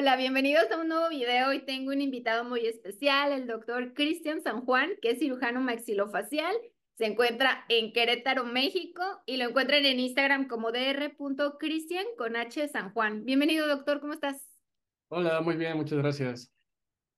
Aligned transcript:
Hola, 0.00 0.14
bienvenidos 0.14 0.70
a 0.70 0.80
un 0.80 0.86
nuevo 0.86 1.08
video. 1.08 1.48
Hoy 1.48 1.64
tengo 1.64 1.90
un 1.90 2.00
invitado 2.00 2.44
muy 2.44 2.64
especial, 2.64 3.32
el 3.32 3.48
doctor 3.48 3.94
Cristian 3.94 4.40
San 4.40 4.64
Juan, 4.64 4.90
que 5.02 5.10
es 5.10 5.18
cirujano 5.18 5.60
maxilofacial. 5.60 6.54
Se 6.96 7.06
encuentra 7.06 7.64
en 7.68 7.92
Querétaro, 7.92 8.44
México, 8.44 9.02
y 9.26 9.38
lo 9.38 9.48
encuentran 9.48 9.84
en 9.84 9.98
Instagram 9.98 10.46
como 10.46 10.70
dr.cristian 10.70 12.06
con 12.16 12.36
H 12.36 12.68
San 12.68 12.92
Juan. 12.92 13.24
Bienvenido, 13.24 13.66
doctor, 13.66 14.00
¿cómo 14.00 14.12
estás? 14.12 14.48
Hola, 15.08 15.40
muy 15.40 15.56
bien, 15.56 15.76
muchas 15.76 15.98
gracias. 15.98 16.54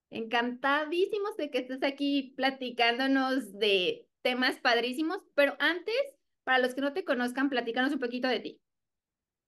Encantadísimos 0.09 1.37
de 1.37 1.51
que 1.51 1.59
estés 1.59 1.83
aquí 1.83 2.33
platicándonos 2.35 3.59
de 3.59 4.09
temas 4.23 4.59
padrísimos, 4.59 5.19
pero 5.35 5.55
antes, 5.59 6.01
para 6.45 6.61
los 6.61 6.75
que 6.75 6.81
no 6.81 6.95
te 6.95 7.05
conozcan, 7.05 7.51
platícanos 7.51 7.93
un 7.93 8.01
poquito 8.01 8.27
de 8.27 8.41
ti. 8.41 8.61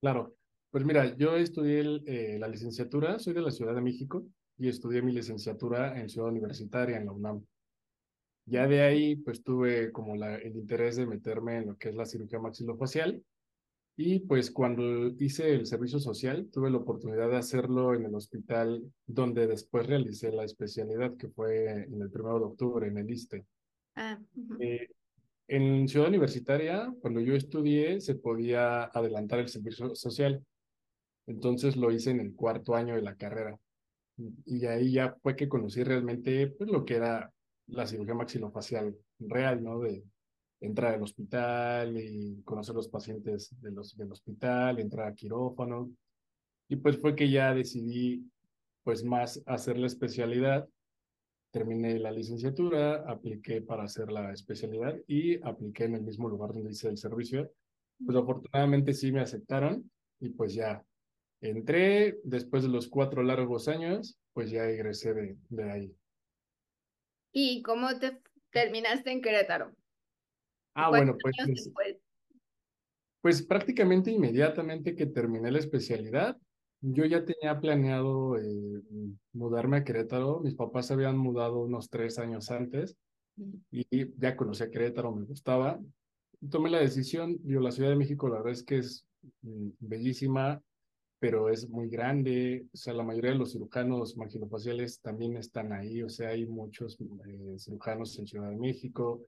Claro, 0.03 0.37
pues 0.73 0.87
mira, 0.87 1.15
yo 1.19 1.37
estudié 1.37 2.01
eh, 2.07 2.39
la 2.39 2.49
licenciatura, 2.49 3.19
soy 3.19 3.35
de 3.35 3.43
la 3.43 3.51
Ciudad 3.51 3.75
de 3.75 3.83
México 3.83 4.27
y 4.57 4.69
estudié 4.69 5.03
mi 5.03 5.13
licenciatura 5.13 6.01
en 6.01 6.09
Ciudad 6.09 6.31
Universitaria, 6.31 6.97
en 6.97 7.05
la 7.05 7.13
UNAM. 7.13 7.45
Ya 8.47 8.67
de 8.67 8.81
ahí, 8.81 9.17
pues 9.17 9.43
tuve 9.43 9.93
como 9.93 10.17
la, 10.17 10.37
el 10.37 10.57
interés 10.57 10.97
de 10.97 11.07
meterme 11.07 11.59
en 11.59 11.67
lo 11.67 11.77
que 11.77 11.91
es 11.91 11.95
la 11.95 12.07
cirugía 12.07 12.39
maxilofacial. 12.39 13.23
Y 13.99 14.21
pues 14.21 14.51
cuando 14.51 15.09
hice 15.19 15.55
el 15.55 15.67
servicio 15.67 15.99
social, 15.99 16.49
tuve 16.51 16.71
la 16.71 16.79
oportunidad 16.79 17.29
de 17.29 17.37
hacerlo 17.37 17.95
en 17.95 18.07
el 18.07 18.15
hospital 18.15 18.83
donde 19.07 19.47
después 19.47 19.87
realicé 19.87 20.33
la 20.33 20.45
especialidad, 20.45 21.19
que 21.19 21.29
fue 21.29 21.83
en 21.83 22.01
el 22.01 22.11
primero 22.11 22.39
de 22.39 22.45
octubre, 22.47 22.89
en 22.89 22.97
el 22.97 23.11
ISTE. 23.11 23.45
Ah, 23.95 24.19
eh, 24.59 24.89
en 25.49 25.87
Ciudad 25.87 26.09
Universitaria, 26.09 26.91
cuando 27.03 27.21
yo 27.21 27.35
estudié, 27.35 28.01
se 28.01 28.15
podía 28.15 28.85
adelantar 28.85 29.41
el 29.41 29.51
servicio 29.51 29.95
social. 29.95 30.43
Entonces 31.27 31.77
lo 31.77 31.91
hice 31.91 32.11
en 32.11 32.21
el 32.21 32.35
cuarto 32.35 32.75
año 32.75 32.95
de 32.95 33.03
la 33.03 33.17
carrera. 33.17 33.59
Y 34.45 34.67
ahí 34.67 34.93
ya 34.93 35.17
fue 35.23 35.37
que 35.37 35.49
conocí 35.49 35.83
realmente 35.83 36.49
pues, 36.49 36.71
lo 36.71 36.85
que 36.85 36.97
era 36.97 37.33
la 37.67 37.87
cirugía 37.87 38.15
maxilofacial 38.15 38.97
real, 39.19 39.63
¿no? 39.63 39.81
De 39.81 40.05
entrar 40.61 40.95
al 40.95 41.03
hospital 41.03 41.99
y 41.99 42.41
conocer 42.45 42.75
los 42.75 42.89
pacientes 42.89 43.51
de 43.61 43.73
los, 43.73 43.97
del 43.97 44.13
hospital, 44.13 44.79
entrar 44.79 45.09
a 45.09 45.15
quirófano. 45.15 45.91
Y 46.69 46.77
pues 46.77 46.99
fue 46.99 47.15
que 47.17 47.31
ya 47.31 47.55
decidí 47.55 48.25
pues 48.85 49.05
más 49.05 49.43
hacer 49.47 49.79
la 49.79 49.87
especialidad. 49.87 50.69
Terminé 51.51 51.99
la 51.99 52.11
licenciatura, 52.11 53.05
apliqué 53.09 53.61
para 53.61 53.85
hacer 53.85 54.11
la 54.11 54.33
especialidad 54.33 54.97
y 55.07 55.43
apliqué 55.43 55.85
en 55.85 55.97
el 55.97 56.03
mismo 56.03 56.29
lugar 56.29 56.53
donde 56.53 56.71
hice 56.71 56.89
el 56.89 56.97
servicio. 56.97 57.51
Pues 58.05 58.17
afortunadamente 58.17 58.95
sí 58.95 59.13
me 59.13 59.21
aceptaron 59.21 59.91
y 60.21 60.31
pues 60.31 60.55
ya 60.55 60.83
entré 61.43 62.19
después 62.25 62.63
de 62.63 62.71
los 62.71 62.89
cuatro 62.89 63.23
largos 63.23 63.69
años, 63.69 64.19
pues 64.33 64.51
ya 64.51 64.65
egresé 64.69 65.13
de, 65.13 65.37
de 65.49 65.71
ahí. 65.71 65.97
¿Y 67.33 67.63
cómo 67.63 67.99
te 67.99 68.19
terminaste 68.51 69.11
en 69.11 69.21
Querétaro? 69.21 69.73
Ah, 70.75 70.89
bueno, 70.89 71.17
pues, 71.21 71.35
pues, 71.75 72.01
pues, 73.21 73.43
prácticamente 73.43 74.11
inmediatamente 74.11 74.95
que 74.95 75.07
terminé 75.07 75.51
la 75.51 75.59
especialidad, 75.59 76.39
yo 76.81 77.05
ya 77.05 77.25
tenía 77.25 77.61
planeado 77.61 78.39
eh, 78.39 78.83
mudarme 79.33 79.79
a 79.79 79.85
Querétaro. 79.85 80.41
Mis 80.41 80.55
papás 80.55 80.87
se 80.87 80.95
habían 80.95 81.17
mudado 81.17 81.61
unos 81.61 81.89
tres 81.91 82.19
años 82.19 82.51
antes 82.51 82.97
y 83.71 84.19
ya 84.19 84.37
conocí 84.37 84.63
a 84.63 84.71
Querétaro, 84.71 85.15
me 85.15 85.25
gustaba. 85.25 85.79
Tomé 86.51 86.71
la 86.71 86.81
decisión, 86.81 87.39
yo 87.45 87.61
la 87.61 87.71
Ciudad 87.71 87.91
de 87.91 87.97
México 87.97 88.29
la 88.29 88.37
verdad 88.37 88.53
es 88.53 88.65
que 88.65 88.79
es 88.79 89.07
mm, 89.43 89.69
bellísima, 89.79 90.61
pero 91.23 91.49
es 91.49 91.69
muy 91.69 91.89
grande, 91.89 92.67
o 92.75 92.77
sea, 92.77 92.93
la 92.95 93.05
mayoría 93.05 93.31
de 93.31 93.39
los 93.39 93.53
cirujanos 93.53 94.17
marginofaciales 94.17 95.01
también 95.01 95.37
están 95.37 95.73
ahí, 95.73 96.03
o 96.03 96.09
sea, 96.09 96.31
hay 96.31 96.47
muchos 96.47 96.99
eh, 97.01 97.55
cirujanos 97.61 98.19
en 98.19 98.27
Ciudad 98.27 98.51
de 98.51 98.57
México. 98.57 99.25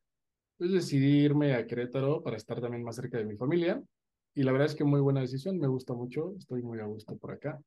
Entonces 0.58 0.86
decidí 0.86 1.20
irme 1.20 1.54
a 1.54 1.64
Querétaro 1.64 2.20
para 2.20 2.36
estar 2.36 2.60
también 2.60 2.82
más 2.82 2.96
cerca 2.96 3.18
de 3.18 3.24
mi 3.24 3.36
familia 3.36 3.80
y 4.34 4.42
la 4.42 4.50
verdad 4.50 4.66
es 4.66 4.74
que 4.74 4.82
muy 4.82 5.00
buena 5.00 5.20
decisión, 5.20 5.56
me 5.56 5.68
gusta 5.68 5.94
mucho, 5.94 6.34
estoy 6.36 6.62
muy 6.62 6.80
a 6.80 6.84
gusto 6.84 7.16
por 7.16 7.30
acá. 7.30 7.62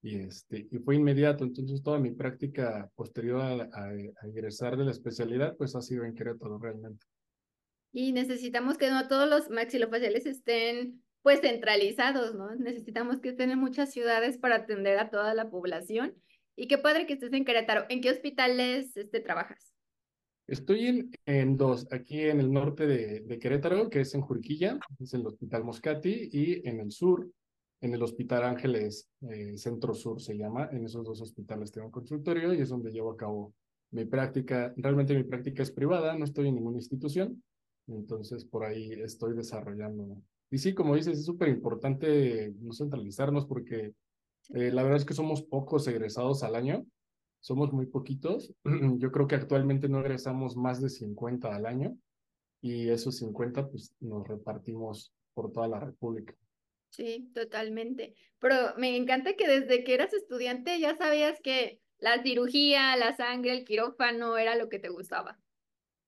Y, 0.00 0.16
este, 0.16 0.66
y 0.70 0.78
fue 0.78 0.96
inmediato, 0.96 1.44
entonces 1.44 1.82
toda 1.82 1.98
mi 1.98 2.12
práctica 2.12 2.90
posterior 2.94 3.68
a, 3.70 3.90
a 3.90 4.26
ingresar 4.26 4.78
de 4.78 4.86
la 4.86 4.92
especialidad, 4.92 5.58
pues 5.58 5.76
ha 5.76 5.82
sido 5.82 6.04
en 6.04 6.14
Querétaro 6.14 6.56
realmente. 6.56 7.04
Y 7.92 8.12
necesitamos 8.12 8.78
que 8.78 8.88
no 8.88 9.06
todos 9.08 9.28
los 9.28 9.50
maxilofaciales 9.50 10.24
estén 10.24 11.02
pues 11.28 11.42
centralizados, 11.42 12.34
¿no? 12.34 12.56
Necesitamos 12.56 13.20
que 13.20 13.28
estén 13.28 13.50
en 13.50 13.58
muchas 13.58 13.92
ciudades 13.92 14.38
para 14.38 14.56
atender 14.56 14.98
a 14.98 15.10
toda 15.10 15.34
la 15.34 15.50
población. 15.50 16.14
Y 16.56 16.68
qué 16.68 16.78
padre 16.78 17.06
que 17.06 17.12
estés 17.12 17.34
en 17.34 17.44
Querétaro. 17.44 17.84
¿En 17.90 18.00
qué 18.00 18.10
hospitales 18.10 18.96
este, 18.96 19.20
trabajas? 19.20 19.74
Estoy 20.46 20.86
en, 20.86 21.10
en 21.26 21.58
dos, 21.58 21.86
aquí 21.90 22.22
en 22.22 22.40
el 22.40 22.50
norte 22.50 22.86
de, 22.86 23.20
de, 23.20 23.38
Querétaro, 23.38 23.90
que 23.90 24.00
es 24.00 24.14
en 24.14 24.22
Jurquilla, 24.22 24.78
es 24.98 25.12
el 25.12 25.26
Hospital 25.26 25.64
Moscati, 25.64 26.30
y 26.32 26.66
en 26.66 26.80
el 26.80 26.90
sur, 26.90 27.30
en 27.82 27.92
el 27.92 28.02
Hospital 28.02 28.44
Ángeles 28.44 29.10
eh, 29.30 29.54
Centro 29.58 29.92
Sur 29.92 30.22
se 30.22 30.34
llama. 30.34 30.70
En 30.72 30.86
esos 30.86 31.04
dos 31.04 31.20
hospitales 31.20 31.70
tengo 31.70 31.88
un 31.88 31.92
consultorio 31.92 32.54
y 32.54 32.62
es 32.62 32.70
donde 32.70 32.90
llevo 32.90 33.12
a 33.12 33.18
cabo 33.18 33.52
mi 33.90 34.06
práctica. 34.06 34.72
Realmente 34.78 35.14
mi 35.14 35.24
práctica 35.24 35.62
es 35.62 35.70
privada, 35.70 36.16
no 36.16 36.24
estoy 36.24 36.48
en 36.48 36.54
ninguna 36.54 36.78
institución, 36.78 37.44
entonces 37.86 38.46
por 38.46 38.64
ahí 38.64 38.94
estoy 38.94 39.36
desarrollando 39.36 40.22
y 40.50 40.58
sí, 40.58 40.74
como 40.74 40.96
dices, 40.96 41.18
es 41.18 41.26
súper 41.26 41.48
importante 41.48 42.52
no 42.58 42.72
centralizarnos 42.72 43.46
porque 43.46 43.92
eh, 44.54 44.70
la 44.72 44.82
verdad 44.82 44.98
es 44.98 45.04
que 45.04 45.14
somos 45.14 45.42
pocos 45.42 45.86
egresados 45.88 46.42
al 46.42 46.54
año, 46.54 46.86
somos 47.40 47.72
muy 47.72 47.86
poquitos. 47.86 48.54
Yo 48.98 49.12
creo 49.12 49.26
que 49.26 49.34
actualmente 49.34 49.88
no 49.88 50.00
egresamos 50.00 50.56
más 50.56 50.80
de 50.80 50.88
50 50.88 51.54
al 51.54 51.66
año 51.66 51.96
y 52.62 52.88
esos 52.88 53.18
50 53.18 53.68
pues 53.68 53.94
nos 54.00 54.26
repartimos 54.26 55.12
por 55.34 55.52
toda 55.52 55.68
la 55.68 55.80
República. 55.80 56.34
Sí, 56.90 57.30
totalmente. 57.34 58.14
Pero 58.38 58.54
me 58.78 58.96
encanta 58.96 59.34
que 59.34 59.46
desde 59.46 59.84
que 59.84 59.94
eras 59.94 60.14
estudiante 60.14 60.80
ya 60.80 60.96
sabías 60.96 61.38
que 61.42 61.80
la 61.98 62.22
cirugía, 62.22 62.96
la 62.96 63.14
sangre, 63.14 63.52
el 63.52 63.64
quirófano 63.64 64.38
era 64.38 64.56
lo 64.56 64.70
que 64.70 64.78
te 64.78 64.88
gustaba. 64.88 65.38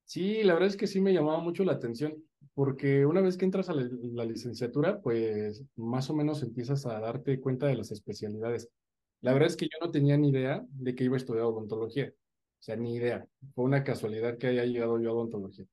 Sí, 0.05 0.43
la 0.43 0.55
verdad 0.55 0.69
es 0.69 0.77
que 0.77 0.87
sí 0.87 1.01
me 1.01 1.13
llamaba 1.13 1.41
mucho 1.41 1.63
la 1.63 1.73
atención 1.73 2.25
porque 2.55 3.07
una 3.07 3.21
vez 3.21 3.37
que 3.37 3.45
entras 3.45 3.69
a 3.69 3.75
la, 3.75 4.25
licenciatura, 4.25 5.01
pues 5.01 5.65
más 5.77 6.11
o 6.11 6.15
menos 6.15 6.43
empiezas 6.43 6.87
a 6.87 7.01
darte 7.01 7.41
cuenta 7.41 7.67
de 7.67 7.77
las 7.77 7.91
especialidades. 7.91 8.69
La 9.21 9.33
verdad 9.33 9.49
es 9.49 9.57
que 9.57 9.67
yo 9.67 9.79
no 9.81 9.91
tenía 9.91 10.17
ni 10.17 10.31
idea 10.31 10.65
de 10.71 10.95
que 10.95 11.05
iba 11.05 11.17
a 11.17 11.19
estudiar 11.19 11.45
odontología. 11.45 12.09
O 12.09 12.63
sea, 12.63 12.77
ni 12.77 12.95
idea. 12.95 13.27
Fue 13.55 13.65
una 13.65 13.85
casualidad 13.85 14.39
que 14.39 14.49
haya 14.49 14.65
llegado 14.65 15.01
yo 15.01 15.11
a 15.11 15.13
odontología. 15.15 15.67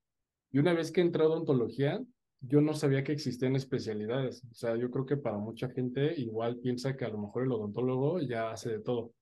Y 0.52 0.60
una 0.60 0.74
vez 0.74 0.92
que 0.92 1.02
entré 1.02 1.24
a 1.24 1.28
odontología, 1.28 2.02
yo 2.42 2.62
no 2.62 2.74
sabía 2.74 3.04
que 3.04 3.12
existían 3.12 3.56
especialidades. 3.56 4.44
O 4.52 4.54
sea, 4.54 4.76
yo 4.76 4.90
creo 4.92 5.06
que 5.06 5.18
para 5.18 5.38
mucha 5.38 5.70
gente 5.70 6.14
igual 6.20 6.58
piensa 6.58 6.96
que 6.96 7.06
a 7.06 7.10
lo 7.10 7.18
mejor 7.18 7.44
el 7.44 7.52
odontólogo 7.52 8.20
ya 8.22 8.52
hace 8.52 8.70
de 8.70 8.80
todo. 8.80 9.14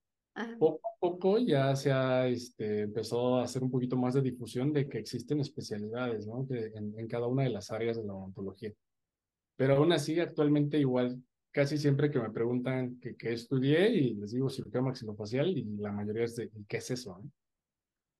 Poco 0.58 0.86
a 0.86 0.98
poco 1.00 1.38
ya 1.38 1.74
se 1.74 1.90
ha 1.90 2.28
este, 2.28 2.82
empezado 2.82 3.36
a 3.36 3.44
hacer 3.44 3.62
un 3.62 3.70
poquito 3.70 3.96
más 3.96 4.14
de 4.14 4.20
difusión 4.20 4.72
de 4.72 4.86
que 4.88 4.98
existen 4.98 5.40
especialidades 5.40 6.26
¿no? 6.26 6.46
en, 6.50 7.08
cada 7.08 7.26
una 7.26 7.44
de 7.44 7.50
las 7.50 7.70
áreas 7.70 7.96
de 7.96 8.04
la 8.04 8.14
odontología. 8.14 8.72
Pero 9.56 9.76
aún 9.76 9.92
así, 9.92 10.20
actualmente 10.20 10.78
igual, 10.78 11.22
casi 11.50 11.78
siempre 11.78 12.10
que 12.10 12.20
me 12.20 12.30
preguntan 12.30 13.00
qué 13.00 13.32
estudié 13.32 13.88
y 13.88 14.14
les 14.14 14.32
digo 14.32 14.50
cirugía 14.50 14.82
maxilofacial 14.82 15.48
y 15.56 15.64
la 15.78 15.90
mayoría 15.90 16.24
es 16.24 16.36
de 16.36 16.50
¿qué 16.68 16.76
es 16.76 16.90
eso? 16.90 17.18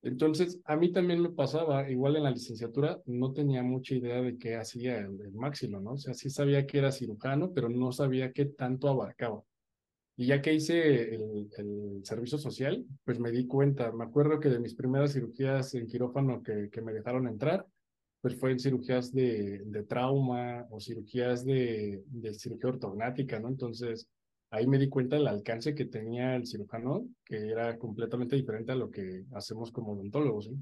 Entonces, 0.03 0.61
a 0.65 0.77
mí 0.77 0.93
también 0.93 1.21
me 1.21 1.31
pasaba, 1.31 1.91
igual 1.91 2.17
en 2.17 2.23
la 2.23 2.31
licenciatura, 2.31 3.01
no 3.07 3.33
tenía 3.33 3.63
mucha 3.63 3.95
idea 3.95 4.23
de 4.23 4.39
qué 4.39 4.55
hacía 4.55 4.99
el, 5.01 5.21
el 5.21 5.33
¿no? 5.83 5.93
O 5.93 5.99
sea, 5.99 6.15
sí 6.15 6.31
sabía 6.31 6.67
que 6.67 6.79
era 6.79 6.93
cirujano, 6.93 7.53
pero 7.53 7.69
no 7.69 7.93
sabía 7.93 8.33
qué 8.33 8.47
tanto 8.47 8.89
abarcaba. 8.89 9.43
Y 10.17 10.27
ya 10.27 10.41
que 10.41 10.55
hice 10.55 11.15
el, 11.15 11.51
el, 11.59 12.01
servicio 12.05 12.39
social, 12.39 12.85
pues 13.05 13.21
me 13.21 13.31
di 13.31 13.47
cuenta, 13.47 13.93
me 13.93 14.05
acuerdo 14.05 14.41
que 14.41 14.49
de 14.49 14.59
mis 14.59 14.75
primeras 14.75 15.13
cirugías 15.13 15.75
en 15.75 15.87
quirófano 15.87 16.43
que, 16.43 16.71
que 16.71 16.81
me 16.81 16.95
dejaron 16.95 17.29
entrar, 17.29 17.67
pues 18.23 18.35
fue 18.41 18.53
en 18.53 18.59
cirugías 18.59 19.13
de, 19.13 19.61
de 19.67 19.85
trauma 19.85 20.67
o 20.71 20.81
cirugías 20.81 21.45
de, 21.45 22.03
de, 22.07 22.35
cirugía 22.35 22.71
ortognática, 22.71 23.39
¿no? 23.39 23.49
Entonces, 23.49 24.09
ahí 24.51 24.67
me 24.67 24.79
di 24.79 24.89
cuenta 24.89 25.17
del 25.17 25.29
alcance 25.29 25.75
que 25.75 25.85
tenía 25.85 26.35
el 26.35 26.47
cirujano, 26.47 27.07
que 27.25 27.37
era 27.37 27.79
completamente 27.79 28.37
diferente 28.37 28.73
a 28.73 28.77
lo 28.77 28.91
que 28.91 29.25
hacemos 29.35 29.71
como 29.71 29.93
odontólogos, 29.93 30.47
¿sí? 30.47 30.57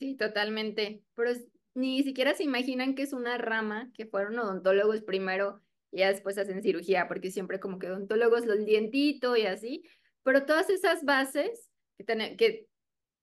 Sí, 0.00 0.16
totalmente. 0.16 1.02
Pero 1.14 1.32
ni 1.74 2.02
siquiera 2.02 2.34
se 2.34 2.42
imaginan 2.42 2.94
que 2.94 3.02
es 3.02 3.12
una 3.12 3.38
rama, 3.38 3.90
que 3.94 4.06
fueron 4.06 4.38
odontólogos 4.38 5.02
primero 5.02 5.60
y 5.92 5.98
ya 5.98 6.08
después 6.08 6.38
hacen 6.38 6.62
cirugía, 6.62 7.08
porque 7.08 7.30
siempre 7.30 7.60
como 7.60 7.78
que 7.78 7.88
odontólogos 7.88 8.46
los 8.46 8.64
dientito 8.64 9.36
y 9.36 9.46
así, 9.46 9.82
pero 10.22 10.44
todas 10.44 10.70
esas 10.70 11.04
bases 11.04 11.70
que, 11.98 12.36
que 12.36 12.68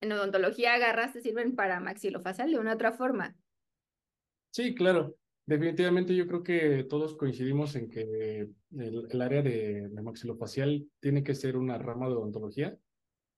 en 0.01 0.11
odontología 0.11 0.73
agarras 0.73 1.13
te 1.13 1.21
sirven 1.21 1.55
para 1.55 1.79
maxilofacial 1.79 2.51
de 2.51 2.59
una 2.59 2.73
otra 2.73 2.91
forma. 2.91 3.35
Sí, 4.51 4.75
claro. 4.75 5.17
Definitivamente 5.45 6.13
yo 6.13 6.27
creo 6.27 6.43
que 6.43 6.83
todos 6.83 7.15
coincidimos 7.15 7.75
en 7.77 7.89
que 7.89 8.49
el, 8.77 9.07
el 9.09 9.21
área 9.21 9.41
de, 9.41 9.87
de 9.87 10.01
maxilofacial 10.01 10.89
tiene 10.99 11.23
que 11.23 11.35
ser 11.35 11.55
una 11.55 11.77
rama 11.77 12.07
de 12.07 12.15
odontología 12.15 12.77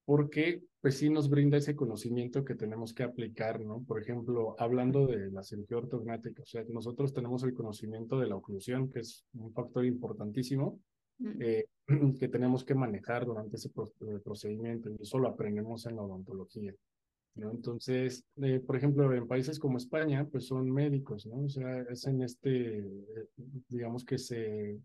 porque 0.09 0.63
pues 0.81 0.97
sí 0.97 1.07
nos 1.11 1.29
brinda 1.29 1.57
ese 1.57 1.75
conocimiento 1.75 2.43
que 2.43 2.55
tenemos 2.55 2.95
que 2.95 3.03
aplicar, 3.03 3.61
¿no? 3.61 3.83
Por 3.83 4.01
ejemplo, 4.01 4.55
hablando 4.57 5.05
de 5.05 5.29
la 5.29 5.43
cirugía 5.43 5.77
ortognática, 5.77 6.41
o 6.41 6.45
sea, 6.47 6.63
nosotros 6.67 7.13
tenemos 7.13 7.43
el 7.43 7.53
conocimiento 7.53 8.19
de 8.19 8.25
la 8.25 8.35
oclusión, 8.35 8.89
que 8.89 9.01
es 9.01 9.23
un 9.33 9.53
factor 9.53 9.85
importantísimo, 9.85 10.79
eh, 11.39 11.65
que 12.19 12.27
tenemos 12.27 12.65
que 12.65 12.73
manejar 12.73 13.23
durante 13.23 13.57
ese 13.57 13.69
eh, 13.69 14.19
procedimiento, 14.23 14.89
y 14.89 14.95
eso 14.99 15.19
lo 15.19 15.27
aprendemos 15.27 15.85
en 15.85 15.97
la 15.97 16.01
odontología, 16.01 16.73
¿no? 17.35 17.51
Entonces, 17.51 18.25
eh, 18.37 18.59
por 18.65 18.77
ejemplo, 18.77 19.13
en 19.13 19.27
países 19.27 19.59
como 19.59 19.77
España, 19.77 20.27
pues 20.27 20.47
son 20.47 20.71
médicos, 20.71 21.27
¿no? 21.27 21.43
O 21.43 21.49
sea, 21.49 21.81
es 21.81 22.07
en 22.07 22.23
este, 22.23 22.79
eh, 22.79 23.27
digamos 23.67 24.03
que 24.03 24.17
se 24.17 24.79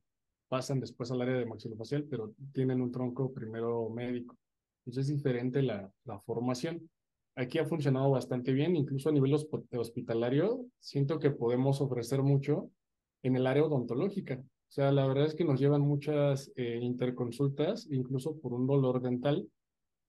pasan 0.49 0.81
después 0.81 1.11
al 1.11 1.23
área 1.23 1.39
de 1.39 1.47
maxilofacial, 1.47 2.05
pero 2.11 2.35
tienen 2.53 2.83
un 2.83 2.93
tronco 2.93 3.33
primero 3.33 3.89
médico. 3.89 4.37
Entonces 4.85 5.09
es 5.09 5.17
diferente 5.17 5.63
la, 5.63 5.91
la 6.05 6.21
formación. 6.21 6.91
Aquí 7.37 7.59
ha 7.59 7.67
funcionado 7.67 8.11
bastante 8.11 8.53
bien, 8.53 8.77
incluso 8.77 9.09
a 9.09 9.13
nivel 9.13 9.33
hosp- 9.33 9.67
hospitalario, 9.77 10.67
siento 10.79 11.19
que 11.19 11.31
podemos 11.31 11.81
ofrecer 11.81 12.23
mucho 12.23 12.71
en 13.23 13.37
el 13.37 13.47
área 13.47 13.65
odontológica. 13.65 14.37
O 14.37 14.73
sea, 14.75 14.93
la 14.93 15.07
verdad 15.07 15.27
es 15.27 15.35
que 15.35 15.45
nos 15.45 15.59
llevan 15.59 15.83
muchas 15.83 16.53
eh, 16.57 16.79
interconsultas, 16.83 17.89
incluso 17.91 18.39
por 18.39 18.53
un 18.53 18.67
dolor 18.67 19.01
dental 19.01 19.49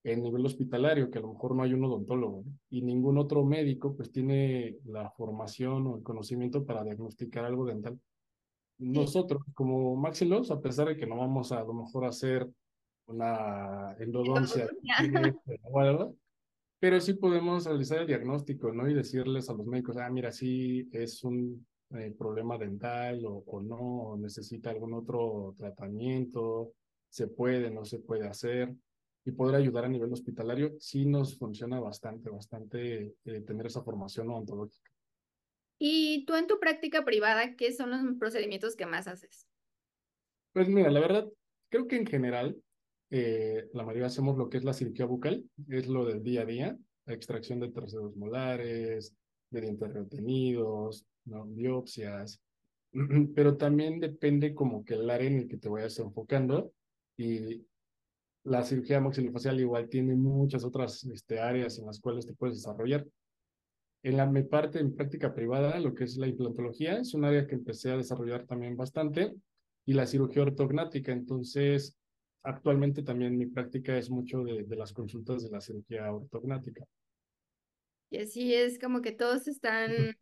en 0.04 0.22
nivel 0.22 0.46
hospitalario, 0.46 1.10
que 1.10 1.18
a 1.18 1.22
lo 1.22 1.34
mejor 1.34 1.56
no 1.56 1.64
hay 1.64 1.74
un 1.74 1.84
odontólogo, 1.84 2.44
¿no? 2.46 2.52
Y 2.70 2.84
ningún 2.84 3.18
otro 3.18 3.44
médico 3.44 3.96
pues 3.96 4.12
tiene 4.12 4.78
la 4.86 5.10
formación 5.12 5.88
o 5.88 5.98
el 5.98 6.04
conocimiento 6.04 6.64
para 6.64 6.84
diagnosticar 6.84 7.46
algo 7.46 7.66
dental. 7.66 8.00
Nosotros, 8.78 9.42
como 9.56 9.96
maxilos, 9.96 10.52
a 10.52 10.60
pesar 10.62 10.90
de 10.90 10.98
que 10.98 11.08
no 11.08 11.18
vamos 11.18 11.52
a, 11.52 11.62
a 11.62 11.64
lo 11.64 11.74
mejor 11.74 12.06
a 12.06 12.10
hacer 12.10 12.48
una 13.08 13.96
endodoncia 14.00 14.68
algo, 15.74 16.16
pero 16.80 17.00
sí 17.00 17.14
podemos 17.14 17.66
realizar 17.66 18.00
el 18.00 18.08
diagnóstico, 18.08 18.72
¿no? 18.72 18.90
Y 18.90 18.94
decirles 18.94 19.50
a 19.50 19.54
los 19.54 19.66
médicos, 19.66 19.98
ah, 19.98 20.10
mira, 20.10 20.32
sí 20.32 20.90
es 20.92 21.24
un 21.24 21.66
eh, 21.96 22.14
problema 22.18 22.58
dental 22.58 23.26
o, 23.26 23.44
o 23.46 23.62
no, 23.62 23.78
o 23.78 24.18
necesita 24.18 24.70
algún 24.70 24.94
otro 24.94 25.54
tratamiento, 25.58 26.74
se 27.10 27.28
puede, 27.28 27.72
no 27.72 27.86
se 27.86 28.00
puede 28.00 28.28
hacer. 28.28 28.74
Y 29.28 29.32
poder 29.32 29.56
ayudar 29.56 29.86
a 29.86 29.90
nivel 29.90 30.14
hospitalario 30.14 30.76
sí 30.80 31.06
nos 31.06 31.38
funciona 31.38 31.80
bastante, 31.80 32.30
bastante 32.30 33.16
eh, 33.26 33.42
tener 33.42 33.66
esa 33.66 33.82
formación 33.82 34.30
odontológica. 34.30 34.92
Y 35.80 36.26
tú 36.26 36.36
en 36.36 36.48
tu 36.48 36.60
práctica 36.60 37.04
privada, 37.04 37.56
¿qué 37.56 37.74
son 37.74 37.90
los 37.92 38.18
procedimientos 38.20 38.76
que 38.76 38.86
más 38.86 39.08
haces? 39.08 39.48
Pues 40.54 40.70
mira, 40.70 40.92
la 40.92 41.00
verdad, 41.00 41.28
creo 41.70 41.88
que 41.88 41.98
en 41.98 42.06
general 42.06 42.56
eh, 43.18 43.70
la 43.72 43.84
mayoría 43.84 44.08
hacemos 44.08 44.38
lo 44.38 44.50
que 44.50 44.58
es 44.58 44.66
la 44.66 44.74
cirugía 44.74 45.06
bucal, 45.06 45.50
es 45.70 45.88
lo 45.88 46.04
del 46.04 46.22
día 46.22 46.42
a 46.42 46.46
día, 46.46 46.78
extracción 47.06 47.62
de 47.62 47.72
terceros 47.72 48.14
molares, 48.18 49.16
de 49.50 49.62
dientes 49.62 49.94
retenidos, 49.94 51.06
¿no? 51.24 51.46
biopsias, 51.46 52.42
pero 53.34 53.56
también 53.56 54.02
depende 54.02 54.54
como 54.54 54.84
que 54.84 54.96
el 54.96 55.10
área 55.10 55.30
en 55.30 55.38
el 55.38 55.48
que 55.48 55.56
te 55.56 55.70
vayas 55.70 55.98
enfocando 56.00 56.74
y 57.16 57.66
la 58.44 58.66
cirugía 58.66 59.00
maxilofacial 59.00 59.62
igual 59.62 59.88
tiene 59.88 60.14
muchas 60.14 60.66
otras 60.66 61.06
este, 61.06 61.40
áreas 61.40 61.80
en 61.80 61.86
las 61.86 62.02
cuales 62.02 62.26
te 62.26 62.34
puedes 62.34 62.58
desarrollar. 62.58 63.08
En 64.04 64.18
la 64.18 64.26
mi 64.26 64.44
parte 64.44 64.80
en 64.80 64.94
práctica 64.94 65.34
privada, 65.34 65.80
lo 65.80 65.96
que 65.96 66.04
es 66.04 66.18
la 66.18 66.28
implantología, 66.28 67.00
es 67.00 67.14
un 67.14 67.24
área 67.24 67.48
que 67.48 67.56
empecé 67.56 67.92
a 67.92 67.98
desarrollar 67.98 68.46
también 68.46 68.76
bastante, 68.76 69.34
y 69.86 69.94
la 69.94 70.06
cirugía 70.06 70.42
ortognática. 70.42 71.14
Entonces, 71.14 71.98
actualmente 72.46 73.04
también 73.04 73.38
mi 73.38 73.48
práctica 73.48 73.98
es 73.98 74.10
mucho 74.10 74.44
de, 74.44 74.64
de 74.64 74.76
las 74.76 74.94
consultas 74.94 75.44
de 75.44 75.50
la 75.50 75.62
cirugía 75.62 76.12
ortognática. 76.12 76.86
Y 78.10 78.18
así 78.18 78.54
es 78.54 78.80
como 78.80 79.02
que 79.02 79.12
todos 79.12 79.48
están 79.48 80.16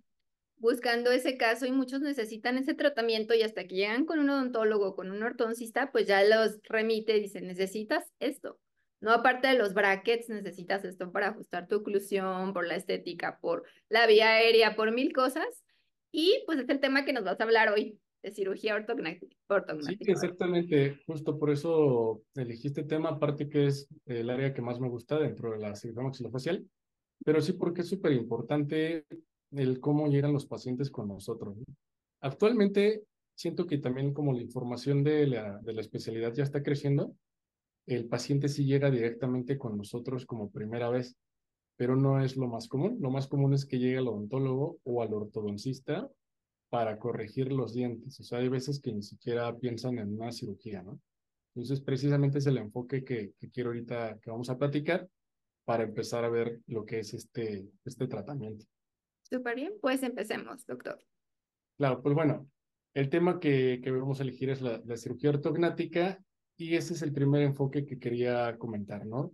buscando 0.58 1.12
ese 1.12 1.38
caso 1.38 1.66
y 1.66 1.72
muchos 1.72 2.02
necesitan 2.02 2.58
ese 2.58 2.74
tratamiento 2.74 3.34
y 3.34 3.42
hasta 3.42 3.68
que 3.68 3.76
llegan 3.76 4.06
con 4.06 4.20
un 4.20 4.30
odontólogo, 4.30 4.96
con 4.96 5.12
un 5.12 5.22
ortodoncista, 5.22 5.92
pues 5.92 6.08
ya 6.08 6.24
los 6.24 6.60
remite 6.64 7.18
y 7.18 7.22
dicen, 7.22 7.48
necesitas 7.48 8.12
esto. 8.20 8.60
No, 9.02 9.12
aparte 9.12 9.50
de 9.50 9.56
los 9.56 9.74
brackets, 9.74 10.30
necesitas 10.30 10.86
esto 10.86 11.12
para 11.12 11.28
ajustar 11.28 11.68
tu 11.68 11.76
oclusión, 11.76 12.54
por 12.54 12.66
la 12.66 12.78
estética, 12.78 13.38
por 13.42 13.64
la 13.90 14.08
vía 14.08 14.36
aérea, 14.36 14.78
por 14.78 14.94
mil 14.94 15.12
cosas. 15.12 15.46
Y 16.10 16.42
pues 16.46 16.60
es 16.60 16.70
el 16.70 16.80
tema 16.80 17.04
que 17.04 17.12
nos 17.12 17.26
vas 17.26 17.40
a 17.42 17.44
hablar 17.44 17.68
hoy, 17.70 18.00
de 18.24 18.32
cirugía 18.32 18.76
ortognática. 18.76 19.36
Sí, 19.82 19.98
exactamente. 20.00 20.98
Justo 21.06 21.38
por 21.38 21.52
eso 21.52 22.24
elegí 22.36 22.68
este 22.68 22.86
tema, 22.86 23.10
aparte 23.10 23.50
que 23.50 23.68
es 23.68 23.88
el 24.06 24.30
área 24.30 24.54
que 24.54 24.62
más 24.62 24.80
me 24.80 24.88
gusta 24.88 25.20
dentro 25.20 25.52
de 25.52 25.60
la 25.60 25.76
cirugía 25.76 26.04
maxilofacial, 26.04 26.66
pero 27.24 27.42
sí 27.42 27.54
porque 27.54 27.82
es 27.82 27.90
súper 27.90 28.14
importante 28.14 29.06
el 29.52 29.80
cómo 29.82 30.08
llegan 30.08 30.34
los 30.34 30.46
pacientes 30.46 30.90
con 30.90 31.10
nosotros. 31.10 31.58
¿no? 31.58 31.66
Actualmente 32.22 33.04
siento 33.36 33.68
que 33.68 33.78
también 33.78 34.14
como 34.14 34.32
la 34.32 34.42
información 34.42 35.04
de 35.04 35.28
la, 35.28 35.60
de 35.60 35.74
la 35.74 35.82
especialidad 35.82 36.34
ya 36.34 36.44
está 36.44 36.64
creciendo, 36.64 37.14
el 37.86 38.08
paciente 38.08 38.48
sí 38.48 38.66
llega 38.66 38.90
directamente 38.90 39.58
con 39.58 39.78
nosotros 39.78 40.26
como 40.26 40.50
primera 40.50 40.90
vez, 40.90 41.18
pero 41.76 41.98
no 41.98 42.24
es 42.24 42.38
lo 42.38 42.48
más 42.48 42.70
común. 42.70 43.00
Lo 43.02 43.12
más 43.12 43.28
común 43.28 43.54
es 43.54 43.66
que 43.66 43.80
llegue 43.80 43.98
al 43.98 44.08
odontólogo 44.08 44.78
o 44.84 45.02
al 45.02 45.14
ortodoncista 45.14 46.10
para 46.74 46.98
corregir 46.98 47.52
los 47.52 47.76
dientes. 47.76 48.20
O 48.20 48.24
sea, 48.24 48.40
hay 48.40 48.50
veces 48.50 48.80
que 48.80 48.92
ni 48.92 49.04
siquiera 49.04 49.56
piensan 49.56 50.00
en 50.00 50.20
una 50.20 50.32
cirugía, 50.32 50.82
¿no? 50.82 51.00
Entonces, 51.54 51.82
precisamente 51.82 52.40
es 52.40 52.48
el 52.48 52.58
enfoque 52.58 53.04
que, 53.04 53.34
que 53.40 53.52
quiero 53.52 53.70
ahorita, 53.70 54.18
que 54.20 54.32
vamos 54.32 54.50
a 54.50 54.58
platicar, 54.58 55.08
para 55.66 55.84
empezar 55.84 56.26
a 56.26 56.30
ver 56.30 56.62
lo 56.66 56.84
que 56.84 56.98
es 56.98 57.14
este, 57.14 57.70
este 57.86 58.08
tratamiento. 58.08 58.66
Súper 59.22 59.56
bien, 59.56 59.74
pues 59.84 60.02
empecemos, 60.02 60.66
doctor. 60.66 61.00
Claro, 61.78 62.02
pues 62.02 62.16
bueno, 62.16 62.50
el 62.96 63.08
tema 63.08 63.40
que, 63.40 63.80
que 63.84 63.92
vamos 63.92 64.20
a 64.20 64.24
elegir 64.24 64.50
es 64.50 64.64
la, 64.64 64.82
la 64.84 64.98
cirugía 64.98 65.30
ortognática 65.30 66.26
y 66.58 66.74
ese 66.74 66.96
es 66.96 67.04
el 67.04 67.14
primer 67.14 67.44
enfoque 67.44 67.86
que 67.86 68.00
quería 68.00 68.58
comentar, 68.58 69.06
¿no? 69.06 69.32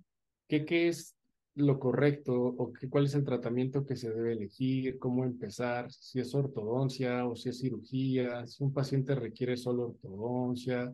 ¿Qué, 0.49 0.65
qué 0.65 0.89
es 0.89 1.15
lo 1.59 1.79
correcto 1.79 2.33
o 2.33 2.73
qué, 2.73 2.89
cuál 2.89 3.05
es 3.05 3.15
el 3.15 3.23
tratamiento 3.23 3.85
que 3.85 3.95
se 3.95 4.09
debe 4.09 4.33
elegir, 4.33 4.97
cómo 4.99 5.23
empezar, 5.23 5.91
si 5.91 6.19
es 6.19 6.33
ortodoncia 6.33 7.25
o 7.27 7.35
si 7.35 7.49
es 7.49 7.59
cirugía, 7.59 8.45
si 8.47 8.63
un 8.63 8.73
paciente 8.73 9.15
requiere 9.15 9.57
solo 9.57 9.89
ortodoncia 9.89 10.93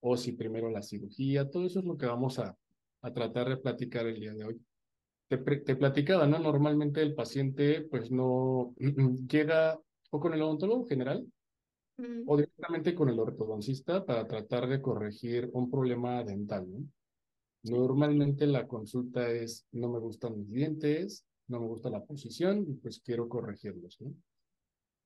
o 0.00 0.16
si 0.16 0.32
primero 0.32 0.70
la 0.70 0.82
cirugía, 0.82 1.48
todo 1.48 1.66
eso 1.66 1.80
es 1.80 1.84
lo 1.84 1.96
que 1.96 2.06
vamos 2.06 2.38
a, 2.38 2.56
a 3.02 3.12
tratar 3.12 3.48
de 3.48 3.56
platicar 3.56 4.06
el 4.06 4.20
día 4.20 4.34
de 4.34 4.44
hoy. 4.44 4.60
Te, 5.28 5.38
platicaba, 5.38 6.26
¿no? 6.26 6.38
Normalmente 6.38 7.02
el 7.02 7.14
paciente 7.14 7.82
pues 7.82 8.10
no 8.10 8.74
llega 9.28 9.78
o 10.10 10.20
con 10.20 10.34
el 10.34 10.42
odontólogo 10.42 10.86
general 10.86 11.26
Mm, 11.98 12.24
o 12.26 12.36
directamente 12.36 12.94
con 12.94 13.08
el 13.08 13.18
ortodoncista 13.18 14.04
para 14.04 14.26
tratar 14.26 14.68
de 14.68 14.82
corregir 14.82 15.48
un 15.54 15.70
problema 15.70 16.22
dental, 16.22 16.70
¿no? 16.70 16.86
Normalmente 17.70 18.46
la 18.46 18.66
consulta 18.66 19.28
es, 19.30 19.66
no 19.72 19.88
me 19.88 19.98
gustan 19.98 20.38
mis 20.38 20.50
dientes, 20.50 21.24
no 21.48 21.60
me 21.60 21.66
gusta 21.66 21.90
la 21.90 22.04
posición 22.04 22.64
y 22.68 22.74
pues 22.74 23.00
quiero 23.00 23.28
corregirlos. 23.28 23.98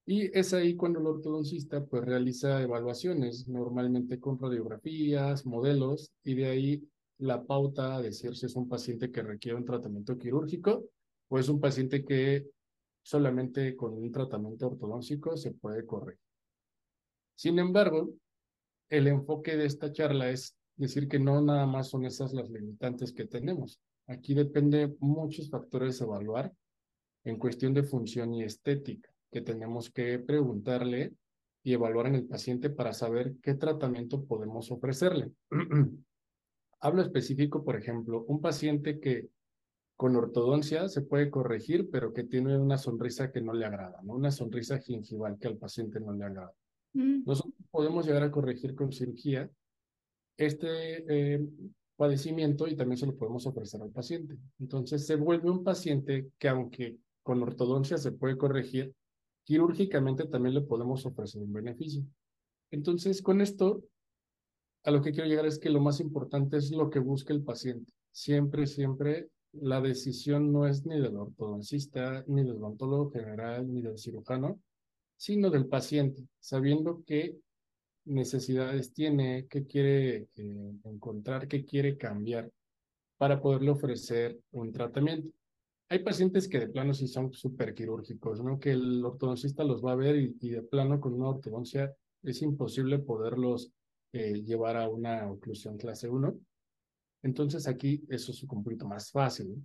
Y 0.07 0.37
es 0.39 0.53
ahí 0.53 0.77
cuando 0.77 1.01
el 1.01 1.07
ortodoncista 1.07 1.85
pues 1.85 2.05
realiza 2.05 2.63
evaluaciones, 2.63 3.49
normalmente 3.49 4.19
con 4.19 4.39
radiografías, 4.39 5.47
modelos, 5.47 6.11
y 6.25 6.35
de 6.35 6.47
ahí 6.47 6.89
la 7.19 7.45
pauta 7.45 7.97
a 7.97 8.03
decir 8.03 8.37
si 8.37 8.47
es 8.47 8.57
un 8.57 8.69
paciente 8.69 9.11
que 9.11 9.23
requiere 9.23 9.57
un 9.57 9.65
tratamiento 9.65 10.19
quirúrgico 10.19 10.85
o 11.29 11.39
es 11.39 11.49
un 11.49 11.61
paciente 11.61 12.05
que 12.05 12.47
solamente 13.03 13.77
con 13.77 13.95
un 13.95 14.11
tratamiento 14.11 14.67
ortodóntico 14.67 15.37
se 15.37 15.53
puede 15.53 15.87
corregir. 15.87 16.21
Sin 17.37 17.59
embargo, 17.59 18.11
el 18.91 19.07
enfoque 19.07 19.57
de 19.57 19.67
esta 19.67 19.93
charla 19.93 20.31
es 20.31 20.57
decir 20.81 21.09
que 21.09 21.19
no 21.19 21.41
nada 21.41 21.67
más 21.67 21.89
son 21.89 22.05
esas 22.05 22.33
las 22.33 22.51
limitantes 22.51 23.13
que 23.13 23.27
tenemos. 23.27 23.81
Aquí 24.07 24.35
depende 24.35 24.97
muchos 24.99 25.49
factores 25.51 26.01
a 26.01 26.05
evaluar 26.05 26.53
en 27.25 27.39
cuestión 27.39 27.75
de 27.75 27.83
función 27.83 28.35
y 28.35 28.43
estética, 28.43 29.11
que 29.31 29.43
tenemos 29.43 29.91
que 29.91 30.19
preguntarle 30.19 31.15
y 31.63 31.75
evaluar 31.75 32.07
en 32.07 32.15
el 32.15 32.27
paciente 32.27 32.71
para 32.71 32.93
saber 32.93 33.35
qué 33.43 33.55
tratamiento 33.55 34.25
podemos 34.25 34.71
ofrecerle. 34.71 35.31
Hablo 36.81 37.03
específico, 37.03 37.63
por 37.63 37.77
ejemplo, 37.77 38.25
un 38.27 38.41
paciente 38.41 38.99
que 38.99 39.29
con 39.97 40.17
ortodoncia 40.17 40.89
se 40.89 41.03
puede 41.03 41.31
corregir, 41.31 41.91
pero 41.91 42.15
que 42.15 42.25
tiene 42.25 42.57
una 42.57 42.79
sonrisa 42.79 43.31
que 43.31 43.43
no 43.43 43.53
le 43.53 43.67
agrada, 43.67 44.01
¿no? 44.03 44.15
Una 44.15 44.31
sonrisa 44.31 44.79
gingival 44.79 45.39
que 45.39 45.49
al 45.49 45.59
paciente 45.59 46.01
no 46.01 46.15
le 46.15 46.25
agrada. 46.25 46.55
mm, 46.95 47.25
Nosotros 47.27 47.55
podemos 47.71 48.07
llegar 48.07 48.23
a 48.23 48.31
corregir 48.31 48.75
con 48.75 48.93
cirugía 48.93 49.51
este 50.41 51.35
eh, 51.35 51.47
padecimiento 51.97 52.67
y 52.67 52.75
también 52.75 52.97
se 52.97 53.07
lo 53.07 53.17
podemos 53.17 53.47
ofrecer 53.47 53.83
al 53.83 53.91
paciente. 53.91 54.39
Entonces 54.59 55.07
se 55.07 55.17
vuelve 55.17 55.51
un 55.51 55.63
paciente 55.63 56.31
que 56.39 56.49
aunque 56.49 56.97
con 57.23 57.43
ortodoncia 57.43 57.99
se 57.99 58.13
puede 58.13 58.39
corregir, 58.39 58.95
quirúrgicamente 59.45 60.27
también 60.27 60.55
le 60.55 60.63
podemos 60.63 61.05
ofrecer 61.05 61.43
un 61.43 61.53
beneficio. 61.53 62.03
Entonces, 62.71 63.21
con 63.21 63.41
esto, 63.41 63.83
a 64.85 64.91
lo 64.91 65.03
que 65.03 65.13
quiero 65.13 65.29
llegar 65.29 65.47
es 65.47 65.59
que 65.59 65.71
lo 65.71 65.81
más 65.81 66.01
importante 66.01 66.57
es 66.57 66.71
lo 66.71 66.89
que 66.89 67.01
busca 67.01 67.33
el 67.33 67.43
paciente. 67.43 67.93
Siempre, 68.13 68.67
siempre 68.67 69.29
la 69.53 69.81
decisión 69.81 70.53
no 70.53 70.67
es 70.67 70.87
ni 70.87 71.01
del 71.01 71.17
ortodoncista, 71.17 72.25
ni 72.29 72.43
del 72.43 72.53
odontólogo 72.53 73.11
general, 73.11 73.73
ni 73.73 73.83
del 73.83 73.99
cirujano, 73.99 74.61
sino 75.17 75.51
del 75.51 75.67
paciente, 75.67 76.27
sabiendo 76.39 77.03
qué 77.05 77.37
necesidades 78.05 78.93
tiene, 78.93 79.47
qué 79.49 79.67
quiere 79.67 80.29
eh, 80.37 80.73
encontrar, 80.85 81.49
qué 81.49 81.65
quiere 81.65 81.97
cambiar 81.97 82.51
para 83.17 83.41
poderle 83.41 83.71
ofrecer 83.71 84.39
un 84.53 84.73
tratamiento. 84.73 85.29
Hay 85.89 85.99
pacientes 86.01 86.49
que 86.49 86.61
de 86.61 86.69
plano 86.69 86.95
sí 86.95 87.09
son 87.09 87.33
súper 87.33 87.75
quirúrgicos, 87.75 88.43
¿no? 88.43 88.59
Que 88.59 88.71
el 88.71 89.05
ortodoncista 89.05 89.65
los 89.65 89.85
va 89.85 89.93
a 89.93 89.97
ver 89.97 90.17
y, 90.17 90.51
de 90.51 90.63
plano 90.63 91.01
con 91.01 91.15
una 91.15 91.31
ortodoncia 91.31 91.95
es 92.23 92.43
imposible 92.43 92.99
poderlos 92.99 93.73
eh, 94.13 94.43
llevar 94.43 94.77
a 94.77 94.89
una 94.89 95.31
oclusión 95.31 95.77
clase 95.77 96.09
1. 96.09 96.39
Entonces 97.23 97.67
aquí 97.67 98.03
eso 98.09 98.33
es 98.33 98.43
un 98.43 98.63
poquito 98.63 98.87
más 98.87 99.11
fácil. 99.11 99.63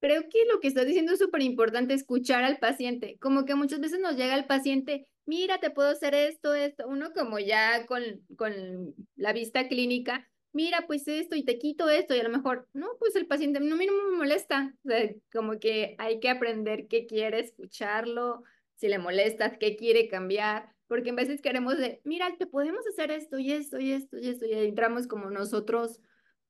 Creo 0.00 0.22
que 0.28 0.44
lo 0.52 0.60
que 0.60 0.68
estás 0.68 0.86
diciendo 0.86 1.12
es 1.12 1.18
súper 1.18 1.42
importante, 1.42 1.94
escuchar 1.94 2.44
al 2.44 2.58
paciente. 2.58 3.16
Como 3.20 3.44
que 3.44 3.54
muchas 3.54 3.80
veces 3.80 4.00
nos 4.00 4.16
llega 4.16 4.36
el 4.36 4.46
paciente, 4.46 5.08
mira, 5.28 5.60
te 5.60 5.70
puedo 5.70 5.90
hacer 5.90 6.14
esto, 6.14 6.54
esto. 6.54 6.88
Uno 6.88 7.12
como 7.12 7.38
ya 7.38 7.86
con, 7.86 8.02
con 8.36 8.94
la 9.14 9.32
vista 9.34 9.68
clínica, 9.68 10.26
mira, 10.52 10.86
pues 10.86 11.06
esto 11.06 11.36
y 11.36 11.44
te 11.44 11.58
quito 11.58 11.90
esto 11.90 12.16
y 12.16 12.20
a 12.20 12.22
lo 12.24 12.30
mejor, 12.30 12.66
no, 12.72 12.88
pues 12.98 13.14
el 13.14 13.26
paciente 13.26 13.60
no, 13.60 13.74
a 13.74 13.78
mí 13.78 13.86
no 13.86 13.92
me 13.92 14.16
molesta. 14.16 14.74
O 14.84 14.88
sea, 14.88 15.14
como 15.30 15.60
que 15.60 15.94
hay 15.98 16.18
que 16.18 16.30
aprender 16.30 16.88
qué 16.88 17.06
quiere 17.06 17.40
escucharlo, 17.40 18.42
si 18.74 18.88
le 18.88 18.98
molesta, 18.98 19.58
qué 19.58 19.76
quiere 19.76 20.08
cambiar. 20.08 20.74
Porque 20.86 21.10
en 21.10 21.16
veces 21.16 21.42
queremos 21.42 21.76
de, 21.76 22.00
mira, 22.04 22.34
te 22.38 22.46
podemos 22.46 22.86
hacer 22.86 23.10
esto 23.10 23.38
y 23.38 23.52
esto 23.52 23.78
y 23.78 23.92
esto 23.92 24.16
y 24.16 24.28
esto 24.28 24.46
y 24.46 24.54
entramos 24.54 25.06
como 25.06 25.30
nosotros 25.30 26.00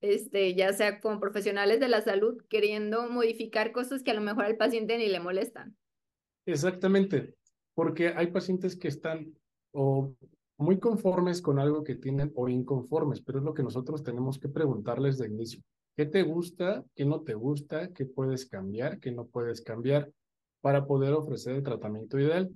este, 0.00 0.54
ya 0.54 0.72
sea 0.72 1.00
como 1.00 1.18
profesionales 1.18 1.80
de 1.80 1.88
la 1.88 2.00
salud, 2.00 2.40
queriendo 2.48 3.10
modificar 3.10 3.72
cosas 3.72 4.04
que 4.04 4.12
a 4.12 4.14
lo 4.14 4.20
mejor 4.20 4.44
al 4.44 4.56
paciente 4.56 4.96
ni 4.96 5.08
le 5.08 5.18
molestan. 5.18 5.76
Exactamente, 6.46 7.34
porque 7.78 8.08
hay 8.08 8.26
pacientes 8.32 8.74
que 8.74 8.88
están 8.88 9.32
o 9.72 10.12
muy 10.56 10.80
conformes 10.80 11.40
con 11.40 11.60
algo 11.60 11.84
que 11.84 11.94
tienen 11.94 12.32
o 12.34 12.48
inconformes, 12.48 13.22
pero 13.22 13.38
es 13.38 13.44
lo 13.44 13.54
que 13.54 13.62
nosotros 13.62 14.02
tenemos 14.02 14.40
que 14.40 14.48
preguntarles 14.48 15.16
de 15.16 15.28
inicio. 15.28 15.62
¿Qué 15.96 16.04
te 16.04 16.24
gusta? 16.24 16.84
¿Qué 16.96 17.04
no 17.04 17.20
te 17.20 17.34
gusta? 17.34 17.92
¿Qué 17.92 18.04
puedes 18.04 18.46
cambiar? 18.46 18.98
¿Qué 18.98 19.12
no 19.12 19.26
puedes 19.26 19.60
cambiar? 19.60 20.10
Para 20.60 20.86
poder 20.86 21.12
ofrecer 21.12 21.54
el 21.54 21.62
tratamiento 21.62 22.18
ideal 22.18 22.50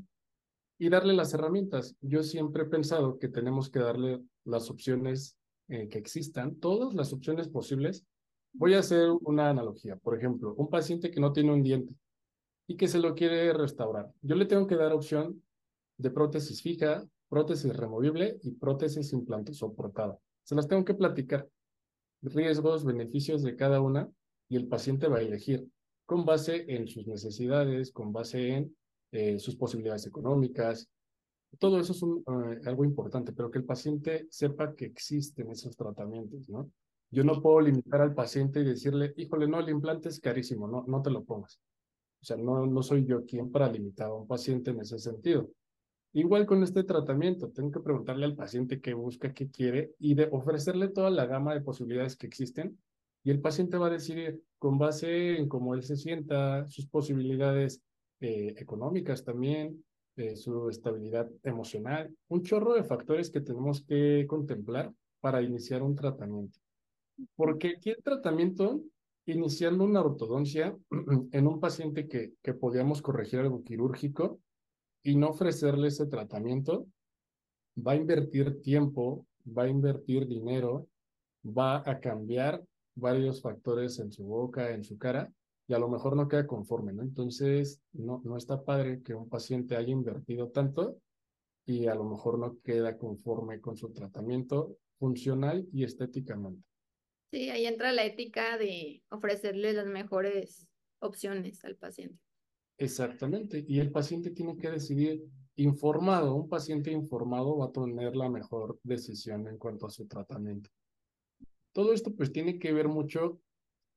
y 0.77 0.89
darle 0.89 1.15
las 1.15 1.33
herramientas. 1.35 1.95
Yo 2.01 2.25
siempre 2.25 2.65
he 2.65 2.67
pensado 2.67 3.21
que 3.21 3.29
tenemos 3.29 3.71
que 3.71 3.79
darle 3.79 4.21
las 4.43 4.71
opciones 4.71 5.37
eh, 5.69 5.87
que 5.89 5.99
existan, 5.99 6.57
todas 6.57 6.95
las 6.95 7.13
opciones 7.13 7.47
posibles. 7.47 8.05
Voy 8.55 8.75
a 8.75 8.81
hacer 8.81 9.09
una 9.21 9.51
analogía. 9.51 9.95
Por 9.95 10.19
ejemplo, 10.19 10.53
un 10.57 10.69
paciente 10.69 11.13
que 11.13 11.21
no 11.21 11.33
tiene 11.33 11.53
un 11.53 11.63
diente 11.63 11.95
y 12.73 12.77
que 12.77 12.89
se 12.89 12.99
lo 12.99 13.15
quiere 13.15 13.53
restaurar. 13.53 14.11
Yo 14.23 14.35
le 14.35 14.47
tengo 14.47 14.67
que 14.67 14.77
dar 14.77 14.93
opción 14.93 15.43
de 15.99 16.11
prótesis 16.11 16.63
fija, 16.63 17.07
prótesis 17.29 17.77
removible 17.77 18.39
y 18.43 18.53
prótesis 18.53 19.13
implante 19.13 19.53
soportada. 19.53 20.19
Se 20.43 20.55
las 20.55 20.67
tengo 20.67 20.85
que 20.85 20.95
platicar. 20.95 21.47
Riesgos, 22.23 22.85
beneficios 22.85 23.43
de 23.43 23.57
cada 23.57 23.81
una 23.81 24.11
y 24.49 24.57
el 24.57 24.69
paciente 24.69 25.09
va 25.09 25.19
a 25.19 25.23
elegir 25.23 25.69
con 26.07 26.25
base 26.25 26.65
en 26.69 26.89
sus 26.89 27.07
necesidades, 27.07 27.93
con 27.93 28.13
base 28.13 28.55
en 28.55 28.77
eh, 29.11 29.39
sus 29.39 29.57
posibilidades 29.57 30.07
económicas, 30.07 30.89
todo 31.59 31.79
eso 31.79 31.93
es 31.93 32.03
eh, 32.03 32.61
algo 32.65 32.85
importante, 32.85 33.33
pero 33.33 33.51
que 33.51 33.59
el 33.59 33.65
paciente 33.65 34.27
sepa 34.31 34.75
que 34.75 34.87
existen 34.87 35.51
esos 35.51 35.77
tratamientos, 35.77 36.49
¿no? 36.49 36.71
Yo 37.11 37.25
no 37.25 37.43
puedo 37.43 37.61
limitar 37.61 38.01
al 38.01 38.15
paciente 38.15 38.61
y 38.61 38.65
decirle, 38.65 39.13
híjole, 39.19 39.47
no, 39.47 39.61
el 39.61 39.69
implante 39.69 40.09
es 40.09 40.19
carísimo, 40.19 40.67
no, 40.67 40.85
no 40.87 41.03
te 41.03 41.11
lo 41.11 41.23
pongas. 41.25 41.61
O 42.23 42.25
sea, 42.25 42.37
no, 42.37 42.67
no 42.67 42.83
soy 42.83 43.05
yo 43.05 43.25
quien 43.25 43.51
para 43.51 43.71
limitar 43.71 44.09
a 44.09 44.15
un 44.15 44.27
paciente 44.27 44.71
en 44.71 44.81
ese 44.81 44.99
sentido. 44.99 45.51
Igual 46.15 46.47
con 46.47 46.63
este 46.63 46.85
tratamiento, 46.85 47.49
tengo 47.49 47.73
que 47.73 47.81
preguntarle 47.81 48.27
al 48.27 48.37
paciente 48.37 48.81
qué 48.81 48.95
busca, 48.95 49.33
qué 49.33 49.51
quiere 49.51 49.95
y 49.99 50.15
de 50.15 50.29
ofrecerle 50.31 50.89
toda 50.89 51.11
la 51.11 51.27
gama 51.27 51.55
de 51.55 51.63
posibilidades 51.63 52.17
que 52.17 52.27
existen 52.27 52.79
y 53.25 53.31
el 53.31 53.41
paciente 53.41 53.79
va 53.79 53.87
a 53.87 53.91
decidir 53.91 54.43
con 54.59 54.79
base 54.79 55.39
en 55.39 55.49
cómo 55.49 55.75
él 55.75 55.83
se 55.83 55.97
sienta, 55.97 56.67
sus 56.69 56.87
posibilidades 56.87 57.83
eh, 58.21 58.55
económicas 58.59 59.25
también, 59.25 59.83
su 60.35 60.69
estabilidad 60.69 61.31
emocional, 61.43 62.15
un 62.29 62.43
chorro 62.43 62.75
de 62.75 62.85
factores 62.85 63.31
que 63.31 63.41
tenemos 63.41 63.83
que 63.83 64.27
contemplar 64.29 64.93
para 65.21 65.43
iniciar 65.43 65.83
un 65.83 65.95
tratamiento. 65.95 66.59
Porque 67.35 67.75
aquí 67.77 67.91
el 67.91 68.03
tratamiento, 68.03 68.83
iniciando 69.27 69.85
una 69.85 70.01
ortodoncia 70.01 70.77
en 71.33 71.47
un 71.47 71.61
paciente 71.61 72.09
que, 72.09 72.35
que 72.43 72.55
podíamos 72.55 73.03
corregir 73.03 73.41
algo 73.41 73.63
quirúrgico 73.63 74.41
y 75.03 75.17
no 75.17 75.31
ofrecerle 75.31 75.89
ese 75.89 76.07
tratamiento, 76.07 76.87
va 77.77 77.93
a 77.93 77.97
invertir 77.97 78.61
tiempo, 78.61 79.27
va 79.47 79.65
a 79.65 79.69
invertir 79.69 80.27
dinero, 80.27 80.87
va 81.45 81.83
a 81.89 81.99
cambiar 81.99 82.63
varios 82.95 83.41
factores 83.41 83.99
en 83.99 84.13
su 84.13 84.25
boca, 84.25 84.71
en 84.71 84.85
su 84.85 84.99
cara, 84.99 85.33
y 85.67 85.75
a 85.75 85.79
lo 85.79 85.89
mejor 85.89 86.17
no 86.17 86.29
queda 86.29 86.47
conforme, 86.47 86.93
¿no? 86.93 87.03
Entonces, 87.03 87.81
no, 87.93 88.21
no 88.25 88.37
está 88.37 88.63
padre 88.63 89.03
que 89.03 89.15
un 89.15 89.29
paciente 89.29 89.77
haya 89.77 89.91
invertido 89.91 90.49
tanto 90.49 90.99
y 91.65 91.87
a 91.87 91.95
lo 91.95 92.05
mejor 92.05 92.39
no 92.39 92.59
queda 92.63 92.99
conforme 92.99 93.61
con 93.61 93.77
su 93.77 93.91
tratamiento 93.93 94.77
funcional 94.99 95.67
y 95.73 95.85
estéticamente. 95.85 96.72
Sí, 97.33 97.49
ahí 97.49 97.65
entra 97.65 97.93
la 97.93 98.05
ética 98.05 98.59
de 98.59 99.03
ofrecerle 99.09 99.73
las 99.73 99.87
mejores 99.87 100.69
opciones 101.01 101.65
al 101.65 101.77
paciente. 101.77 102.19
Exactamente, 102.77 103.65
y 103.67 103.81
el 103.81 103.91
paciente 103.91 104.33
tiene 104.33 104.59
que 104.59 104.71
decidir 104.71 105.25
informado, 105.57 106.35
un 106.35 106.51
paciente 106.51 106.93
informado 106.93 107.57
va 107.57 107.67
a 107.67 107.73
tener 107.73 108.17
la 108.17 108.29
mejor 108.29 108.79
decisión 108.83 109.49
en 109.49 109.57
cuanto 109.57 109.87
a 109.87 109.91
su 109.91 110.07
tratamiento. 110.07 110.69
Todo 111.73 111.95
esto 111.95 112.15
pues 112.15 112.33
tiene 112.33 112.59
que 112.59 112.75
ver 112.75 112.89
mucho 112.89 113.41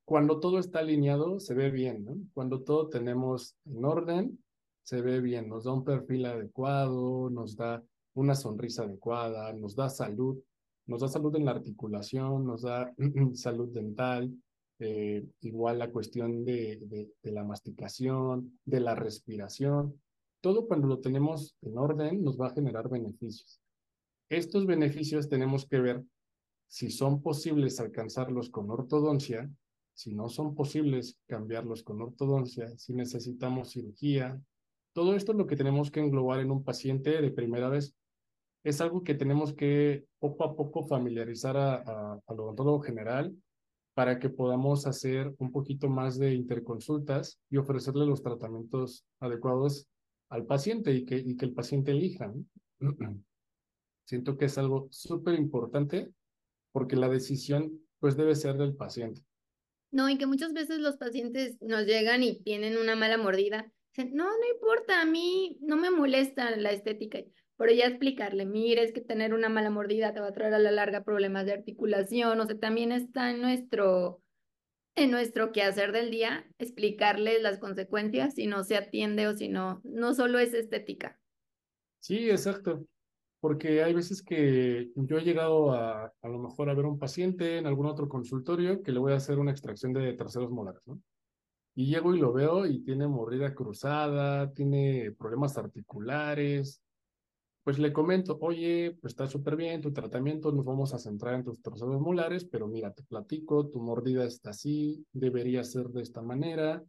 cuando 0.06 0.40
todo 0.40 0.58
está 0.58 0.80
alineado, 0.80 1.42
se 1.42 1.56
ve 1.56 1.72
bien, 1.72 2.06
¿no? 2.06 2.16
Cuando 2.34 2.64
todo 2.64 2.88
tenemos 2.88 3.58
en 3.66 3.84
orden, 3.84 4.44
se 4.84 5.02
ve 5.02 5.20
bien, 5.20 5.50
nos 5.50 5.66
da 5.66 5.74
un 5.74 5.84
perfil 5.84 6.26
adecuado, 6.26 7.30
nos 7.30 7.58
da 7.58 7.84
una 8.14 8.34
sonrisa 8.34 8.84
adecuada, 8.84 9.52
nos 9.52 9.76
da 9.76 9.90
salud, 9.90 10.38
nos 10.88 11.02
da 11.02 11.08
salud 11.08 11.36
en 11.36 11.46
la 11.46 11.52
articulación, 11.52 12.46
nos 12.46 12.64
da 12.64 12.94
salud 13.34 13.70
dental, 13.70 14.32
eh, 14.80 15.26
igual 15.42 15.80
la 15.80 15.92
cuestión 15.92 16.44
de, 16.44 16.80
de, 17.22 17.32
la 17.32 17.44
masticación, 17.44 18.60
de 18.66 18.80
la 18.82 18.94
respiración, 18.94 20.02
todo 20.42 20.68
cuando 20.68 20.88
lo 20.88 21.00
tenemos 21.00 21.56
en 21.62 21.78
orden 21.78 22.24
nos 22.24 22.40
va 22.40 22.48
a 22.48 22.54
generar 22.54 22.90
beneficios. 22.90 23.62
Estos 24.30 24.66
beneficios 24.66 25.30
tenemos 25.30 25.66
que 25.66 25.80
ver 25.80 26.04
si 26.68 26.92
son 26.92 27.22
posibles 27.22 27.80
alcanzarlos 27.80 28.50
con 28.50 28.70
ortodoncia 28.70 29.50
si 29.96 30.14
no 30.14 30.28
son 30.28 30.54
posibles 30.54 31.18
cambiarlos 31.26 31.82
con 31.82 32.02
ortodoncia, 32.02 32.68
si 32.78 32.94
necesitamos 32.94 33.72
cirugía, 33.72 34.40
todo 34.94 35.16
esto 35.16 35.32
es 35.32 35.38
lo 35.38 35.48
que 35.48 35.56
tenemos 35.56 35.90
que 35.90 36.02
englobar 36.02 36.42
en 36.42 36.52
un 36.52 36.64
paciente 36.64 37.22
de 37.22 37.32
primera 37.32 37.70
vez. 37.70 37.96
Es 38.66 38.82
algo 38.82 39.04
que 39.04 39.14
tenemos 39.14 39.54
que 39.54 40.06
poco 40.20 40.44
a 40.44 40.56
poco 40.56 40.84
familiarizar 40.84 41.56
a, 41.56 42.14
al 42.14 42.40
odontólogo 42.40 42.82
general 42.82 43.34
para 43.94 44.20
que 44.20 44.30
podamos 44.30 44.88
hacer 44.88 45.34
un 45.38 45.52
poquito 45.52 45.88
más 45.88 46.18
de 46.18 46.34
interconsultas 46.34 47.40
y 47.50 47.58
ofrecerle 47.58 48.08
los 48.08 48.24
tratamientos 48.24 49.06
adecuados 49.20 49.88
al 50.30 50.46
paciente 50.48 50.94
y 50.94 51.06
que, 51.06 51.16
y 51.16 51.38
que 51.38 51.46
el 51.46 51.54
paciente 51.54 51.92
elija. 51.92 52.34
Siento 54.06 54.36
que 54.36 54.46
es 54.46 54.58
algo 54.58 54.88
súper 54.90 55.36
importante 55.36 56.12
porque 56.72 56.96
la 56.96 57.08
decisión 57.08 57.80
pues 58.00 58.18
debe 58.18 58.34
ser 58.34 58.58
del 58.58 58.76
paciente. 58.76 59.22
No, 59.92 60.10
y 60.10 60.18
que 60.18 60.26
muchas 60.26 60.54
veces 60.54 60.80
los 60.80 60.98
pacientes 60.98 61.56
nos 61.62 61.86
llegan 61.86 62.24
y 62.24 62.42
tienen 62.42 62.78
una 62.78 62.96
mala 62.96 63.18
mordida. 63.18 63.72
No, 63.98 64.26
no 64.26 64.48
importa, 64.54 65.02
a 65.02 65.06
mí 65.06 65.58
no 65.62 65.78
me 65.78 65.90
molesta 65.90 66.56
la 66.56 66.72
estética. 66.72 67.20
Pero 67.58 67.72
ya 67.72 67.86
explicarle, 67.86 68.46
mire, 68.46 68.84
es 68.84 68.92
que 68.92 69.00
tener 69.00 69.34
una 69.34 69.48
mala 69.48 69.70
mordida 69.70 70.14
te 70.14 70.20
va 70.20 70.28
a 70.28 70.34
traer 70.34 70.54
a 70.54 70.60
la 70.60 70.72
larga 70.72 71.04
problemas 71.04 71.46
de 71.46 71.54
articulación. 71.54 72.40
O 72.40 72.46
sea, 72.46 72.60
también 72.60 72.92
está 72.92 73.32
en 73.32 73.42
nuestro, 73.42 74.22
en 74.96 75.12
nuestro 75.12 75.54
quehacer 75.54 75.94
del 75.94 76.12
día 76.12 76.46
explicarles 76.58 77.42
las 77.42 77.60
consecuencias 77.60 78.36
si 78.36 78.48
no 78.48 78.64
se 78.66 78.76
atiende 78.76 79.28
o 79.28 79.38
si 79.38 79.48
no, 79.48 79.82
no 79.86 80.14
solo 80.14 80.40
es 80.40 80.54
estética. 80.54 81.20
Sí, 82.00 82.30
exacto 82.30 82.86
porque 83.46 83.84
hay 83.84 83.94
veces 83.94 84.24
que 84.24 84.92
yo 84.96 85.20
he 85.20 85.24
llegado 85.24 85.72
a 85.72 86.12
a 86.20 86.28
lo 86.28 86.40
mejor 86.40 86.68
a 86.68 86.74
ver 86.74 86.86
un 86.86 86.98
paciente 86.98 87.60
en 87.60 87.68
algún 87.68 87.86
otro 87.86 88.10
consultorio 88.10 88.82
que 88.82 88.92
le 88.92 88.98
voy 88.98 89.14
a 89.14 89.18
hacer 89.18 89.38
una 89.38 89.52
extracción 89.52 89.94
de 89.94 90.14
terceros 90.14 90.50
molares, 90.50 90.82
¿no? 90.88 91.00
Y 91.78 91.88
llego 91.88 92.16
y 92.16 92.20
lo 92.20 92.32
veo 92.32 92.66
y 92.66 92.80
tiene 92.80 93.06
mordida 93.08 93.54
cruzada, 93.54 94.52
tiene 94.54 95.12
problemas 95.12 95.58
articulares. 95.58 96.82
Pues 97.64 97.80
le 97.80 97.92
comento, 97.92 98.38
oye, 98.42 98.98
pues 99.02 99.12
está 99.14 99.28
súper 99.28 99.58
bien 99.58 99.82
tu 99.82 99.92
tratamiento, 99.92 100.52
nos 100.52 100.64
vamos 100.64 100.94
a 100.94 101.00
centrar 101.00 101.34
en 101.34 101.44
tus 101.44 101.62
trozados 101.62 102.00
molares, 102.00 102.46
pero 102.46 102.68
mira, 102.68 102.94
te 102.94 103.04
platico, 103.04 103.68
tu 103.68 103.82
mordida 103.82 104.24
está 104.24 104.52
así, 104.52 105.06
debería 105.12 105.64
ser 105.64 105.88
de 105.88 106.04
esta 106.04 106.22
manera, 106.22 106.84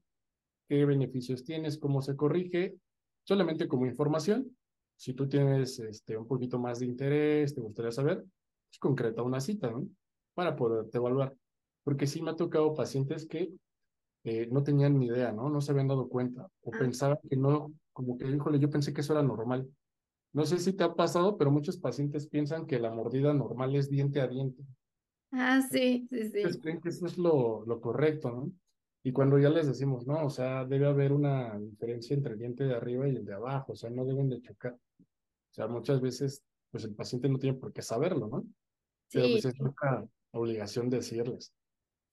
qué 0.68 0.84
beneficios 0.84 1.44
tienes, 1.44 1.78
cómo 1.78 2.02
se 2.02 2.14
corrige, 2.14 2.76
solamente 3.24 3.66
como 3.68 3.86
información. 3.86 4.56
Si 4.96 5.14
tú 5.14 5.28
tienes 5.28 5.78
este, 5.80 6.16
un 6.16 6.26
poquito 6.26 6.58
más 6.58 6.78
de 6.78 6.86
interés, 6.86 7.54
te 7.54 7.60
gustaría 7.60 7.90
saber, 7.90 8.18
pues 8.18 8.78
concreta 8.78 9.22
una 9.22 9.40
cita, 9.40 9.70
¿no? 9.70 9.88
Para 10.34 10.54
poderte 10.54 10.98
evaluar. 10.98 11.34
Porque 11.84 12.06
sí 12.06 12.22
me 12.22 12.30
ha 12.30 12.36
tocado 12.36 12.74
pacientes 12.74 13.26
que 13.26 13.50
eh, 14.26 14.48
no 14.50 14.62
tenían 14.62 14.98
ni 14.98 15.06
idea, 15.06 15.32
¿no? 15.32 15.48
No 15.50 15.60
se 15.60 15.72
habían 15.72 15.88
dado 15.88 16.08
cuenta 16.08 16.48
o 16.62 16.70
Ah. 16.74 16.78
pensaban 16.78 17.18
que 17.28 17.36
no, 17.36 17.72
como 17.92 18.18
que, 18.18 18.26
híjole, 18.26 18.58
yo 18.58 18.68
pensé 18.68 18.92
que 18.92 19.00
eso 19.00 19.12
era 19.12 19.22
normal. 19.22 19.68
No 20.32 20.44
sé 20.44 20.58
si 20.58 20.72
te 20.74 20.84
ha 20.84 20.94
pasado, 20.94 21.38
pero 21.38 21.50
muchos 21.50 21.78
pacientes 21.78 22.26
piensan 22.28 22.66
que 22.66 22.78
la 22.80 22.90
mordida 22.90 23.32
normal 23.32 23.74
es 23.76 23.88
diente 23.88 24.20
a 24.20 24.26
diente. 24.28 24.64
Ah, 25.32 25.62
sí, 25.62 26.06
sí, 26.10 26.30
Pues 26.42 26.54
sí. 26.54 26.60
creen 26.60 26.80
que 26.80 26.88
eso 26.90 27.06
es 27.06 27.16
lo, 27.18 27.64
lo 27.64 27.80
correcto, 27.80 28.30
¿no? 28.30 28.52
Y 29.04 29.12
cuando 29.12 29.38
ya 29.38 29.48
les 29.50 29.68
decimos, 29.68 30.06
no, 30.06 30.24
o 30.26 30.30
sea, 30.30 30.64
debe 30.64 30.86
haber 30.86 31.12
una 31.12 31.56
diferencia 31.58 32.14
entre 32.14 32.32
el 32.32 32.38
diente 32.40 32.64
de 32.64 32.74
arriba 32.74 33.06
y 33.08 33.14
el 33.16 33.24
de 33.24 33.34
abajo, 33.34 33.72
o 33.72 33.76
sea, 33.76 33.88
no 33.90 34.04
deben 34.04 34.28
de 34.28 34.40
chocar. 34.42 34.74
O 34.74 35.54
sea, 35.54 35.68
muchas 35.68 36.00
veces, 36.00 36.44
pues 36.72 36.84
el 36.84 36.94
paciente 36.94 37.28
no 37.28 37.38
tiene 37.38 37.56
por 37.58 37.72
qué 37.72 37.82
saberlo, 37.82 38.26
¿no? 38.28 38.44
Pero 39.12 39.26
Sí, 39.26 39.32
pues 39.32 39.44
es 39.44 39.60
nuestra 39.60 40.04
obligación 40.32 40.90
decirles. 40.90 41.54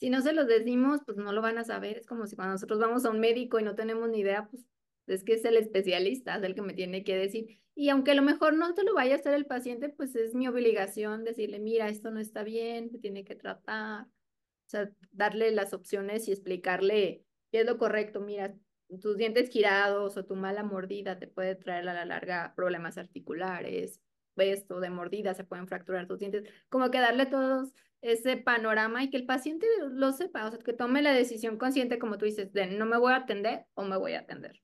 Si 0.03 0.09
no 0.09 0.21
se 0.21 0.33
los 0.33 0.47
decimos, 0.47 0.99
pues 1.05 1.15
no 1.15 1.31
lo 1.31 1.41
van 1.41 1.57
a 1.57 1.63
saber. 1.63 1.97
Es 1.97 2.05
como 2.05 2.27
si 2.27 2.35
cuando 2.35 2.55
nosotros 2.55 2.77
vamos 2.77 3.05
a 3.05 3.09
un 3.09 3.21
médico 3.21 3.57
y 3.57 3.63
no 3.63 3.73
tenemos 3.73 4.09
ni 4.09 4.19
idea, 4.19 4.49
pues 4.49 4.65
es 5.07 5.23
que 5.23 5.35
es 5.35 5.45
el 5.45 5.55
especialista, 5.55 6.35
es 6.35 6.43
el 6.43 6.55
que 6.55 6.61
me 6.61 6.73
tiene 6.73 7.05
que 7.05 7.15
decir. 7.15 7.61
Y 7.73 7.87
aunque 7.87 8.11
a 8.11 8.15
lo 8.15 8.21
mejor 8.21 8.53
no 8.53 8.73
te 8.73 8.83
lo 8.83 8.93
vaya 8.93 9.15
a 9.15 9.19
hacer 9.19 9.33
el 9.33 9.45
paciente, 9.45 9.87
pues 9.87 10.13
es 10.17 10.35
mi 10.35 10.45
obligación 10.49 11.23
decirle, 11.23 11.59
mira, 11.59 11.87
esto 11.87 12.11
no 12.11 12.19
está 12.19 12.43
bien, 12.43 12.89
se 12.89 12.99
tiene 12.99 13.23
que 13.23 13.35
tratar. 13.35 14.07
O 14.07 14.69
sea, 14.69 14.91
darle 15.13 15.51
las 15.51 15.73
opciones 15.73 16.27
y 16.27 16.33
explicarle 16.33 17.23
qué 17.49 17.61
es 17.61 17.65
lo 17.65 17.77
correcto. 17.77 18.19
Mira, 18.19 18.53
tus 18.99 19.15
dientes 19.15 19.49
girados 19.51 20.17
o 20.17 20.25
tu 20.25 20.35
mala 20.35 20.63
mordida 20.63 21.17
te 21.17 21.27
puede 21.27 21.55
traer 21.55 21.87
a 21.87 21.93
la 21.93 22.03
larga 22.03 22.51
problemas 22.57 22.97
articulares. 22.97 24.01
Esto 24.35 24.81
de 24.81 24.89
mordida 24.89 25.33
se 25.33 25.45
pueden 25.45 25.69
fracturar 25.69 26.07
tus 26.07 26.19
dientes. 26.19 26.43
Como 26.67 26.91
que 26.91 26.99
darle 26.99 27.25
todos 27.25 27.71
ese 28.03 28.37
panorama 28.37 29.03
y 29.03 29.09
que 29.09 29.17
el 29.17 29.25
paciente 29.25 29.65
lo 29.91 30.11
sepa, 30.11 30.45
o 30.45 30.51
sea, 30.51 30.59
que 30.59 30.73
tome 30.73 31.01
la 31.01 31.13
decisión 31.13 31.57
consciente, 31.57 31.97
como 31.97 32.17
tú 32.17 32.25
dices, 32.25 32.51
de 32.51 32.67
no 32.67 32.85
me 32.85 32.97
voy 32.97 33.13
a 33.13 33.17
atender 33.17 33.65
o 33.73 33.83
me 33.83 33.97
voy 33.97 34.13
a 34.13 34.19
atender. 34.19 34.61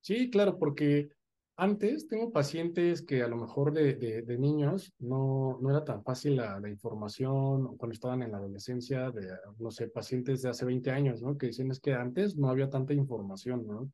Sí, 0.00 0.30
claro, 0.30 0.58
porque 0.58 1.10
antes 1.56 2.06
tengo 2.06 2.30
pacientes 2.32 3.02
que 3.02 3.22
a 3.22 3.28
lo 3.28 3.36
mejor 3.36 3.72
de, 3.72 3.94
de, 3.94 4.22
de 4.22 4.38
niños 4.38 4.92
no, 4.98 5.58
no 5.60 5.70
era 5.70 5.84
tan 5.84 6.04
fácil 6.04 6.36
la, 6.36 6.60
la 6.60 6.68
información, 6.68 7.76
cuando 7.76 7.94
estaban 7.94 8.22
en 8.22 8.30
la 8.30 8.38
adolescencia, 8.38 9.10
de, 9.10 9.28
no 9.58 9.70
sé, 9.70 9.88
pacientes 9.88 10.42
de 10.42 10.50
hace 10.50 10.64
20 10.64 10.90
años, 10.90 11.22
¿no? 11.22 11.36
Que 11.36 11.48
dicen 11.48 11.70
es 11.70 11.80
que 11.80 11.94
antes 11.94 12.36
no 12.36 12.48
había 12.48 12.70
tanta 12.70 12.94
información, 12.94 13.66
¿no? 13.66 13.90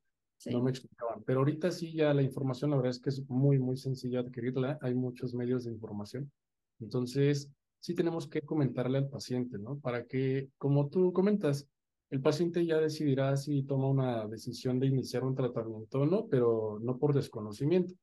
No 0.47 0.61
me 0.61 0.71
explicaban. 0.71 1.23
Pero 1.25 1.41
ahorita 1.41 1.71
sí 1.71 1.93
ya 1.93 2.13
la 2.13 2.23
información, 2.23 2.73
la 2.73 2.77
verdad 2.77 2.91
es 2.91 3.01
que 3.01 3.11
es 3.11 3.29
muy, 3.29 3.59
muy 3.61 3.77
sencilla 3.77 4.21
adquirirla. 4.21 4.79
Hay 4.83 4.95
muchos 4.95 5.35
medios 5.35 5.65
de 5.65 5.71
información. 5.71 6.33
Entonces, 6.81 7.49
sí 7.83 7.95
tenemos 7.95 8.29
que 8.29 8.43
comentarle 8.43 8.99
al 8.99 9.09
paciente, 9.09 9.59
¿no? 9.59 9.79
Para 9.81 10.07
que, 10.07 10.51
como 10.57 10.89
tú 10.89 11.13
comentas, 11.13 11.69
el 12.11 12.21
paciente 12.21 12.65
ya 12.65 12.79
decidirá 12.79 13.37
si 13.37 13.65
toma 13.65 13.89
una 13.89 14.29
decisión 14.29 14.79
de 14.79 14.87
iniciar 14.87 15.25
un 15.25 15.35
tratamiento 15.35 16.03
o 16.03 16.07
no, 16.07 16.29
pero 16.29 16.79
no 16.81 16.97
por 16.97 17.13
desconocimiento. 17.13 17.95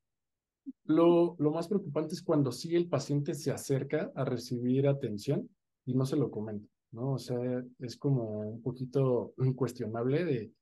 Lo, 0.84 1.34
lo 1.38 1.50
más 1.50 1.66
preocupante 1.66 2.14
es 2.14 2.22
cuando 2.22 2.52
sí 2.52 2.76
el 2.76 2.88
paciente 2.88 3.34
se 3.34 3.52
acerca 3.52 4.12
a 4.14 4.24
recibir 4.24 4.86
atención 4.86 5.48
y 5.86 5.94
no 5.94 6.04
se 6.04 6.16
lo 6.16 6.30
comenta, 6.30 6.68
¿no? 6.92 7.14
O 7.14 7.18
sea, 7.18 7.64
es 7.78 7.96
como 7.96 8.50
un 8.50 8.60
poquito 8.60 9.32
incuestionable 9.38 10.26
de, 10.26 10.52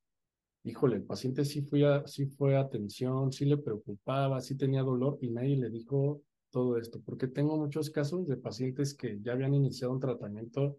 híjole, 0.62 0.96
el 0.96 1.02
paciente 1.02 1.44
sí 1.44 1.62
fue, 1.62 1.84
a, 1.84 2.04
fue 2.36 2.56
atención, 2.56 3.32
sí 3.32 3.46
le 3.46 3.56
preocupaba, 3.56 4.40
sí 4.40 4.56
tenía 4.56 4.82
dolor 4.82 5.18
y 5.20 5.30
nadie 5.30 5.56
le 5.56 5.70
dijo 5.70 6.22
todo 6.50 6.78
esto, 6.78 7.00
porque 7.04 7.28
tengo 7.28 7.56
muchos 7.56 7.90
casos 7.90 8.26
de 8.26 8.36
pacientes 8.36 8.94
que 8.94 9.18
ya 9.20 9.32
habían 9.32 9.54
iniciado 9.54 9.92
un 9.92 10.00
tratamiento 10.00 10.78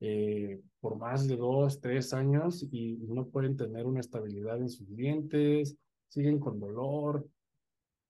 eh, 0.00 0.60
por 0.80 0.96
más 0.96 1.26
de 1.26 1.36
dos, 1.36 1.80
tres 1.80 2.12
años 2.12 2.66
y 2.70 2.96
no 3.08 3.26
pueden 3.26 3.56
tener 3.56 3.86
una 3.86 4.00
estabilidad 4.00 4.58
en 4.60 4.68
sus 4.68 4.94
dientes, 4.94 5.76
siguen 6.08 6.38
con 6.38 6.60
dolor. 6.60 7.26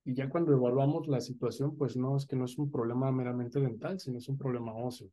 Y 0.04 0.14
ya 0.14 0.28
cuando 0.28 0.52
evaluamos 0.52 1.08
la 1.08 1.20
situación, 1.20 1.76
pues 1.76 1.96
no, 1.96 2.16
es 2.16 2.26
que 2.26 2.36
no 2.36 2.44
es 2.44 2.58
un 2.58 2.70
problema 2.70 3.10
meramente 3.12 3.60
dental, 3.60 3.98
sino 4.00 4.18
es 4.18 4.28
un 4.28 4.38
problema 4.38 4.74
óseo. 4.74 5.10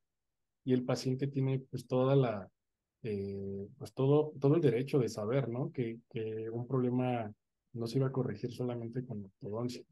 Y 0.64 0.74
el 0.74 0.84
paciente 0.84 1.28
tiene 1.28 1.60
pues 1.60 1.88
toda 1.88 2.16
la, 2.16 2.50
eh, 3.04 3.68
pues 3.78 3.94
todo, 3.94 4.34
todo 4.40 4.56
el 4.56 4.62
derecho 4.62 5.00
de 5.00 5.10
saber, 5.10 5.50
¿no? 5.50 5.72
Que, 5.72 6.00
que 6.10 6.50
un 6.50 6.68
problema 6.68 7.32
no 7.74 7.88
se 7.88 7.98
iba 7.98 8.08
a 8.08 8.12
corregir 8.12 8.52
solamente 8.52 9.04
con 9.06 9.26
ortodoncia. 9.26 9.84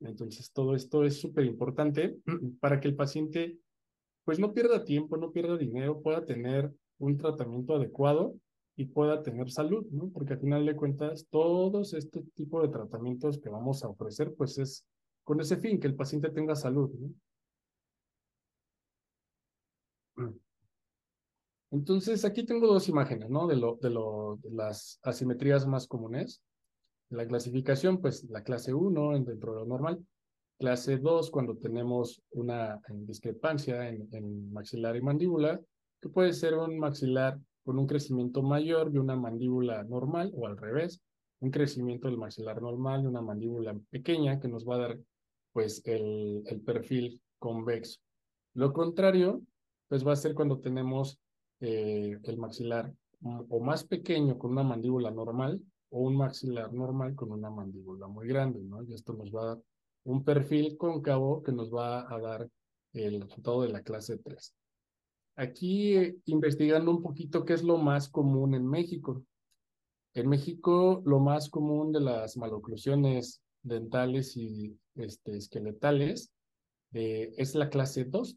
Entonces, 0.00 0.52
todo 0.52 0.74
esto 0.74 1.04
es 1.04 1.20
súper 1.20 1.44
importante 1.44 2.16
para 2.60 2.80
que 2.80 2.88
el 2.88 2.96
paciente 2.96 3.58
pues 4.24 4.38
no 4.38 4.52
pierda 4.52 4.84
tiempo, 4.84 5.16
no 5.16 5.32
pierda 5.32 5.56
dinero, 5.56 6.00
pueda 6.00 6.24
tener 6.24 6.72
un 6.98 7.16
tratamiento 7.18 7.74
adecuado 7.74 8.36
y 8.76 8.86
pueda 8.86 9.22
tener 9.22 9.50
salud, 9.50 9.84
¿no? 9.90 10.10
Porque 10.10 10.34
al 10.34 10.40
final 10.40 10.64
de 10.64 10.76
cuentas, 10.76 11.26
todos 11.28 11.92
este 11.94 12.22
tipo 12.34 12.62
de 12.62 12.68
tratamientos 12.68 13.38
que 13.38 13.48
vamos 13.48 13.84
a 13.84 13.88
ofrecer, 13.88 14.32
pues 14.34 14.58
es 14.58 14.86
con 15.24 15.40
ese 15.40 15.56
fin, 15.56 15.78
que 15.78 15.88
el 15.88 15.94
paciente 15.94 16.30
tenga 16.30 16.54
salud, 16.54 16.90
¿no? 16.98 17.10
Entonces, 21.70 22.24
aquí 22.24 22.44
tengo 22.44 22.66
dos 22.66 22.88
imágenes, 22.88 23.30
¿no? 23.30 23.46
De, 23.46 23.56
lo, 23.56 23.76
de, 23.76 23.90
lo, 23.90 24.38
de 24.42 24.50
las 24.50 25.00
asimetrías 25.02 25.66
más 25.66 25.86
comunes. 25.86 26.42
La 27.12 27.26
clasificación, 27.26 28.00
pues 28.00 28.24
la 28.30 28.42
clase 28.42 28.72
1 28.72 29.22
dentro 29.24 29.52
de 29.52 29.60
lo 29.60 29.66
normal, 29.66 30.02
clase 30.58 30.96
2 30.96 31.30
cuando 31.30 31.58
tenemos 31.58 32.22
una 32.30 32.80
discrepancia 32.88 33.86
en, 33.90 34.08
en, 34.12 34.50
maxilar 34.50 34.96
y 34.96 35.02
mandíbula, 35.02 35.60
que 36.00 36.08
puede 36.08 36.32
ser 36.32 36.54
un 36.54 36.78
maxilar 36.78 37.38
con 37.64 37.78
un 37.78 37.86
crecimiento 37.86 38.42
mayor 38.42 38.90
de 38.90 38.98
una 38.98 39.14
mandíbula 39.14 39.84
normal 39.84 40.32
o 40.34 40.46
al 40.46 40.56
revés, 40.56 41.02
un 41.40 41.50
crecimiento 41.50 42.08
del 42.08 42.16
maxilar 42.16 42.62
normal 42.62 43.02
de 43.02 43.08
una 43.08 43.20
mandíbula 43.20 43.78
pequeña 43.90 44.40
que 44.40 44.48
nos 44.48 44.66
va 44.66 44.76
a 44.76 44.78
dar 44.78 44.98
pues 45.52 45.82
el, 45.84 46.42
el 46.46 46.62
perfil 46.62 47.20
convexo. 47.38 48.00
Lo 48.54 48.72
contrario, 48.72 49.42
pues 49.88 50.06
va 50.06 50.14
a 50.14 50.16
ser 50.16 50.34
cuando 50.34 50.60
tenemos 50.60 51.20
eh, 51.60 52.18
el 52.22 52.38
maxilar 52.38 52.90
o 53.20 53.60
más 53.60 53.84
pequeño 53.84 54.38
con 54.38 54.52
una 54.52 54.62
mandíbula 54.62 55.10
normal 55.10 55.60
o 55.92 56.00
un 56.00 56.16
maxilar 56.16 56.72
normal 56.72 57.14
con 57.14 57.32
una 57.32 57.50
mandíbula 57.50 58.06
muy 58.08 58.26
grande, 58.26 58.60
¿no? 58.62 58.82
Y 58.82 58.94
esto 58.94 59.12
nos 59.12 59.30
va 59.30 59.42
a 59.42 59.46
dar 59.46 59.62
un 60.04 60.24
perfil 60.24 60.76
cóncavo 60.78 61.42
que 61.42 61.52
nos 61.52 61.72
va 61.72 62.12
a 62.12 62.18
dar 62.18 62.48
el 62.94 63.20
resultado 63.20 63.62
de 63.62 63.68
la 63.68 63.82
clase 63.82 64.16
3. 64.16 64.54
Aquí 65.36 65.96
eh, 65.96 66.16
investigando 66.26 66.90
un 66.90 67.02
poquito 67.02 67.44
qué 67.44 67.52
es 67.52 67.62
lo 67.62 67.76
más 67.76 68.08
común 68.08 68.54
en 68.54 68.66
México. 68.66 69.22
En 70.14 70.28
México, 70.28 71.02
lo 71.04 71.20
más 71.20 71.50
común 71.50 71.92
de 71.92 72.00
las 72.00 72.38
maloclusiones 72.38 73.42
dentales 73.62 74.36
y 74.36 74.78
este, 74.94 75.36
esqueletales 75.36 76.32
eh, 76.94 77.32
es 77.36 77.54
la 77.54 77.68
clase 77.68 78.04
2. 78.04 78.36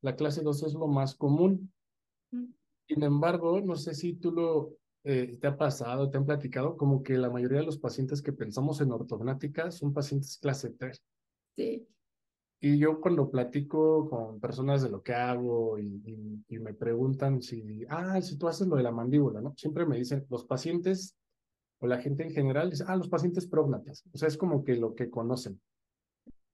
La 0.00 0.14
clase 0.14 0.42
2 0.42 0.62
es 0.62 0.74
lo 0.74 0.86
más 0.86 1.16
común. 1.16 1.72
Sin 2.30 3.02
embargo, 3.02 3.60
no 3.60 3.74
sé 3.74 3.94
si 3.94 4.14
tú 4.14 4.30
lo 4.30 4.76
eh, 5.04 5.36
te 5.38 5.46
ha 5.46 5.56
pasado, 5.56 6.10
te 6.10 6.16
han 6.16 6.24
platicado, 6.24 6.76
como 6.76 7.02
que 7.02 7.18
la 7.18 7.30
mayoría 7.30 7.60
de 7.60 7.66
los 7.66 7.78
pacientes 7.78 8.22
que 8.22 8.32
pensamos 8.32 8.80
en 8.80 8.90
ortognática 8.90 9.70
son 9.70 9.92
pacientes 9.92 10.38
clase 10.38 10.70
3. 10.70 11.02
Sí. 11.54 11.86
Y 12.60 12.78
yo 12.78 13.00
cuando 13.00 13.30
platico 13.30 14.08
con 14.08 14.40
personas 14.40 14.82
de 14.82 14.88
lo 14.88 15.02
que 15.02 15.12
hago 15.12 15.78
y, 15.78 16.00
y, 16.06 16.44
y, 16.48 16.58
me 16.58 16.72
preguntan 16.72 17.42
si, 17.42 17.84
ah, 17.90 18.18
si 18.22 18.38
tú 18.38 18.48
haces 18.48 18.66
lo 18.66 18.76
de 18.76 18.82
la 18.82 18.92
mandíbula, 18.92 19.42
¿no? 19.42 19.52
Siempre 19.58 19.84
me 19.84 19.98
dicen, 19.98 20.24
los 20.30 20.46
pacientes 20.46 21.14
o 21.80 21.86
la 21.86 22.00
gente 22.00 22.22
en 22.22 22.30
general 22.30 22.70
dice, 22.70 22.84
ah, 22.86 22.96
los 22.96 23.10
pacientes 23.10 23.46
prógnatas. 23.46 24.04
O 24.14 24.16
sea, 24.16 24.28
es 24.28 24.38
como 24.38 24.64
que 24.64 24.76
lo 24.76 24.94
que 24.94 25.10
conocen. 25.10 25.60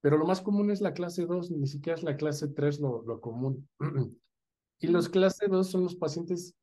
Pero 0.00 0.16
lo 0.18 0.26
más 0.26 0.40
común 0.40 0.72
es 0.72 0.80
la 0.80 0.92
clase 0.92 1.26
2, 1.26 1.52
ni 1.52 1.68
siquiera 1.68 1.96
es 1.96 2.02
la 2.02 2.16
clase 2.16 2.48
3 2.48 2.80
lo, 2.80 3.02
lo 3.02 3.20
común. 3.20 3.68
y 4.80 4.88
los 4.88 5.08
clase 5.08 5.46
2 5.46 5.70
son 5.70 5.84
los 5.84 5.94
pacientes 5.94 6.56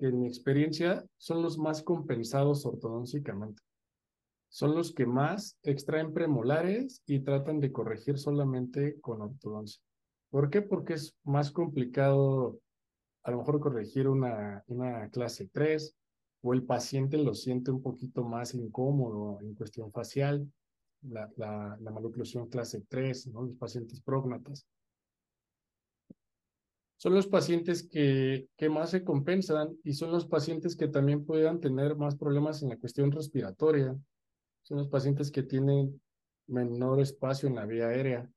en 0.00 0.20
mi 0.20 0.26
experiencia 0.26 1.04
son 1.16 1.42
los 1.42 1.58
más 1.58 1.82
compensados 1.82 2.66
ortodóncicamente. 2.66 3.62
Son 4.48 4.74
los 4.74 4.92
que 4.92 5.06
más 5.06 5.56
extraen 5.62 6.12
premolares 6.12 7.02
y 7.06 7.20
tratan 7.20 7.60
de 7.60 7.70
corregir 7.70 8.18
solamente 8.18 9.00
con 9.00 9.22
ortodoncia. 9.22 9.80
¿Por 10.30 10.50
qué? 10.50 10.62
Porque 10.62 10.94
es 10.94 11.14
más 11.24 11.50
complicado 11.52 12.60
a 13.22 13.30
lo 13.30 13.38
mejor 13.38 13.60
corregir 13.60 14.08
una, 14.08 14.64
una 14.66 15.08
clase 15.10 15.48
3, 15.52 15.94
o 16.42 16.54
el 16.54 16.64
paciente 16.64 17.18
lo 17.18 17.34
siente 17.34 17.70
un 17.70 17.82
poquito 17.82 18.24
más 18.24 18.54
incómodo 18.54 19.38
en 19.40 19.54
cuestión 19.54 19.92
facial, 19.92 20.50
la, 21.02 21.30
la, 21.36 21.76
la 21.80 21.90
maloclusión 21.90 22.48
clase 22.48 22.82
3, 22.88 23.28
¿no? 23.28 23.42
los 23.42 23.56
pacientes 23.56 24.00
prógnatas. 24.00 24.66
Son 27.00 27.14
los 27.14 27.28
pacientes 27.28 27.82
que, 27.82 28.46
que 28.58 28.68
más 28.68 28.90
se 28.90 29.04
compensan 29.04 29.74
y 29.84 29.94
son 29.94 30.12
los 30.12 30.26
pacientes 30.26 30.76
que 30.76 30.86
también 30.86 31.24
puedan 31.24 31.58
tener 31.58 31.96
más 31.96 32.14
problemas 32.14 32.62
en 32.62 32.68
la 32.68 32.76
cuestión 32.76 33.10
respiratoria. 33.10 33.98
Son 34.60 34.76
los 34.76 34.88
pacientes 34.88 35.30
que 35.30 35.42
tienen 35.42 35.98
menor 36.46 37.00
espacio 37.00 37.48
en 37.48 37.54
la 37.54 37.64
vía 37.64 37.88
aérea. 37.88 38.30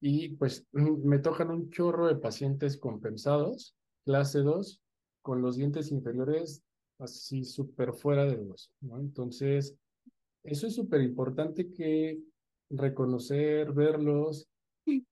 Y 0.00 0.36
pues 0.36 0.64
me 0.70 1.18
tocan 1.18 1.50
un 1.50 1.70
chorro 1.70 2.06
de 2.06 2.14
pacientes 2.14 2.76
compensados, 2.76 3.74
clase 4.04 4.42
2, 4.42 4.80
con 5.20 5.42
los 5.42 5.56
dientes 5.56 5.90
inferiores 5.90 6.62
así 7.00 7.42
súper 7.42 7.94
fuera 7.94 8.26
de 8.26 8.36
hueso, 8.36 8.70
¿no? 8.80 9.00
Entonces, 9.00 9.74
eso 10.44 10.68
es 10.68 10.74
súper 10.76 11.00
importante 11.02 11.72
que 11.72 12.20
reconocer, 12.70 13.72
verlos, 13.72 14.46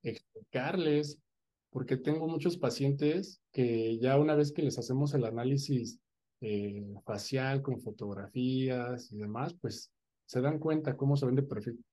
explicarles, 0.05 1.19
porque 1.77 1.99
tengo 1.99 2.27
muchos 2.27 2.57
pacientes 2.57 3.43
que 3.53 3.99
ya 3.99 4.19
una 4.19 4.35
vez 4.35 4.51
que 4.51 4.63
les 4.63 4.79
hacemos 4.79 5.13
el 5.13 5.27
análisis 5.27 6.01
eh, 6.41 6.87
facial 7.05 7.61
con 7.61 7.83
fotografías 7.83 9.13
y 9.13 9.19
demás, 9.19 9.55
pues 9.61 9.93
se 10.25 10.41
dan 10.41 10.59
cuenta 10.59 10.97
cómo 10.97 11.19
se 11.19 11.27
ven 11.27 11.35
de 11.35 11.43
perfil. 11.43 11.85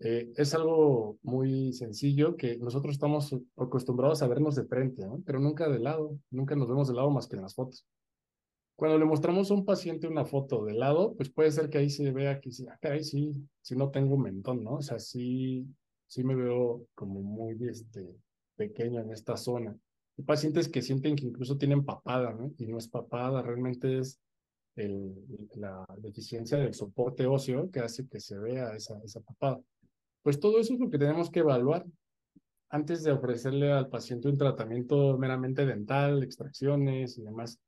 Eh, 0.00 0.32
es 0.34 0.54
algo 0.54 1.18
muy 1.20 1.74
sencillo 1.74 2.38
que 2.38 2.56
nosotros 2.56 2.94
estamos 2.94 3.36
acostumbrados 3.54 4.22
a 4.22 4.28
vernos 4.28 4.54
de 4.54 4.64
frente, 4.64 5.04
¿no? 5.04 5.22
pero 5.26 5.40
nunca 5.40 5.68
de 5.68 5.80
lado, 5.80 6.18
nunca 6.30 6.56
nos 6.56 6.68
vemos 6.68 6.88
de 6.88 6.94
lado 6.94 7.10
más 7.10 7.28
que 7.28 7.36
en 7.36 7.42
las 7.42 7.54
fotos. 7.54 7.84
Cuando 8.76 8.98
le 8.98 9.04
mostramos 9.04 9.50
a 9.50 9.54
un 9.54 9.66
paciente 9.66 10.06
una 10.06 10.24
foto 10.24 10.64
de 10.64 10.72
lado, 10.72 11.14
pues 11.16 11.28
puede 11.28 11.50
ser 11.50 11.68
que 11.68 11.76
ahí 11.76 11.90
se 11.90 12.10
vea 12.12 12.40
que 12.40 12.50
sí, 12.50 12.64
ah, 12.66 12.98
sí, 13.02 13.34
sí 13.60 13.76
no 13.76 13.90
tengo 13.90 14.14
un 14.14 14.22
mentón, 14.22 14.64
¿no? 14.64 14.76
O 14.76 14.82
sea, 14.82 14.98
sí, 14.98 15.66
sí 16.06 16.24
me 16.24 16.34
veo 16.34 16.86
como 16.94 17.20
muy 17.20 17.58
este, 17.68 18.08
pequeño 18.56 19.00
en 19.00 19.12
esta 19.12 19.36
zona. 19.36 19.76
Hay 20.18 20.24
pacientes 20.24 20.68
que 20.68 20.82
sienten 20.82 21.16
que 21.16 21.26
incluso 21.26 21.56
tienen 21.56 21.84
papada, 21.84 22.32
¿no? 22.32 22.52
Y 22.58 22.66
no 22.66 22.78
es 22.78 22.88
papada, 22.88 23.42
realmente 23.42 23.98
es 23.98 24.20
el, 24.76 25.14
la 25.54 25.84
deficiencia 25.98 26.58
del 26.58 26.74
soporte 26.74 27.26
óseo 27.26 27.70
que 27.70 27.80
hace 27.80 28.06
que 28.06 28.20
se 28.20 28.38
vea 28.38 28.74
esa, 28.74 29.00
esa 29.04 29.20
papada. 29.20 29.60
Pues 30.22 30.38
todo 30.38 30.60
eso 30.60 30.74
es 30.74 30.80
lo 30.80 30.90
que 30.90 30.98
tenemos 30.98 31.30
que 31.30 31.40
evaluar 31.40 31.84
antes 32.70 33.02
de 33.02 33.12
ofrecerle 33.12 33.70
al 33.72 33.88
paciente 33.88 34.28
un 34.28 34.38
tratamiento 34.38 35.18
meramente 35.18 35.66
dental, 35.66 36.22
extracciones 36.22 37.18
y 37.18 37.22
demás 37.22 37.58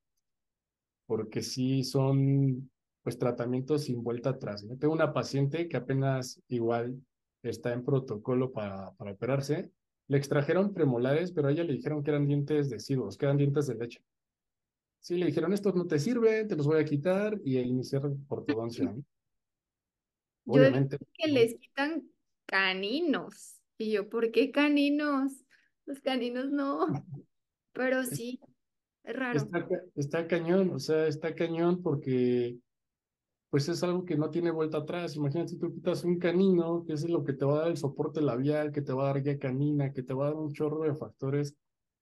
porque 1.07 1.42
sí 1.42 1.85
son 1.85 2.70
pues 3.03 3.18
tratamientos 3.18 3.85
sin 3.85 4.03
vuelta 4.03 4.31
atrás. 4.31 4.66
Tengo 4.81 4.94
una 4.94 5.12
paciente 5.12 5.68
que 5.68 5.77
apenas 5.77 6.40
igual 6.49 7.03
está 7.42 7.73
en 7.73 7.85
protocolo 7.85 8.51
para, 8.53 8.92
para 8.92 9.12
operarse. 9.12 9.70
Le 10.09 10.19
extrajeron 10.19 10.75
premolares, 10.75 11.33
pero 11.33 11.49
a 11.49 11.53
ella 11.53 11.64
le 11.64 11.73
dijeron 11.73 12.03
que 12.03 12.11
eran 12.11 12.27
dientes 12.27 12.69
deciduos, 12.71 13.17
que 13.17 13.25
eran 13.27 13.38
dientes 13.38 13.67
de 13.67 13.75
leche. 13.75 14.03
Sí, 15.01 15.17
le 15.17 15.27
dijeron, 15.27 15.53
estos 15.53 15.75
no 15.75 15.87
te 15.87 15.99
sirven, 15.99 16.49
te 16.49 16.57
los 16.57 16.67
voy 16.67 16.81
a 16.81 16.85
quitar 16.85 17.38
y 17.45 17.59
a 17.59 17.62
iniciar 17.62 18.03
ortodoncia. 18.29 18.85
¿no? 18.87 19.05
Obviamente. 20.47 20.99
que 21.12 21.29
les 21.29 21.55
quitan 21.57 22.09
caninos. 22.47 23.61
Y 23.79 23.93
yo, 23.93 24.09
¿por 24.09 24.31
qué 24.31 24.51
caninos? 24.51 25.45
Los 25.87 26.01
caninos 26.01 26.51
no. 26.51 26.87
Pero 27.73 28.05
sí, 28.05 28.40
es 29.03 29.17
raro. 29.17 29.40
Está, 29.95 30.27
cañón, 30.27 30.71
o 30.71 30.79
sea, 30.79 31.07
está 31.07 31.35
cañón 31.35 31.83
porque 31.83 32.57
pues 33.55 33.69
es 33.69 33.85
algo 33.85 34.05
que 34.05 34.17
no 34.17 34.31
tiene 34.31 34.51
vuelta 34.51 34.79
atrás. 34.79 35.14
Imagínate 35.14 35.57
tú 35.57 35.73
quitas 35.73 36.03
un 36.03 36.19
canino, 36.19 36.85
que 36.85 36.95
es 36.95 37.09
lo 37.09 37.23
que 37.23 37.35
te 37.35 37.45
va 37.45 37.55
a 37.55 37.59
dar 37.61 37.69
el 37.69 37.77
soporte 37.77 38.21
labial, 38.21 38.73
que 38.73 38.83
te 38.83 38.93
va 38.93 39.05
a 39.05 39.12
dar 39.12 39.23
guía 39.23 39.38
canina, 39.38 39.93
que 39.93 40.03
te 40.03 40.12
va 40.12 40.27
a 40.27 40.31
dar 40.31 40.37
un 40.37 40.53
chorro 40.53 40.83
de 40.83 40.97
factores 40.97 41.55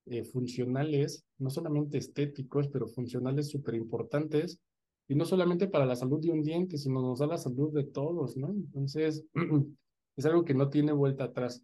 eh, 0.06 0.24
funcionales, 0.24 1.26
no 1.36 1.50
solamente 1.50 1.98
estéticos, 1.98 2.68
pero 2.68 2.88
funcionales 2.88 3.50
súper 3.50 3.74
importantes, 3.74 4.60
y 5.06 5.14
no 5.14 5.26
solamente 5.26 5.68
para 5.68 5.84
la 5.84 5.94
salud 5.94 6.22
de 6.22 6.30
un 6.30 6.42
diente, 6.42 6.78
sino 6.78 7.02
nos 7.02 7.18
da 7.18 7.26
la 7.26 7.36
salud 7.36 7.70
de 7.74 7.84
todos, 7.84 8.34
¿no? 8.34 8.48
Entonces, 8.48 9.22
es 10.16 10.24
algo 10.24 10.46
que 10.46 10.54
no 10.54 10.70
tiene 10.70 10.92
vuelta 10.92 11.24
atrás. 11.24 11.62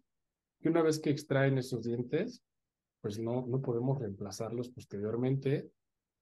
Que 0.61 0.69
una 0.69 0.83
vez 0.83 0.99
que 0.99 1.09
extraen 1.09 1.57
esos 1.57 1.81
dientes, 1.81 2.43
pues 3.01 3.17
no, 3.17 3.43
no 3.47 3.59
podemos 3.59 3.97
reemplazarlos 3.97 4.69
posteriormente 4.69 5.71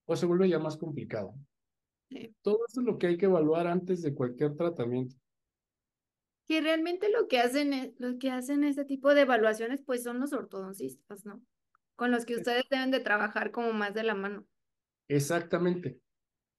o 0.05 0.15
se 0.15 0.25
vuelve 0.25 0.47
ya 0.47 0.57
más 0.57 0.77
complicado. 0.77 1.33
Todo 2.41 2.59
esto 2.67 2.81
es 2.81 2.85
lo 2.85 2.97
que 2.97 3.07
hay 3.07 3.17
que 3.17 3.25
evaluar 3.25 3.67
antes 3.67 4.01
de 4.01 4.13
cualquier 4.13 4.55
tratamiento. 4.55 5.15
Que 6.47 6.61
realmente 6.61 7.09
lo 7.11 7.27
que 7.27 7.39
hacen 7.39 7.73
es, 7.73 7.93
lo 7.97 8.17
que 8.17 8.31
hacen 8.31 8.63
este 8.63 8.85
tipo 8.85 9.13
de 9.13 9.21
evaluaciones 9.21 9.81
pues 9.85 10.03
son 10.03 10.19
los 10.19 10.31
ortodoncistas, 10.31 11.25
¿no? 11.25 11.41
Con 11.95 12.11
los 12.11 12.25
que 12.25 12.35
ustedes 12.35 12.63
deben 12.69 12.91
de 12.91 13.01
trabajar 13.01 13.51
como 13.51 13.73
más 13.73 13.93
de 13.93 14.03
la 14.03 14.15
mano. 14.15 14.45
Exactamente. 15.09 15.99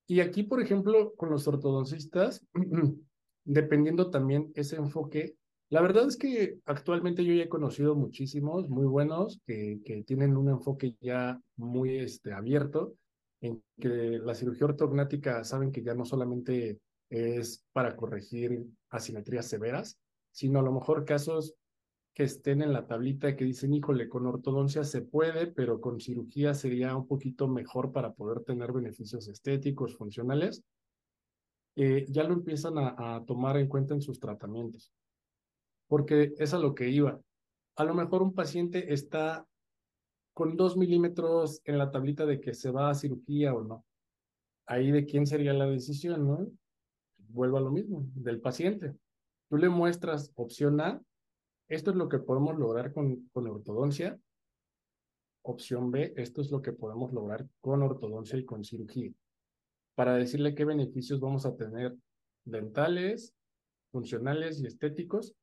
Y 0.06 0.20
aquí, 0.20 0.42
por 0.42 0.60
ejemplo, 0.60 1.14
con 1.16 1.30
los 1.30 1.46
ortodoncistas, 1.48 2.46
dependiendo 3.44 4.10
también 4.10 4.52
ese 4.54 4.76
enfoque, 4.76 5.36
la 5.70 5.82
verdad 5.82 6.08
es 6.08 6.16
que 6.16 6.58
actualmente 6.64 7.24
yo 7.24 7.34
ya 7.34 7.44
he 7.44 7.48
conocido 7.48 7.94
muchísimos 7.94 8.70
muy 8.70 8.86
buenos 8.86 9.40
que, 9.46 9.80
que 9.84 10.02
tienen 10.02 10.36
un 10.36 10.48
enfoque 10.48 10.96
ya 11.00 11.38
muy 11.56 11.98
este, 11.98 12.32
abierto, 12.32 12.94
en 13.40 13.62
que 13.80 14.18
la 14.18 14.34
cirugía 14.34 14.66
ortognática 14.66 15.44
saben 15.44 15.72
que 15.72 15.82
ya 15.82 15.94
no 15.94 16.04
solamente 16.04 16.80
es 17.10 17.64
para 17.72 17.96
corregir 17.96 18.64
asimetrías 18.90 19.46
severas, 19.46 19.98
sino 20.30 20.58
a 20.58 20.62
lo 20.62 20.72
mejor 20.72 21.04
casos 21.04 21.54
que 22.14 22.24
estén 22.24 22.62
en 22.62 22.72
la 22.72 22.86
tablita 22.86 23.36
que 23.36 23.44
dicen, 23.44 23.72
híjole, 23.72 24.08
con 24.08 24.26
ortodoncia 24.26 24.82
se 24.82 25.02
puede, 25.02 25.46
pero 25.46 25.80
con 25.80 26.00
cirugía 26.00 26.52
sería 26.52 26.96
un 26.96 27.06
poquito 27.06 27.46
mejor 27.46 27.92
para 27.92 28.12
poder 28.12 28.40
tener 28.40 28.72
beneficios 28.72 29.28
estéticos, 29.28 29.96
funcionales, 29.96 30.64
eh, 31.76 32.06
ya 32.08 32.24
lo 32.24 32.34
empiezan 32.34 32.76
a, 32.76 33.16
a 33.16 33.24
tomar 33.24 33.56
en 33.56 33.68
cuenta 33.68 33.94
en 33.94 34.02
sus 34.02 34.18
tratamientos 34.18 34.92
porque 35.88 36.34
es 36.38 36.54
a 36.54 36.58
lo 36.58 36.74
que 36.74 36.88
iba. 36.88 37.20
A 37.76 37.84
lo 37.84 37.94
mejor 37.94 38.22
un 38.22 38.34
paciente 38.34 38.92
está 38.92 39.46
con 40.38 40.56
dos 40.56 40.76
milímetros 40.76 41.60
en 41.64 41.78
la 41.78 41.90
tablita 41.90 42.24
de 42.24 42.40
que 42.40 42.54
se 42.54 42.70
va 42.70 42.90
a 42.90 42.94
cirugía 42.94 43.52
o 43.52 43.64
no. 43.64 43.84
Ahí 44.66 44.92
de 44.92 45.04
quién 45.04 45.26
sería 45.26 45.52
la 45.52 45.66
decisión, 45.66 46.28
¿no? 46.28 46.48
Vuelvo 47.16 47.56
a 47.56 47.60
lo 47.60 47.72
mismo, 47.72 48.06
del 48.14 48.40
paciente. 48.40 48.94
Tú 49.48 49.56
le 49.56 49.68
muestras 49.68 50.30
opción 50.36 50.80
A, 50.80 51.02
esto 51.66 51.90
es 51.90 51.96
lo 51.96 52.08
que 52.08 52.20
podemos 52.20 52.56
lograr 52.56 52.92
con, 52.92 53.28
con 53.32 53.48
ortodoncia. 53.48 54.16
Opción 55.42 55.90
B, 55.90 56.14
esto 56.16 56.40
es 56.40 56.52
lo 56.52 56.62
que 56.62 56.72
podemos 56.72 57.12
lograr 57.12 57.44
con 57.60 57.82
ortodoncia 57.82 58.38
y 58.38 58.44
con 58.44 58.62
cirugía. 58.62 59.10
Para 59.96 60.14
decirle 60.14 60.54
qué 60.54 60.64
beneficios 60.64 61.18
vamos 61.18 61.46
a 61.46 61.56
tener 61.56 61.96
dentales, 62.44 63.34
funcionales 63.90 64.60
y 64.60 64.68
estéticos 64.68 65.34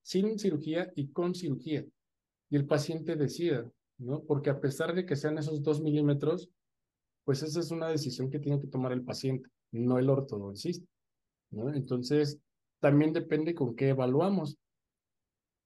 sin 0.00 0.38
cirugía 0.38 0.90
y 0.96 1.08
con 1.12 1.34
cirugía. 1.34 1.84
Y 2.48 2.56
el 2.56 2.66
paciente 2.66 3.14
decida, 3.14 3.70
¿no? 3.98 4.22
Porque 4.24 4.50
a 4.50 4.60
pesar 4.60 4.94
de 4.94 5.04
que 5.04 5.16
sean 5.16 5.38
esos 5.38 5.62
dos 5.62 5.80
milímetros, 5.80 6.48
pues 7.24 7.42
esa 7.42 7.60
es 7.60 7.70
una 7.70 7.88
decisión 7.88 8.30
que 8.30 8.38
tiene 8.38 8.60
que 8.60 8.68
tomar 8.68 8.92
el 8.92 9.04
paciente, 9.04 9.50
no 9.72 9.98
el 9.98 10.08
ortodoncista, 10.08 10.88
¿no? 11.50 11.72
Entonces, 11.74 12.38
también 12.80 13.12
depende 13.12 13.54
con 13.54 13.74
qué 13.74 13.90
evaluamos. 13.90 14.56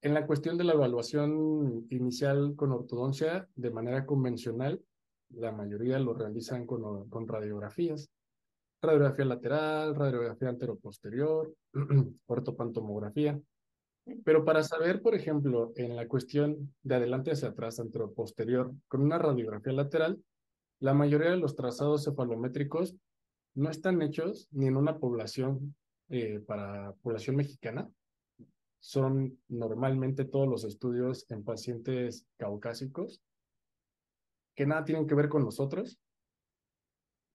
En 0.01 0.15
la 0.15 0.27
cuestión 0.27 0.59
de 0.59 0.65
la 0.65 0.73
evaluación 0.73 1.87
inicial 1.91 2.55
con 2.57 2.73
ortodoncia, 2.73 3.49
de 3.55 3.71
manera 3.71 4.05
convencional, 4.05 4.83
la 5.31 5.53
mayoría 5.53 5.99
lo 5.99 6.15
realizan 6.15 6.67
con, 6.67 7.09
con 7.09 7.29
radiografías. 7.29 8.11
Radiografía 8.83 9.25
lateral, 9.25 9.95
radiografía 9.95 10.49
anteroposterior, 10.49 11.55
ortopantomografía. 12.27 13.41
Pero 14.25 14.45
para 14.45 14.63
saber, 14.63 15.01
por 15.01 15.15
ejemplo, 15.15 15.73
en 15.77 15.95
la 15.95 16.09
cuestión 16.09 16.75
de 16.83 16.97
adelante 16.97 17.31
hacia 17.31 17.49
atrás, 17.49 17.81
posterior, 18.15 18.73
con 18.89 19.03
una 19.03 19.19
radiografía 19.19 19.73
lateral, 19.73 20.23
la 20.81 20.95
mayoría 20.95 21.31
de 21.31 21.37
los 21.37 21.55
trazados 21.55 22.05
cefalométricos 22.05 22.97
no 23.55 23.71
están 23.71 24.03
hechos 24.03 24.49
ni 24.51 24.67
en 24.67 24.77
una 24.77 24.99
población 24.99 25.77
eh, 26.09 26.41
para 26.41 26.93
población 27.03 27.37
mexicana. 27.37 27.89
Son 28.81 29.39
normalmente 29.49 30.25
todos 30.25 30.49
los 30.49 30.65
estudios 30.65 31.25
en 31.31 31.45
pacientes 31.45 32.27
caucásicos 32.37 33.23
que 34.57 34.67
nada 34.67 34.85
tienen 34.85 35.07
que 35.07 35.15
ver 35.15 35.29
con 35.29 35.45
nosotros. 35.45 35.99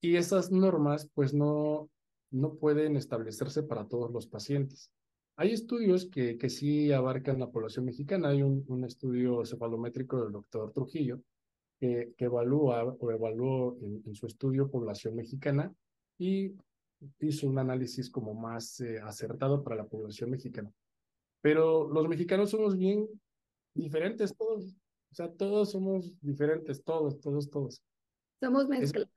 Y 0.01 0.17
esas 0.17 0.51
normas, 0.51 1.09
pues 1.13 1.33
no, 1.33 1.89
no 2.31 2.55
pueden 2.55 2.97
establecerse 2.97 3.63
para 3.63 3.87
todos 3.87 4.11
los 4.11 4.27
pacientes. 4.27 4.91
Hay 5.39 5.51
estudios 5.51 6.07
que, 6.07 6.37
que 6.37 6.49
sí 6.49 6.91
abarcan 6.91 7.39
la 7.39 7.51
población 7.51 7.85
mexicana. 7.85 8.29
Hay 8.29 8.41
un, 8.41 8.65
un 8.67 8.83
estudio 8.83 9.45
cefalométrico 9.45 10.23
del 10.23 10.31
doctor 10.31 10.71
Trujillo 10.73 11.21
que, 11.79 12.13
que 12.17 12.25
evalúa 12.25 12.83
o 12.83 13.11
evaluó 13.11 13.77
en, 13.79 14.15
su 14.15 14.25
estudio 14.25 14.69
población 14.69 15.15
mexicana 15.15 15.71
y 16.17 16.53
hizo 17.19 17.47
un 17.47 17.59
análisis 17.59 18.09
como 18.09 18.33
más 18.33 18.79
eh, 18.79 18.99
acertado 18.99 19.63
para 19.63 19.75
la 19.75 19.85
población 19.85 20.31
mexicana. 20.31 20.71
Pero 21.41 21.87
los 21.87 22.07
mexicanos 22.07 22.49
somos 22.49 22.75
bien 22.75 23.07
diferentes 23.75 24.35
todos, 24.35 24.75
o 25.11 25.15
sea, 25.15 25.31
todos 25.31 25.69
somos 25.69 26.19
diferentes, 26.19 26.83
todos, 26.83 27.19
todos, 27.19 27.47
todos. 27.51 27.83
Somos 28.39 28.67
mezcla. 28.67 29.07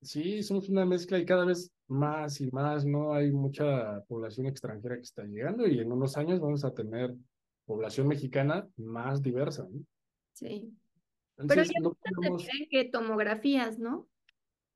Sí, 0.00 0.42
somos 0.42 0.68
una 0.68 0.84
mezcla 0.84 1.18
y 1.18 1.24
cada 1.24 1.44
vez 1.44 1.72
más 1.88 2.40
y 2.40 2.50
más, 2.50 2.84
¿no? 2.84 3.14
Hay 3.14 3.30
mucha 3.32 4.00
población 4.08 4.46
extranjera 4.46 4.96
que 4.96 5.02
está 5.02 5.24
llegando 5.24 5.66
y 5.66 5.78
en 5.78 5.92
unos 5.92 6.16
años 6.16 6.40
vamos 6.40 6.64
a 6.64 6.74
tener 6.74 7.14
población 7.64 8.08
mexicana 8.08 8.68
más 8.76 9.22
diversa, 9.22 9.66
¿no? 9.70 9.84
Sí. 10.32 10.72
Pero 11.36 11.62
ya 11.62 11.80
no 11.80 11.94
podemos... 11.94 12.42
se 12.42 12.50
piden 12.50 12.68
que 12.70 12.84
tomografías, 12.90 13.78
¿no? 13.78 14.08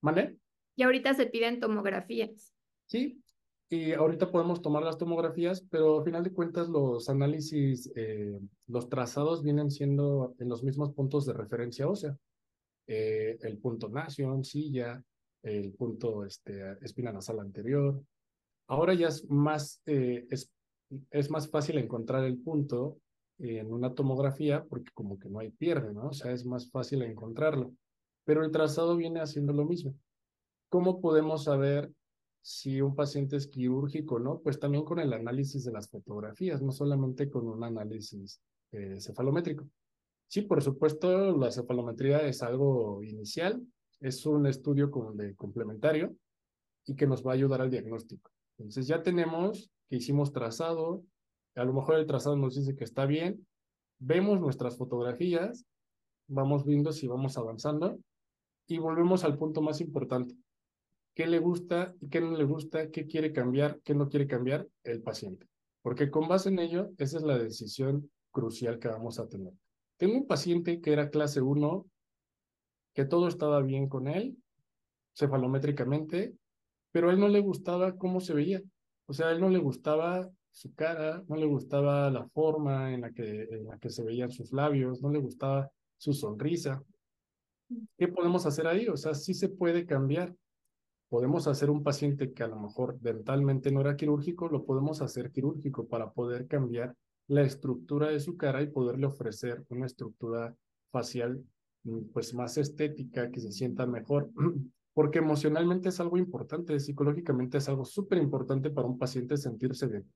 ¿Vale? 0.02 0.36
Y 0.76 0.82
ahorita 0.82 1.14
se 1.14 1.26
piden 1.26 1.60
tomografías. 1.60 2.54
Sí, 2.86 3.22
y 3.68 3.92
ahorita 3.92 4.32
podemos 4.32 4.60
tomar 4.60 4.82
las 4.82 4.98
tomografías, 4.98 5.64
pero 5.70 5.98
al 5.98 6.04
final 6.04 6.24
de 6.24 6.32
cuentas 6.32 6.68
los 6.68 7.08
análisis, 7.08 7.90
eh, 7.94 8.38
los 8.66 8.88
trazados 8.88 9.42
vienen 9.42 9.70
siendo 9.70 10.34
en 10.38 10.48
los 10.48 10.64
mismos 10.64 10.92
puntos 10.92 11.24
de 11.24 11.34
referencia 11.34 11.88
ósea. 11.88 12.16
Eh, 12.88 13.38
el 13.42 13.58
punto 13.58 13.88
nación, 13.88 14.44
silla, 14.44 15.00
el 15.42 15.72
punto 15.72 16.24
este, 16.24 16.76
espina 16.82 17.12
nasal 17.12 17.40
anterior. 17.40 18.02
Ahora 18.66 18.94
ya 18.94 19.08
es 19.08 19.28
más, 19.28 19.80
eh, 19.86 20.26
es, 20.30 20.52
es 21.10 21.30
más 21.30 21.48
fácil 21.48 21.78
encontrar 21.78 22.24
el 22.24 22.38
punto 22.38 22.98
en 23.38 23.72
una 23.72 23.94
tomografía 23.94 24.64
porque 24.64 24.90
como 24.92 25.18
que 25.18 25.28
no 25.28 25.38
hay 25.38 25.50
pierde, 25.50 25.92
¿no? 25.92 26.08
O 26.08 26.12
sea, 26.12 26.32
es 26.32 26.44
más 26.44 26.70
fácil 26.70 27.02
encontrarlo. 27.02 27.72
Pero 28.24 28.44
el 28.44 28.50
trazado 28.50 28.96
viene 28.96 29.20
haciendo 29.20 29.52
lo 29.52 29.64
mismo. 29.64 29.94
¿Cómo 30.68 31.00
podemos 31.00 31.44
saber 31.44 31.90
si 32.42 32.80
un 32.80 32.94
paciente 32.94 33.36
es 33.36 33.46
quirúrgico 33.46 34.16
o 34.16 34.18
no? 34.18 34.40
Pues 34.40 34.60
también 34.60 34.84
con 34.84 35.00
el 35.00 35.12
análisis 35.12 35.64
de 35.64 35.72
las 35.72 35.88
fotografías, 35.88 36.62
no 36.62 36.70
solamente 36.70 37.30
con 37.30 37.48
un 37.48 37.64
análisis 37.64 38.40
eh, 38.72 39.00
cefalométrico. 39.00 39.66
Sí, 40.28 40.42
por 40.42 40.62
supuesto, 40.62 41.36
la 41.36 41.50
cefalometría 41.50 42.22
es 42.28 42.42
algo 42.42 43.02
inicial, 43.02 43.60
es 44.00 44.26
un 44.26 44.46
estudio 44.46 44.90
como 44.90 45.12
de 45.12 45.34
complementario 45.36 46.16
y 46.86 46.96
que 46.96 47.06
nos 47.06 47.24
va 47.24 47.32
a 47.32 47.34
ayudar 47.34 47.60
al 47.60 47.70
diagnóstico. 47.70 48.30
Entonces 48.58 48.86
ya 48.86 49.02
tenemos 49.02 49.70
que 49.88 49.96
hicimos 49.96 50.32
trazado, 50.32 51.04
a 51.54 51.64
lo 51.64 51.72
mejor 51.72 51.96
el 51.96 52.06
trazado 52.06 52.36
nos 52.36 52.54
dice 52.54 52.74
que 52.74 52.84
está 52.84 53.06
bien, 53.06 53.46
vemos 53.98 54.40
nuestras 54.40 54.76
fotografías, 54.76 55.66
vamos 56.28 56.64
viendo 56.64 56.92
si 56.92 57.06
vamos 57.06 57.36
avanzando 57.36 57.98
y 58.66 58.78
volvemos 58.78 59.24
al 59.24 59.36
punto 59.36 59.60
más 59.60 59.80
importante. 59.80 60.34
¿Qué 61.14 61.26
le 61.26 61.38
gusta 61.38 61.94
y 62.00 62.08
qué 62.08 62.20
no 62.20 62.36
le 62.36 62.44
gusta? 62.44 62.90
¿Qué 62.90 63.06
quiere 63.06 63.32
cambiar? 63.32 63.80
¿Qué 63.82 63.94
no 63.94 64.08
quiere 64.08 64.26
cambiar? 64.26 64.68
El 64.84 65.02
paciente. 65.02 65.46
Porque 65.82 66.10
con 66.10 66.28
base 66.28 66.50
en 66.50 66.60
ello, 66.60 66.90
esa 66.98 67.16
es 67.18 67.24
la 67.24 67.36
decisión 67.36 68.10
crucial 68.30 68.78
que 68.78 68.88
vamos 68.88 69.18
a 69.18 69.28
tener. 69.28 69.52
Tengo 69.96 70.16
un 70.16 70.26
paciente 70.26 70.80
que 70.80 70.92
era 70.92 71.10
clase 71.10 71.40
1, 71.42 71.86
que 73.00 73.06
todo 73.06 73.28
estaba 73.28 73.62
bien 73.62 73.88
con 73.88 74.08
él, 74.08 74.36
cefalométricamente, 75.16 76.34
pero 76.92 77.08
a 77.08 77.12
él 77.14 77.18
no 77.18 77.28
le 77.28 77.40
gustaba 77.40 77.96
cómo 77.96 78.20
se 78.20 78.34
veía. 78.34 78.60
O 79.06 79.14
sea, 79.14 79.28
a 79.28 79.32
él 79.32 79.40
no 79.40 79.48
le 79.48 79.58
gustaba 79.58 80.28
su 80.50 80.74
cara, 80.74 81.24
no 81.26 81.36
le 81.36 81.46
gustaba 81.46 82.10
la 82.10 82.28
forma 82.28 82.92
en 82.92 83.00
la 83.00 83.10
que, 83.10 83.44
en 83.44 83.64
la 83.64 83.78
que 83.78 83.88
se 83.88 84.04
veían 84.04 84.30
sus 84.30 84.52
labios, 84.52 85.00
no 85.00 85.08
le 85.08 85.18
gustaba 85.18 85.70
su 85.96 86.12
sonrisa. 86.12 86.82
¿Qué 87.96 88.08
podemos 88.08 88.44
hacer 88.44 88.66
ahí? 88.66 88.86
O 88.88 88.98
sea, 88.98 89.14
sí 89.14 89.32
se 89.32 89.48
puede 89.48 89.86
cambiar. 89.86 90.36
Podemos 91.08 91.46
hacer 91.46 91.70
un 91.70 91.82
paciente 91.82 92.34
que 92.34 92.42
a 92.42 92.48
lo 92.48 92.60
mejor 92.60 93.00
dentalmente 93.00 93.72
no 93.72 93.80
era 93.80 93.96
quirúrgico, 93.96 94.48
lo 94.48 94.66
podemos 94.66 95.00
hacer 95.00 95.32
quirúrgico 95.32 95.88
para 95.88 96.12
poder 96.12 96.46
cambiar 96.46 96.94
la 97.28 97.40
estructura 97.44 98.08
de 98.08 98.20
su 98.20 98.36
cara 98.36 98.60
y 98.60 98.66
poderle 98.66 99.06
ofrecer 99.06 99.64
una 99.70 99.86
estructura 99.86 100.54
facial 100.90 101.42
pues 102.12 102.34
más 102.34 102.58
estética, 102.58 103.30
que 103.30 103.40
se 103.40 103.52
sienta 103.52 103.86
mejor, 103.86 104.30
porque 104.94 105.18
emocionalmente 105.18 105.88
es 105.88 106.00
algo 106.00 106.16
importante, 106.18 106.78
psicológicamente 106.78 107.58
es 107.58 107.68
algo 107.68 107.84
súper 107.84 108.18
importante 108.18 108.70
para 108.70 108.88
un 108.88 108.98
paciente 108.98 109.36
sentirse 109.36 109.86
bien. 109.86 110.10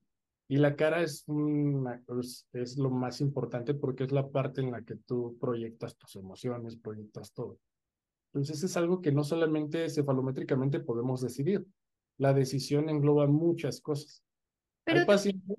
Y 0.47 0.57
la 0.57 0.75
cara 0.75 1.01
es, 1.01 1.23
una, 1.27 2.03
es, 2.21 2.47
es 2.53 2.77
lo 2.77 2.91
más 2.91 3.19
importante 3.19 3.73
porque 3.73 4.03
es 4.03 4.11
la 4.11 4.29
parte 4.29 4.61
en 4.61 4.71
la 4.71 4.83
que 4.83 4.95
tú 4.95 5.37
proyectas 5.39 5.97
tus 5.97 6.15
emociones, 6.17 6.77
proyectas 6.77 7.31
todo. 7.33 7.57
Entonces 8.31 8.63
es 8.63 8.77
algo 8.77 9.01
que 9.01 9.11
no 9.11 9.23
solamente 9.23 9.89
cefalométricamente 9.89 10.81
podemos 10.81 11.21
decidir. 11.21 11.65
La 12.17 12.33
decisión 12.33 12.89
engloba 12.89 13.27
muchas 13.27 13.81
cosas. 13.81 14.21
Pero 14.83 14.99
al 14.99 15.05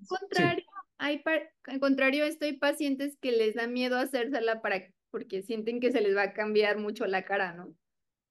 contrario, 0.07 0.64
hay 0.99 1.23
al 1.64 1.81
contrario 1.81 2.25
esto 2.25 2.45
hay 2.45 2.59
pacientes 2.59 3.16
que 3.21 3.33
les 3.33 3.55
da 3.55 3.66
miedo 3.66 3.97
hacérsela 3.97 4.62
para 4.62 4.85
porque 5.11 5.42
sienten 5.42 5.81
que 5.81 5.92
se 5.92 6.01
les 6.01 6.16
va 6.16 6.23
a 6.23 6.33
cambiar 6.33 6.79
mucho 6.79 7.07
la 7.07 7.25
cara, 7.25 7.55
¿no? 7.55 7.75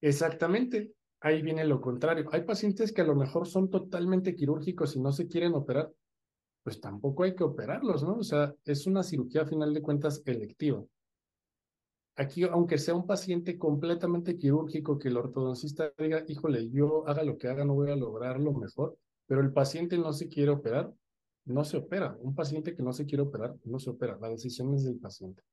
Exactamente. 0.02 0.92
Ahí 1.22 1.42
viene 1.42 1.66
lo 1.66 1.82
contrario. 1.82 2.26
Hay 2.32 2.44
pacientes 2.44 2.92
que 2.92 3.02
a 3.02 3.06
lo 3.06 3.16
mejor 3.16 3.48
son 3.48 3.70
totalmente 3.70 4.36
quirúrgicos 4.36 4.96
y 4.96 5.00
no 5.00 5.12
se 5.12 5.28
quieren 5.28 5.54
operar 5.54 5.92
pues 6.66 6.82
tampoco 6.82 7.22
hay 7.22 7.36
que 7.36 7.44
operarlos, 7.44 8.02
¿no? 8.02 8.16
O 8.16 8.24
sea, 8.24 8.52
es 8.66 8.88
una 8.88 9.04
cirugía 9.04 9.44
a 9.44 9.46
final 9.46 9.72
de 9.72 9.84
cuentas 9.84 10.24
electiva. 10.26 10.84
Aquí, 12.16 12.42
aunque 12.42 12.80
sea 12.80 12.96
un 12.96 13.06
paciente 13.06 13.60
completamente 13.60 14.36
quirúrgico, 14.36 14.98
que 14.98 15.10
el 15.10 15.18
ortodoncista 15.18 15.94
diga, 15.96 16.24
híjole, 16.28 16.72
yo 16.72 17.08
haga 17.08 17.24
lo 17.24 17.38
que 17.38 17.50
haga, 17.50 17.66
no 17.66 17.76
voy 17.76 17.92
a 17.92 17.96
lograr 17.96 18.40
lo 18.40 18.52
mejor, 18.52 18.98
pero 19.28 19.42
el 19.42 19.54
paciente 19.54 19.96
no 20.00 20.12
se 20.12 20.28
quiere 20.28 20.50
operar, 20.50 20.92
no 21.46 21.64
se 21.66 21.78
opera. 21.78 22.18
Un 22.20 22.34
paciente 22.34 22.76
que 22.76 22.82
no 22.82 22.94
se 22.94 23.06
quiere 23.06 23.22
operar, 23.22 23.56
no 23.64 23.78
se 23.78 23.92
opera. 23.92 24.18
La 24.20 24.30
decisión 24.30 24.74
es 24.74 24.86
del 24.86 24.98
paciente. 24.98 25.44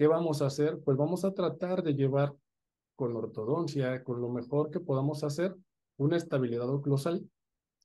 ¿Qué 0.00 0.06
vamos 0.06 0.40
a 0.40 0.46
hacer? 0.46 0.80
Pues 0.82 0.96
vamos 0.96 1.26
a 1.26 1.34
tratar 1.34 1.82
de 1.82 1.92
llevar 1.92 2.32
con 2.96 3.14
ortodoncia, 3.14 4.02
con 4.02 4.18
lo 4.18 4.30
mejor 4.30 4.70
que 4.70 4.80
podamos 4.80 5.22
hacer, 5.24 5.54
una 5.98 6.16
estabilidad 6.16 6.70
oclusal 6.70 7.22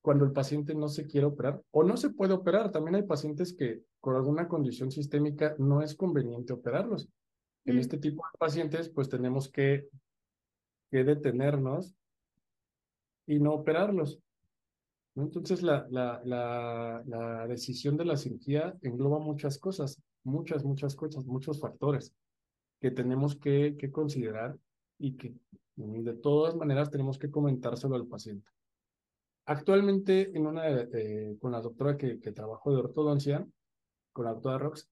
cuando 0.01 0.23
el 0.23 0.31
paciente 0.31 0.73
no 0.75 0.87
se 0.87 1.07
quiere 1.07 1.27
operar 1.27 1.61
o 1.71 1.83
no 1.83 1.97
se 1.97 2.11
puede 2.11 2.31
operar. 2.31 2.71
También 2.71 2.95
hay 2.95 3.03
pacientes 3.03 3.53
que 3.53 3.81
con 3.99 4.15
alguna 4.15 4.47
condición 4.47 4.91
sistémica 4.91 5.57
no 5.59 5.81
es 5.81 5.93
conveniente 5.93 6.53
operarlos. 6.53 7.09
En 7.65 7.75
mm. 7.75 7.79
este 7.79 7.97
tipo 7.97 8.23
de 8.31 8.37
pacientes, 8.37 8.87
pues 8.87 9.09
tenemos 9.09 9.51
que, 9.51 9.89
que 10.91 11.03
detenernos 11.03 11.95
y 13.27 13.39
no 13.39 13.55
operarlos. 13.55 14.21
Entonces, 15.15 15.61
la, 15.61 15.85
la, 15.89 16.21
la, 16.23 17.03
la, 17.07 17.45
decisión 17.47 17.97
de 17.97 18.05
la 18.05 18.15
cirugía 18.15 18.73
engloba 18.83 19.19
muchas 19.19 19.59
cosas, 19.59 20.01
muchas, 20.25 20.65
muchas 20.65 20.95
cosas, 20.95 21.25
muchos 21.25 21.59
factores 21.59 22.13
que 22.81 22.91
tenemos 22.91 23.35
que, 23.35 23.75
que 23.77 23.91
considerar 23.91 24.57
y 24.97 25.15
que 25.15 25.33
de 25.75 26.13
todas 26.13 26.55
maneras 26.55 26.89
tenemos 26.89 27.17
que 27.17 27.31
comentárselo 27.31 27.95
al 27.95 28.07
paciente. 28.07 28.49
Actualmente, 29.45 30.35
en 30.35 30.47
una, 30.47 30.67
eh, 30.67 31.37
con 31.39 31.51
la 31.51 31.61
doctora 31.61 31.97
que, 31.97 32.19
que 32.19 32.31
trabajo 32.31 32.71
de 32.71 32.77
ortodoncia, 32.77 33.45
con 34.11 34.25
la 34.25 34.33
doctora 34.33 34.57
Rox, 34.57 34.89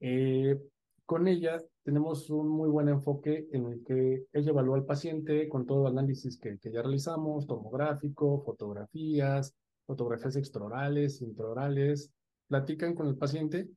eh, 0.00 0.58
con 1.04 1.28
ella 1.28 1.60
tenemos 1.82 2.30
un 2.30 2.48
muy 2.48 2.68
buen 2.70 2.88
enfoque 2.88 3.48
en 3.52 3.66
el 3.66 3.82
que 3.82 4.26
ella 4.32 4.50
evalúa 4.50 4.76
al 4.76 4.84
paciente 4.84 5.48
con 5.48 5.66
todo 5.66 5.88
el 5.88 5.98
análisis 5.98 6.38
que, 6.38 6.58
que 6.58 6.70
ya 6.70 6.82
realizamos, 6.82 7.46
tomográfico, 7.46 8.42
fotografías, 8.42 9.54
fotografías 9.86 10.36
extraorales, 10.36 11.20
intraorales, 11.20 12.12
platican 12.46 12.94
con 12.94 13.08
el 13.08 13.16
paciente 13.16 13.68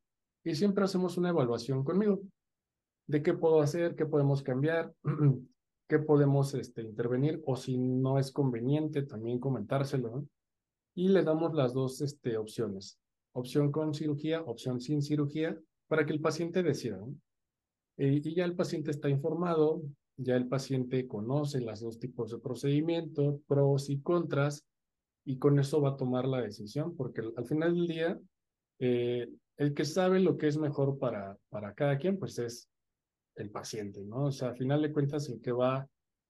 y 0.44 0.56
siempre 0.56 0.84
hacemos 0.84 1.18
una 1.18 1.30
evaluación 1.30 1.84
conmigo 1.84 2.22
de 3.08 3.22
qué 3.22 3.34
puedo 3.34 3.62
hacer, 3.62 3.96
qué 3.96 4.06
podemos 4.06 4.44
cambiar, 4.44 4.94
qué 5.88 6.00
podemos 6.00 6.54
este, 6.54 6.82
intervenir 6.82 7.42
o 7.46 7.56
si 7.56 7.78
no 7.78 8.18
es 8.18 8.32
conveniente 8.32 9.04
también 9.04 9.40
comentárselo. 9.40 10.26
Y 10.96 11.10
le 11.10 11.24
damos 11.24 11.54
las 11.54 11.74
dos 11.74 12.02
este, 12.02 12.38
opciones, 12.38 13.00
opción 13.34 13.72
con 13.72 13.94
cirugía, 13.94 14.42
opción 14.42 14.80
sin 14.80 15.02
cirugía, 15.02 15.60
para 15.88 16.06
que 16.06 16.14
el 16.14 16.22
paciente 16.22 16.64
decida. 16.64 17.00
Eh, 17.98 18.22
y 18.24 18.36
ya 18.36 18.46
el 18.46 18.56
paciente 18.56 18.92
está 18.92 19.10
informado, 19.10 19.82
ya 20.18 20.36
el 20.36 20.48
paciente 20.48 21.08
conoce 21.08 21.62
las 21.62 21.82
dos 21.82 22.00
tipos 22.00 22.32
de 22.32 22.40
procedimiento, 22.40 23.42
pros 23.48 23.90
y 23.90 24.02
contras, 24.02 24.66
y 25.26 25.38
con 25.38 25.60
eso 25.60 25.82
va 25.82 25.90
a 25.90 25.98
tomar 25.98 26.28
la 26.28 26.42
decisión, 26.42 26.96
porque 26.96 27.22
al 27.36 27.46
final 27.46 27.74
del 27.76 27.88
día, 27.88 28.20
eh, 28.80 29.30
el 29.58 29.74
que 29.74 29.86
sabe 29.86 30.20
lo 30.20 30.38
que 30.38 30.48
es 30.48 30.58
mejor 30.58 30.98
para, 30.98 31.38
para 31.50 31.74
cada 31.74 31.98
quien, 31.98 32.18
pues 32.18 32.40
es 32.40 32.70
el 33.36 33.50
paciente, 33.50 34.04
¿no? 34.04 34.26
O 34.26 34.32
sea, 34.32 34.50
al 34.50 34.58
final 34.58 34.82
de 34.82 34.92
cuentas, 34.92 35.30
el 35.30 35.42
que 35.42 35.52
va 35.52 35.88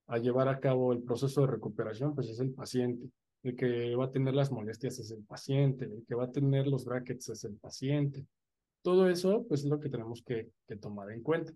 a 0.08 0.17
llevar 0.17 0.47
a 0.47 0.60
cabo 0.60 0.93
el 0.93 1.03
proceso 1.03 1.41
de 1.41 1.47
recuperación, 1.47 2.13
pues 2.13 2.29
es 2.29 2.39
el 2.39 2.53
paciente. 2.53 3.10
El 3.43 3.56
que 3.56 3.95
va 3.95 4.06
a 4.06 4.12
tener 4.12 4.34
las 4.34 4.51
molestias 4.51 4.99
es 4.99 5.12
el 5.12 5.23
paciente, 5.23 5.86
el 5.86 6.06
que 6.08 6.15
va 6.15 6.25
a 6.25 6.32
tener 6.32 6.67
los 6.67 6.86
brackets 6.86 7.29
es 7.29 7.43
el 7.43 7.58
paciente. 7.58 8.25
Todo 8.82 9.10
eso, 9.10 9.45
pues 9.47 9.62
es 9.62 9.69
lo 9.69 9.79
que 9.79 9.89
tenemos 9.89 10.21
que, 10.23 10.49
que 10.67 10.77
tomar 10.77 11.12
en 11.12 11.21
cuenta. 11.23 11.53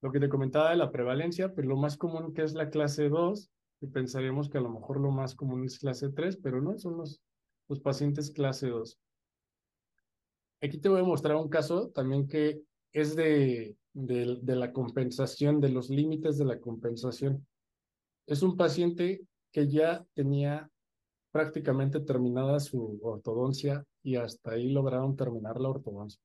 lo 0.00 0.12
que 0.12 0.20
te 0.20 0.28
comentaba 0.28 0.70
de 0.70 0.76
la 0.76 0.90
prevalencia, 0.90 1.52
pues 1.52 1.66
lo 1.66 1.76
más 1.76 1.96
común 1.96 2.32
que 2.32 2.42
es 2.42 2.54
la 2.54 2.70
clase 2.70 3.08
2, 3.08 3.50
y 3.80 3.86
pensaríamos 3.88 4.48
que 4.48 4.58
a 4.58 4.60
lo 4.60 4.70
mejor 4.70 5.00
lo 5.00 5.10
más 5.10 5.34
común 5.34 5.64
es 5.64 5.78
clase 5.78 6.10
3, 6.10 6.38
pero 6.42 6.60
no, 6.60 6.78
son 6.78 6.98
los, 6.98 7.20
los 7.68 7.80
pacientes 7.80 8.30
clase 8.30 8.68
2. 8.68 8.98
Aquí 10.60 10.78
te 10.78 10.88
voy 10.88 11.00
a 11.00 11.04
mostrar 11.04 11.36
un 11.36 11.48
caso 11.48 11.90
también 11.90 12.26
que 12.26 12.60
es 12.92 13.14
de, 13.14 13.76
de, 13.92 14.38
de 14.42 14.56
la 14.56 14.72
compensación, 14.72 15.60
de 15.60 15.68
los 15.68 15.88
límites 15.90 16.38
de 16.38 16.44
la 16.44 16.58
compensación. 16.58 17.46
Es 18.26 18.42
un 18.42 18.56
paciente 18.56 19.22
que 19.52 19.68
ya 19.68 20.04
tenía 20.14 20.68
prácticamente 21.30 22.00
terminada 22.00 22.58
su 22.58 22.98
ortodoncia 23.02 23.84
y 24.02 24.16
hasta 24.16 24.52
ahí 24.52 24.70
lograron 24.70 25.16
terminar 25.16 25.60
la 25.60 25.68
ortodoncia. 25.68 26.20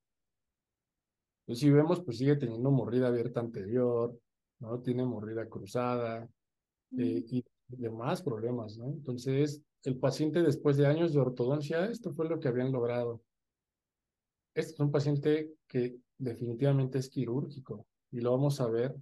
Pues 1.45 1.59
si 1.59 1.69
vemos, 1.69 2.01
pues 2.01 2.17
sigue 2.17 2.37
teniendo 2.37 2.71
mordida 2.71 3.07
abierta 3.07 3.41
anterior, 3.41 4.17
¿no? 4.59 4.79
Tiene 4.79 5.05
mordida 5.05 5.47
cruzada 5.49 6.27
eh, 6.97 7.25
y 7.27 7.45
demás 7.67 8.21
problemas, 8.21 8.77
¿no? 8.77 8.85
Entonces, 8.85 9.61
el 9.83 9.97
paciente 9.97 10.41
después 10.41 10.77
de 10.77 10.87
años 10.87 11.13
de 11.13 11.19
ortodoncia, 11.19 11.85
esto 11.85 12.13
fue 12.13 12.27
lo 12.27 12.39
que 12.39 12.47
habían 12.47 12.71
logrado. 12.71 13.21
Este 14.53 14.73
es 14.73 14.79
un 14.79 14.91
paciente 14.91 15.53
que 15.67 15.97
definitivamente 16.17 16.99
es 16.99 17.09
quirúrgico 17.09 17.85
y 18.11 18.21
lo 18.21 18.31
vamos 18.31 18.61
a 18.61 18.67
ver 18.67 18.95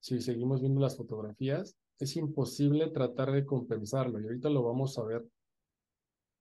si 0.00 0.20
seguimos 0.20 0.60
viendo 0.60 0.80
las 0.80 0.96
fotografías. 0.96 1.76
Es 1.98 2.16
imposible 2.16 2.88
tratar 2.88 3.32
de 3.32 3.44
compensarlo 3.44 4.20
y 4.20 4.24
ahorita 4.24 4.50
lo 4.50 4.62
vamos 4.62 4.98
a 4.98 5.04
ver 5.04 5.24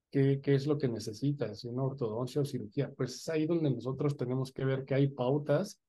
qué, 0.10 0.40
qué 0.42 0.56
es 0.56 0.66
lo 0.66 0.78
que 0.78 0.88
necesita, 0.88 1.54
si 1.54 1.68
una 1.68 1.84
ortodoncia 1.84 2.42
o 2.42 2.46
cirugía. 2.46 2.92
Pues 2.96 3.16
es 3.16 3.30
ahí 3.30 3.46
donde 3.46 3.70
nosotros 3.70 4.18
tenemos 4.18 4.52
que 4.52 4.66
ver 4.66 4.86
que 4.86 4.96
hay 4.96 5.08
pautas 5.10 5.80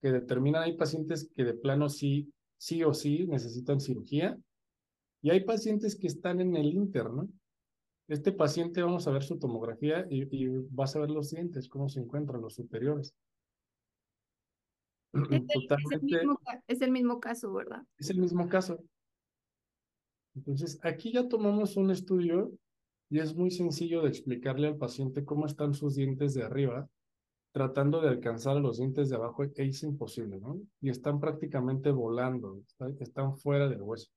que 0.00 0.10
determinan, 0.10 0.62
hay 0.62 0.76
pacientes 0.76 1.30
que 1.34 1.44
de 1.44 1.54
plano 1.54 1.88
sí, 1.88 2.32
sí 2.56 2.82
o 2.82 2.94
sí 2.94 3.26
necesitan 3.26 3.80
cirugía 3.80 4.38
y 5.22 5.30
hay 5.30 5.44
pacientes 5.44 5.96
que 5.96 6.06
están 6.06 6.40
en 6.40 6.56
el 6.56 6.66
inter, 6.66 7.10
¿no? 7.10 7.28
Este 8.08 8.32
paciente 8.32 8.82
vamos 8.82 9.06
a 9.06 9.10
ver 9.10 9.22
su 9.22 9.38
tomografía 9.38 10.06
y, 10.08 10.24
y 10.34 10.48
vas 10.70 10.96
a 10.96 11.00
ver 11.00 11.10
los 11.10 11.30
dientes, 11.30 11.68
cómo 11.68 11.88
se 11.88 12.00
encuentran 12.00 12.40
los 12.40 12.54
superiores. 12.54 13.14
Es 15.12 15.30
el, 15.30 15.42
es, 15.42 15.92
el 15.92 16.02
mismo, 16.02 16.40
es 16.66 16.80
el 16.80 16.90
mismo 16.90 17.20
caso, 17.20 17.52
¿verdad? 17.52 17.82
Es 17.98 18.10
el 18.10 18.18
mismo 18.18 18.48
caso. 18.48 18.78
Entonces, 20.34 20.78
aquí 20.82 21.12
ya 21.12 21.28
tomamos 21.28 21.76
un 21.76 21.90
estudio 21.90 22.52
y 23.10 23.18
es 23.18 23.34
muy 23.34 23.50
sencillo 23.50 24.02
de 24.02 24.08
explicarle 24.08 24.68
al 24.68 24.76
paciente 24.76 25.24
cómo 25.24 25.46
están 25.46 25.74
sus 25.74 25.96
dientes 25.96 26.34
de 26.34 26.44
arriba, 26.44 26.88
tratando 27.52 28.00
de 28.00 28.08
alcanzar 28.08 28.56
los 28.56 28.78
dientes 28.78 29.08
de 29.08 29.16
abajo, 29.16 29.42
e 29.42 29.52
es 29.56 29.82
imposible, 29.82 30.38
¿no? 30.38 30.60
Y 30.80 30.90
están 30.90 31.18
prácticamente 31.18 31.90
volando, 31.90 32.62
están 33.00 33.36
fuera 33.36 33.68
del 33.68 33.82
hueso. 33.82 34.10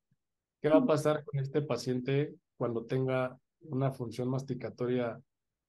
¿Qué 0.62 0.70
va 0.70 0.78
a 0.78 0.86
pasar 0.86 1.26
con 1.26 1.40
este 1.40 1.64
paciente 1.64 2.36
cuando 2.56 2.86
tenga 2.86 3.36
una 3.62 3.92
función 3.92 4.30
masticatoria 4.30 5.20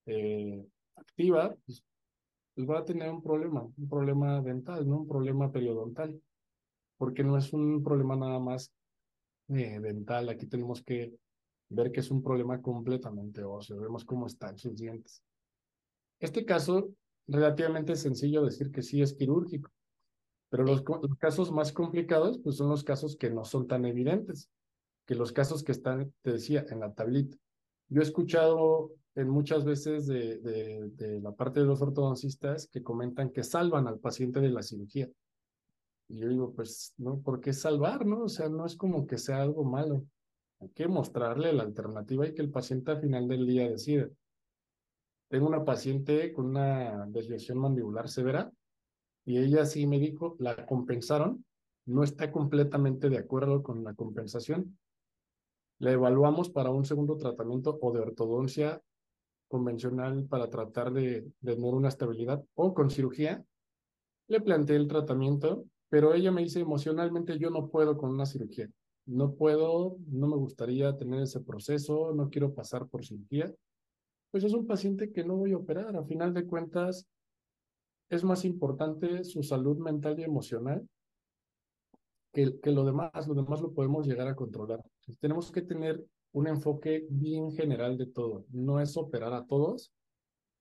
eh, 0.04 0.66
activa? 0.96 1.56
Pues, 1.64 1.82
pues, 2.54 2.68
va 2.68 2.80
a 2.80 2.84
tener 2.84 3.10
un 3.10 3.22
problema, 3.22 3.62
un 3.62 3.88
problema 3.88 4.42
dental, 4.42 4.86
¿no? 4.86 4.98
Un 4.98 5.08
problema 5.08 5.50
periodontal, 5.50 6.20
porque 6.98 7.24
no 7.24 7.38
es 7.38 7.54
un 7.54 7.82
problema 7.82 8.16
nada 8.16 8.38
más 8.38 8.70
eh, 9.48 9.80
dental. 9.80 10.28
Aquí 10.28 10.46
tenemos 10.46 10.82
que 10.82 11.14
ver 11.70 11.90
que 11.90 12.00
es 12.00 12.10
un 12.10 12.22
problema 12.22 12.60
completamente 12.60 13.42
óseo. 13.42 13.80
Vemos 13.80 14.04
cómo 14.04 14.26
están 14.26 14.58
sus 14.58 14.76
dientes. 14.76 15.22
Este 16.20 16.44
caso, 16.44 16.90
relativamente 17.26 17.96
sencillo 17.96 18.44
decir 18.44 18.70
que 18.70 18.82
sí 18.82 19.00
es 19.00 19.14
quirúrgico, 19.14 19.70
pero 20.50 20.64
los, 20.64 20.84
los, 20.84 21.16
casos 21.16 21.50
más 21.50 21.72
complicados 21.72 22.38
pues 22.44 22.56
son 22.56 22.68
los 22.68 22.84
casos 22.84 23.16
que 23.16 23.30
no 23.30 23.46
son 23.46 23.66
tan 23.66 23.86
evidentes, 23.86 24.50
que 25.06 25.14
los 25.14 25.32
casos 25.32 25.62
que 25.62 25.72
están, 25.72 26.12
te 26.22 26.32
decía, 26.32 26.64
en 26.70 26.80
la 26.80 26.92
tablita. 26.92 27.36
Yo 27.88 28.00
he 28.00 28.04
escuchado 28.04 28.92
en 29.14 29.28
muchas 29.28 29.64
veces 29.64 30.06
de, 30.06 30.38
de, 30.38 30.90
de 30.90 31.20
la 31.20 31.32
parte 31.32 31.60
de 31.60 31.66
los 31.66 31.82
ortodoncistas 31.82 32.68
que 32.68 32.82
comentan 32.82 33.30
que 33.30 33.44
salvan 33.44 33.86
al 33.86 33.98
paciente 33.98 34.40
de 34.40 34.50
la 34.50 34.62
cirugía. 34.62 35.08
Y 36.08 36.18
yo 36.18 36.28
digo, 36.28 36.52
pues, 36.54 36.94
¿no? 36.98 37.20
¿Por 37.20 37.40
qué 37.40 37.52
salvar, 37.52 38.06
no? 38.06 38.24
O 38.24 38.28
sea, 38.28 38.48
no 38.48 38.66
es 38.66 38.76
como 38.76 39.06
que 39.06 39.18
sea 39.18 39.42
algo 39.42 39.64
malo. 39.64 40.04
Hay 40.60 40.68
que 40.70 40.86
mostrarle 40.86 41.52
la 41.52 41.64
alternativa 41.64 42.26
y 42.26 42.34
que 42.34 42.42
el 42.42 42.50
paciente 42.50 42.92
al 42.92 43.00
final 43.00 43.28
del 43.28 43.46
día 43.46 43.68
decida. 43.68 44.08
Tengo 45.28 45.48
una 45.48 45.64
paciente 45.64 46.32
con 46.32 46.46
una 46.46 47.06
desviación 47.06 47.58
mandibular 47.58 48.08
severa 48.08 48.52
y 49.24 49.38
ella 49.38 49.64
sí 49.64 49.86
me 49.86 49.98
dijo, 49.98 50.36
la 50.38 50.66
compensaron, 50.66 51.44
no 51.86 52.04
está 52.04 52.30
completamente 52.30 53.08
de 53.08 53.18
acuerdo 53.18 53.62
con 53.62 53.82
la 53.82 53.94
compensación. 53.94 54.78
La 55.82 55.90
evaluamos 55.90 56.48
para 56.48 56.70
un 56.70 56.84
segundo 56.84 57.16
tratamiento 57.16 57.76
o 57.82 57.90
de 57.90 57.98
ortodoncia 57.98 58.80
convencional 59.48 60.26
para 60.28 60.48
tratar 60.48 60.92
de, 60.92 61.28
tener 61.42 61.74
una 61.74 61.88
estabilidad 61.88 62.40
o 62.54 62.72
con 62.72 62.88
cirugía. 62.88 63.44
Le 64.28 64.40
planteé 64.40 64.76
el 64.76 64.86
tratamiento, 64.86 65.64
pero 65.88 66.14
ella 66.14 66.30
me 66.30 66.42
dice 66.42 66.60
emocionalmente 66.60 67.36
yo 67.36 67.50
no 67.50 67.68
puedo 67.68 67.98
con 67.98 68.10
una 68.10 68.26
cirugía 68.26 68.70
no 69.06 69.34
puedo, 69.34 69.96
no 70.06 70.28
me 70.28 70.36
gustaría 70.36 70.96
tener 70.96 71.22
ese 71.22 71.40
proceso, 71.40 72.12
no 72.14 72.30
quiero 72.30 72.54
pasar 72.54 72.86
por 72.86 73.04
cirugía, 73.04 73.52
pues 74.30 74.44
es 74.44 74.52
un 74.52 74.64
paciente 74.64 75.10
que 75.10 75.24
no 75.24 75.34
voy 75.34 75.50
a 75.50 75.56
operar. 75.56 75.96
A 75.96 76.04
final 76.04 76.32
de 76.32 76.46
cuentas, 76.46 77.08
es 78.08 78.22
más 78.22 78.44
importante 78.44 79.24
su 79.24 79.42
salud 79.42 79.78
mental 79.78 80.20
y 80.20 80.22
emocional 80.22 80.88
que, 82.32 82.58
que 82.60 82.70
lo 82.70 82.84
demás. 82.84 83.26
Lo 83.28 83.34
demás 83.34 83.60
lo 83.60 83.72
podemos 83.72 84.06
llegar 84.06 84.28
a 84.28 84.36
controlar. 84.36 84.82
tenemos 85.20 85.50
que 85.52 85.62
tener 85.62 86.04
un 86.32 86.46
enfoque 86.46 87.06
bien 87.10 87.52
general 87.52 87.98
de 87.98 88.06
todo. 88.06 88.44
No 88.50 88.80
es 88.80 88.96
operar 88.96 89.34
a 89.34 89.46
todos 89.46 89.92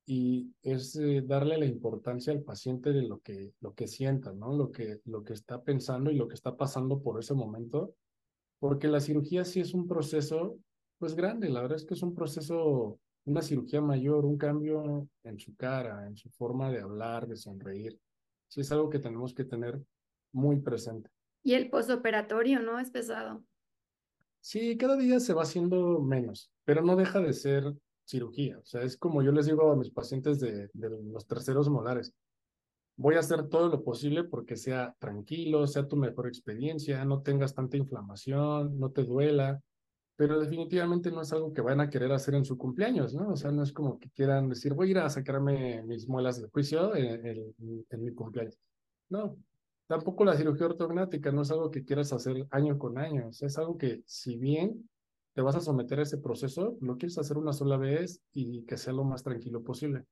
y 0.05 0.53
es 0.62 0.95
eh, 0.97 1.21
darle 1.25 1.57
la 1.57 1.65
importancia 1.65 2.34
al 2.34 2.41
paciente 2.41 2.91
de 2.91 3.03
lo 3.03 3.19
que, 3.19 3.53
lo 3.62 3.73
que 3.73 3.88
sienta, 3.88 4.34
¿no? 4.34 4.53
Lo 4.53 4.71
que, 4.71 4.99
lo 5.05 5.23
que 5.23 5.34
está 5.34 5.62
pensando 5.62 6.12
y 6.12 6.15
lo 6.15 6.27
que 6.27 6.36
está 6.36 6.57
pasando 6.57 7.01
por 7.01 7.19
ese 7.19 7.34
momento 7.34 7.95
porque 8.62 8.88
la 8.88 8.99
cirugía 8.99 9.43
sí 9.43 9.60
es 9.60 9.73
un 9.73 9.88
proceso, 9.88 10.60
pues 10.99 11.15
grande, 11.15 11.49
la 11.49 11.63
verdad 11.63 11.77
es 11.77 11.84
que 11.84 11.95
es 11.95 12.03
un 12.03 12.13
proceso, 12.13 12.99
una 13.25 13.41
cirugía 13.41 13.81
mayor, 13.81 14.23
un 14.23 14.38
cambio 14.38 15.10
en 15.23 15.39
su 15.39 15.55
cara, 15.55 16.05
en 16.05 16.15
su 16.15 16.29
forma 16.29 16.69
de 16.69 16.79
hablar, 16.79 17.27
de 17.27 17.38
sonreír. 17.38 17.99
Sí 18.47 18.62
es 18.62 18.71
algo 18.71 18.88
que 18.91 18.99
tenemos 18.99 19.34
que 19.34 19.45
tener 19.45 19.81
muy 20.31 20.60
presente. 20.60 21.10
Y 21.43 21.54
el 21.54 21.69
posoperatorio, 21.69 22.60
¿no? 22.60 22.80
Es 22.80 22.91
pesado. 22.91 23.43
Sí, 24.39 24.77
cada 24.77 24.97
día 24.97 25.19
se 25.19 25.34
va 25.34 25.43
haciendo 25.43 25.99
menos, 25.99 26.51
pero 26.65 26.82
no 26.82 26.95
deja 26.95 27.19
de 27.19 27.34
ser 27.34 27.73
cirugía. 28.06 28.60
O 28.60 28.65
sea, 28.65 28.82
es 28.82 28.97
como 28.97 29.21
yo 29.21 29.32
les 29.32 29.45
digo 29.45 29.71
a 29.71 29.75
mis 29.75 29.91
pacientes 29.91 30.39
de, 30.39 30.69
los 30.73 31.27
terceros 31.27 31.69
molares 31.69 32.13
voy 33.01 33.15
a 33.15 33.19
hacer 33.19 33.47
todo 33.49 33.69
lo 33.69 33.84
posible 33.84 34.23
porque 34.23 34.56
sea 34.56 34.95
tranquilo, 34.99 35.65
sea 35.65 35.88
tu 35.88 35.95
mejor 35.95 36.27
experiencia, 36.27 37.04
no 37.04 37.21
tengas 37.21 37.56
tanta 37.56 37.77
inflamación, 37.77 38.80
no 38.80 38.91
te 38.91 39.04
duela, 39.04 39.60
pero 40.15 40.39
definitivamente 40.39 41.10
no 41.10 41.21
es 41.21 41.34
algo 41.34 41.51
que 41.51 41.62
van 41.62 41.82
a 41.82 41.89
querer 41.89 42.12
hacer 42.12 42.36
en 42.36 42.45
su 42.45 42.58
cumpleaños, 42.58 43.15
¿no? 43.15 43.30
O 43.30 43.36
sea, 43.36 43.51
no 43.51 43.63
es 43.63 43.73
como 43.73 43.97
que 43.97 44.12
quieran 44.12 44.49
decir, 44.49 44.73
voy 44.73 44.89
a 44.89 44.91
ir 44.91 44.97
a 44.99 45.10
sacarme 45.10 45.82
mis 45.84 46.08
muelas 46.08 46.39
de 46.39 46.47
juicio 46.49 46.95
en, 46.95 47.56
en 47.89 48.04
mi 48.04 48.13
cumpleaños. 48.13 48.58
No, 49.10 49.38
tampoco 49.91 50.23
la 50.23 50.38
cirugía 50.38 50.67
ortognática 50.67 51.32
no 51.32 51.41
es 51.41 51.51
algo 51.51 51.69
que 51.69 51.84
quieras 51.84 52.13
hacer 52.13 52.47
año 52.51 52.77
con 52.77 52.97
año, 52.97 53.27
o 53.27 53.34
sea, 53.34 53.47
es 53.47 53.58
algo 53.58 53.77
que 53.77 54.01
si 54.06 54.38
bien 54.38 54.89
te 55.34 55.41
vas 55.41 55.56
a 55.56 55.62
someter 55.62 55.99
a 55.99 56.04
ese 56.04 56.17
proceso, 56.17 56.77
lo 56.82 56.97
quieres 56.97 57.17
hacer 57.17 57.38
una 57.38 57.54
sola 57.54 57.77
vez 57.77 58.21
y 58.34 58.63
que 58.63 58.77
sea 58.77 58.93
lo 58.93 59.04
más 59.04 59.23
tranquilo 59.23 59.62
posible 59.63 60.06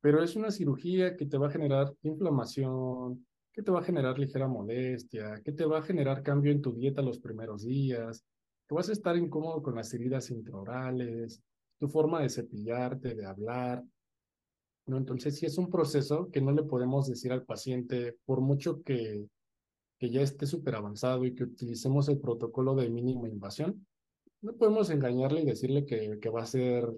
pero 0.00 0.22
es 0.22 0.36
una 0.36 0.50
cirugía 0.50 1.16
que 1.16 1.26
te 1.26 1.38
va 1.38 1.48
a 1.48 1.50
generar 1.50 1.92
inflamación, 2.02 3.26
que 3.52 3.62
te 3.62 3.70
va 3.70 3.80
a 3.80 3.84
generar 3.84 4.18
ligera 4.18 4.46
molestia, 4.46 5.40
que 5.44 5.52
te 5.52 5.64
va 5.64 5.78
a 5.78 5.82
generar 5.82 6.22
cambio 6.22 6.52
en 6.52 6.62
tu 6.62 6.72
dieta 6.72 7.02
los 7.02 7.18
primeros 7.18 7.64
días, 7.64 8.24
que 8.68 8.74
vas 8.74 8.88
a 8.88 8.92
estar 8.92 9.16
incómodo 9.16 9.62
con 9.62 9.74
las 9.74 9.92
heridas 9.94 10.30
intraorales, 10.30 11.42
tu 11.78 11.88
forma 11.88 12.20
de 12.20 12.28
cepillarte, 12.28 13.14
de 13.14 13.26
hablar. 13.26 13.82
¿No? 14.88 14.96
Entonces, 14.96 15.36
sí 15.38 15.46
es 15.46 15.58
un 15.58 15.70
proceso 15.70 16.30
que 16.30 16.40
no 16.40 16.52
le 16.52 16.62
podemos 16.62 17.06
decir 17.06 17.32
al 17.32 17.44
paciente, 17.44 18.16
por 18.24 18.40
mucho 18.40 18.82
que, 18.82 19.26
que 19.98 20.10
ya 20.10 20.22
esté 20.22 20.46
súper 20.46 20.74
avanzado 20.74 21.24
y 21.24 21.34
que 21.34 21.44
utilicemos 21.44 22.08
el 22.08 22.18
protocolo 22.18 22.74
de 22.74 22.88
mínima 22.88 23.28
invasión, 23.28 23.86
no 24.40 24.54
podemos 24.54 24.90
engañarle 24.90 25.42
y 25.42 25.46
decirle 25.46 25.84
que, 25.84 26.18
que 26.20 26.30
va 26.30 26.42
a 26.42 26.46
ser 26.46 26.88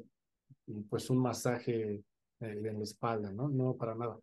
pues 0.88 1.10
un 1.10 1.18
masaje 1.18 2.02
en 2.40 2.78
la 2.78 2.82
espalda, 2.84 3.32
¿no? 3.32 3.48
No, 3.48 3.76
para 3.76 3.94
nada. 3.94 4.18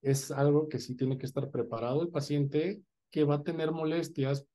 Es 0.00 0.30
algo 0.30 0.68
que 0.68 0.78
sí 0.78 0.94
tiene 0.96 1.18
que 1.18 1.26
estar 1.26 1.50
preparado 1.50 2.02
el 2.02 2.08
paciente 2.08 2.82
que 3.10 3.24
va 3.24 3.36
a 3.36 3.42
tener 3.42 3.70
molestias 3.70 4.46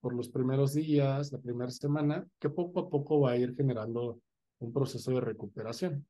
por 0.00 0.14
los 0.14 0.28
primeros 0.28 0.74
días, 0.74 1.32
la 1.32 1.38
primera 1.38 1.70
semana, 1.70 2.26
que 2.38 2.50
poco 2.50 2.80
a 2.80 2.90
poco 2.90 3.20
va 3.20 3.32
a 3.32 3.36
ir 3.36 3.54
generando 3.54 4.20
un 4.58 4.72
proceso 4.72 5.12
de 5.12 5.20
recuperación. 5.20 6.06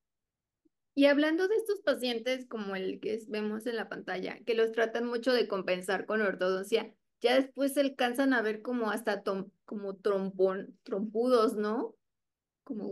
Y 0.95 1.07
hablando 1.07 1.49
de 1.49 1.57
estos 1.57 1.81
pacientes 1.81 2.47
como 2.47 2.77
el 2.77 3.01
que 3.01 3.19
vemos 3.29 3.67
en 3.67 3.77
la 3.77 3.89
pantalla, 3.89 4.39
que 4.45 4.55
los 4.55 4.73
tratan 4.73 5.07
mucho 5.07 5.33
de 5.33 5.49
compensar 5.49 6.07
con 6.07 6.21
ortodoncia, 6.21 6.95
ya 7.21 7.35
después 7.37 7.75
se 7.75 7.81
alcanzan 7.81 8.35
a 8.35 8.43
ver 8.43 8.63
como 8.63 8.91
hasta 8.91 9.23
como 9.65 9.97
trompón, 9.97 10.79
trompudos, 10.83 11.55
¿no? 11.55 11.97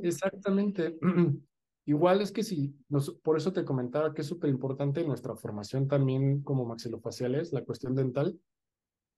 Exactamente. 0.02 0.98
Igual 1.86 2.20
es 2.20 2.30
que 2.30 2.42
sí, 2.42 2.76
por 3.22 3.36
eso 3.36 3.52
te 3.52 3.64
comentaba 3.64 4.14
que 4.14 4.20
es 4.20 4.26
súper 4.28 4.50
importante 4.50 5.02
nuestra 5.04 5.34
formación 5.34 5.88
también 5.88 6.42
como 6.42 6.64
maxilofaciales, 6.64 7.52
la 7.52 7.64
cuestión 7.64 7.94
dental, 7.96 8.38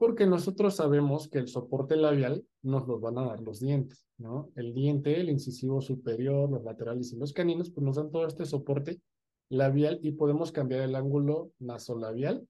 porque 0.03 0.27
nosotros 0.27 0.75
sabemos 0.75 1.29
que 1.29 1.39
el 1.39 1.47
soporte 1.47 1.95
labial 1.95 2.45
nos 2.63 2.89
lo 2.89 2.99
van 2.99 3.19
a 3.19 3.25
dar 3.25 3.41
los 3.41 3.61
dientes, 3.61 4.05
¿no? 4.19 4.51
El 4.57 4.75
diente, 4.75 5.21
el 5.21 5.31
incisivo 5.31 5.81
superior, 5.81 6.51
los 6.51 6.65
laterales 6.65 7.13
y 7.13 7.17
los 7.17 7.33
caninos, 7.33 7.71
pues 7.71 7.85
nos 7.87 7.95
dan 7.95 8.11
todo 8.11 8.27
este 8.27 8.45
soporte 8.45 9.01
labial 9.49 10.01
y 10.03 10.11
podemos 10.11 10.51
cambiar 10.51 10.81
el 10.81 10.97
ángulo 10.97 11.53
nasolabial 11.61 12.45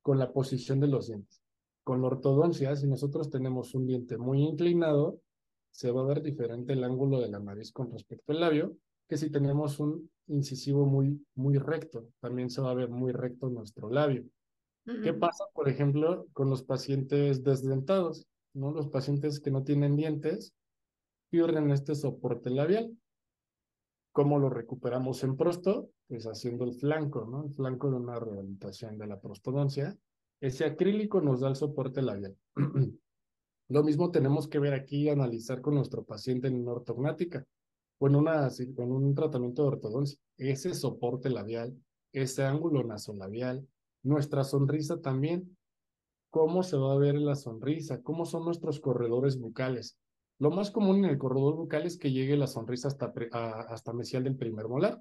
con 0.00 0.18
la 0.18 0.32
posición 0.32 0.80
de 0.80 0.86
los 0.86 1.08
dientes. 1.08 1.42
Con 1.82 2.00
la 2.00 2.06
ortodoncia, 2.06 2.74
si 2.74 2.86
nosotros 2.86 3.28
tenemos 3.28 3.74
un 3.74 3.86
diente 3.86 4.16
muy 4.16 4.42
inclinado, 4.42 5.20
se 5.72 5.90
va 5.90 6.00
a 6.00 6.06
ver 6.06 6.22
diferente 6.22 6.72
el 6.72 6.84
ángulo 6.84 7.20
de 7.20 7.28
la 7.28 7.38
nariz 7.38 7.70
con 7.70 7.90
respecto 7.92 8.32
al 8.32 8.40
labio, 8.40 8.78
que 9.10 9.18
si 9.18 9.28
tenemos 9.28 9.78
un 9.78 10.10
incisivo 10.28 10.86
muy, 10.86 11.22
muy 11.34 11.58
recto, 11.58 12.06
también 12.20 12.48
se 12.48 12.62
va 12.62 12.70
a 12.70 12.74
ver 12.74 12.88
muy 12.88 13.12
recto 13.12 13.50
nuestro 13.50 13.90
labio. 13.90 14.24
¿Qué 14.84 15.14
pasa, 15.14 15.44
por 15.54 15.68
ejemplo, 15.68 16.26
con 16.32 16.50
los 16.50 16.62
pacientes 16.62 17.42
desdentados? 17.42 18.26
¿no? 18.52 18.70
Los 18.70 18.88
pacientes 18.88 19.40
que 19.40 19.50
no 19.50 19.64
tienen 19.64 19.96
dientes 19.96 20.52
pierden 21.30 21.70
este 21.70 21.94
soporte 21.94 22.50
labial. 22.50 22.96
¿Cómo 24.12 24.38
lo 24.38 24.48
recuperamos 24.48 25.24
en 25.24 25.36
prosto? 25.36 25.90
Pues 26.06 26.26
haciendo 26.26 26.64
el 26.64 26.74
flanco, 26.74 27.24
¿no? 27.24 27.44
El 27.44 27.52
flanco 27.52 27.90
de 27.90 27.96
una 27.96 28.20
rehabilitación 28.20 28.98
de 28.98 29.06
la 29.06 29.20
prostodoncia. 29.20 29.96
Ese 30.40 30.64
acrílico 30.64 31.20
nos 31.20 31.40
da 31.40 31.48
el 31.48 31.56
soporte 31.56 32.02
labial. 32.02 32.36
lo 33.68 33.82
mismo 33.82 34.10
tenemos 34.10 34.46
que 34.46 34.58
ver 34.58 34.74
aquí 34.74 35.04
y 35.04 35.08
analizar 35.08 35.60
con 35.60 35.74
nuestro 35.74 36.04
paciente 36.04 36.46
en 36.48 36.56
una 36.56 36.72
ortognática 36.72 37.44
o 37.98 38.06
en, 38.06 38.16
una, 38.16 38.48
en 38.48 38.92
un 38.92 39.14
tratamiento 39.14 39.62
de 39.62 39.68
ortodoncia. 39.68 40.18
Ese 40.36 40.74
soporte 40.74 41.30
labial, 41.30 41.74
ese 42.12 42.44
ángulo 42.44 42.84
nasolabial, 42.84 43.66
nuestra 44.04 44.44
sonrisa 44.44 45.00
también. 45.00 45.56
¿Cómo 46.30 46.62
se 46.62 46.76
va 46.76 46.92
a 46.92 46.98
ver 46.98 47.16
la 47.16 47.34
sonrisa? 47.34 48.02
¿Cómo 48.02 48.24
son 48.26 48.44
nuestros 48.44 48.80
corredores 48.80 49.38
bucales? 49.38 49.98
Lo 50.38 50.50
más 50.50 50.70
común 50.70 50.98
en 50.98 51.06
el 51.06 51.18
corredor 51.18 51.56
bucal 51.56 51.86
es 51.86 51.96
que 51.96 52.12
llegue 52.12 52.36
la 52.36 52.46
sonrisa 52.46 52.88
hasta, 52.88 53.12
hasta 53.68 53.92
mesial 53.92 54.24
del 54.24 54.36
primer 54.36 54.68
molar. 54.68 55.00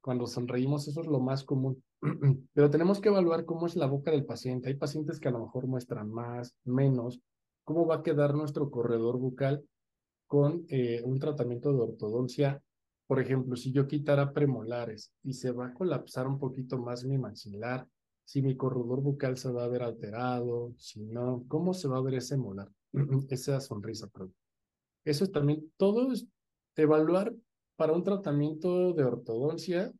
Cuando 0.00 0.26
sonreímos, 0.26 0.86
eso 0.86 1.00
es 1.00 1.06
lo 1.08 1.20
más 1.20 1.44
común. 1.44 1.82
Pero 2.54 2.70
tenemos 2.70 3.00
que 3.00 3.08
evaluar 3.08 3.44
cómo 3.44 3.66
es 3.66 3.76
la 3.76 3.86
boca 3.86 4.12
del 4.12 4.24
paciente. 4.24 4.68
Hay 4.68 4.76
pacientes 4.76 5.18
que 5.18 5.28
a 5.28 5.32
lo 5.32 5.40
mejor 5.40 5.66
muestran 5.66 6.10
más, 6.10 6.54
menos. 6.64 7.20
¿Cómo 7.64 7.86
va 7.86 7.96
a 7.96 8.02
quedar 8.02 8.34
nuestro 8.34 8.70
corredor 8.70 9.18
bucal 9.18 9.64
con 10.26 10.64
eh, 10.68 11.02
un 11.04 11.18
tratamiento 11.18 11.72
de 11.72 11.80
ortodoncia? 11.80 12.62
Por 13.08 13.20
ejemplo, 13.20 13.56
si 13.56 13.72
yo 13.72 13.88
quitara 13.88 14.32
premolares 14.32 15.12
y 15.24 15.32
se 15.32 15.50
va 15.50 15.66
a 15.66 15.74
colapsar 15.74 16.28
un 16.28 16.38
poquito 16.38 16.78
más 16.78 17.04
mi 17.04 17.18
maxilar, 17.18 17.86
si 18.28 18.42
mi 18.42 18.58
corredor 18.58 19.00
bucal 19.00 19.38
se 19.38 19.50
va 19.50 19.64
a 19.64 19.68
ver 19.68 19.82
alterado, 19.82 20.74
si 20.76 21.00
no, 21.00 21.46
cómo 21.48 21.72
se 21.72 21.88
va 21.88 21.96
a 21.96 22.02
ver 22.02 22.16
ese 22.16 22.36
molar, 22.36 22.68
esa 23.30 23.58
sonrisa. 23.58 24.06
Perdón. 24.08 24.34
Eso 25.02 25.24
es 25.24 25.32
también, 25.32 25.72
todo 25.78 26.12
es 26.12 26.26
evaluar 26.76 27.34
para 27.76 27.94
un 27.94 28.04
tratamiento 28.04 28.92
de 28.92 29.04
ortodoncia, 29.04 29.90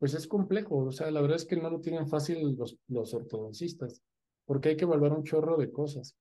pues 0.00 0.14
es 0.14 0.26
complejo. 0.26 0.78
O 0.78 0.90
sea, 0.90 1.12
la 1.12 1.20
verdad 1.20 1.36
es 1.36 1.44
que 1.44 1.54
no 1.54 1.70
lo 1.70 1.80
tienen 1.80 2.08
fácil 2.08 2.56
los, 2.56 2.76
los 2.88 3.14
ortodoncistas, 3.14 4.02
porque 4.46 4.70
hay 4.70 4.76
que 4.76 4.84
evaluar 4.84 5.12
un 5.12 5.22
chorro 5.22 5.56
de 5.56 5.70
cosas. 5.70 6.16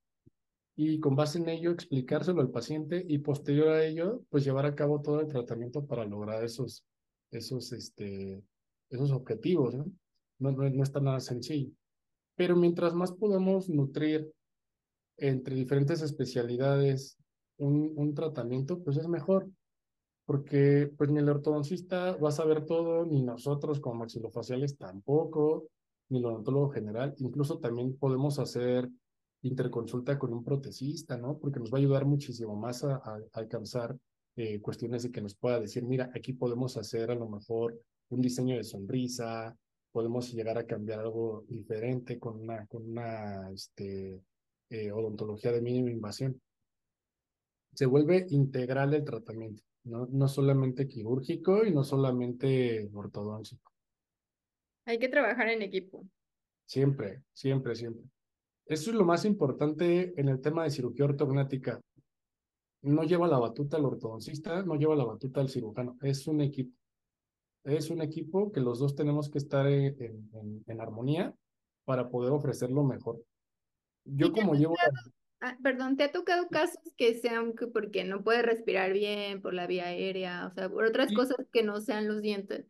Y 0.75 0.99
con 0.99 1.15
base 1.15 1.39
en 1.39 1.49
ello, 1.49 1.71
explicárselo 1.71 2.41
al 2.41 2.51
paciente 2.51 3.03
y 3.07 3.17
posterior 3.17 3.69
a 3.69 3.83
ello, 3.83 4.21
pues 4.29 4.43
llevar 4.43 4.67
a 4.67 4.75
cabo 4.75 5.01
todo 5.01 5.19
el 5.19 5.27
tratamiento 5.27 5.83
para 5.87 6.05
lograr 6.05 6.43
esos, 6.43 6.85
esos, 7.31 7.71
este, 7.71 8.43
esos 8.91 9.11
objetivos. 9.11 9.73
¿no? 9.73 9.87
No, 10.39 10.51
no, 10.51 10.83
está 10.83 10.99
nada 10.99 11.19
sencillo. 11.19 11.71
Pero 12.35 12.55
mientras 12.55 12.93
más 12.93 13.11
podamos 13.11 13.69
nutrir 13.69 14.31
entre 15.17 15.55
diferentes 15.55 16.01
especialidades 16.01 17.17
un, 17.57 17.93
un 17.95 18.13
tratamiento, 18.13 18.81
pues 18.81 18.97
es 18.97 19.07
mejor. 19.07 19.49
Porque 20.25 20.91
pues 20.97 21.09
ni 21.09 21.19
el 21.19 21.29
ortodoncista 21.29 22.15
va 22.17 22.29
a 22.29 22.33
saber 22.33 22.65
todo, 22.65 23.05
ni 23.05 23.23
nosotros 23.23 23.79
como 23.79 23.95
maxilofaciales 23.95 24.77
tampoco, 24.77 25.67
ni 26.09 26.19
el 26.19 26.25
odontólogo 26.25 26.69
general. 26.69 27.15
Incluso 27.17 27.59
también 27.59 27.97
podemos 27.97 28.39
hacer 28.39 28.89
interconsulta 29.41 30.19
con 30.19 30.33
un 30.33 30.43
protesista, 30.43 31.17
¿no? 31.17 31.37
Porque 31.37 31.59
nos 31.59 31.71
va 31.71 31.77
a 31.77 31.81
ayudar 31.81 32.05
muchísimo 32.05 32.55
más 32.55 32.83
a, 32.83 33.01
alcanzar 33.33 33.97
eh, 34.35 34.59
cuestiones 34.59 35.03
de 35.03 35.11
que 35.11 35.21
nos 35.21 35.35
pueda 35.35 35.59
decir, 35.59 35.83
mira, 35.83 36.11
aquí 36.13 36.33
podemos 36.33 36.77
hacer 36.77 37.11
a 37.11 37.15
lo 37.15 37.29
mejor 37.29 37.79
un 38.09 38.21
diseño 38.21 38.57
de 38.57 38.63
sonrisa, 38.63 39.55
podemos 39.91 40.31
llegar 40.33 40.57
a 40.57 40.65
cambiar 40.65 40.99
algo 40.99 41.45
diferente 41.47 42.19
con 42.19 42.39
una, 42.41 42.65
con 42.67 42.89
una 42.89 43.49
este, 43.51 44.21
eh, 44.69 44.91
odontología 44.91 45.51
de 45.51 45.61
mínima 45.61 45.91
invasión. 45.91 46.39
Se 47.73 47.85
vuelve 47.85 48.25
integral 48.29 48.93
el 48.93 49.03
tratamiento, 49.03 49.63
¿no? 49.83 50.07
no 50.11 50.27
solamente 50.27 50.87
quirúrgico 50.87 51.65
y 51.65 51.73
no 51.73 51.83
solamente 51.83 52.89
ortodóntico. 52.93 53.71
Hay 54.85 54.97
que 54.99 55.09
trabajar 55.09 55.49
en 55.49 55.61
equipo. 55.61 56.05
Siempre, 56.65 57.23
siempre, 57.33 57.75
siempre. 57.75 58.05
Eso 58.65 58.91
es 58.91 58.95
lo 58.95 59.05
más 59.05 59.25
importante 59.25 60.13
en 60.19 60.29
el 60.29 60.41
tema 60.41 60.63
de 60.63 60.71
cirugía 60.71 61.05
ortognática. 61.05 61.81
No 62.81 63.03
lleva 63.03 63.27
la 63.27 63.39
batuta 63.39 63.77
al 63.77 63.85
ortodoncista, 63.85 64.63
no 64.63 64.75
lleva 64.75 64.95
la 64.95 65.03
batuta 65.03 65.41
al 65.41 65.49
cirujano, 65.49 65.97
es 66.01 66.27
un 66.27 66.41
equipo 66.41 66.78
es 67.63 67.89
un 67.89 68.01
equipo 68.01 68.51
que 68.51 68.59
los 68.59 68.79
dos 68.79 68.95
tenemos 68.95 69.29
que 69.29 69.37
estar 69.37 69.67
en, 69.67 70.63
en, 70.65 70.81
armonía 70.81 71.33
para 71.85 72.09
poder 72.09 72.31
ofrecer 72.31 72.69
lo 72.69 72.83
mejor. 72.83 73.21
Yo 74.05 74.31
como 74.31 74.55
llevo... 74.55 74.75
Ah, 75.41 75.57
perdón, 75.63 75.95
¿te 75.95 76.03
ha 76.03 76.11
tocado 76.11 76.49
casos 76.49 76.81
que 76.97 77.13
sean 77.15 77.53
que 77.53 77.67
porque 77.67 78.03
no 78.03 78.23
puede 78.23 78.41
respirar 78.41 78.91
bien 78.91 79.41
por 79.41 79.53
la 79.53 79.67
vía 79.67 79.85
aérea, 79.85 80.47
o 80.47 80.53
sea, 80.53 80.69
por 80.69 80.83
otras 80.83 81.13
cosas 81.13 81.37
que 81.51 81.63
no 81.63 81.79
sean 81.79 82.07
los 82.07 82.21
dientes? 82.21 82.65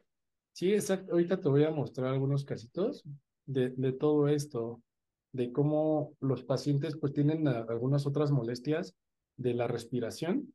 Sí, 0.53 0.73
exacto. 0.73 1.13
Ahorita 1.13 1.39
te 1.39 1.49
voy 1.49 1.63
a 1.63 1.71
mostrar 1.71 2.13
algunos 2.13 2.45
casitos 2.45 3.03
de, 3.47 3.69
de 3.71 3.91
todo 3.91 4.27
esto, 4.27 4.83
de 5.31 5.51
cómo 5.51 6.13
los 6.19 6.43
pacientes 6.43 6.95
pues 6.95 7.13
tienen 7.13 7.47
algunas 7.47 8.05
otras 8.05 8.29
molestias 8.29 8.95
de 9.37 9.55
la 9.55 9.67
respiración, 9.67 10.53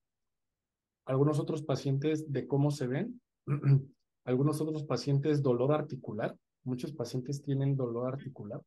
algunos 1.06 1.40
otros 1.40 1.62
pacientes 1.62 2.32
de 2.32 2.46
cómo 2.46 2.70
se 2.70 2.86
ven 2.86 3.20
algunos 4.24 4.60
otros 4.60 4.84
pacientes 4.84 5.42
dolor 5.42 5.72
articular, 5.72 6.36
muchos 6.64 6.92
pacientes 6.92 7.42
tienen 7.42 7.76
dolor 7.76 8.12
articular, 8.12 8.60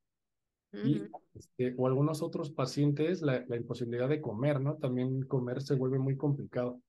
y, 0.74 1.02
este, 1.34 1.74
o 1.78 1.88
algunos 1.88 2.22
otros 2.22 2.52
pacientes 2.52 3.22
la, 3.22 3.44
la, 3.48 3.56
imposibilidad 3.56 4.10
de 4.10 4.22
comer, 4.22 4.60
¿no? 4.60 4.76
También 4.76 5.24
comer 5.24 5.62
se 5.62 5.76
vuelve 5.76 5.98
muy 5.98 6.18
complicado. 6.18 6.82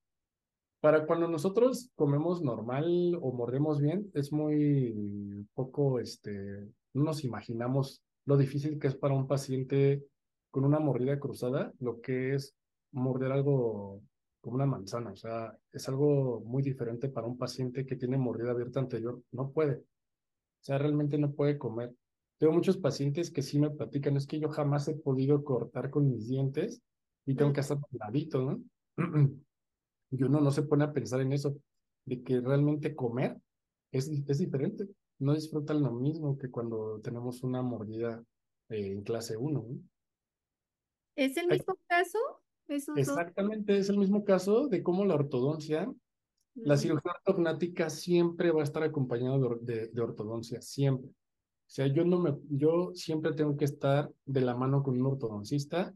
Para 0.80 1.06
cuando 1.06 1.28
nosotros 1.28 1.90
comemos 1.94 2.42
normal 2.42 3.18
o 3.20 3.32
mordemos 3.32 3.80
bien, 3.80 4.10
es 4.14 4.32
muy 4.32 5.46
poco, 5.54 6.00
este, 6.00 6.68
no 6.92 7.04
nos 7.04 7.24
imaginamos 7.24 8.02
lo 8.26 8.36
difícil 8.36 8.78
que 8.78 8.88
es 8.88 8.94
para 8.94 9.14
un 9.14 9.26
paciente 9.26 10.04
con 10.50 10.64
una 10.64 10.78
mordida 10.80 11.18
cruzada, 11.18 11.72
lo 11.78 12.00
que 12.00 12.34
es 12.34 12.54
morder 12.92 13.32
algo 13.32 14.02
una 14.54 14.66
manzana. 14.66 15.12
O 15.12 15.16
sea, 15.16 15.56
es 15.72 15.88
algo 15.88 16.40
muy 16.40 16.62
diferente 16.62 17.08
para 17.08 17.26
un 17.26 17.38
paciente 17.38 17.86
que 17.86 17.96
tiene 17.96 18.18
mordida 18.18 18.50
abierta 18.50 18.80
anterior. 18.80 19.22
No 19.32 19.50
puede. 19.50 19.76
O 19.76 19.84
sea, 20.62 20.78
realmente 20.78 21.18
no 21.18 21.32
puede 21.32 21.58
comer. 21.58 21.94
Tengo 22.38 22.52
muchos 22.52 22.76
pacientes 22.76 23.30
que 23.30 23.42
sí 23.42 23.58
me 23.58 23.70
platican, 23.70 24.16
es 24.16 24.26
que 24.26 24.38
yo 24.38 24.48
jamás 24.48 24.86
he 24.88 24.94
podido 24.94 25.42
cortar 25.44 25.90
con 25.90 26.08
mis 26.08 26.28
dientes 26.28 26.82
y 27.26 27.34
tengo 27.34 27.52
que 27.52 27.60
hacer 27.60 27.78
ladito, 27.92 28.42
¿no? 28.42 28.62
y 30.10 30.22
uno 30.22 30.40
no 30.40 30.50
se 30.50 30.62
pone 30.62 30.84
a 30.84 30.92
pensar 30.92 31.20
en 31.20 31.32
eso, 31.32 31.56
de 32.04 32.22
que 32.22 32.40
realmente 32.40 32.94
comer 32.94 33.36
es, 33.92 34.08
es 34.08 34.38
diferente. 34.38 34.88
No 35.18 35.34
disfrutan 35.34 35.82
lo 35.82 35.92
mismo 35.92 36.38
que 36.38 36.50
cuando 36.50 37.00
tenemos 37.00 37.42
una 37.42 37.60
mordida 37.62 38.22
eh, 38.68 38.92
en 38.92 39.02
clase 39.02 39.36
1. 39.36 39.52
¿no? 39.60 39.80
¿Es 41.16 41.36
el 41.36 41.48
mismo 41.48 41.76
caso? 41.88 42.18
Exactamente, 42.68 43.78
es 43.78 43.88
el 43.88 43.98
mismo 43.98 44.24
caso 44.24 44.68
de 44.68 44.82
cómo 44.82 45.04
la 45.04 45.14
ortodoncia, 45.14 45.90
la 46.54 46.76
cirugía 46.76 47.12
ortognática 47.12 47.88
siempre 47.88 48.50
va 48.50 48.60
a 48.60 48.64
estar 48.64 48.82
acompañada 48.82 49.38
de, 49.60 50.00
ortodoncia, 50.00 50.60
siempre. 50.60 51.08
O 51.08 51.70
sea, 51.70 51.86
yo 51.86 52.04
no 52.04 52.18
me, 52.18 52.36
yo 52.50 52.92
siempre 52.94 53.32
tengo 53.32 53.56
que 53.56 53.64
estar 53.64 54.10
de 54.24 54.40
la 54.40 54.54
mano 54.54 54.82
con 54.82 55.00
un 55.00 55.06
ortodoncista, 55.06 55.94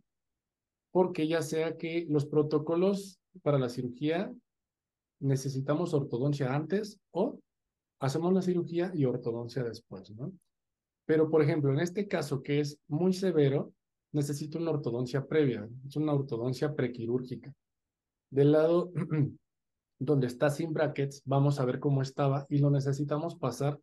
porque 0.91 1.27
ya 1.27 1.43
sea 1.43 1.77
que 1.77 2.07
los 2.09 2.27
protocolos 2.27 3.19
para 3.43 3.59
la 3.59 3.69
cirugía 3.69 4.33
necesitamos 5.21 5.95
ortodoncia 5.95 6.55
antes 6.55 7.01
o 7.11 7.39
hacemos 8.01 8.33
la 8.33 8.43
cirugía 8.43 8.91
y 8.95 9.05
ortodoncia 9.05 9.63
después, 9.63 10.11
¿no? 10.11 10.33
Pero, 11.07 11.31
por 11.31 11.43
ejemplo, 11.43 11.73
en 11.73 11.81
este 11.81 12.07
caso 12.07 12.43
que 12.43 12.61
es 12.61 12.79
muy 12.89 13.13
severo, 13.13 13.73
necesito 14.13 14.59
una 14.59 14.71
ortodoncia 14.71 15.27
previa, 15.27 15.69
es 15.87 15.97
una 15.97 16.13
ortodoncia 16.13 16.75
prequirúrgica. 16.75 17.53
Del 18.31 18.53
lado 18.53 18.93
donde 19.99 20.27
está 20.27 20.51
sin 20.51 20.73
brackets, 20.73 21.23
vamos 21.25 21.61
a 21.61 21.65
ver 21.65 21.81
cómo 21.81 22.03
estaba 22.03 22.47
y 22.49 22.59
lo 22.59 22.71
necesitamos 22.71 23.37
pasar 23.37 23.81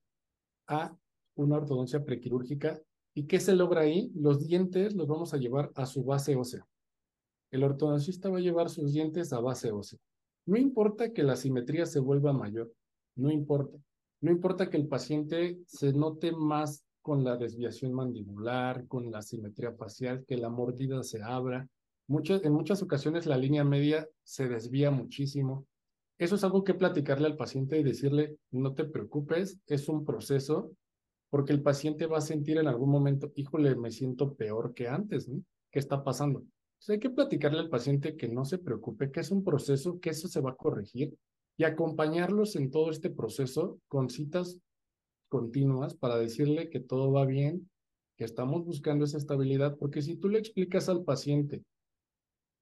a 0.68 0.96
una 1.36 1.58
ortodoncia 1.58 2.04
prequirúrgica. 2.04 2.80
¿Y 3.16 3.26
qué 3.26 3.40
se 3.40 3.56
logra 3.56 3.82
ahí? 3.82 4.12
Los 4.16 4.46
dientes 4.46 4.96
los 4.96 5.08
vamos 5.08 5.34
a 5.34 5.38
llevar 5.38 5.72
a 5.76 5.86
su 5.86 6.04
base 6.04 6.36
ósea. 6.36 6.66
El 7.52 7.64
ortodoncista 7.64 8.30
va 8.30 8.38
a 8.38 8.42
llevar 8.42 8.70
sus 8.70 8.94
dientes 8.94 9.34
a 9.34 9.40
base 9.40 9.72
ósea. 9.72 10.00
No 10.46 10.58
importa 10.58 11.12
que 11.12 11.24
la 11.24 11.36
simetría 11.36 11.86
se 11.86 12.00
vuelva 12.00 12.34
mayor, 12.34 12.72
no 13.16 13.32
importa. 13.32 13.78
No 14.22 14.32
importa 14.32 14.70
que 14.70 14.78
el 14.78 14.88
paciente 14.88 15.60
se 15.66 15.94
note 15.94 16.32
más 16.32 16.84
con 17.10 17.24
la 17.24 17.38
desviación 17.38 17.92
mandibular, 17.92 18.86
con 18.88 19.10
la 19.10 19.24
simetría 19.24 19.72
facial, 19.72 20.24
que 20.28 20.38
la 20.38 20.48
mordida 20.48 21.02
se 21.02 21.24
abra. 21.24 21.68
Muchas, 22.06 22.46
en 22.46 22.54
muchas 22.54 22.84
ocasiones 22.84 23.26
la 23.26 23.36
línea 23.36 23.64
media 23.64 24.08
se 24.24 24.48
desvía 24.48 24.92
muchísimo. 24.92 25.66
Eso 26.20 26.36
es 26.36 26.44
algo 26.44 26.64
que 26.64 26.76
platicarle 26.76 27.26
al 27.26 27.36
paciente 27.36 27.80
y 27.80 27.84
decirle, 27.84 28.38
no 28.52 28.76
te 28.76 28.86
preocupes, 28.86 29.58
es 29.66 29.90
un 29.90 30.06
proceso, 30.06 30.72
porque 31.32 31.52
el 31.52 31.64
paciente 31.64 32.06
va 32.06 32.20
a 32.20 32.22
sentir 32.22 32.60
en 32.60 32.68
algún 32.68 32.92
momento, 32.92 33.32
híjole, 33.34 33.76
me 33.76 33.90
siento 33.90 34.36
peor 34.36 34.76
que 34.76 34.88
antes, 34.88 35.28
¿no? 35.28 35.42
¿Qué 35.72 35.80
está 35.80 36.04
pasando? 36.04 36.42
Entonces 36.42 36.90
hay 36.90 37.00
que 37.00 37.10
platicarle 37.10 37.58
al 37.58 37.70
paciente 37.70 38.16
que 38.18 38.28
no 38.28 38.46
se 38.46 38.60
preocupe, 38.60 39.10
que 39.10 39.22
es 39.22 39.32
un 39.32 39.44
proceso, 39.44 40.00
que 40.00 40.12
eso 40.12 40.28
se 40.28 40.42
va 40.42 40.52
a 40.52 40.56
corregir 40.56 41.18
y 41.58 41.64
acompañarlos 41.64 42.56
en 42.56 42.70
todo 42.70 42.92
este 42.92 43.10
proceso 43.10 43.80
con 43.88 44.12
citas 44.12 44.60
continuas 45.30 45.96
para 45.96 46.18
decirle 46.18 46.70
que 46.70 46.80
todo 46.80 47.12
va 47.12 47.26
bien, 47.26 47.70
que 48.18 48.26
estamos 48.26 48.66
buscando 48.66 49.06
esa 49.06 49.18
estabilidad, 49.18 49.78
porque 49.78 50.02
si 50.02 50.18
tú 50.18 50.28
le 50.28 50.40
explicas 50.40 50.90
al 50.90 51.04
paciente 51.04 51.64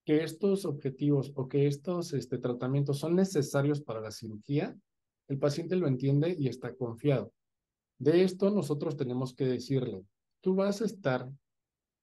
que 0.06 0.24
estos 0.24 0.66
objetivos 0.66 1.34
o 1.36 1.48
que 1.48 1.68
estos 1.68 2.14
este, 2.14 2.38
tratamientos 2.38 3.00
son 3.00 3.16
necesarios 3.16 3.82
para 3.82 4.00
la 4.00 4.12
cirugía, 4.12 4.78
el 5.28 5.40
paciente 5.40 5.76
lo 5.76 5.88
entiende 5.88 6.36
y 6.38 6.48
está 6.48 6.76
confiado. 6.76 7.34
De 8.00 8.24
esto 8.24 8.52
nosotros 8.52 8.96
tenemos 8.96 9.34
que 9.34 9.46
decirle, 9.46 10.06
tú 10.42 10.56
vas 10.56 10.82
a 10.82 10.86
estar 10.86 11.30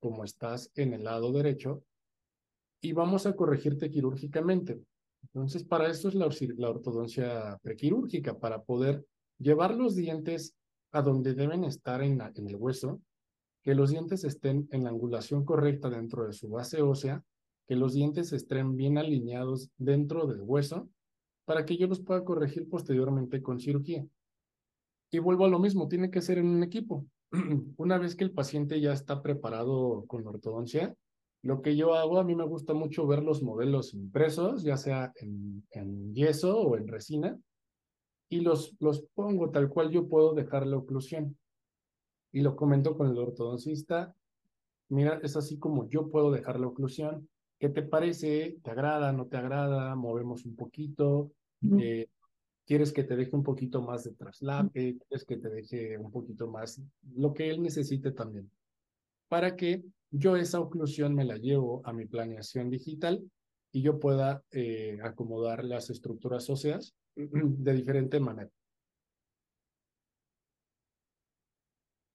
como 0.01 0.25
estás 0.25 0.71
en 0.75 0.93
el 0.93 1.05
lado 1.05 1.33
derecho 1.33 1.83
y 2.83 2.93
vamos 2.93 3.25
a 3.25 3.35
corregirte 3.35 3.91
quirúrgicamente. 3.91 4.83
Entonces, 5.23 5.65
para 5.65 5.89
eso 5.89 6.09
es 6.09 6.15
la, 6.15 6.29
la 6.59 6.71
ortodoncia 6.71 7.59
prequirúrgica, 7.63 8.39
para 8.39 8.63
poder 8.63 9.07
llevar 9.39 9.75
los 9.75 9.95
dientes 9.95 10.55
a 10.93 11.03
donde 11.03 11.35
deben 11.35 11.65
estar 11.65 12.03
en, 12.03 12.21
el 12.21 12.57
hueso, 12.57 13.01
que 13.63 13.75
los 13.75 13.91
dientes 13.91 14.25
estén 14.25 14.69
en 14.71 14.85
la 14.85 14.91
angulación 14.91 15.45
correcta 15.45 15.91
dentro 15.91 16.27
de 16.27 16.33
su 16.33 16.49
base 16.49 16.83
ósea, 16.83 17.25
que 17.67 17.77
los 17.77 17.95
dientes 17.95 18.33
estén 18.33 18.77
bien 18.77 18.99
alineados 18.99 19.71
dentro 19.77 20.27
del 20.27 20.43
hueso, 20.43 20.89
para 21.47 21.65
que 21.65 21.77
yo 21.77 21.87
los 21.87 22.01
pueda 22.01 22.25
corregir 22.25 22.69
posteriormente 22.69 23.43
con 23.43 23.59
cirugía. 23.59 24.07
Y 25.11 25.19
vuelvo 25.19 25.47
a 25.47 25.49
lo 25.49 25.59
mismo, 25.59 25.89
tiene 25.89 26.11
que 26.11 26.21
ser 26.21 26.39
en 26.39 26.47
un 26.47 26.63
equipo. 26.63 27.07
Una 27.77 27.99
vez 27.99 28.17
que 28.17 28.25
el 28.25 28.33
paciente 28.33 28.81
ya 28.81 28.93
está 28.93 29.23
preparado 29.23 30.05
con 30.07 30.27
ortodoncia, 30.27 30.95
lo 31.43 31.61
que 31.61 31.77
yo 31.77 31.95
hago, 31.95 32.19
a 32.19 32.25
mí 32.25 32.35
me 32.35 32.47
gusta 32.47 32.73
mucho 32.73 33.07
ver 33.07 33.23
los 33.23 33.43
modelos 33.43 33.93
impresos, 33.95 34.63
ya 34.63 34.77
sea 34.77 35.13
en 35.17 36.15
yeso 36.15 36.59
o 36.59 36.77
en 36.77 36.89
resina, 36.89 37.39
y 38.29 38.41
los, 38.41 38.75
los 38.81 39.03
pongo 39.15 39.51
tal 39.51 39.69
cual 39.69 39.91
yo 39.91 40.09
puedo 40.09 40.35
dejar 40.35 40.67
la 40.67 40.77
oclusión. 40.77 41.37
Y 42.33 42.41
lo 42.41 42.57
comento 42.57 42.97
con 42.97 43.11
el 43.11 43.19
ortodoncista, 43.19 44.15
mira, 44.89 45.21
es 45.23 45.37
así 45.37 45.59
como 45.59 45.89
yo 45.89 46.11
puedo 46.11 46.31
dejar 46.31 46.59
la 46.59 46.67
oclusión. 46.67 47.29
¿Qué 47.59 47.69
te 47.69 47.83
parece? 47.83 48.59
¿Te 48.63 48.71
agrada? 48.71 49.13
¿No 49.13 49.27
te 49.27 49.37
agrada? 49.37 49.95
Movemos 49.95 50.45
un 50.45 50.57
poquito. 50.57 51.31
Eh, 51.79 52.09
¿Quieres 52.67 52.93
que 52.93 53.05
te 53.05 53.17
deje 53.17 53.37
un 53.37 53.43
poquito 53.43 53.83
más 53.83 54.05
de 54.05 54.13
traslape? 54.13 54.99
¿Quieres 54.99 55.25
que 55.25 55.37
te 55.37 55.49
deje 55.49 55.99
un 55.99 56.11
poquito 56.11 56.49
más? 56.49 56.83
Lo 57.15 57.33
que 57.33 57.51
él 57.51 57.63
necesite 57.63 58.11
también. 58.11 58.51
Para 59.29 59.55
que 59.55 59.85
yo 60.11 60.37
esa 60.37 60.61
oclusión 60.61 61.15
me 61.15 61.25
la 61.25 61.37
llevo 61.37 61.83
a 61.85 61.93
mi 61.93 62.07
planeación 62.07 62.71
digital 62.71 63.23
y 63.73 63.83
yo 63.83 63.99
pueda 63.99 64.43
eh, 64.51 64.99
acomodar 65.03 65.65
las 65.65 65.91
estructuras 65.91 66.49
óseas 66.51 66.95
de 67.17 67.73
diferente 67.73 68.21
manera. 68.21 68.51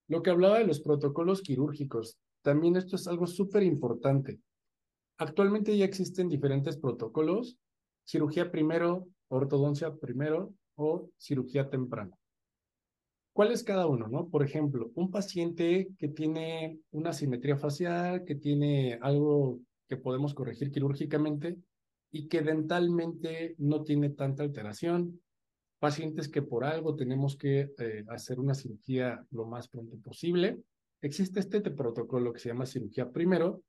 Lo 0.08 0.24
que 0.24 0.32
hablaba 0.32 0.58
de 0.58 0.66
los 0.66 0.82
protocolos 0.82 1.42
quirúrgicos, 1.42 2.18
también 2.42 2.76
esto 2.76 2.96
es 2.96 3.08
algo 3.08 3.28
súper 3.28 3.64
importante. 3.64 4.40
Actualmente 5.18 5.78
ya 5.78 5.86
existen 5.86 6.30
diferentes 6.30 6.78
protocolos, 6.78 7.58
cirugía 8.06 8.52
primero, 8.52 9.08
ortodoncia 9.28 9.96
primero 9.96 10.54
o 10.76 11.12
cirugía 11.18 11.70
temprana. 11.70 12.18
¿Cuál 13.34 13.52
es 13.52 13.64
cada 13.64 13.86
uno? 13.86 14.08
No? 14.08 14.28
Por 14.28 14.44
ejemplo, 14.44 14.92
un 14.96 15.12
paciente 15.12 15.90
que 15.98 16.08
tiene 16.08 16.80
una 16.92 17.14
simetría 17.14 17.58
facial, 17.58 18.26
que 18.26 18.36
tiene 18.36 18.98
algo 19.02 19.60
que 19.88 19.98
podemos 19.98 20.34
corregir 20.34 20.72
quirúrgicamente, 20.72 21.58
y 22.12 22.28
que 22.28 22.42
dentalmente 22.42 23.56
no 23.58 23.84
tiene 23.84 24.10
tanta 24.10 24.44
alteración. 24.44 25.22
Pacientes 25.80 26.28
que 26.28 26.42
por 26.42 26.66
algo 26.66 26.96
tenemos 26.96 27.38
que 27.38 27.72
eh, 27.78 28.04
hacer 28.10 28.40
una 28.40 28.54
cirugía 28.54 29.26
lo 29.32 29.46
más 29.46 29.70
pronto 29.70 29.98
posible. 29.98 30.60
Existe 31.02 31.40
este 31.40 31.62
protocolo 31.62 32.34
que 32.34 32.40
se 32.40 32.50
llama 32.50 32.66
cirugía 32.66 33.10
primero. 33.10 33.64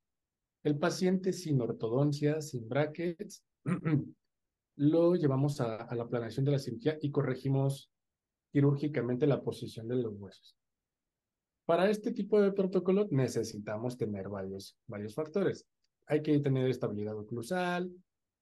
El 0.62 0.78
paciente 0.78 1.32
sin 1.32 1.60
ortodoncia, 1.60 2.40
sin 2.40 2.68
brackets, 2.68 3.44
lo 4.76 5.14
llevamos 5.14 5.60
a, 5.60 5.94
la 5.94 6.08
planeación 6.08 6.44
de 6.44 6.52
la 6.52 6.58
cirugía 6.58 6.98
y 7.00 7.10
corregimos 7.10 7.90
quirúrgicamente 8.50 9.26
la 9.26 9.42
posición 9.42 9.86
de 9.88 9.96
los 9.96 10.14
huesos. 10.14 10.56
Para 11.66 11.88
este 11.88 12.12
tipo 12.12 12.40
de 12.40 12.52
protocolo 12.52 13.06
necesitamos 13.10 13.96
tener 13.96 14.28
varios, 14.28 14.76
varios 14.88 15.14
factores. 15.14 15.66
Hay 16.06 16.22
que 16.22 16.40
tener 16.40 16.68
estabilidad 16.68 17.16
oclusal, 17.16 17.92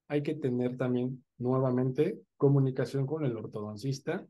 hay 0.09 0.23
que 0.23 0.35
tener 0.35 0.77
también 0.77 1.25
nuevamente 1.37 2.21
comunicación 2.37 3.07
con 3.07 3.25
el 3.25 3.37
ortodoncista. 3.37 4.27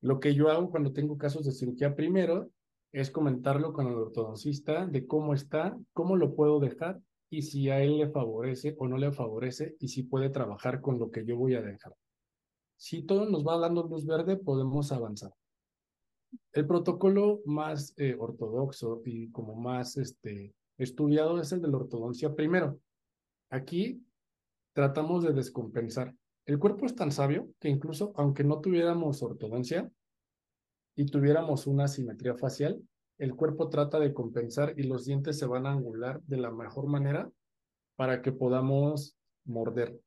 Lo 0.00 0.20
que 0.20 0.34
yo 0.34 0.50
hago 0.50 0.70
cuando 0.70 0.92
tengo 0.92 1.18
casos 1.18 1.44
de 1.46 1.52
cirugía 1.52 1.96
primero 1.96 2.50
es 2.92 3.10
comentarlo 3.10 3.72
con 3.72 3.86
el 3.86 3.94
ortodoncista 3.94 4.86
de 4.86 5.06
cómo 5.06 5.34
está, 5.34 5.76
cómo 5.92 6.16
lo 6.16 6.34
puedo 6.34 6.60
dejar 6.60 7.00
y 7.30 7.42
si 7.42 7.68
a 7.70 7.82
él 7.82 7.98
le 7.98 8.08
favorece 8.08 8.76
o 8.78 8.86
no 8.86 8.96
le 8.96 9.10
favorece 9.12 9.76
y 9.80 9.88
si 9.88 10.02
puede 10.02 10.30
trabajar 10.30 10.80
con 10.80 10.98
lo 10.98 11.10
que 11.10 11.24
yo 11.24 11.36
voy 11.36 11.54
a 11.54 11.62
dejar. 11.62 11.94
Si 12.76 13.02
todo 13.02 13.28
nos 13.28 13.46
va 13.46 13.58
dando 13.58 13.82
luz 13.82 14.06
verde, 14.06 14.36
podemos 14.36 14.92
avanzar. 14.92 15.32
El 16.52 16.66
protocolo 16.66 17.40
más 17.44 17.94
eh, 17.96 18.16
ortodoxo 18.18 19.02
y 19.04 19.30
como 19.30 19.56
más 19.56 19.96
este, 19.96 20.54
estudiado 20.76 21.40
es 21.40 21.52
el 21.52 21.60
de 21.60 21.68
la 21.68 21.78
ortodoncia 21.78 22.34
primero. 22.34 22.78
Aquí 23.50 24.02
tratamos 24.78 25.24
de 25.24 25.32
descompensar. 25.32 26.14
El 26.46 26.60
cuerpo 26.60 26.86
es 26.86 26.94
tan 26.94 27.10
sabio 27.10 27.48
que 27.58 27.68
incluso 27.68 28.12
aunque 28.14 28.44
no 28.44 28.60
tuviéramos 28.60 29.24
ortodoncia 29.24 29.90
y 30.94 31.06
tuviéramos 31.06 31.66
una 31.66 31.88
simetría 31.88 32.36
facial, 32.36 32.80
el 33.18 33.34
cuerpo 33.34 33.70
trata 33.70 33.98
de 33.98 34.14
compensar 34.14 34.78
y 34.78 34.84
los 34.84 35.04
dientes 35.04 35.36
se 35.36 35.46
van 35.46 35.66
a 35.66 35.72
angular 35.72 36.22
de 36.28 36.36
la 36.36 36.52
mejor 36.52 36.86
manera 36.86 37.28
para 37.96 38.22
que 38.22 38.30
podamos 38.30 39.16
morder. 39.46 40.00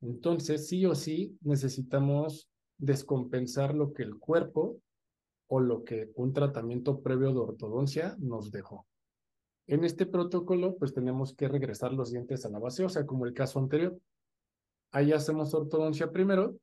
Entonces, 0.00 0.66
sí 0.66 0.86
o 0.86 0.94
sí, 0.94 1.36
necesitamos 1.42 2.48
descompensar 2.78 3.74
lo 3.74 3.92
que 3.92 4.04
el 4.04 4.18
cuerpo 4.18 4.80
o 5.48 5.60
lo 5.60 5.84
que 5.84 6.10
un 6.14 6.32
tratamiento 6.32 7.02
previo 7.02 7.34
de 7.34 7.40
ortodoncia 7.40 8.16
nos 8.18 8.50
dejó. 8.50 8.86
En 9.66 9.84
este 9.84 10.06
protocolo, 10.06 10.76
pues 10.76 10.92
tenemos 10.92 11.34
que 11.34 11.48
regresar 11.48 11.92
los 11.92 12.10
dientes 12.10 12.44
a 12.44 12.50
la 12.50 12.58
base, 12.58 12.84
o 12.84 12.88
sea, 12.88 13.06
como 13.06 13.26
el 13.26 13.32
caso 13.32 13.58
anterior. 13.58 13.98
Ahí 14.90 15.12
hacemos 15.12 15.54
ortodoncia 15.54 16.10
primero 16.10 16.56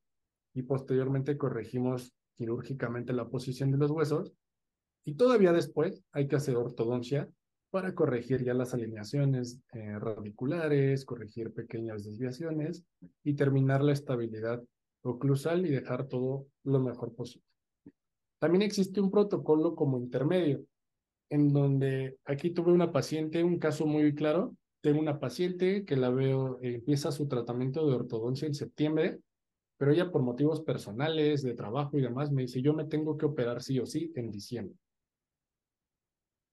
y 0.54 0.64
posteriormente 0.64 1.38
corregimos 1.38 2.14
quirúrgicamente 2.36 3.14
la 3.14 3.28
posición 3.28 3.72
de 3.72 3.78
los 3.78 3.92
huesos. 3.92 4.34
Y 5.06 5.16
todavía 5.16 5.54
después 5.54 6.04
hay 6.12 6.28
que 6.28 6.36
hacer 6.36 6.56
ortodoncia 6.56 7.30
para 7.72 7.94
corregir 7.94 8.44
ya 8.44 8.54
las 8.54 8.74
alineaciones 8.74 9.60
eh, 9.74 9.98
radiculares, 10.00 11.06
corregir 11.06 11.54
pequeñas 11.54 12.04
desviaciones 12.04 12.84
y 13.24 13.36
terminar 13.36 13.84
la 13.84 13.94
estabilidad 13.94 14.64
oclusal 15.04 15.66
y 15.66 15.70
dejar 15.70 16.08
todo 16.08 16.48
lo 16.64 16.80
mejor 16.80 17.14
posible. 17.14 17.46
También 18.40 18.64
existe 18.64 19.02
un 19.02 19.12
protocolo 19.12 19.76
como 19.76 19.98
intermedio, 19.98 20.64
en 21.30 21.54
donde 21.54 22.18
aquí 22.26 22.52
tuve 22.52 22.72
una 22.72 22.92
paciente, 22.92 23.44
un 23.44 23.60
caso 23.60 23.86
muy 23.86 24.14
claro. 24.16 24.56
Tengo 24.82 25.00
una 25.00 25.20
paciente 25.20 25.86
que 25.86 25.98
la 25.98 26.10
veo, 26.10 26.58
empieza 26.62 27.12
su 27.12 27.28
tratamiento 27.28 27.88
de 27.88 27.96
ortodoncia 27.96 28.48
en 28.48 28.54
septiembre 28.54 29.20
pero 29.80 29.94
ella 29.94 30.12
por 30.12 30.22
motivos 30.22 30.60
personales, 30.60 31.42
de 31.42 31.54
trabajo 31.54 31.98
y 31.98 32.02
demás, 32.02 32.34
me 32.34 32.42
dice, 32.42 32.62
yo 32.62 32.74
me 32.74 32.84
tengo 32.84 33.18
que 33.18 33.26
operar 33.26 33.64
sí 33.64 33.80
o 33.80 33.86
sí 33.86 34.12
en 34.14 34.30
diciembre. 34.30 34.76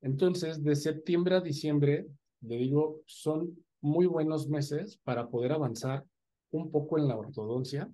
Entonces, 0.01 0.62
de 0.62 0.77
septiembre 0.77 1.35
a 1.35 1.41
diciembre, 1.41 2.07
le 2.43 2.57
digo, 2.57 3.03
son 3.05 3.59
muy 3.81 4.07
buenos 4.07 4.49
meses 4.49 5.01
para 5.03 5.29
poder 5.29 5.51
avanzar 5.51 6.05
un 6.53 6.70
poco 6.70 6.99
en 6.99 7.09
la 7.09 7.16
ortodoncia, 7.16 7.91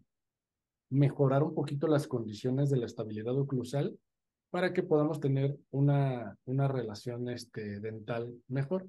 mejorar 0.90 1.42
un 1.42 1.54
poquito 1.54 1.86
las 1.86 2.06
condiciones 2.06 2.68
de 2.68 2.76
la 2.76 2.84
estabilidad 2.84 3.38
oclusal 3.38 3.98
para 4.52 4.74
que 4.74 4.82
podamos 4.82 5.18
tener 5.18 5.56
una, 5.70 6.36
una 6.44 6.68
relación 6.68 7.26
este, 7.30 7.80
dental 7.80 8.34
mejor. 8.48 8.86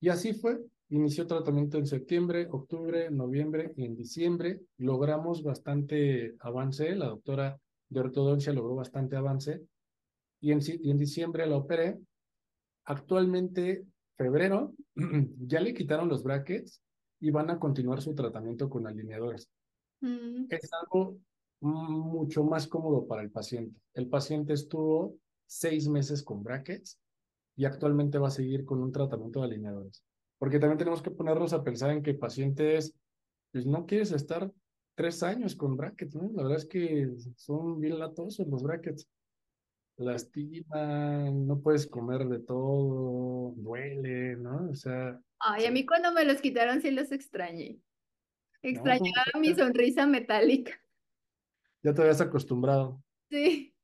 Y 0.00 0.08
así 0.08 0.32
fue. 0.32 0.58
Inició 0.88 1.26
tratamiento 1.26 1.76
en 1.76 1.86
septiembre, 1.86 2.48
octubre, 2.50 3.10
noviembre 3.10 3.74
y 3.76 3.84
en 3.84 3.94
diciembre. 3.94 4.62
Logramos 4.78 5.42
bastante 5.42 6.34
avance. 6.40 6.96
La 6.96 7.08
doctora 7.08 7.60
de 7.90 8.00
ortodoncia 8.00 8.54
logró 8.54 8.74
bastante 8.74 9.14
avance. 9.14 9.60
Y 10.40 10.52
en, 10.52 10.60
y 10.66 10.90
en 10.90 10.98
diciembre 10.98 11.46
la 11.46 11.58
operé. 11.58 11.98
Actualmente, 12.86 13.84
febrero, 14.16 14.72
ya 15.46 15.60
le 15.60 15.74
quitaron 15.74 16.08
los 16.08 16.22
brackets 16.22 16.82
y 17.20 17.30
van 17.30 17.50
a 17.50 17.58
continuar 17.58 18.00
su 18.00 18.14
tratamiento 18.14 18.70
con 18.70 18.86
alineadores. 18.86 19.46
Mm. 20.00 20.46
Es 20.48 20.70
algo 20.72 21.18
mucho 21.62 22.44
más 22.44 22.66
cómodo 22.66 23.06
para 23.06 23.22
el 23.22 23.30
paciente. 23.30 23.80
El 23.94 24.08
paciente 24.08 24.52
estuvo 24.52 25.16
seis 25.46 25.88
meses 25.88 26.22
con 26.22 26.42
brackets 26.42 26.98
y 27.56 27.64
actualmente 27.64 28.18
va 28.18 28.28
a 28.28 28.32
seguir 28.32 28.64
con 28.64 28.82
un 28.82 28.92
tratamiento 28.92 29.40
de 29.40 29.46
alineadores. 29.46 30.02
Porque 30.38 30.58
también 30.58 30.78
tenemos 30.78 31.02
que 31.02 31.10
ponernos 31.10 31.52
a 31.52 31.62
pensar 31.62 31.90
en 31.90 32.02
que 32.02 32.14
pacientes, 32.14 32.94
pues 33.52 33.66
no 33.66 33.86
quieres 33.86 34.12
estar 34.12 34.50
tres 34.94 35.22
años 35.22 35.54
con 35.54 35.76
brackets, 35.76 36.14
¿no? 36.14 36.30
La 36.34 36.42
verdad 36.42 36.58
es 36.58 36.66
que 36.66 37.10
son 37.36 37.80
bien 37.80 37.98
latosos 37.98 38.46
los 38.48 38.62
brackets. 38.62 39.08
Lastiman, 39.98 41.46
no 41.46 41.60
puedes 41.60 41.86
comer 41.86 42.26
de 42.26 42.40
todo, 42.40 43.52
duele, 43.56 44.36
¿no? 44.36 44.70
O 44.70 44.74
sea. 44.74 45.20
Ay, 45.38 45.66
a 45.66 45.70
mí 45.70 45.86
cuando 45.86 46.12
me 46.12 46.24
los 46.24 46.40
quitaron 46.40 46.80
sí 46.80 46.90
los 46.90 47.12
extrañé. 47.12 47.78
Extrañaba 48.62 49.38
mi 49.38 49.54
sonrisa 49.54 50.06
metálica. 50.06 50.81
Ya 51.82 51.92
te 51.92 52.02
habías 52.02 52.20
acostumbrado. 52.20 53.02
Sí, 53.30 53.74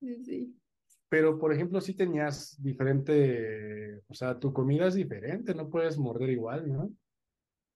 sí, 0.00 0.24
sí. 0.24 0.60
Pero, 1.08 1.38
por 1.38 1.52
ejemplo, 1.52 1.80
si 1.80 1.94
tenías 1.94 2.60
diferente, 2.60 4.00
o 4.08 4.14
sea, 4.14 4.38
tu 4.38 4.52
comida 4.52 4.88
es 4.88 4.94
diferente, 4.94 5.54
no 5.54 5.70
puedes 5.70 5.96
morder 5.96 6.30
igual, 6.30 6.72
¿no? 6.72 6.90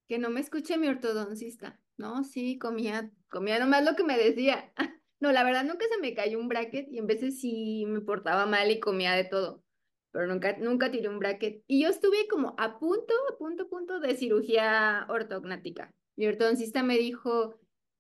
Que 0.09 0.19
no 0.19 0.31
me 0.31 0.41
escuche 0.41 0.79
mi 0.79 0.89
ortodoncista, 0.89 1.81
¿no? 1.97 2.25
Sí, 2.25 2.59
comía, 2.59 3.13
comía 3.29 3.59
nomás 3.59 3.85
lo 3.85 3.95
que 3.97 4.05
me 4.05 4.17
decía. 4.19 4.73
No, 5.21 5.33
la 5.33 5.43
verdad 5.43 5.65
nunca 5.65 5.85
se 5.91 6.01
me 6.01 6.15
cayó 6.15 6.39
un 6.39 6.47
bracket 6.47 6.93
y 6.93 6.99
en 6.99 7.09
veces 7.09 7.41
sí 7.41 7.85
me 7.89 8.01
portaba 8.01 8.47
mal 8.47 8.71
y 8.71 8.79
comía 8.79 9.15
de 9.15 9.25
todo, 9.25 9.65
pero 10.13 10.29
nunca, 10.29 10.57
nunca 10.59 10.93
tiré 10.93 11.09
un 11.09 11.19
bracket. 11.19 11.65
Y 11.67 11.83
yo 11.83 11.89
estuve 11.89 12.29
como 12.29 12.55
a 12.57 12.79
punto, 12.79 13.13
a 13.29 13.37
punto, 13.37 13.65
a 13.65 13.69
punto 13.69 13.99
de 13.99 14.15
cirugía 14.15 15.07
ortognática. 15.09 15.93
Mi 16.15 16.29
ortodoncista 16.29 16.85
me 16.85 16.99
dijo, 16.99 17.59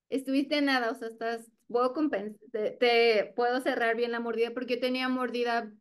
estuviste 0.09 0.61
nada, 0.63 0.91
o 0.91 0.95
sea, 0.95 1.09
estás, 1.09 1.51
puedo 1.69 1.95
te, 2.53 3.33
puedo 3.37 3.61
cerrar 3.61 3.97
bien 3.97 4.13
la 4.13 4.21
mordida 4.21 4.53
porque 4.53 4.75
yo 4.75 4.81
tenía 4.81 5.09
mordida 5.09 5.73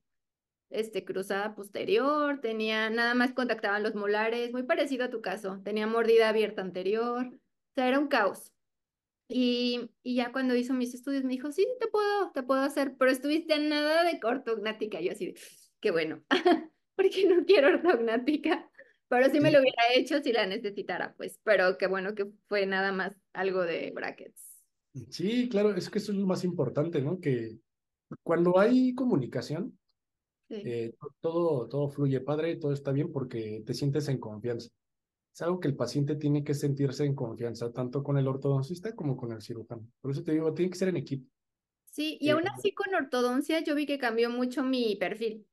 este, 0.70 1.06
cruzada 1.06 1.56
posterior, 1.56 2.42
tenía, 2.42 2.90
nada 2.90 3.14
más 3.14 3.34
contactaban 3.34 3.84
los 3.84 3.96
molares, 3.96 4.52
muy 4.52 4.64
parecido 4.64 5.06
a 5.06 5.10
tu 5.10 5.22
caso, 5.22 5.62
tenía 5.64 5.88
mordida 5.88 6.30
abierta 6.30 6.62
anterior, 6.62 7.26
o 7.28 7.40
sea, 7.76 7.88
era 7.88 8.00
un 8.00 8.08
caos. 8.08 8.52
Y, 9.30 9.92
y 10.04 10.16
ya 10.16 10.32
cuando 10.32 10.56
hizo 10.56 10.74
mis 10.74 10.94
estudios 10.94 11.24
me 11.24 11.34
dijo, 11.34 11.52
sí, 11.52 11.68
te 11.80 11.88
puedo, 11.88 12.32
te 12.32 12.44
puedo 12.44 12.62
hacer, 12.62 12.96
pero 12.98 13.12
estuviste 13.12 13.60
nada 13.60 14.04
de 14.04 14.20
ortognática. 14.24 15.02
Yo 15.02 15.12
así, 15.12 15.34
qué 15.82 15.92
bueno, 15.92 16.24
porque 16.96 17.26
no 17.28 17.46
quiero 17.46 17.70
ortognática. 17.70 18.70
Pero 19.10 19.30
sí 19.30 19.40
me 19.40 19.52
lo 19.52 19.60
hubiera 19.60 19.84
hecho 19.96 20.22
si 20.22 20.34
la 20.34 20.46
necesitara, 20.46 21.14
pues, 21.16 21.40
pero 21.44 21.78
qué 21.78 21.88
bueno 21.88 22.14
que 22.14 22.28
fue 22.48 22.66
nada 22.66 22.92
más 22.92 23.14
algo 23.34 23.64
de 23.64 23.92
brackets. 23.92 24.64
Sí, 25.10 25.48
claro, 25.50 25.76
es 25.76 25.90
que 25.90 26.00
eso 26.00 26.12
es 26.12 26.18
lo 26.18 26.26
más 26.26 26.44
importante, 26.44 27.02
¿no? 27.02 27.20
Que 27.20 27.58
cuando 28.24 28.60
hay 28.60 28.94
comunicación, 28.94 29.78
eh, 30.50 30.94
todo, 31.22 31.68
todo 31.68 31.90
fluye 31.90 32.22
padre, 32.22 32.56
todo 32.56 32.74
está 32.74 32.92
bien 32.92 33.12
porque 33.12 33.64
te 33.66 33.74
sientes 33.74 34.08
en 34.08 34.18
confianza. 34.18 34.70
Es 35.34 35.42
algo 35.42 35.60
que 35.60 35.68
el 35.68 35.76
paciente 35.76 36.16
tiene 36.16 36.44
que 36.44 36.54
sentirse 36.54 37.06
en 37.06 37.14
confianza, 37.14 37.72
tanto 37.72 38.04
con 38.04 38.18
el 38.18 38.28
ortodoncista 38.28 38.96
como 38.96 39.16
con 39.16 39.32
el 39.32 39.42
cirujano. 39.42 39.86
Por 40.02 40.12
eso 40.12 40.24
te 40.24 40.32
digo, 40.32 40.54
tiene 40.54 40.72
que 40.72 40.78
ser 40.78 40.88
en 40.90 40.98
equipo. 40.98 41.30
Sí, 41.92 42.18
y 42.20 42.30
aún 42.30 42.48
eh, 42.48 42.52
así 42.54 42.74
con 42.74 42.94
ortodoncia 42.96 43.60
yo 43.64 43.76
vi 43.76 43.86
que 43.86 43.98
cambió 43.98 44.30
mucho 44.30 44.64
mi 44.64 44.96
perfil. 44.96 45.46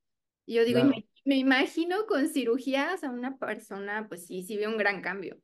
Yo 0.47 0.65
digo, 0.65 0.81
me, 1.25 1.37
imagino 1.37 2.07
con 2.07 2.29
cirugías 2.29 3.05
a 3.05 3.11
una 3.11 3.37
persona, 3.37 4.07
pues 4.09 4.27
sí, 4.27 4.43
sí 4.43 4.57
ve 4.57 4.69
un 4.69 4.77
gran 4.77 5.03
cambio. 5.03 5.39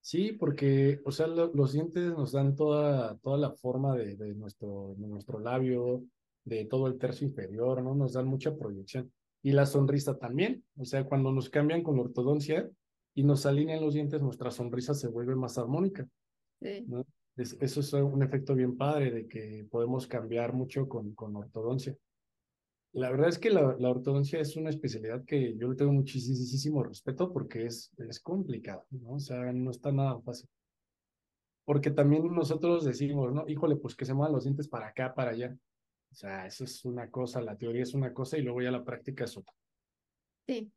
Sí, 0.00 0.32
porque, 0.32 1.00
o 1.04 1.10
sea, 1.10 1.26
los 1.26 1.72
dientes 1.72 2.12
nos 2.12 2.32
dan 2.32 2.54
toda, 2.54 3.16
toda 3.18 3.38
la 3.38 3.50
forma 3.50 3.96
de, 3.96 4.16
de, 4.16 4.34
nuestro, 4.34 4.94
de 4.96 5.08
nuestro 5.08 5.40
labio, 5.40 6.04
de 6.44 6.64
todo 6.64 6.86
el 6.86 6.96
tercio 6.96 7.26
inferior, 7.26 7.82
¿no? 7.82 7.94
Nos 7.94 8.12
dan 8.12 8.26
mucha 8.26 8.56
proyección. 8.56 9.12
Y 9.42 9.52
la 9.52 9.66
sonrisa 9.66 10.16
también, 10.16 10.64
o 10.76 10.84
sea, 10.84 11.04
cuando 11.04 11.32
nos 11.32 11.50
cambian 11.50 11.82
con 11.82 11.98
ortodoncia 11.98 12.70
y 13.14 13.24
nos 13.24 13.46
alinean 13.46 13.80
los 13.80 13.94
dientes, 13.94 14.22
nuestra 14.22 14.50
sonrisa 14.50 14.94
se 14.94 15.08
vuelve 15.08 15.34
más 15.34 15.58
armónica. 15.58 16.08
Sí. 16.60 16.84
¿no? 16.86 17.04
eso 17.36 17.80
es 17.80 17.92
un 17.92 18.22
efecto 18.22 18.54
bien 18.54 18.76
padre 18.76 19.10
de 19.10 19.28
que 19.28 19.66
podemos 19.70 20.06
cambiar 20.06 20.52
mucho 20.52 20.88
con, 20.88 21.14
con 21.14 21.36
ortodoncia. 21.36 21.94
La 22.96 23.10
verdad 23.10 23.28
es 23.28 23.38
que 23.38 23.50
la, 23.50 23.76
ortodoncia 23.90 24.40
es 24.40 24.56
una 24.56 24.70
especialidad 24.70 25.22
que 25.26 25.54
yo 25.58 25.68
le 25.68 25.76
tengo 25.76 25.92
muchísimo 25.92 26.82
respeto 26.82 27.30
porque 27.30 27.66
es, 27.66 27.92
es 27.98 28.20
complicado, 28.20 28.86
¿no? 28.88 29.16
O 29.16 29.20
sea, 29.20 29.52
no 29.52 29.70
está 29.70 29.92
nada 29.92 30.18
fácil. 30.22 30.48
Porque 31.66 31.90
también 31.90 32.26
nosotros 32.34 32.86
decimos, 32.86 33.34
¿no? 33.34 33.46
Híjole, 33.46 33.76
pues 33.76 33.94
que 33.94 34.06
se 34.06 34.14
muevan 34.14 34.32
los 34.32 34.44
dientes 34.44 34.66
para 34.66 34.86
acá, 34.86 35.14
para 35.14 35.32
allá. 35.32 35.54
O 36.10 36.14
sea, 36.14 36.46
eso 36.46 36.64
es 36.64 36.86
una 36.86 37.10
cosa, 37.10 37.42
la 37.42 37.58
teoría 37.58 37.82
es 37.82 37.92
una 37.92 38.14
cosa 38.14 38.38
y 38.38 38.42
luego 38.42 38.62
ya 38.62 38.70
la 38.70 38.82
práctica 38.82 39.24
es 39.24 39.36
otra. 39.36 39.52
Sí, 40.46 40.72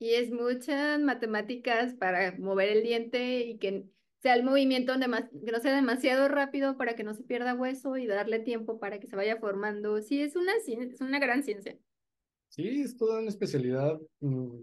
y 0.00 0.14
es 0.14 0.32
muchas 0.32 0.98
matemáticas 0.98 1.94
para 1.94 2.36
mover 2.38 2.70
el 2.70 2.82
diente 2.82 3.38
y 3.46 3.58
que 3.58 3.86
sea 4.22 4.34
el 4.34 4.44
movimiento 4.44 4.92
que 4.94 5.50
no 5.50 5.58
sea 5.58 5.74
demasiado 5.74 6.28
rápido 6.28 6.76
para 6.76 6.94
que 6.94 7.02
no 7.02 7.12
se 7.12 7.24
pierda 7.24 7.54
hueso 7.54 7.96
y 7.96 8.06
darle 8.06 8.38
tiempo 8.38 8.78
para 8.78 9.00
que 9.00 9.08
se 9.08 9.16
vaya 9.16 9.38
formando. 9.38 10.00
Sí, 10.00 10.20
es 10.20 10.36
una, 10.36 10.52
es 10.64 11.00
una 11.00 11.18
gran 11.18 11.42
ciencia. 11.42 11.76
Sí, 12.48 12.82
es 12.82 12.96
toda 12.96 13.18
una 13.18 13.28
especialidad 13.28 14.00
mm, 14.20 14.58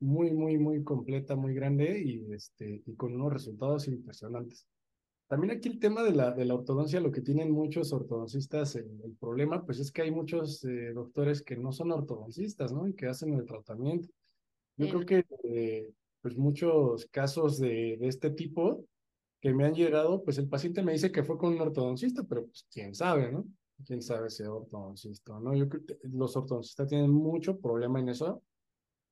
muy, 0.00 0.32
muy, 0.32 0.56
muy 0.56 0.82
completa, 0.82 1.36
muy 1.36 1.52
grande 1.52 2.00
y, 2.02 2.32
este, 2.32 2.82
y 2.86 2.94
con 2.94 3.14
unos 3.14 3.34
resultados 3.34 3.86
impresionantes. 3.86 4.66
También 5.26 5.58
aquí 5.58 5.68
el 5.68 5.78
tema 5.78 6.02
de 6.02 6.12
la, 6.12 6.30
de 6.30 6.46
la 6.46 6.54
ortodoncia, 6.54 7.00
lo 7.00 7.12
que 7.12 7.20
tienen 7.20 7.50
muchos 7.50 7.92
ortodoncistas, 7.92 8.76
el, 8.76 9.16
problema, 9.20 9.64
pues 9.64 9.78
es 9.78 9.92
que 9.92 10.02
hay 10.02 10.10
muchos 10.10 10.64
eh, 10.64 10.92
doctores 10.94 11.42
que 11.42 11.56
no 11.56 11.70
son 11.72 11.92
ortodoncistas, 11.92 12.72
¿no? 12.72 12.88
Y 12.88 12.94
que 12.94 13.06
hacen 13.06 13.34
el 13.34 13.44
tratamiento. 13.44 14.08
Yo 14.78 14.88
creo 14.88 15.06
que, 15.06 15.26
eh, 15.44 15.90
pues 16.22 16.36
muchos 16.36 17.06
casos 17.06 17.58
de, 17.58 17.98
de 17.98 18.08
este 18.08 18.30
tipo, 18.30 18.86
que 19.42 19.52
me 19.52 19.64
han 19.64 19.74
llegado, 19.74 20.22
pues 20.22 20.38
el 20.38 20.48
paciente 20.48 20.84
me 20.84 20.92
dice 20.92 21.10
que 21.10 21.24
fue 21.24 21.36
con 21.36 21.54
un 21.54 21.60
ortodoncista, 21.60 22.22
pero 22.22 22.46
pues 22.46 22.64
quién 22.72 22.94
sabe, 22.94 23.32
¿no? 23.32 23.44
Quién 23.84 24.00
sabe 24.00 24.30
si 24.30 24.44
es 24.44 24.48
ortodoncista, 24.48 25.38
¿no? 25.40 25.52
Yo 25.56 25.68
creo 25.68 25.84
que 25.84 25.98
los 26.04 26.36
ortodoncistas 26.36 26.86
tienen 26.86 27.10
mucho 27.10 27.58
problema 27.58 27.98
en 27.98 28.10
eso, 28.10 28.40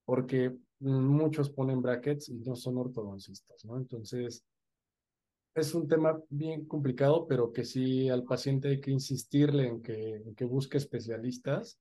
porque 0.04 0.56
muchos 0.78 1.50
ponen 1.50 1.82
brackets 1.82 2.28
y 2.28 2.34
no 2.34 2.54
son 2.54 2.78
ortodoncistas, 2.78 3.64
¿no? 3.64 3.76
Entonces, 3.76 4.44
es 5.52 5.74
un 5.74 5.88
tema 5.88 6.16
bien 6.28 6.64
complicado, 6.64 7.26
pero 7.26 7.52
que 7.52 7.64
sí 7.64 8.08
al 8.08 8.22
paciente 8.22 8.68
hay 8.68 8.80
que 8.80 8.92
insistirle 8.92 9.66
en 9.66 9.82
que, 9.82 10.14
en 10.14 10.36
que 10.36 10.44
busque 10.44 10.78
especialistas 10.78 11.76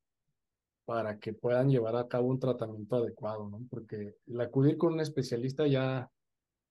para 0.85 1.19
que 1.19 1.33
puedan 1.33 1.69
llevar 1.69 1.95
a 1.95 2.07
cabo 2.07 2.29
un 2.29 2.39
tratamiento 2.39 2.95
adecuado, 2.95 3.47
¿no? 3.47 3.61
Porque 3.69 4.15
el 4.25 4.41
acudir 4.41 4.75
con 4.75 4.93
un 4.93 5.01
especialista 5.01 5.67
ya 5.67 6.09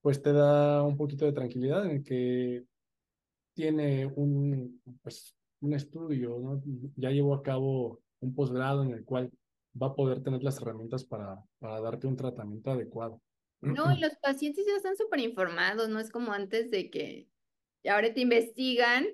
pues 0.00 0.22
te 0.22 0.32
da 0.32 0.82
un 0.82 0.96
poquito 0.96 1.24
de 1.24 1.32
tranquilidad 1.32 1.90
en 1.90 2.02
que 2.04 2.64
tiene 3.54 4.06
un, 4.06 4.80
pues, 5.02 5.34
un 5.60 5.74
estudio, 5.74 6.38
¿no? 6.38 6.62
Ya 6.96 7.10
llevó 7.10 7.34
a 7.34 7.42
cabo 7.42 8.00
un 8.20 8.34
posgrado 8.34 8.84
en 8.84 8.92
el 8.92 9.04
cual 9.04 9.30
va 9.80 9.88
a 9.88 9.94
poder 9.94 10.22
tener 10.22 10.42
las 10.42 10.60
herramientas 10.60 11.04
para, 11.04 11.42
para 11.58 11.80
darte 11.80 12.06
un 12.06 12.16
tratamiento 12.16 12.70
adecuado. 12.70 13.20
No, 13.60 13.92
y 13.92 13.98
los 14.00 14.16
pacientes 14.16 14.64
ya 14.66 14.76
están 14.76 14.96
súper 14.96 15.20
informados, 15.20 15.88
no 15.88 15.98
es 16.00 16.10
como 16.10 16.32
antes 16.32 16.70
de 16.70 16.90
que 16.90 17.28
ahora 17.88 18.12
te 18.12 18.20
investigan, 18.20 19.06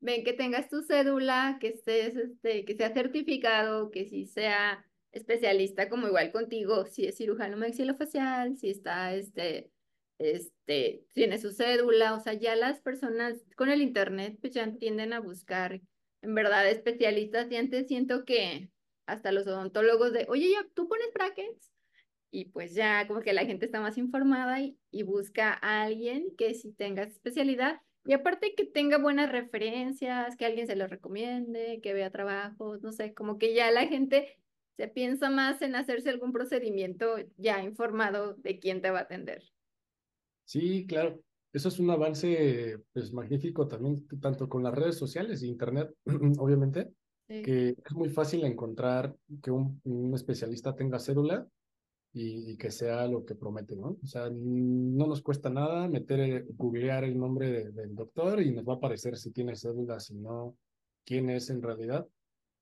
ven 0.00 0.24
que 0.24 0.32
tengas 0.32 0.68
tu 0.68 0.82
cédula, 0.82 1.58
que 1.60 1.68
estés, 1.68 2.16
este, 2.16 2.64
que 2.64 2.76
sea 2.76 2.92
certificado, 2.92 3.90
que 3.90 4.06
si 4.06 4.26
sea 4.26 4.84
especialista 5.12 5.88
como 5.88 6.06
igual 6.06 6.32
contigo, 6.32 6.86
si 6.86 7.06
es 7.06 7.16
cirujano 7.16 7.56
maxilofacial, 7.56 8.56
si 8.56 8.70
está 8.70 9.14
este 9.14 9.70
este, 10.20 11.02
tiene 11.14 11.38
su 11.38 11.50
cédula, 11.50 12.14
o 12.14 12.20
sea, 12.20 12.34
ya 12.34 12.54
las 12.54 12.80
personas 12.80 13.42
con 13.56 13.70
el 13.70 13.80
internet 13.80 14.36
pues 14.40 14.52
ya 14.52 14.70
tienden 14.76 15.14
a 15.14 15.20
buscar 15.20 15.80
en 16.20 16.34
verdad 16.34 16.68
especialistas 16.68 17.50
y 17.50 17.56
antes 17.56 17.88
siento 17.88 18.26
que 18.26 18.70
hasta 19.06 19.32
los 19.32 19.46
odontólogos 19.46 20.12
de, 20.12 20.26
oye, 20.28 20.50
ya, 20.52 20.66
¿tú 20.74 20.88
pones 20.88 21.10
brackets? 21.14 21.72
Y 22.30 22.44
pues 22.50 22.74
ya 22.74 23.08
como 23.08 23.22
que 23.22 23.32
la 23.32 23.46
gente 23.46 23.64
está 23.64 23.80
más 23.80 23.96
informada 23.96 24.60
y, 24.60 25.02
busca 25.02 25.58
a 25.62 25.82
alguien 25.82 26.26
que 26.36 26.54
sí 26.54 26.72
tenga 26.72 27.04
especialidad 27.04 27.80
y 28.04 28.12
aparte 28.12 28.54
que 28.54 28.66
tenga 28.66 28.98
buenas 28.98 29.32
referencias, 29.32 30.36
que 30.36 30.44
alguien 30.44 30.66
se 30.66 30.76
lo 30.76 30.86
recomiende, 30.86 31.80
que 31.82 31.94
vea 31.94 32.10
trabajos, 32.10 32.82
no 32.82 32.92
sé, 32.92 33.14
como 33.14 33.38
que 33.38 33.54
ya 33.54 33.70
la 33.70 33.86
gente 33.86 34.36
se 34.76 34.86
piensa 34.86 35.30
más 35.30 35.62
en 35.62 35.74
hacerse 35.74 36.10
algún 36.10 36.32
procedimiento 36.32 37.16
ya 37.38 37.62
informado 37.62 38.34
de 38.34 38.58
quién 38.58 38.82
te 38.82 38.90
va 38.90 39.00
a 39.00 39.02
atender. 39.02 39.42
Sí, 40.50 40.84
claro. 40.84 41.22
Eso 41.52 41.68
es 41.68 41.78
un 41.78 41.90
avance 41.90 42.76
pues 42.92 43.12
magnífico 43.12 43.68
también, 43.68 44.04
tanto 44.20 44.48
con 44.48 44.64
las 44.64 44.74
redes 44.74 44.96
sociales 44.96 45.40
e 45.44 45.46
internet, 45.46 45.94
obviamente, 46.40 46.90
que 47.28 47.68
es 47.68 47.92
muy 47.92 48.08
fácil 48.08 48.42
encontrar 48.42 49.14
que 49.40 49.52
un, 49.52 49.80
un 49.84 50.12
especialista 50.12 50.74
tenga 50.74 50.98
cédula 50.98 51.46
y, 52.12 52.56
que 52.56 52.72
sea 52.72 53.06
lo 53.06 53.24
que 53.24 53.36
promete, 53.36 53.76
¿no? 53.76 53.96
O 54.02 54.06
sea, 54.06 54.28
no 54.28 55.06
nos 55.06 55.22
cuesta 55.22 55.50
nada 55.50 55.86
meter, 55.86 56.44
googlear 56.48 57.04
el 57.04 57.16
nombre 57.16 57.70
del 57.70 57.94
doctor 57.94 58.42
y 58.42 58.50
nos 58.50 58.64
va 58.64 58.72
a 58.72 58.76
aparecer 58.76 59.16
si 59.16 59.30
tiene 59.30 59.54
cédula, 59.54 60.00
si 60.00 60.16
no, 60.16 60.56
quién 61.04 61.30
es 61.30 61.48
en 61.50 61.62
realidad. 61.62 62.08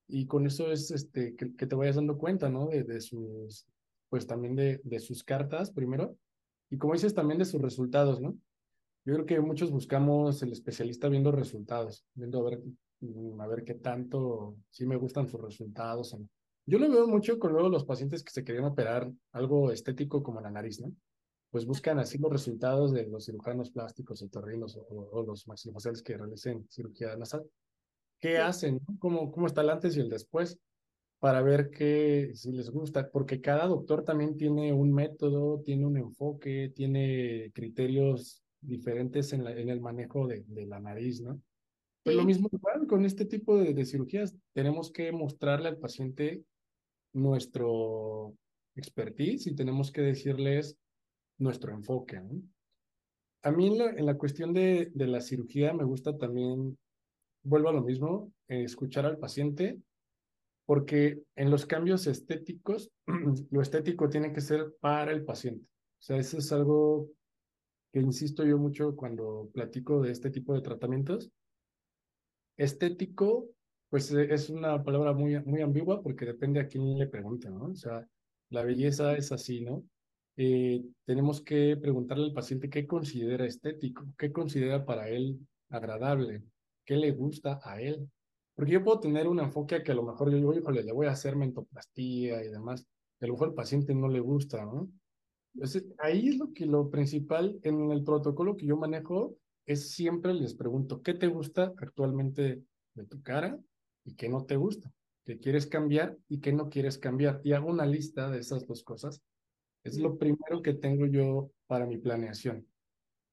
Y 0.09 0.27
con 0.27 0.45
eso 0.45 0.71
es 0.71 0.91
este, 0.91 1.35
que, 1.35 1.47
te 1.67 1.75
vayas 1.75 1.97
dando 1.97 2.19
cuenta, 2.19 2.51
¿no? 2.51 2.67
De, 2.67 2.85
de 2.85 3.01
sus, 3.01 3.67
pues 4.11 4.27
también 4.27 4.57
de, 4.57 4.79
de 4.85 5.01
sus 5.01 5.25
cartas 5.25 5.71
primero. 5.71 6.19
Y 6.71 6.79
como 6.79 6.93
dices, 6.93 7.15
también 7.15 7.39
de 7.39 7.45
sus 7.45 7.61
resultados, 7.61 8.21
¿no? 8.21 8.37
Yo 9.05 9.15
creo 9.15 9.27
que 9.27 9.41
muchos 9.41 9.71
buscamos 9.71 10.43
el 10.43 10.53
especialista 10.53 11.09
viendo 11.09 11.33
resultados, 11.33 12.05
viendo 12.15 12.47
a 12.47 12.51
ver, 12.51 12.63
mm, 13.01 13.41
a 13.41 13.47
ver 13.47 13.65
qué 13.65 13.75
tanto, 13.75 14.57
si 14.71 14.87
me 14.87 14.97
gustan 14.97 15.27
sus 15.29 15.41
resultados 15.41 16.13
o 16.15 16.19
no. 16.19 16.29
Yo 16.67 16.79
lo 16.79 16.91
veo 16.91 17.09
mucho 17.09 17.39
con 17.39 17.53
luego 17.53 17.71
los 17.71 17.85
pacientes 17.85 18.23
que 18.23 18.31
se 18.31 18.45
querían 18.45 18.67
operar 18.67 19.11
algo 19.33 19.73
estético 19.73 20.23
como 20.23 20.43
la 20.43 20.51
nariz, 20.51 20.81
¿no? 20.81 20.93
Pues 21.51 21.65
buscan 21.65 21.99
así 21.99 22.19
los 22.19 22.31
resultados 22.31 22.93
de 22.93 23.07
los 23.07 23.25
cirujanos 23.25 23.71
plásticos, 23.71 24.23
otorrinos 24.23 24.77
o, 24.77 24.83
o 25.13 25.23
los 25.25 25.49
maxilofaciales 25.49 26.03
que 26.03 26.19
realicen 26.19 26.67
cirugía 26.69 27.17
nasal. 27.17 27.49
¿Qué 28.21 28.37
hacen? 28.37 28.81
¿Cómo, 28.99 29.31
¿Cómo 29.33 29.47
está 29.47 29.63
el 29.63 29.71
antes 29.71 29.97
y 29.97 30.01
el 30.01 30.11
después? 30.11 30.59
Para 31.21 31.43
ver 31.43 31.71
qué, 31.71 32.31
si 32.35 32.53
les 32.53 32.71
gusta, 32.71 33.11
porque 33.11 33.41
cada 33.41 33.67
doctor 33.67 34.05
también 34.05 34.37
tiene 34.37 34.73
un 34.73 34.93
método, 34.93 35.61
tiene 35.63 35.85
un 35.85 35.97
enfoque, 35.97 36.73
tiene 36.75 37.51
criterios 37.53 38.45
diferentes 38.61 39.33
en, 39.33 39.47
en 39.47 39.69
el 39.69 39.81
manejo 39.81 40.27
de, 40.27 40.45
de 40.47 40.67
la 40.67 40.79
nariz, 40.79 41.21
¿no? 41.21 41.41
Pues 42.05 42.17
lo 42.17 42.25
mismo 42.25 42.49
con 42.87 43.05
este 43.05 43.27
tipo 43.27 43.59
de, 43.59 43.75
de, 43.75 43.85
cirugías, 43.85 44.35
tenemos 44.55 44.91
que 44.91 45.13
mostrarle 45.13 45.69
al 45.69 45.77
paciente 45.77 46.43
nuestro 47.13 48.35
expertise 48.75 49.47
y 49.47 49.55
tenemos 49.55 49.93
que 49.93 50.01
decirles 50.01 50.79
nuestro 51.39 51.73
enfoque. 51.73 52.23
A 53.43 53.51
mí 53.51 53.67
en 53.67 53.79
la, 53.79 53.91
en 53.91 54.07
la 54.07 54.17
cuestión 54.17 54.55
de, 54.55 54.91
de, 54.95 55.07
la 55.07 55.21
cirugía 55.21 55.73
me 55.75 55.85
gusta 55.85 56.17
también, 56.17 56.79
vuelvo 57.43 57.69
a 57.69 57.73
lo 57.73 57.83
mismo, 57.83 58.33
escuchar 58.49 59.05
al 59.05 59.19
paciente, 59.19 59.79
porque 60.69 61.23
en 61.35 61.51
los 61.51 61.65
cambios 61.65 62.07
estéticos, 62.07 62.91
lo 63.51 63.63
estético 63.63 64.11
tiene 64.11 64.35
que 64.35 64.43
ser 64.43 64.75
para 64.81 65.13
el 65.13 65.25
paciente. 65.25 65.65
O 65.65 66.03
sea, 66.03 66.19
eso 66.19 66.37
es 66.37 66.53
algo 66.53 67.09
que 67.91 68.01
insisto 68.01 68.45
yo 68.45 68.59
mucho 68.59 68.95
cuando 68.95 69.49
platico 69.55 70.03
de 70.03 70.13
este 70.13 70.29
tipo 70.29 70.53
de 70.53 70.61
tratamientos. 70.61 71.31
Estético 72.59 73.49
pues 73.89 74.13
eh, 74.13 74.29
es 74.31 74.51
una 74.51 74.85
palabra 74.85 75.15
muy, 75.15 75.41
muy 75.41 75.63
ambigua 75.63 76.03
porque 76.03 76.27
depende 76.27 76.61
a 76.61 76.69
quién 76.69 76.99
le 76.99 77.07
pregunte, 77.07 77.49
¿no? 77.49 77.69
O 77.69 77.75
sea, 77.75 78.07
la 78.51 78.63
belleza 78.63 79.17
es 79.17 79.33
así, 79.33 79.63
¿no? 79.63 79.85
Eh, 80.37 80.85
tenemos 81.07 81.41
que 81.41 81.79
preguntarle 81.81 82.27
al 82.27 82.35
paciente 82.35 82.69
qué 82.69 82.87
considera 82.87 83.47
estético, 83.47 84.05
qué 84.19 84.33
considera 84.33 84.85
para 84.85 85.09
él 85.09 85.39
agradable, 85.71 86.43
qué 86.85 86.97
le 86.97 87.13
gusta 87.13 87.59
a 87.65 87.81
él. 87.81 88.07
Porque 88.59 88.73
yo 88.73 88.83
puedo 88.83 88.99
tener 88.99 89.29
un 89.29 89.39
enfoque 89.39 89.85
que 89.85 89.93
a 89.93 89.95
lo 89.95 90.03
mejor 90.03 90.33
yo 90.33 90.37
digo, 90.37 90.53
híjole, 90.53 90.83
le 90.83 90.93
voy 90.93 91.07
a 91.07 91.13
hacer 91.13 91.37
mentoplastía 91.37 92.45
y 92.45 92.49
demás, 92.49 92.85
a 93.21 93.27
lo 93.27 93.35
mejor 93.35 93.49
al 93.51 93.55
paciente 93.55 93.95
no 93.95 94.09
le 94.09 94.19
gusta, 94.19 94.65
¿no? 94.65 94.91
Entonces, 95.55 95.87
ahí 95.99 96.29
es 96.29 96.39
lo 96.39 96.53
que 96.53 96.67
lo 96.67 96.91
principal 96.91 97.61
en 97.63 97.93
el 97.93 98.03
protocolo 98.03 98.57
que 98.57 98.67
yo 98.67 98.77
manejo 98.77 99.37
es 99.65 99.93
siempre 99.93 100.35
les 100.35 100.55
pregunto, 100.55 101.03
¿qué 101.03 101.15
te 101.15 101.29
gusta 101.29 101.73
actualmente 101.79 102.65
de 102.95 103.05
tu 103.07 103.23
cara? 103.23 103.61
y 104.09 104.15
qué 104.15 104.29
no 104.29 104.45
te 104.45 104.57
gusta, 104.57 104.91
qué 105.25 105.39
quieres 105.39 105.67
cambiar 105.67 106.17
y 106.29 106.41
qué 106.41 106.53
no 106.53 106.71
quieres 106.71 106.99
cambiar. 106.99 107.41
Y 107.45 107.53
hago 107.53 107.69
una 107.69 107.85
lista 107.85 108.31
de 108.31 108.39
esas 108.39 108.67
dos 108.67 108.83
cosas. 108.83 109.23
Es 109.85 109.99
lo 109.99 110.17
primero 110.17 110.63
que 110.63 110.75
tengo 110.75 111.07
yo 111.07 111.51
para 111.67 111.87
mi 111.87 111.99
planeación. 111.99 112.67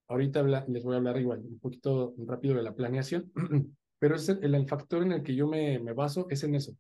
Ahorita 0.08 0.44
les 0.44 0.84
voy 0.84 0.94
a 0.94 0.98
hablar 0.98 1.18
igual 1.18 1.40
un 1.40 1.60
poquito 1.60 2.14
rápido 2.18 2.56
de 2.56 2.64
la 2.64 2.76
planeación, 2.76 3.32
pero 4.06 4.18
es 4.18 4.30
el, 4.30 4.68
factor 4.68 5.02
en 5.02 5.14
el 5.14 5.24
que 5.24 5.34
yo 5.34 5.48
me, 5.48 5.80
me 5.80 5.94
baso 5.94 6.28
es 6.30 6.44
en 6.44 6.54
eso. 6.54 6.78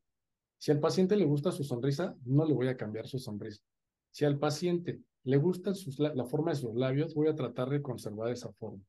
Si 0.59 0.69
al 0.69 0.79
paciente 0.79 1.15
le 1.15 1.25
gusta 1.25 1.51
su 1.51 1.63
sonrisa, 1.63 2.15
no 2.23 2.45
le 2.45 2.53
voy 2.53 2.67
a 2.67 2.77
cambiar 2.77 3.07
su 3.07 3.17
sonrisa. 3.17 3.63
Si 4.11 4.25
al 4.25 4.37
paciente 4.37 5.01
le 5.23 5.37
gusta 5.37 5.73
sus, 5.73 5.97
la 5.97 6.25
forma 6.25 6.51
de 6.51 6.57
sus 6.57 6.75
labios, 6.75 7.15
voy 7.15 7.27
a 7.27 7.33
tratar 7.33 7.71
de 7.71 7.81
conservar 7.81 8.31
esa 8.31 8.53
forma. 8.53 8.83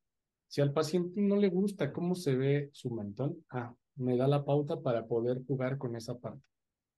Si 0.47 0.61
al 0.61 0.71
paciente 0.71 1.19
no 1.19 1.35
le 1.35 1.49
gusta 1.49 1.91
cómo 1.91 2.13
se 2.13 2.35
ve 2.35 2.69
su 2.73 2.91
mentón, 2.91 3.43
ah, 3.49 3.73
me 3.95 4.15
da 4.15 4.27
la 4.27 4.45
pauta 4.45 4.81
para 4.81 5.07
poder 5.07 5.43
jugar 5.47 5.79
con 5.79 5.95
esa 5.95 6.19
parte. 6.19 6.45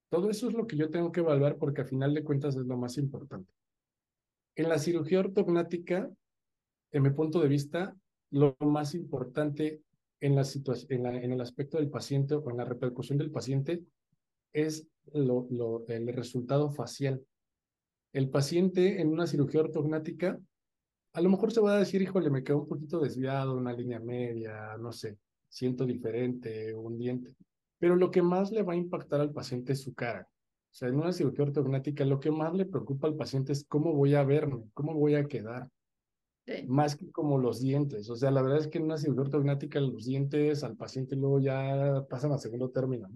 Todo 0.09 0.29
eso 0.29 0.49
es 0.49 0.53
lo 0.53 0.67
que 0.67 0.75
yo 0.75 0.89
tengo 0.89 1.13
que 1.13 1.21
evaluar 1.21 1.55
porque 1.57 1.79
a 1.79 1.85
final 1.85 2.13
de 2.13 2.25
cuentas 2.25 2.57
es 2.57 2.65
lo 2.65 2.75
más 2.75 2.97
importante. 2.97 3.53
En 4.55 4.67
la 4.67 4.77
cirugía 4.77 5.21
ortognática, 5.21 6.11
en 6.91 7.01
mi 7.01 7.11
punto 7.11 7.39
de 7.39 7.47
vista, 7.47 7.95
lo 8.29 8.57
más 8.59 8.93
importante 8.93 9.83
en, 10.19 10.35
la 10.35 10.43
situación, 10.43 11.05
en, 11.05 11.31
el 11.31 11.41
aspecto 11.41 11.77
del 11.77 11.89
paciente 11.89 12.35
o 12.35 12.49
en 12.49 12.57
la 12.57 12.65
repercusión 12.65 13.17
del 13.17 13.31
paciente 13.31 13.83
es 14.53 14.87
lo, 15.13 15.85
el 15.87 16.07
resultado 16.13 16.69
facial. 16.71 17.23
El 18.13 18.29
paciente 18.29 19.01
en 19.01 19.09
una 19.09 19.27
cirugía 19.27 19.61
ortognática, 19.61 20.39
a 21.13 21.21
lo 21.21 21.29
mejor 21.29 21.51
se 21.51 21.61
va 21.61 21.75
a 21.75 21.79
decir, 21.79 22.01
híjole, 22.01 22.29
me 22.29 22.43
quedó 22.43 22.61
un 22.61 22.67
poquito 22.67 22.99
desviado, 22.99 23.55
una 23.55 23.73
línea 23.73 23.99
media, 23.99 24.75
no 24.77 24.91
sé 24.91 25.17
siento 25.49 25.85
diferente, 25.85 26.73
un 26.73 26.97
diente. 26.97 27.33
Pero 27.79 27.95
lo 27.95 28.11
que 28.11 28.21
más 28.21 28.51
le 28.51 28.63
va 28.63 28.73
a 28.73 28.77
impactar 28.77 29.19
al 29.19 29.33
paciente 29.33 29.73
es 29.73 29.81
su 29.81 29.93
cara. 29.93 30.27
O 30.71 30.73
sea, 30.73 30.87
en 30.87 30.95
una 30.95 31.11
cirugía 31.11 31.45
ortognática 31.45 32.05
lo 32.05 32.19
que 32.19 32.31
más 32.31 32.53
le 32.53 32.65
preocupa 32.65 33.07
al 33.07 33.15
paciente 33.15 33.51
es 33.51 33.65
cómo 33.67 33.93
voy 33.93 34.13
a 34.13 34.23
verme, 34.23 34.63
cómo 34.73 34.93
voy 34.93 35.15
a 35.15 35.27
quedar. 35.27 35.67
Más 36.67 36.95
que 36.95 37.11
como 37.11 37.37
los 37.37 37.59
dientes. 37.59 38.09
O 38.09 38.15
sea, 38.15 38.31
la 38.31 38.41
verdad 38.41 38.59
es 38.59 38.67
que 38.67 38.77
en 38.77 38.85
una 38.85 38.97
cirugía 38.97 39.21
ortognática 39.21 39.79
los 39.79 40.05
dientes 40.05 40.63
al 40.63 40.75
paciente 40.75 41.15
luego 41.15 41.39
ya 41.39 42.05
pasan 42.09 42.31
a 42.31 42.37
segundo 42.37 42.69
término. 42.69 43.09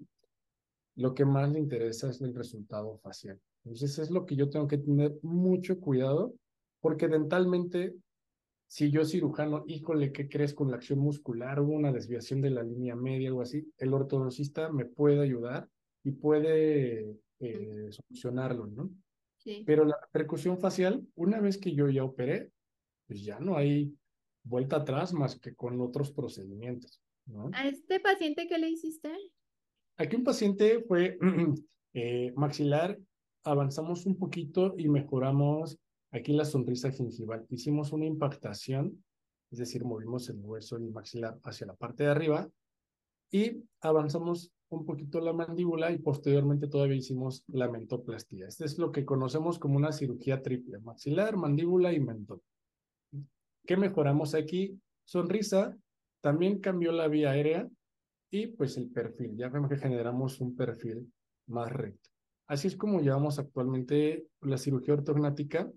Lo 0.96 1.14
que 1.14 1.24
más 1.24 1.50
le 1.50 1.58
interesa 1.58 2.10
es 2.10 2.20
el 2.20 2.34
resultado 2.34 2.98
facial. 2.98 3.40
Entonces 3.64 3.98
es 3.98 4.10
lo 4.10 4.26
que 4.26 4.36
yo 4.36 4.50
tengo 4.50 4.68
que 4.68 4.78
tener 4.78 5.18
mucho 5.22 5.80
cuidado 5.80 6.34
porque 6.80 7.08
dentalmente 7.08 7.94
si 8.66 8.90
yo 8.90 9.04
cirujano, 9.04 9.64
híjole, 9.66 10.12
¿qué 10.12 10.28
crees 10.28 10.54
con 10.54 10.70
la 10.70 10.76
acción 10.76 10.98
muscular? 10.98 11.60
Hubo 11.60 11.74
una 11.74 11.92
desviación 11.92 12.40
de 12.40 12.50
la 12.50 12.62
línea 12.62 12.96
media, 12.96 13.28
algo 13.28 13.42
así. 13.42 13.70
El 13.78 13.94
ortodoncista 13.94 14.70
me 14.70 14.84
puede 14.84 15.20
ayudar 15.20 15.68
y 16.02 16.12
puede 16.12 17.16
eh, 17.40 17.88
solucionarlo, 17.90 18.66
¿no? 18.66 18.90
Sí. 19.38 19.62
Pero 19.66 19.84
la 19.84 19.96
percusión 20.10 20.58
facial, 20.58 21.06
una 21.14 21.40
vez 21.40 21.58
que 21.58 21.74
yo 21.74 21.88
ya 21.88 22.04
operé, 22.04 22.50
pues 23.06 23.22
ya 23.22 23.38
no 23.40 23.56
hay 23.56 23.94
vuelta 24.42 24.76
atrás 24.76 25.12
más 25.12 25.38
que 25.38 25.54
con 25.54 25.80
otros 25.80 26.12
procedimientos, 26.12 27.02
¿no? 27.26 27.50
¿A 27.52 27.68
este 27.68 28.00
paciente 28.00 28.46
qué 28.46 28.58
le 28.58 28.68
hiciste? 28.68 29.10
Aquí 29.96 30.16
un 30.16 30.24
paciente 30.24 30.82
fue 30.82 31.18
eh, 31.94 32.32
maxilar, 32.36 32.98
avanzamos 33.44 34.06
un 34.06 34.16
poquito 34.16 34.74
y 34.76 34.88
mejoramos 34.88 35.78
Aquí 36.14 36.32
la 36.32 36.44
sonrisa 36.44 36.92
gingival. 36.92 37.44
Hicimos 37.50 37.90
una 37.90 38.06
impactación, 38.06 39.04
es 39.50 39.58
decir, 39.58 39.84
movimos 39.84 40.28
el 40.28 40.38
hueso 40.38 40.78
del 40.78 40.92
maxilar 40.92 41.40
hacia 41.42 41.66
la 41.66 41.74
parte 41.74 42.04
de 42.04 42.10
arriba 42.10 42.48
y 43.32 43.64
avanzamos 43.80 44.52
un 44.68 44.86
poquito 44.86 45.20
la 45.20 45.32
mandíbula 45.32 45.90
y 45.90 45.98
posteriormente 45.98 46.68
todavía 46.68 46.98
hicimos 46.98 47.42
la 47.48 47.68
mentoplastía. 47.68 48.46
Este 48.46 48.64
es 48.64 48.78
lo 48.78 48.92
que 48.92 49.04
conocemos 49.04 49.58
como 49.58 49.76
una 49.76 49.90
cirugía 49.90 50.40
triple, 50.40 50.78
maxilar, 50.78 51.36
mandíbula 51.36 51.92
y 51.92 51.98
mentón. 51.98 52.40
¿Qué 53.66 53.76
mejoramos 53.76 54.34
aquí? 54.34 54.78
Sonrisa, 55.04 55.76
también 56.20 56.60
cambió 56.60 56.92
la 56.92 57.08
vía 57.08 57.30
aérea 57.30 57.68
y 58.30 58.48
pues 58.48 58.76
el 58.76 58.90
perfil. 58.90 59.36
Ya 59.36 59.48
vemos 59.48 59.70
que 59.70 59.78
generamos 59.78 60.40
un 60.40 60.54
perfil 60.54 61.12
más 61.46 61.72
recto. 61.72 62.10
Así 62.46 62.68
es 62.68 62.76
como 62.76 63.00
llevamos 63.00 63.38
actualmente 63.38 64.26
la 64.42 64.58
cirugía 64.58 64.94
ortognática 64.94 65.70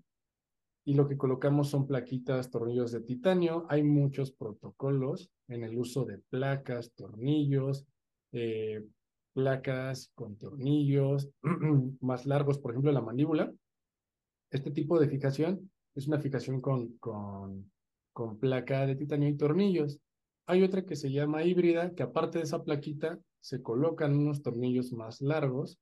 y 0.84 0.94
lo 0.94 1.08
que 1.08 1.16
colocamos 1.16 1.68
son 1.68 1.86
plaquitas, 1.86 2.50
tornillos 2.50 2.92
de 2.92 3.00
titanio. 3.00 3.66
Hay 3.70 3.82
muchos 3.82 4.32
protocolos 4.32 5.30
en 5.48 5.64
el 5.64 5.78
uso 5.78 6.04
de 6.04 6.18
placas, 6.18 6.92
tornillos, 6.94 7.86
eh, 8.32 8.84
placas 9.32 10.10
con 10.14 10.36
tornillos 10.36 11.30
más 12.00 12.26
largos, 12.26 12.58
por 12.58 12.72
ejemplo, 12.72 12.92
la 12.92 13.00
mandíbula. 13.00 13.52
Este 14.50 14.70
tipo 14.70 14.98
de 14.98 15.08
fijación 15.08 15.70
es 15.94 16.06
una 16.06 16.18
fijación 16.18 16.60
con, 16.60 16.96
con, 16.98 17.70
con 18.18 18.36
placa 18.36 18.84
de 18.84 18.96
titanio 18.96 19.28
y 19.28 19.36
tornillos. 19.36 20.00
Hay 20.46 20.64
otra 20.64 20.84
que 20.84 20.96
se 20.96 21.12
llama 21.12 21.44
híbrida, 21.44 21.94
que 21.94 22.02
aparte 22.02 22.38
de 22.38 22.44
esa 22.44 22.64
plaquita, 22.64 23.16
se 23.40 23.62
colocan 23.62 24.16
unos 24.16 24.42
tornillos 24.42 24.92
más 24.92 25.20
largos 25.20 25.78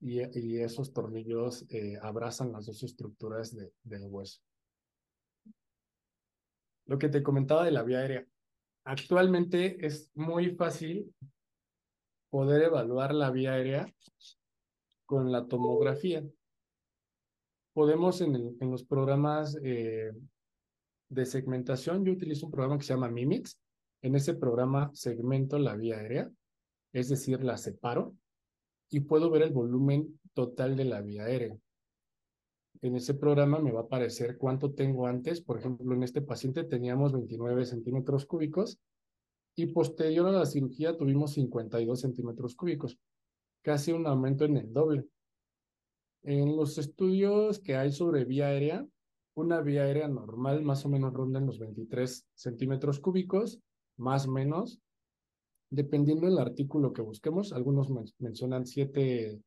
y, 0.00 0.18
esos 0.58 0.92
tornillos 0.92 1.66
eh, 1.70 1.96
abrazan 2.02 2.50
las 2.50 2.66
dos 2.66 2.82
estructuras 2.82 3.54
de, 3.54 3.72
del 3.84 4.08
hueso. 4.08 4.40
Lo 6.86 6.98
que 6.98 7.08
te 7.08 7.22
comentaba 7.22 7.64
de 7.64 7.70
la 7.70 7.84
vía 7.84 8.00
aérea. 8.00 8.26
Actualmente 8.82 9.86
es 9.86 10.10
muy 10.16 10.56
fácil 10.56 11.14
poder 12.28 12.62
evaluar 12.62 13.14
la 13.14 13.30
vía 13.30 13.52
aérea 13.52 13.86
con 15.06 15.30
la 15.30 15.46
tomografía. 15.46 16.24
Podemos 17.72 18.20
en 18.20 18.56
los 18.58 18.82
programas 18.82 19.56
eh, 19.62 20.10
de 21.08 21.26
segmentación, 21.26 22.04
yo 22.04 22.12
utilizo 22.12 22.46
un 22.46 22.52
programa 22.52 22.78
que 22.78 22.84
se 22.84 22.94
llama 22.94 23.10
Mimix. 23.10 23.60
En 24.02 24.14
ese 24.14 24.34
programa 24.34 24.90
segmento 24.94 25.58
la 25.58 25.74
vía 25.74 25.96
aérea, 25.98 26.30
es 26.92 27.08
decir, 27.08 27.42
la 27.42 27.56
separo 27.56 28.14
y 28.90 29.00
puedo 29.00 29.30
ver 29.30 29.42
el 29.42 29.52
volumen 29.52 30.20
total 30.34 30.76
de 30.76 30.84
la 30.84 31.00
vía 31.00 31.24
aérea. 31.24 31.56
En 32.80 32.94
ese 32.94 33.14
programa 33.14 33.58
me 33.58 33.72
va 33.72 33.80
a 33.80 33.84
aparecer 33.84 34.38
cuánto 34.38 34.72
tengo 34.72 35.06
antes. 35.06 35.40
Por 35.40 35.58
ejemplo, 35.58 35.94
en 35.94 36.04
este 36.04 36.22
paciente 36.22 36.62
teníamos 36.64 37.12
29 37.12 37.64
centímetros 37.64 38.24
cúbicos 38.24 38.78
y 39.56 39.66
posterior 39.66 40.28
a 40.28 40.32
la 40.32 40.46
cirugía 40.46 40.96
tuvimos 40.96 41.32
52 41.32 42.00
centímetros 42.00 42.54
cúbicos, 42.54 42.96
casi 43.62 43.90
un 43.90 44.06
aumento 44.06 44.44
en 44.44 44.56
el 44.56 44.72
doble. 44.72 45.04
En 46.22 46.56
los 46.56 46.78
estudios 46.78 47.58
que 47.58 47.74
hay 47.74 47.90
sobre 47.90 48.24
vía 48.24 48.46
aérea, 48.46 48.86
una 49.40 49.60
vía 49.60 49.82
aérea 49.82 50.08
normal 50.08 50.62
más 50.62 50.84
o 50.84 50.88
menos 50.88 51.12
ronda 51.12 51.38
en 51.38 51.46
los 51.46 51.58
23 51.58 52.26
centímetros 52.34 53.00
cúbicos, 53.00 53.60
más 53.96 54.26
o 54.26 54.32
menos, 54.32 54.80
dependiendo 55.70 56.26
del 56.26 56.38
artículo 56.38 56.92
que 56.92 57.02
busquemos. 57.02 57.52
Algunos 57.52 57.90
mencionan 58.18 58.66
7 58.66 59.40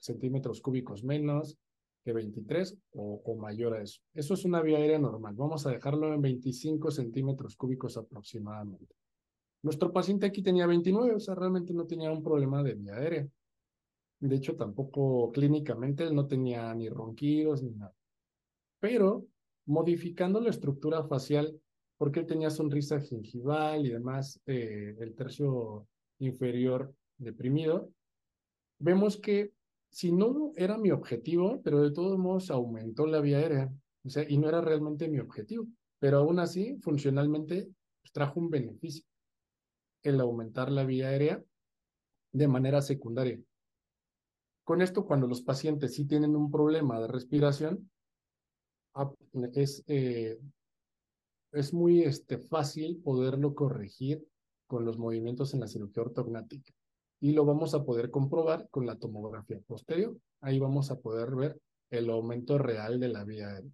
centímetros 0.00 0.60
cúbicos 0.60 1.02
menos 1.02 1.56
que 2.04 2.12
23 2.12 2.76
o, 2.92 3.22
o, 3.24 3.36
mayor 3.36 3.74
a 3.74 3.82
eso. 3.82 4.00
Eso 4.12 4.34
es 4.34 4.44
una 4.44 4.60
vía 4.60 4.76
aérea 4.76 4.98
normal. 4.98 5.34
Vamos 5.34 5.66
a 5.66 5.70
dejarlo 5.70 6.12
en 6.12 6.20
25 6.20 6.90
centímetros 6.90 7.56
cúbicos 7.56 7.96
aproximadamente. 7.96 8.94
Nuestro 9.62 9.90
paciente 9.90 10.26
aquí 10.26 10.42
tenía 10.42 10.66
29, 10.66 11.14
o 11.14 11.20
sea, 11.20 11.34
realmente 11.34 11.72
no 11.72 11.86
tenía 11.86 12.12
un 12.12 12.22
problema 12.22 12.62
de 12.62 12.74
vía 12.74 12.96
aérea. 12.96 13.26
De 14.20 14.36
hecho, 14.36 14.56
tampoco 14.56 15.32
clínicamente 15.32 16.04
él 16.04 16.14
no 16.14 16.26
tenía 16.26 16.74
ni 16.74 16.90
ronquidos 16.90 17.62
ni 17.62 17.70
nada. 17.70 17.94
Pero 18.84 19.26
modificando 19.64 20.40
la 20.40 20.50
estructura 20.50 21.02
facial, 21.04 21.58
porque 21.96 22.20
él 22.20 22.26
tenía 22.26 22.50
sonrisa 22.50 23.00
gingival 23.00 23.86
y 23.86 23.88
demás, 23.88 24.38
eh, 24.44 24.94
el 25.00 25.14
tercio 25.14 25.88
inferior 26.18 26.94
deprimido, 27.16 27.88
vemos 28.78 29.16
que 29.16 29.52
si 29.88 30.12
no 30.12 30.52
era 30.54 30.76
mi 30.76 30.90
objetivo, 30.90 31.62
pero 31.62 31.80
de 31.80 31.92
todos 31.92 32.18
modos 32.18 32.50
aumentó 32.50 33.06
la 33.06 33.22
vía 33.22 33.38
aérea, 33.38 33.72
o 34.04 34.10
sea, 34.10 34.28
y 34.28 34.36
no 34.36 34.50
era 34.50 34.60
realmente 34.60 35.08
mi 35.08 35.18
objetivo, 35.18 35.66
pero 35.98 36.18
aún 36.18 36.38
así, 36.38 36.76
funcionalmente, 36.82 37.66
pues, 38.02 38.12
trajo 38.12 38.38
un 38.38 38.50
beneficio 38.50 39.06
el 40.02 40.20
aumentar 40.20 40.70
la 40.70 40.84
vía 40.84 41.08
aérea 41.08 41.42
de 42.32 42.48
manera 42.48 42.82
secundaria. 42.82 43.40
Con 44.62 44.82
esto, 44.82 45.06
cuando 45.06 45.26
los 45.26 45.40
pacientes 45.40 45.94
sí 45.94 46.04
tienen 46.04 46.36
un 46.36 46.50
problema 46.50 47.00
de 47.00 47.08
respiración, 47.08 47.88
es, 49.54 49.82
eh, 49.86 50.38
es 51.52 51.72
muy 51.72 52.02
este, 52.02 52.38
fácil 52.38 53.00
poderlo 53.02 53.54
corregir 53.54 54.26
con 54.66 54.84
los 54.84 54.98
movimientos 54.98 55.54
en 55.54 55.60
la 55.60 55.68
cirugía 55.68 56.02
ortognática. 56.02 56.72
Y 57.20 57.32
lo 57.32 57.44
vamos 57.44 57.74
a 57.74 57.84
poder 57.84 58.10
comprobar 58.10 58.68
con 58.70 58.86
la 58.86 58.96
tomografía 58.96 59.60
posterior. 59.66 60.16
Ahí 60.40 60.58
vamos 60.58 60.90
a 60.90 61.00
poder 61.00 61.34
ver 61.34 61.60
el 61.90 62.10
aumento 62.10 62.58
real 62.58 63.00
de 63.00 63.08
la 63.08 63.24
vía 63.24 63.48
aérea. 63.48 63.70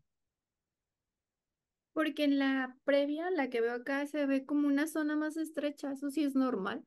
Porque 1.93 2.25
en 2.25 2.39
la 2.39 2.77
previa, 2.85 3.31
la 3.31 3.51
que 3.51 3.61
veo 3.61 3.75
acá, 3.75 4.07
se 4.07 4.27
ve 4.27 4.45
como 4.45 4.69
una 4.69 4.87
zona 4.87 5.17
más 5.17 5.37
estrecha. 5.37 5.93
Eso 5.93 6.11
sí 6.11 6.23
es 6.23 6.35
normal. 6.35 6.85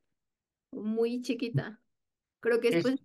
Muy 0.72 1.22
chiquita. 1.22 1.82
Creo 2.40 2.60
que 2.60 2.70
es, 2.70 2.84
pues 2.84 3.00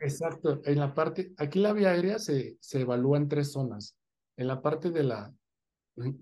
Exacto. 0.00 0.60
En 0.64 0.78
la 0.78 0.94
parte, 0.94 1.32
aquí 1.36 1.58
la 1.58 1.72
vía 1.72 1.90
aérea 1.90 2.18
se, 2.18 2.56
se 2.60 2.80
evalúa 2.80 3.18
en 3.18 3.28
tres 3.28 3.52
zonas. 3.52 3.95
En 4.36 4.46
la 4.46 4.60
parte 4.60 4.90
de 4.90 5.02
la 5.02 5.34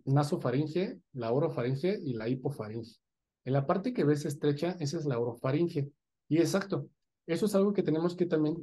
nasofaringe, 0.05 1.01
la 1.13 1.33
orofaringe 1.33 1.99
y 2.03 2.15
la 2.15 2.29
hipofaringe. 2.29 2.97
En 3.45 3.53
la 3.53 3.67
parte 3.67 3.93
que 3.93 4.05
ves 4.05 4.25
estrecha, 4.25 4.77
esa 4.81 4.99
es 4.99 5.05
la 5.05 5.19
orofaringe. 5.19 5.91
Y 6.29 6.39
exacto, 6.39 6.89
eso 7.27 7.47
es 7.47 7.55
algo 7.55 7.73
que 7.73 7.83
tenemos 7.83 8.17
que 8.17 8.27
también 8.27 8.57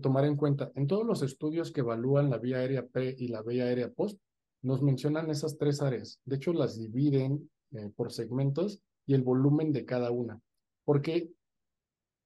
tomar 0.00 0.24
en 0.24 0.36
cuenta. 0.36 0.72
En 0.74 0.86
todos 0.86 1.06
los 1.06 1.22
estudios 1.22 1.70
que 1.70 1.80
evalúan 1.80 2.30
la 2.30 2.38
vía 2.38 2.58
aérea 2.58 2.86
pre 2.86 3.14
y 3.16 3.28
la 3.28 3.42
vía 3.42 3.64
aérea 3.64 3.92
post, 3.92 4.18
nos 4.62 4.82
mencionan 4.82 5.30
esas 5.30 5.58
tres 5.58 5.82
áreas. 5.82 6.20
De 6.24 6.36
hecho, 6.36 6.52
las 6.52 6.78
dividen 6.78 7.50
eh, 7.72 7.90
por 7.94 8.12
segmentos 8.12 8.80
y 9.06 9.14
el 9.14 9.22
volumen 9.22 9.72
de 9.72 9.84
cada 9.84 10.10
una. 10.10 10.40
Porque 10.84 11.30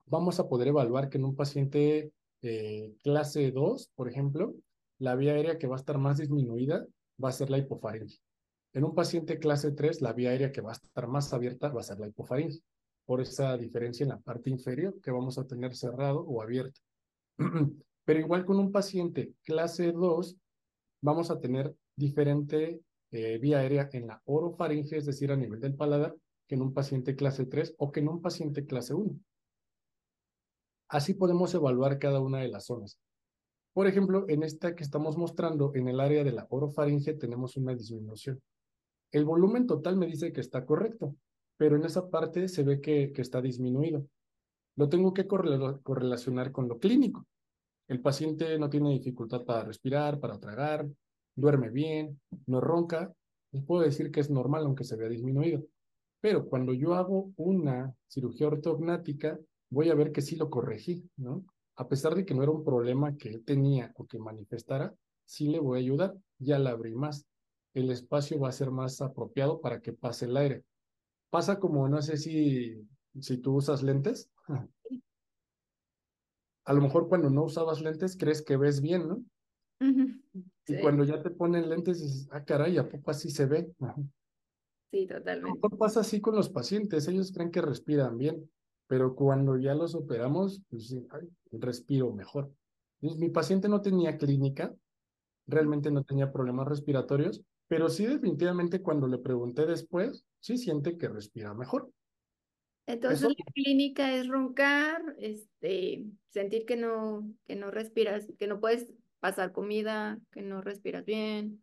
vamos 0.07 0.41
a 0.41 0.49
poder 0.49 0.69
evaluar 0.69 1.09
que 1.11 1.19
en 1.19 1.25
un 1.25 1.37
paciente 1.37 2.13
eh, 2.43 2.95
clase 3.03 3.51
2, 3.51 3.91
por 3.95 4.09
ejemplo, 4.09 4.55
la 5.01 5.17
vía 5.17 5.33
aérea 5.33 5.59
que 5.59 5.67
va 5.67 5.77
a 5.77 5.79
estar 5.81 5.99
más 5.99 6.19
disminuida 6.19 6.87
va 7.23 7.31
a 7.31 7.33
ser 7.33 7.51
la 7.51 7.59
hipofaringe. 7.59 8.21
En 8.73 8.85
un 8.85 8.95
paciente 8.95 9.39
clase 9.39 9.73
3, 9.73 10.01
la 10.03 10.13
vía 10.13 10.31
aérea 10.31 10.53
que 10.53 10.61
va 10.61 10.71
a 10.71 10.75
estar 10.75 11.09
más 11.09 11.33
abierta 11.33 11.71
va 11.71 11.81
a 11.81 11.85
ser 11.85 11.99
la 11.99 12.07
hipofaringe, 12.07 12.61
por 13.05 13.21
esa 13.21 13.57
diferencia 13.57 14.05
en 14.05 14.11
la 14.11 14.21
parte 14.21 14.51
inferior 14.51 15.01
que 15.01 15.11
vamos 15.11 15.39
a 15.39 15.47
tener 15.47 15.75
cerrado 15.75 16.21
o 16.21 16.43
abierto. 16.43 16.81
Pero 18.05 18.21
igual 18.21 18.45
con 18.45 18.59
un 18.59 18.71
paciente 18.71 19.35
clase 19.43 19.91
2, 19.91 20.37
vamos 21.03 21.31
a 21.31 21.41
tener 21.41 21.75
diferente 21.97 22.81
eh, 23.11 23.39
vía 23.39 23.59
aérea 23.59 23.89
en 23.93 24.07
la 24.07 24.23
orofaringe, 24.27 24.99
es 24.99 25.07
decir, 25.07 25.33
a 25.33 25.37
nivel 25.37 25.61
del 25.61 25.75
paladar, 25.75 26.15
que 26.47 26.55
en 26.55 26.63
un 26.63 26.75
paciente 26.75 27.17
clase 27.17 27.47
3 27.47 27.75
o 27.79 27.91
que 27.91 28.01
en 28.01 28.09
un 28.09 28.21
paciente 28.21 28.67
clase 28.67 28.95
1. 28.95 29.19
Así 30.89 31.15
podemos 31.15 31.55
evaluar 31.55 31.99
cada 31.99 32.21
una 32.21 32.41
de 32.41 32.49
las 32.49 32.67
zonas. 32.67 32.99
Por 33.73 33.87
ejemplo, 33.87 34.25
en 34.29 34.43
esta 34.43 34.75
que 34.75 34.83
estamos 34.83 35.17
mostrando, 35.17 35.73
en 35.75 35.89
el 35.89 36.01
área 36.01 36.25
de 36.25 36.33
la 36.33 36.47
orofaringe 36.51 37.15
tenemos 37.15 37.57
una 37.57 37.75
disminución. 37.75 38.41
El 39.13 39.25
volumen 39.25 39.67
total 39.67 39.97
me 39.97 40.07
dice 40.07 40.33
que 40.33 40.41
está 40.41 40.65
correcto, 40.65 41.17
pero 41.57 41.77
en 41.77 41.85
esa 41.85 42.09
parte 42.09 42.49
se 42.49 42.63
ve 42.63 42.81
que, 42.81 43.13
está 43.17 43.41
disminuido. 43.41 44.07
Lo 44.77 44.89
tengo 44.89 45.13
que 45.13 45.27
correlacionar 45.27 46.53
con 46.53 46.69
lo 46.69 46.79
clínico. 46.79 47.27
El 47.89 48.01
paciente 48.01 48.59
no 48.59 48.71
tiene 48.71 48.93
dificultad 48.93 49.45
para 49.45 49.65
respirar, 49.65 50.21
para 50.21 50.39
tragar, 50.39 50.89
duerme 51.37 51.71
bien, 51.71 52.21
no 52.47 52.61
ronca, 52.61 53.13
les 53.53 53.65
puedo 53.65 53.83
decir 53.83 54.11
que 54.11 54.21
es 54.21 54.31
normal 54.31 54.65
aunque 54.65 54.85
se 54.85 54.97
vea 54.97 55.09
disminuido. 55.09 55.65
Pero 56.21 56.49
cuando 56.49 56.73
yo 56.73 56.95
hago 56.95 57.33
una 57.37 57.95
cirugía 58.09 58.47
ortognática, 58.47 59.39
voy 59.71 59.91
a 59.91 59.95
ver 59.95 60.13
que 60.13 60.23
sí 60.23 60.37
lo 60.37 60.51
corregí, 60.51 61.09
¿no? 61.17 61.45
A 61.81 61.89
pesar 61.89 62.15
de 62.15 62.27
que 62.27 62.35
no 62.35 62.43
era 62.43 62.53
un 62.53 62.63
problema 62.63 63.17
que 63.17 63.31
él 63.31 63.43
tenía 63.43 63.91
o 63.97 64.07
que 64.07 64.19
manifestara, 64.19 64.95
sí 65.25 65.49
le 65.49 65.61
voy 65.61 65.79
a 65.79 65.81
ayudar, 65.81 66.15
ya 66.39 66.59
la 66.59 66.73
abrí 66.73 66.95
más. 66.95 67.27
El 67.73 67.91
espacio 67.91 68.39
va 68.39 68.51
a 68.51 68.53
ser 68.53 68.71
más 68.71 69.01
apropiado 69.01 69.63
para 69.63 69.81
que 69.81 69.95
pase 69.95 70.27
el 70.27 70.37
aire. 70.37 70.63
Pasa 71.31 71.59
como, 71.59 71.89
no 71.89 72.03
sé 72.03 72.19
si, 72.19 72.87
si 73.19 73.39
tú 73.39 73.55
usas 73.55 73.83
lentes. 73.83 74.31
A 76.67 76.75
lo 76.75 76.83
mejor 76.83 77.09
cuando 77.09 77.31
no 77.31 77.45
usabas 77.45 77.81
lentes 77.81 78.15
crees 78.15 78.43
que 78.43 78.59
ves 78.59 78.83
bien, 78.83 79.09
¿no? 79.09 79.25
Y 80.67 80.81
cuando 80.83 81.05
ya 81.05 81.23
te 81.23 81.31
ponen 81.31 81.71
lentes, 81.71 82.03
dices, 82.03 82.29
ah, 82.31 82.45
caray, 82.45 82.77
¿a 82.77 82.87
poco 82.87 83.11
así 83.11 83.31
se 83.31 83.47
ve? 83.47 83.73
Sí, 84.93 85.07
totalmente. 85.07 85.61
No 85.63 85.79
pasa 85.79 86.01
así 86.01 86.21
con 86.21 86.35
los 86.35 86.49
pacientes, 86.49 87.07
ellos 87.07 87.31
creen 87.31 87.53
que 87.53 87.63
respiran 87.63 88.19
bien, 88.19 88.51
pero 88.91 89.15
cuando 89.15 89.57
ya 89.57 89.73
los 89.73 89.95
operamos, 89.95 90.63
pues 90.69 90.97
respiro 91.53 92.13
mejor. 92.13 92.53
mi 93.01 93.29
paciente 93.29 93.69
no 93.69 93.83
tenía 93.83 94.19
clínica, 94.19 94.75
realmente 95.47 95.93
no 95.93 96.03
tenía 96.03 96.33
problemas 96.33 96.67
respiratorios, 96.67 97.41
pero 97.69 97.89
sí 97.89 98.05
definitivamente 98.05 98.83
cuando 98.83 99.07
le 99.07 99.19
pregunté 99.19 99.65
después, 99.65 100.25
sí 100.41 100.59
siente 100.59 100.99
que 100.99 101.07
respira 101.09 101.55
mejor. 101.55 101.89
Entonces 102.85 103.29
la 103.29 103.53
clínica 103.55 104.13
es 104.13 104.27
roncar, 104.27 105.01
este, 105.19 106.05
sentir 106.31 106.67
que 106.67 106.77
no, 106.77 107.33
que 107.47 107.55
no 107.55 107.71
respiras, 107.71 108.27
que 108.41 108.49
no 108.49 108.59
puedes 108.59 108.89
pasar 109.21 109.53
comida, 109.53 110.19
que 110.33 110.43
no 110.43 110.63
respiras 110.63 111.05
bien. 111.05 111.63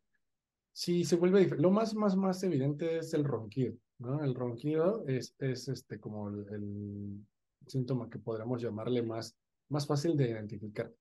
Sí, 0.71 1.03
se 1.03 1.17
vuelve 1.17 1.45
Lo 1.57 1.71
más, 1.71 1.93
más, 1.93 2.15
más 2.15 2.41
evidente 2.43 2.99
es 2.99 3.13
el 3.13 3.25
ronquido, 3.25 3.73
¿no? 3.99 4.23
El 4.23 4.35
ronquido 4.35 5.03
es, 5.07 5.35
es 5.39 5.67
este, 5.67 5.99
como 5.99 6.29
el, 6.29 6.45
el 6.49 7.25
síntoma 7.65 8.09
que 8.09 8.19
podríamos 8.19 8.61
llamarle 8.61 9.01
más, 9.01 9.35
más 9.69 9.85
fácil 9.85 10.15
de 10.15 10.29
identificar. 10.29 10.91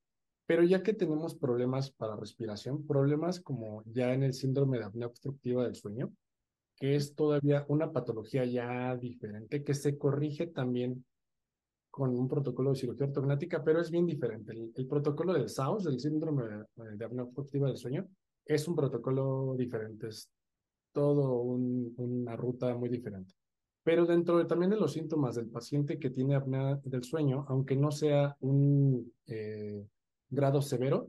Pero 0.47 0.63
ya 0.63 0.83
que 0.83 0.95
tenemos 0.95 1.35
problemas 1.35 1.91
para 1.91 2.17
respiración, 2.17 2.87
problemas 2.87 3.41
como 3.41 3.83
ya 3.87 4.15
en 4.15 4.23
el 4.23 4.33
síndrome 4.33 4.79
de 4.79 4.85
apnea 4.85 5.09
obstructiva 5.09 5.65
del 5.65 5.75
sueño, 5.75 6.13
que 6.77 6.95
es 6.95 7.15
todavía 7.15 7.65
una 7.69 7.91
patología 7.91 8.45
ya 8.45 8.97
diferente, 8.97 9.65
que 9.65 9.75
se 9.75 9.99
corrige 9.99 10.47
también 10.47 11.05
con 11.91 12.11
un 12.15 12.29
protocolo 12.29 12.71
de 12.71 12.77
cirugía 12.77 13.07
ortognática, 13.07 13.65
pero 13.65 13.81
es 13.81 13.91
bien 13.91 14.07
diferente. 14.07 14.53
El, 14.53 14.73
el 14.77 14.87
protocolo 14.87 15.33
del 15.33 15.49
SAUS, 15.49 15.85
del 15.85 15.99
síndrome 15.99 16.45
de, 16.45 16.97
de 16.97 17.05
apnea 17.05 17.25
obstructiva 17.25 17.69
del 17.69 17.79
sueño, 17.79 18.07
es 18.45 18.69
un 18.69 18.77
protocolo 18.77 19.55
diferente, 19.57 20.09
es 20.09 20.31
todo 20.97 21.43
un, 21.43 21.93
una 21.99 22.35
ruta 22.37 22.75
muy 22.75 22.89
diferente. 22.89 23.35
Pero 23.83 24.07
dentro 24.07 24.39
de, 24.39 24.47
también 24.47 24.71
de 24.71 24.79
los 24.79 24.95
síntomas 24.95 25.35
del 25.35 25.51
paciente 25.51 25.99
que 25.99 26.09
tiene 26.09 26.35
apnea 26.35 26.81
del 26.85 27.05
sueño, 27.05 27.45
aunque 27.49 27.77
no 27.77 27.91
sea 27.91 28.35
un 28.41 29.13
eh, 29.27 29.85
grado 30.31 30.63
severo, 30.63 31.09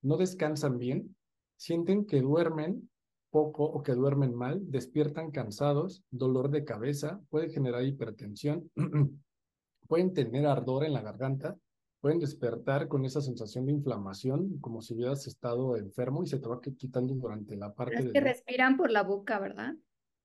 no 0.00 0.16
descansan 0.16 0.78
bien, 0.78 1.14
sienten 1.54 2.06
que 2.06 2.22
duermen 2.22 2.88
poco 3.28 3.64
o 3.64 3.82
que 3.82 3.92
duermen 3.92 4.34
mal, 4.34 4.62
despiertan 4.70 5.30
cansados, 5.30 6.02
dolor 6.10 6.50
de 6.50 6.64
cabeza, 6.64 7.20
puede 7.28 7.50
generar 7.50 7.84
hipertensión, 7.84 8.70
pueden 9.86 10.14
tener 10.14 10.46
ardor 10.46 10.86
en 10.86 10.94
la 10.94 11.02
garganta, 11.02 11.58
pueden 12.00 12.18
despertar 12.18 12.88
con 12.88 13.04
esa 13.04 13.20
sensación 13.20 13.66
de 13.66 13.72
inflamación, 13.72 14.58
como 14.60 14.80
si 14.80 14.94
hubieras 14.94 15.26
estado 15.26 15.76
enfermo 15.76 16.22
y 16.22 16.26
se 16.26 16.38
te 16.38 16.48
va 16.48 16.60
quitando 16.60 17.14
durante 17.14 17.56
la 17.56 17.74
parte 17.74 17.98
es 17.98 18.12
que 18.12 18.20
respiran 18.20 18.76
por 18.76 18.90
la 18.90 19.02
boca, 19.02 19.38
¿verdad? 19.38 19.74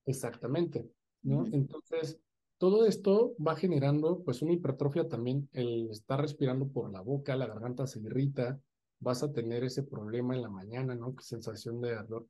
Exactamente, 0.05 0.89
¿no? 1.23 1.45
Entonces, 1.51 2.19
todo 2.57 2.85
esto 2.85 3.35
va 3.35 3.55
generando 3.55 4.21
pues 4.23 4.41
una 4.41 4.53
hipertrofia 4.53 5.07
también, 5.07 5.49
el 5.53 5.89
estar 5.89 6.21
respirando 6.21 6.67
por 6.67 6.91
la 6.91 7.01
boca, 7.01 7.35
la 7.35 7.47
garganta 7.47 7.87
se 7.87 7.99
irrita, 7.99 8.59
vas 8.99 9.23
a 9.23 9.31
tener 9.31 9.63
ese 9.63 9.83
problema 9.83 10.35
en 10.35 10.43
la 10.43 10.49
mañana, 10.49 10.95
¿no? 10.95 11.15
Sensación 11.19 11.81
de 11.81 11.95
ardor. 11.95 12.27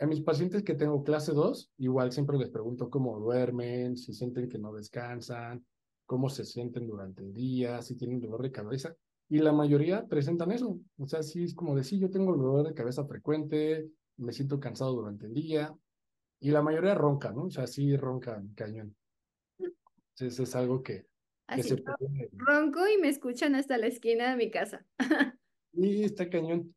A 0.00 0.06
mis 0.06 0.22
pacientes 0.22 0.62
que 0.62 0.74
tengo 0.74 1.04
clase 1.04 1.32
2, 1.32 1.72
igual 1.78 2.10
siempre 2.10 2.38
les 2.38 2.48
pregunto 2.48 2.90
cómo 2.90 3.18
duermen, 3.20 3.96
si 3.96 4.14
sienten 4.14 4.48
que 4.48 4.58
no 4.58 4.72
descansan, 4.72 5.64
cómo 6.10 6.28
se 6.28 6.44
sienten 6.44 6.88
durante 6.88 7.22
el 7.22 7.32
día, 7.32 7.80
si 7.82 7.94
tienen 7.94 8.20
dolor 8.20 8.42
de 8.42 8.50
cabeza. 8.50 8.96
Y 9.28 9.38
la 9.38 9.52
mayoría 9.52 10.08
presentan 10.08 10.50
eso. 10.50 10.76
O 10.98 11.06
sea, 11.06 11.22
sí 11.22 11.44
es 11.44 11.54
como 11.54 11.76
decir, 11.76 12.00
yo 12.00 12.10
tengo 12.10 12.36
dolor 12.36 12.66
de 12.66 12.74
cabeza 12.74 13.06
frecuente, 13.06 13.86
me 14.16 14.32
siento 14.32 14.58
cansado 14.58 14.92
durante 14.92 15.26
el 15.26 15.34
día. 15.34 15.72
Y 16.40 16.50
la 16.50 16.62
mayoría 16.62 16.96
ronca, 16.96 17.30
¿no? 17.30 17.44
O 17.44 17.50
sea, 17.52 17.68
sí 17.68 17.96
ronca 17.96 18.42
cañón. 18.56 18.96
Entonces 19.60 20.40
es 20.40 20.56
algo 20.56 20.82
que, 20.82 21.06
se 21.62 21.76
puede... 21.76 22.28
Ronco 22.32 22.88
y 22.88 23.00
me 23.00 23.08
escuchan 23.08 23.54
hasta 23.54 23.78
la 23.78 23.86
esquina 23.86 24.30
de 24.30 24.36
mi 24.36 24.50
casa. 24.50 24.84
y 25.74 26.02
está 26.02 26.28
cañón. 26.28 26.74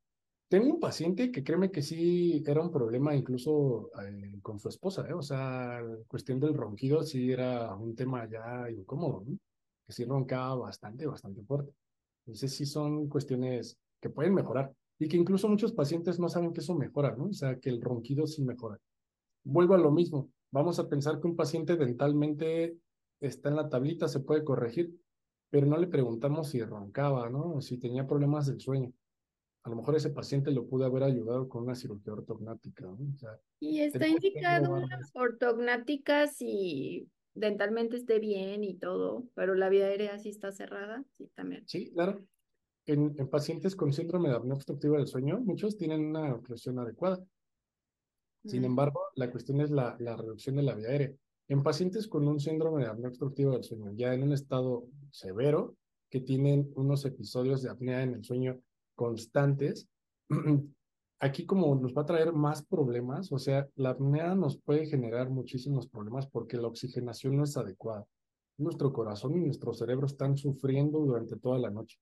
Tengo 0.53 0.69
un 0.71 0.79
paciente 0.79 1.31
que 1.31 1.43
créeme 1.43 1.71
que 1.71 1.81
sí 1.81 2.43
era 2.45 2.61
un 2.61 2.69
problema 2.69 3.15
incluso 3.15 3.89
eh, 3.99 4.37
con 4.43 4.59
su 4.59 4.69
esposa, 4.69 5.03
¿eh? 5.09 5.13
O 5.13 5.23
sea, 5.23 5.81
cuestión 6.07 6.39
del 6.39 6.53
ronquido 6.53 7.01
sí 7.01 7.31
era 7.31 7.73
un 7.75 7.95
tema 7.95 8.29
ya 8.29 8.69
incómodo, 8.69 9.23
¿no? 9.25 9.35
Que 9.83 9.93
sí 9.93 10.05
roncaba 10.05 10.53
bastante, 10.53 11.07
bastante 11.07 11.41
fuerte. 11.41 11.73
Entonces 12.27 12.55
sí 12.55 12.67
son 12.67 13.09
cuestiones 13.09 13.79
que 13.99 14.11
pueden 14.11 14.35
mejorar 14.35 14.71
y 14.99 15.07
que 15.07 15.17
incluso 15.17 15.49
muchos 15.49 15.73
pacientes 15.73 16.19
no 16.19 16.29
saben 16.29 16.53
que 16.53 16.61
eso 16.61 16.75
mejora, 16.75 17.15
¿no? 17.15 17.29
O 17.29 17.33
sea, 17.33 17.57
que 17.59 17.71
el 17.71 17.81
ronquido 17.81 18.27
sí 18.27 18.43
mejora. 18.43 18.77
Vuelvo 19.43 19.73
a 19.73 19.79
lo 19.79 19.89
mismo. 19.89 20.29
Vamos 20.51 20.77
a 20.77 20.87
pensar 20.87 21.19
que 21.19 21.25
un 21.25 21.35
paciente 21.35 21.77
dentalmente 21.77 22.77
está 23.19 23.49
en 23.49 23.55
la 23.55 23.69
tablita, 23.69 24.07
se 24.07 24.19
puede 24.19 24.43
corregir, 24.43 24.95
pero 25.49 25.65
no 25.65 25.77
le 25.77 25.87
preguntamos 25.87 26.49
si 26.49 26.61
roncaba, 26.63 27.27
¿no? 27.27 27.59
Si 27.59 27.79
tenía 27.79 28.05
problemas 28.05 28.45
del 28.45 28.61
sueño 28.61 28.93
a 29.63 29.69
lo 29.69 29.77
mejor 29.77 29.95
ese 29.95 30.09
paciente 30.09 30.51
lo 30.51 30.67
pudo 30.67 30.85
haber 30.85 31.03
ayudado 31.03 31.47
con 31.47 31.63
una 31.63 31.75
cirugía 31.75 32.13
ortognática. 32.13 32.85
¿no? 32.85 32.97
O 33.13 33.17
sea, 33.17 33.39
y 33.59 33.79
está 33.79 34.07
indicado 34.07 34.73
una 34.73 34.99
ortognática 35.13 36.27
si 36.27 37.07
dentalmente 37.33 37.95
esté 37.95 38.19
bien 38.19 38.63
y 38.63 38.75
todo, 38.75 39.25
pero 39.33 39.55
la 39.55 39.69
vía 39.69 39.85
aérea 39.85 40.19
sí 40.19 40.29
está 40.29 40.51
cerrada, 40.51 41.03
sí, 41.11 41.31
también. 41.33 41.63
Sí, 41.65 41.91
claro. 41.91 42.25
En, 42.85 43.15
en 43.17 43.29
pacientes 43.29 43.75
con 43.75 43.93
síndrome 43.93 44.29
de 44.29 44.35
apnea 44.35 44.55
obstructiva 44.55 44.97
del 44.97 45.07
sueño, 45.07 45.39
muchos 45.39 45.77
tienen 45.77 46.05
una 46.05 46.35
oclusión 46.35 46.77
adecuada. 46.79 47.23
Sin 48.45 48.65
embargo, 48.65 48.99
la 49.15 49.31
cuestión 49.31 49.61
es 49.61 49.71
la, 49.71 49.95
la 49.99 50.17
reducción 50.17 50.57
de 50.57 50.63
la 50.63 50.75
vía 50.75 50.89
aérea. 50.89 51.13
En 51.47 51.63
pacientes 51.63 52.09
con 52.09 52.27
un 52.27 52.41
síndrome 52.41 52.83
de 52.83 52.89
apnea 52.89 53.07
obstructiva 53.07 53.53
del 53.53 53.63
sueño, 53.63 53.93
ya 53.95 54.13
en 54.13 54.23
un 54.23 54.33
estado 54.33 54.85
severo, 55.11 55.77
que 56.09 56.19
tienen 56.19 56.69
unos 56.75 57.05
episodios 57.05 57.63
de 57.63 57.69
apnea 57.69 58.03
en 58.03 58.15
el 58.15 58.23
sueño 58.25 58.61
constantes, 58.95 59.87
aquí 61.19 61.45
como 61.45 61.73
nos 61.75 61.93
va 61.93 62.01
a 62.01 62.05
traer 62.05 62.33
más 62.33 62.63
problemas, 62.65 63.31
o 63.31 63.39
sea, 63.39 63.67
la 63.75 63.91
apnea 63.91 64.35
nos 64.35 64.57
puede 64.57 64.85
generar 64.85 65.29
muchísimos 65.29 65.87
problemas 65.87 66.27
porque 66.27 66.57
la 66.57 66.67
oxigenación 66.67 67.37
no 67.37 67.43
es 67.43 67.55
adecuada. 67.55 68.05
Nuestro 68.57 68.91
corazón 68.91 69.37
y 69.37 69.39
nuestro 69.39 69.73
cerebro 69.73 70.05
están 70.05 70.37
sufriendo 70.37 70.99
durante 70.99 71.37
toda 71.37 71.57
la 71.57 71.69
noche. 71.71 71.97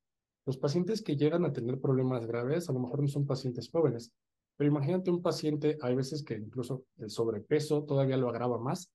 Los 0.45 0.57
pacientes 0.57 1.01
que 1.01 1.15
llegan 1.15 1.45
a 1.45 1.53
tener 1.53 1.79
problemas 1.79 2.25
graves, 2.25 2.67
a 2.67 2.73
lo 2.73 2.79
mejor 2.79 3.01
no 3.01 3.07
son 3.07 3.27
pacientes 3.27 3.69
jóvenes, 3.69 4.11
pero 4.57 4.69
imagínate 4.69 5.11
un 5.11 5.21
paciente, 5.21 5.77
hay 5.81 5.95
veces 5.95 6.23
que 6.23 6.35
incluso 6.35 6.83
el 6.97 7.09
sobrepeso 7.09 7.83
todavía 7.83 8.17
lo 8.17 8.29
agrava 8.29 8.57
más, 8.59 8.91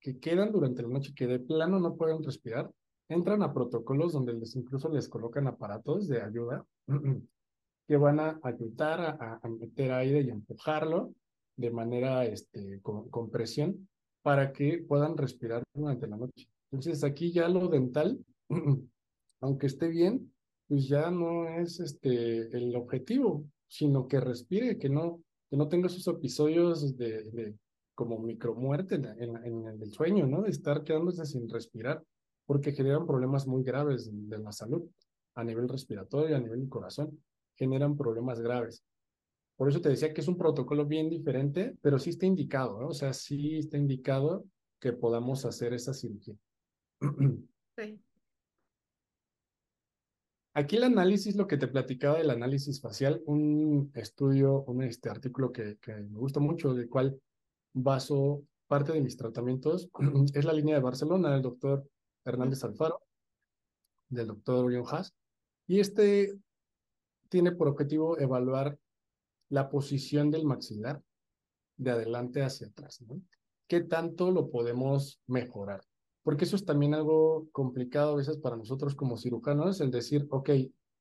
que 0.00 0.18
quedan 0.18 0.52
durante 0.52 0.82
la 0.82 0.88
noche 0.88 1.14
que 1.14 1.26
de 1.26 1.40
plano 1.40 1.80
no 1.80 1.96
pueden 1.96 2.22
respirar, 2.22 2.70
entran 3.08 3.42
a 3.42 3.52
protocolos 3.52 4.12
donde 4.12 4.34
les 4.34 4.54
incluso 4.56 4.88
les 4.88 5.08
colocan 5.08 5.46
aparatos 5.46 6.08
de 6.08 6.22
ayuda 6.22 6.64
que 7.86 7.96
van 7.96 8.20
a 8.20 8.40
ayudar 8.42 9.00
a, 9.00 9.40
a, 9.42 9.48
meter 9.48 9.92
aire 9.92 10.22
y 10.22 10.30
empujarlo 10.30 11.12
de 11.56 11.70
manera 11.70 12.24
este, 12.24 12.80
con, 12.80 13.30
presión 13.30 13.88
para 14.22 14.52
que 14.52 14.84
puedan 14.88 15.16
respirar 15.16 15.62
durante 15.74 16.06
la 16.06 16.16
noche. 16.16 16.48
Entonces 16.70 17.04
aquí 17.04 17.30
ya 17.30 17.48
lo 17.48 17.68
dental, 17.68 18.18
aunque 19.40 19.66
esté 19.66 19.88
bien, 19.88 20.32
pues 20.66 20.88
ya 20.88 21.10
no 21.10 21.46
es 21.48 21.78
este, 21.80 22.56
el 22.56 22.74
objetivo, 22.74 23.44
sino 23.68 24.08
que 24.08 24.18
respire, 24.18 24.78
que 24.78 24.88
no, 24.88 25.20
que 25.50 25.56
no 25.56 25.68
tenga 25.68 25.88
esos 25.88 26.06
episodios 26.08 26.96
de, 26.96 27.24
de 27.30 27.54
como 27.94 28.18
micromuerte 28.18 28.96
en, 28.96 29.04
en, 29.04 29.36
en, 29.44 29.82
el 29.82 29.92
sueño, 29.92 30.26
¿no? 30.26 30.42
De 30.42 30.50
estar 30.50 30.82
quedándose 30.82 31.24
sin 31.26 31.48
respirar, 31.48 32.02
porque 32.46 32.72
generan 32.72 33.06
problemas 33.06 33.46
muy 33.46 33.62
graves 33.62 34.10
de 34.10 34.38
la 34.38 34.52
salud 34.52 34.82
a 35.34 35.44
nivel 35.44 35.68
respiratorio 35.68 36.30
y 36.30 36.32
a 36.34 36.40
nivel 36.40 36.60
del 36.60 36.68
corazón 36.68 37.20
generan 37.56 37.96
problemas 37.96 38.40
graves. 38.40 38.84
Por 39.56 39.68
eso 39.68 39.80
te 39.80 39.88
decía 39.88 40.12
que 40.12 40.20
es 40.20 40.28
un 40.28 40.36
protocolo 40.36 40.84
bien 40.84 41.08
diferente, 41.08 41.76
pero 41.80 41.98
sí 41.98 42.10
está 42.10 42.26
indicado, 42.26 42.80
¿no? 42.80 42.88
O 42.88 42.94
sea, 42.94 43.12
sí 43.12 43.58
está 43.58 43.78
indicado 43.78 44.44
que 44.80 44.92
podamos 44.92 45.44
hacer 45.44 45.72
esa 45.74 45.94
cirugía. 45.94 46.36
Sí. 47.76 48.00
Aquí 50.56 50.76
el 50.76 50.84
análisis, 50.84 51.34
lo 51.34 51.48
que 51.48 51.56
te 51.56 51.66
platicaba 51.66 52.18
del 52.18 52.30
análisis 52.30 52.80
facial, 52.80 53.20
un 53.26 53.90
estudio, 53.94 54.62
un 54.68 54.84
este 54.84 55.08
artículo 55.08 55.50
que, 55.50 55.76
que 55.78 55.92
me 55.92 56.16
gusta 56.16 56.38
mucho, 56.38 56.72
del 56.72 56.88
cual 56.88 57.20
baso 57.72 58.44
parte 58.68 58.92
de 58.92 59.00
mis 59.00 59.16
tratamientos, 59.16 59.90
es 60.34 60.44
la 60.44 60.52
línea 60.52 60.76
de 60.76 60.82
Barcelona 60.82 61.32
del 61.32 61.42
doctor 61.42 61.84
Hernández 62.24 62.62
Alfaro, 62.62 63.00
del 64.08 64.28
doctor 64.28 64.64
Orión 64.64 64.84
Haas. 64.88 65.12
Y 65.66 65.80
este 65.80 66.38
tiene 67.28 67.52
por 67.52 67.68
objetivo 67.68 68.18
evaluar 68.18 68.78
la 69.48 69.68
posición 69.68 70.30
del 70.30 70.44
maxilar 70.44 71.02
de 71.76 71.90
adelante 71.90 72.42
hacia 72.42 72.68
atrás, 72.68 73.02
¿no? 73.02 73.20
¿Qué 73.66 73.80
tanto 73.80 74.30
lo 74.30 74.50
podemos 74.50 75.20
mejorar? 75.26 75.82
Porque 76.22 76.44
eso 76.44 76.56
es 76.56 76.64
también 76.64 76.94
algo 76.94 77.48
complicado 77.52 78.12
a 78.12 78.16
veces 78.16 78.38
para 78.38 78.56
nosotros 78.56 78.94
como 78.94 79.16
cirujanos, 79.16 79.80
el 79.80 79.90
decir, 79.90 80.26
ok, 80.30 80.50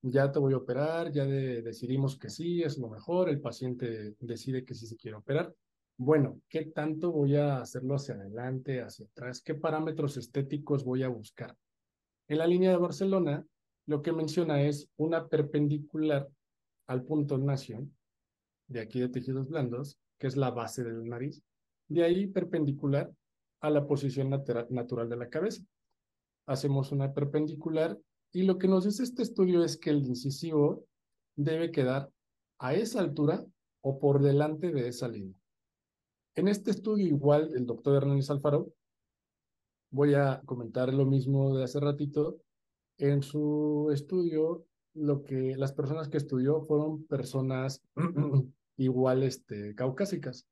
ya 0.01 0.31
te 0.31 0.39
voy 0.39 0.53
a 0.53 0.57
operar, 0.57 1.11
ya 1.11 1.25
decidimos 1.25 2.17
que 2.17 2.29
sí, 2.29 2.61
es 2.61 2.77
lo 2.77 2.89
mejor, 2.89 3.29
el 3.29 3.39
paciente 3.39 4.15
decide 4.19 4.65
que 4.65 4.75
sí 4.75 4.85
se 4.85 4.97
quiere 4.97 5.17
operar. 5.17 5.53
Bueno, 5.97 6.41
¿qué 6.49 6.65
tanto 6.65 7.11
voy 7.11 7.35
a 7.35 7.61
hacerlo 7.61 7.95
hacia 7.95 8.15
adelante, 8.15 8.81
hacia 8.81 9.05
atrás? 9.05 9.41
¿Qué 9.41 9.55
parámetros 9.55 10.17
estéticos 10.17 10.83
voy 10.83 11.03
a 11.03 11.07
buscar? 11.07 11.55
En 12.27 12.39
la 12.39 12.47
línea 12.47 12.71
de 12.71 12.77
Barcelona, 12.77 13.45
lo 13.85 14.01
que 14.01 14.11
menciona 14.11 14.61
es 14.61 14.89
una 14.97 15.27
perpendicular 15.27 16.29
al 16.87 17.03
punto 17.03 17.37
nación, 17.37 17.95
de 18.67 18.81
aquí 18.81 18.99
de 18.99 19.09
tejidos 19.09 19.49
blandos, 19.49 19.97
que 20.17 20.27
es 20.27 20.37
la 20.37 20.51
base 20.51 20.83
de 20.83 20.93
la 20.93 21.03
nariz, 21.03 21.41
de 21.87 22.03
ahí 22.03 22.27
perpendicular 22.27 23.11
a 23.61 23.69
la 23.69 23.85
posición 23.85 24.29
natural 24.29 25.09
de 25.09 25.17
la 25.17 25.29
cabeza. 25.29 25.63
Hacemos 26.45 26.91
una 26.91 27.13
perpendicular 27.13 27.97
y 28.31 28.43
lo 28.43 28.57
que 28.57 28.67
nos 28.67 28.85
dice 28.85 29.03
este 29.03 29.23
estudio 29.23 29.63
es 29.63 29.77
que 29.77 29.89
el 29.89 30.03
incisivo 30.05 30.85
debe 31.35 31.71
quedar 31.71 32.09
a 32.59 32.73
esa 32.73 32.99
altura 32.99 33.45
o 33.81 33.99
por 33.99 34.21
delante 34.21 34.71
de 34.71 34.87
esa 34.87 35.07
línea. 35.07 35.35
En 36.35 36.47
este 36.47 36.71
estudio 36.71 37.05
igual, 37.05 37.51
el 37.55 37.65
doctor 37.65 37.95
Hernández 37.95 38.29
Alfaro, 38.29 38.73
voy 39.91 40.15
a 40.15 40.41
comentar 40.45 40.91
lo 40.93 41.05
mismo 41.05 41.55
de 41.55 41.63
hace 41.63 41.79
ratito, 41.79 42.39
en 42.97 43.21
su 43.21 43.89
estudio, 43.91 44.65
lo 44.93 45.23
que 45.23 45.55
las 45.57 45.73
personas 45.73 46.07
que 46.07 46.17
estudió 46.17 46.61
fueron 46.61 47.05
personas 47.05 47.81
igual 48.77 49.23
este, 49.23 49.73
caucásicas, 49.75 50.47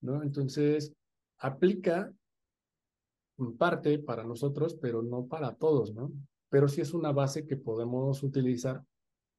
¿no? 0.00 0.22
Entonces, 0.22 0.92
aplica 1.38 2.12
en 3.38 3.56
parte 3.56 3.98
para 3.98 4.24
nosotros, 4.24 4.76
pero 4.80 5.02
no 5.02 5.26
para 5.26 5.54
todos, 5.54 5.94
¿no? 5.94 6.12
Pero 6.48 6.68
sí 6.68 6.80
es 6.80 6.94
una 6.94 7.12
base 7.12 7.46
que 7.46 7.56
podemos 7.56 8.22
utilizar 8.22 8.82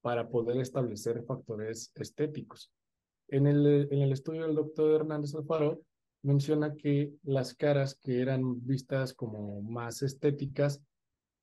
para 0.01 0.29
poder 0.29 0.57
establecer 0.57 1.23
factores 1.23 1.91
estéticos. 1.95 2.71
En 3.27 3.47
el, 3.47 3.87
en 3.91 4.01
el 4.01 4.11
estudio 4.11 4.43
del 4.43 4.55
doctor 4.55 5.01
Hernández 5.01 5.35
Alfaro, 5.35 5.81
menciona 6.23 6.75
que 6.75 7.13
las 7.23 7.53
caras 7.53 7.95
que 7.95 8.21
eran 8.21 8.65
vistas 8.65 9.13
como 9.13 9.61
más 9.61 10.01
estéticas 10.01 10.81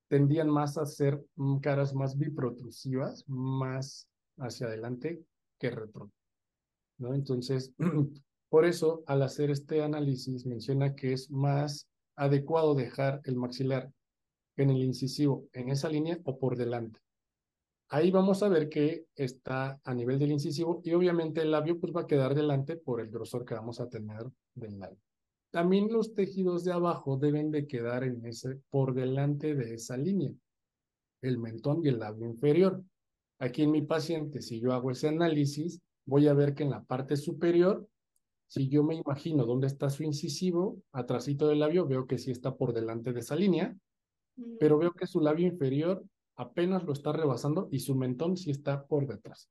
tendían 0.09 0.49
más 0.49 0.79
a 0.79 0.87
ser 0.87 1.25
caras 1.61 1.95
más 1.95 2.17
biprotrusivas, 2.17 3.25
más 3.29 4.09
hacia 4.39 4.67
adelante 4.67 5.23
que 5.59 5.71
retro. 5.71 6.11
¿no? 6.99 7.15
Entonces, 7.15 7.73
por 8.49 8.65
eso, 8.65 9.03
al 9.07 9.23
hacer 9.23 9.51
este 9.51 9.83
análisis, 9.83 10.47
menciona 10.47 10.95
que 10.95 11.13
es 11.13 11.31
más 11.31 11.89
adecuado 12.17 12.75
dejar 12.75 13.21
el 13.25 13.37
maxilar 13.37 13.91
en 14.57 14.71
el 14.71 14.83
incisivo, 14.83 15.49
en 15.53 15.71
esa 15.71 15.89
línea 15.89 16.19
o 16.25 16.39
por 16.39 16.57
delante. 16.57 17.01
Ahí 17.89 18.11
vamos 18.11 18.43
a 18.43 18.49
ver 18.49 18.69
que 18.69 19.07
está 19.15 19.79
a 19.85 19.95
nivel 19.95 20.19
del 20.19 20.33
incisivo 20.33 20.81
y 20.85 20.93
obviamente 20.95 21.43
el 21.43 21.51
labio 21.51 21.79
pues 21.79 21.93
va 21.95 22.03
a 22.03 22.07
quedar 22.07 22.35
delante 22.35 22.77
por 22.77 23.01
el 23.01 23.11
grosor 23.11 23.45
que 23.45 23.55
vamos 23.55 23.81
a 23.81 23.89
tener 23.89 24.25
del 24.55 24.79
labio. 24.79 24.99
También 25.55 25.87
los 25.93 26.15
tejidos 26.15 26.65
de 26.65 26.73
abajo 26.73 27.17
deben 27.17 27.53
de 27.53 27.69
quedar 27.69 28.03
en 28.03 28.27
ese, 28.27 28.61
por 28.71 28.93
delante 28.93 29.55
de 29.55 29.75
esa 29.75 29.97
línea, 29.97 30.33
el 31.23 31.39
mentón 31.39 31.81
y 31.85 31.91
el 31.91 32.01
labio 32.01 32.27
inferior. 32.27 32.83
Aquí 33.39 33.63
en 33.63 33.71
mi 33.71 33.83
paciente, 33.83 34.43
si 34.43 34.59
yo 34.59 34.73
hago 34.73 34.91
ese 34.91 35.07
análisis, 35.07 35.81
voy 36.07 36.27
a 36.27 36.35
ver 36.35 36.57
que 36.57 36.65
en 36.65 36.71
la 36.71 36.83
parte 36.83 37.17
superior, 37.17 37.87
si 38.49 38.69
yo 38.69 38.83
me 38.83 38.97
imagino 38.97 39.47
dónde 39.47 39.69
está 39.69 39.91
su 39.91 40.03
incisivo, 40.03 40.83
atrásito 40.91 41.47
del 41.47 41.61
labio, 41.61 41.87
veo 41.87 42.09
que 42.09 42.19
sí 42.19 42.33
está 42.33 42.57
por 42.57 42.73
delante 42.73 43.13
de 43.13 43.21
esa 43.21 43.37
línea, 43.37 43.79
pero 44.59 44.77
veo 44.77 44.91
que 44.93 45.07
su 45.07 45.21
labio 45.21 45.47
inferior 45.47 46.05
apenas 46.35 46.83
lo 46.83 46.93
está 46.93 47.13
rebasando 47.13 47.69
y 47.71 47.79
su 47.79 47.95
mentón 47.95 48.37
sí 48.37 48.51
está 48.51 48.85
por 48.87 49.07
detrás. 49.07 49.49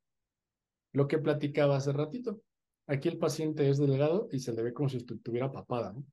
Lo 0.91 1.07
que 1.07 1.17
platicaba 1.17 1.77
hace 1.77 1.93
ratito. 1.93 2.41
Aquí 2.87 3.07
el 3.09 3.17
paciente 3.17 3.69
es 3.69 3.77
delgado 3.77 4.27
y 4.31 4.39
se 4.39 4.53
le 4.53 4.63
ve 4.63 4.73
como 4.73 4.89
si 4.89 4.97
estuviera 4.97 5.51
papada, 5.51 5.93
¿no? 5.93 6.03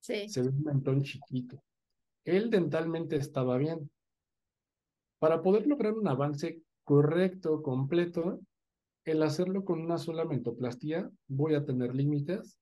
Sí. 0.00 0.28
Se 0.28 0.42
ve 0.42 0.48
un 0.48 0.62
mentón 0.62 1.02
chiquito. 1.02 1.62
Él 2.24 2.50
dentalmente 2.50 3.16
estaba 3.16 3.56
bien. 3.56 3.90
Para 5.18 5.42
poder 5.42 5.66
lograr 5.66 5.94
un 5.94 6.08
avance 6.08 6.60
correcto, 6.84 7.62
completo, 7.62 8.40
el 9.04 9.22
hacerlo 9.22 9.64
con 9.64 9.80
una 9.80 9.98
sola 9.98 10.24
mentoplastía, 10.24 11.10
voy 11.28 11.54
a 11.54 11.64
tener 11.64 11.94
límites 11.94 12.58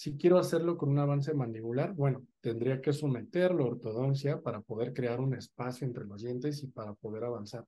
si 0.00 0.16
quiero 0.16 0.38
hacerlo 0.38 0.78
con 0.78 0.88
un 0.88 0.98
avance 0.98 1.34
mandibular, 1.34 1.92
bueno, 1.92 2.26
tendría 2.40 2.80
que 2.80 2.90
someter 2.90 3.54
la 3.54 3.64
ortodoncia 3.64 4.40
para 4.40 4.62
poder 4.62 4.94
crear 4.94 5.20
un 5.20 5.34
espacio 5.34 5.86
entre 5.86 6.06
los 6.06 6.22
dientes 6.22 6.62
y 6.62 6.68
para 6.68 6.94
poder 6.94 7.24
avanzar. 7.24 7.66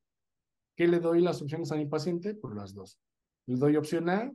¿Qué 0.75 0.89
le 0.89 0.99
doy 0.99 1.21
las 1.21 1.43
opciones 1.43 1.71
a 1.73 1.77
mi 1.77 1.85
paciente? 1.85 2.35
Por 2.35 2.57
las 2.57 2.73
dos. 2.73 2.99
Le 3.45 3.57
doy 3.57 3.77
opción 3.77 4.09
A, 4.09 4.33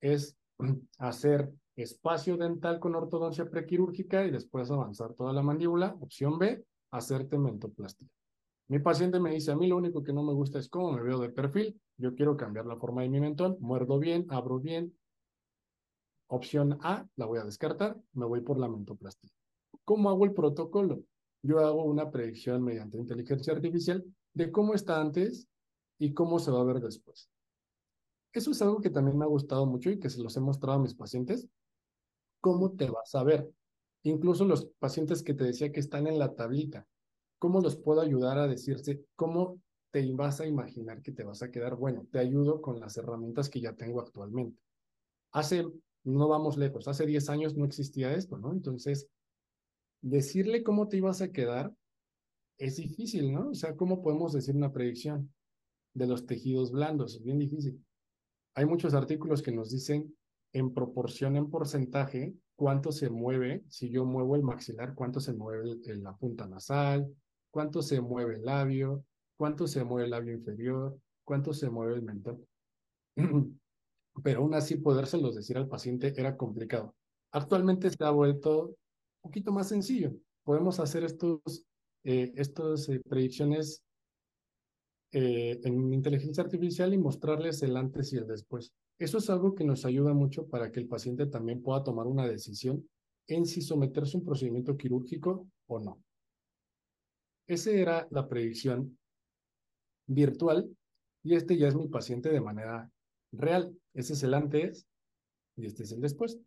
es 0.00 0.36
hacer 0.98 1.52
espacio 1.76 2.36
dental 2.36 2.80
con 2.80 2.94
ortodoncia 2.94 3.48
prequirúrgica 3.50 4.24
y 4.24 4.30
después 4.30 4.70
avanzar 4.70 5.14
toda 5.14 5.32
la 5.32 5.42
mandíbula. 5.42 5.96
Opción 6.00 6.38
B, 6.38 6.64
hacerte 6.90 7.38
mentoplastia. 7.38 8.08
Mi 8.68 8.78
paciente 8.78 9.20
me 9.20 9.30
dice, 9.30 9.52
a 9.52 9.56
mí 9.56 9.68
lo 9.68 9.76
único 9.76 10.02
que 10.02 10.12
no 10.12 10.22
me 10.22 10.32
gusta 10.32 10.58
es 10.58 10.68
cómo 10.68 10.92
me 10.92 11.02
veo 11.02 11.20
de 11.20 11.28
perfil. 11.28 11.80
Yo 11.98 12.14
quiero 12.14 12.36
cambiar 12.36 12.66
la 12.66 12.76
forma 12.76 13.02
de 13.02 13.08
mi 13.08 13.20
mentón, 13.20 13.56
muerdo 13.60 13.98
bien, 13.98 14.26
abro 14.28 14.58
bien, 14.58 14.92
Opción 16.28 16.78
A, 16.82 17.06
la 17.16 17.26
voy 17.26 17.38
a 17.38 17.44
descartar, 17.44 17.96
me 18.12 18.26
voy 18.26 18.40
por 18.40 18.58
la 18.58 18.68
mentoplastia. 18.68 19.30
¿Cómo 19.84 20.10
hago 20.10 20.24
el 20.24 20.32
protocolo? 20.32 21.02
Yo 21.42 21.60
hago 21.60 21.84
una 21.84 22.10
predicción 22.10 22.64
mediante 22.64 22.98
inteligencia 22.98 23.52
artificial 23.52 24.04
de 24.34 24.50
cómo 24.50 24.74
está 24.74 25.00
antes 25.00 25.46
y 25.98 26.12
cómo 26.12 26.40
se 26.40 26.50
va 26.50 26.60
a 26.60 26.64
ver 26.64 26.80
después. 26.80 27.30
Eso 28.36 28.50
es 28.50 28.60
algo 28.60 28.82
que 28.82 28.90
también 28.90 29.16
me 29.16 29.24
ha 29.24 29.28
gustado 29.28 29.64
mucho 29.64 29.90
y 29.90 29.98
que 29.98 30.10
se 30.10 30.22
los 30.22 30.36
he 30.36 30.40
mostrado 30.40 30.78
a 30.78 30.82
mis 30.82 30.92
pacientes. 30.92 31.48
¿Cómo 32.42 32.72
te 32.72 32.90
vas 32.90 33.14
a 33.14 33.22
ver? 33.24 33.50
Incluso 34.02 34.44
los 34.44 34.66
pacientes 34.78 35.22
que 35.22 35.32
te 35.32 35.44
decía 35.44 35.72
que 35.72 35.80
están 35.80 36.06
en 36.06 36.18
la 36.18 36.34
tablita, 36.34 36.86
¿cómo 37.38 37.62
los 37.62 37.76
puedo 37.76 38.02
ayudar 38.02 38.38
a 38.38 38.46
decirse 38.46 39.02
cómo 39.16 39.62
te 39.90 40.12
vas 40.12 40.42
a 40.42 40.46
imaginar 40.46 41.00
que 41.00 41.12
te 41.12 41.24
vas 41.24 41.42
a 41.42 41.50
quedar? 41.50 41.76
Bueno, 41.76 42.06
te 42.12 42.18
ayudo 42.18 42.60
con 42.60 42.78
las 42.78 42.98
herramientas 42.98 43.48
que 43.48 43.62
ya 43.62 43.72
tengo 43.72 44.02
actualmente. 44.02 44.60
Hace 45.32 45.64
no 46.04 46.28
vamos 46.28 46.58
lejos. 46.58 46.88
Hace 46.88 47.06
10 47.06 47.30
años 47.30 47.56
no 47.56 47.64
existía 47.64 48.12
esto, 48.12 48.36
¿no? 48.36 48.52
Entonces, 48.52 49.08
decirle 50.02 50.62
cómo 50.62 50.88
te 50.88 50.98
ibas 50.98 51.22
a 51.22 51.32
quedar 51.32 51.74
es 52.58 52.76
difícil, 52.76 53.32
¿no? 53.32 53.48
O 53.48 53.54
sea, 53.54 53.74
¿cómo 53.76 54.02
podemos 54.02 54.34
decir 54.34 54.54
una 54.54 54.72
predicción 54.72 55.32
de 55.94 56.06
los 56.06 56.26
tejidos 56.26 56.70
blandos? 56.70 57.14
Es 57.14 57.22
bien 57.22 57.38
difícil. 57.38 57.82
Hay 58.56 58.64
muchos 58.64 58.94
artículos 58.94 59.42
que 59.42 59.52
nos 59.52 59.70
dicen 59.70 60.16
en 60.54 60.72
proporción, 60.72 61.36
en 61.36 61.50
porcentaje, 61.50 62.34
cuánto 62.56 62.90
se 62.90 63.10
mueve, 63.10 63.62
si 63.68 63.90
yo 63.90 64.06
muevo 64.06 64.34
el 64.34 64.42
maxilar, 64.42 64.94
cuánto 64.94 65.20
se 65.20 65.34
mueve 65.34 65.76
la 65.84 66.16
punta 66.16 66.48
nasal, 66.48 67.06
cuánto 67.50 67.82
se 67.82 68.00
mueve 68.00 68.36
el 68.36 68.44
labio, 68.46 69.04
cuánto 69.36 69.66
se 69.66 69.84
mueve 69.84 70.06
el 70.06 70.10
labio 70.12 70.32
inferior, 70.32 70.98
cuánto 71.22 71.52
se 71.52 71.68
mueve 71.68 71.96
el 71.96 72.02
mentón. 72.02 72.46
pero 74.22 74.40
aún 74.40 74.54
así 74.54 74.76
podérselos 74.76 75.34
decir 75.34 75.58
al 75.58 75.68
paciente 75.68 76.14
era 76.16 76.38
complicado. 76.38 76.94
Actualmente 77.32 77.90
se 77.90 78.04
ha 78.04 78.10
vuelto 78.10 78.68
un 78.68 78.76
poquito 79.20 79.52
más 79.52 79.68
sencillo. 79.68 80.12
Podemos 80.44 80.80
hacer 80.80 81.04
estos, 81.04 81.66
eh, 82.04 82.32
eh, 82.34 83.00
predicciones 83.06 83.82
eh, 85.18 85.58
en 85.64 85.94
inteligencia 85.94 86.44
artificial 86.44 86.92
y 86.92 86.98
mostrarles 86.98 87.62
el 87.62 87.74
antes 87.78 88.12
y 88.12 88.18
el 88.18 88.26
después. 88.26 88.74
Eso 88.98 89.16
es 89.16 89.30
algo 89.30 89.54
que 89.54 89.64
nos 89.64 89.86
ayuda 89.86 90.12
mucho 90.12 90.46
para 90.46 90.70
que 90.70 90.78
el 90.78 90.88
paciente 90.88 91.24
también 91.24 91.62
pueda 91.62 91.82
tomar 91.82 92.06
una 92.06 92.28
decisión 92.28 92.86
en 93.26 93.46
si 93.46 93.62
someterse 93.62 94.14
a 94.14 94.20
un 94.20 94.26
procedimiento 94.26 94.76
quirúrgico 94.76 95.48
o 95.68 95.80
no. 95.80 96.04
Esa 97.46 97.70
era 97.70 98.06
la 98.10 98.28
predicción 98.28 98.98
virtual 100.06 100.68
y 101.22 101.34
este 101.34 101.56
ya 101.56 101.68
es 101.68 101.76
mi 101.76 101.88
paciente 101.88 102.28
de 102.28 102.42
manera 102.42 102.90
real. 103.32 103.74
Ese 103.94 104.12
es 104.12 104.22
el 104.22 104.34
antes 104.34 104.86
y 105.56 105.64
este 105.64 105.84
es 105.84 105.92
el 105.92 106.02
después. 106.02 106.38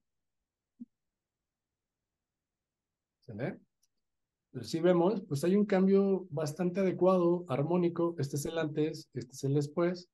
¿Se 3.22 3.34
ve? 3.34 3.60
Si 4.62 4.80
vemos, 4.80 5.22
pues 5.28 5.44
hay 5.44 5.56
un 5.56 5.66
cambio 5.66 6.28
bastante 6.30 6.80
adecuado, 6.80 7.46
armónico. 7.48 8.16
Este 8.18 8.36
es 8.36 8.46
el 8.46 8.58
antes, 8.58 9.10
este 9.14 9.32
es 9.32 9.44
el 9.44 9.54
después. 9.54 10.10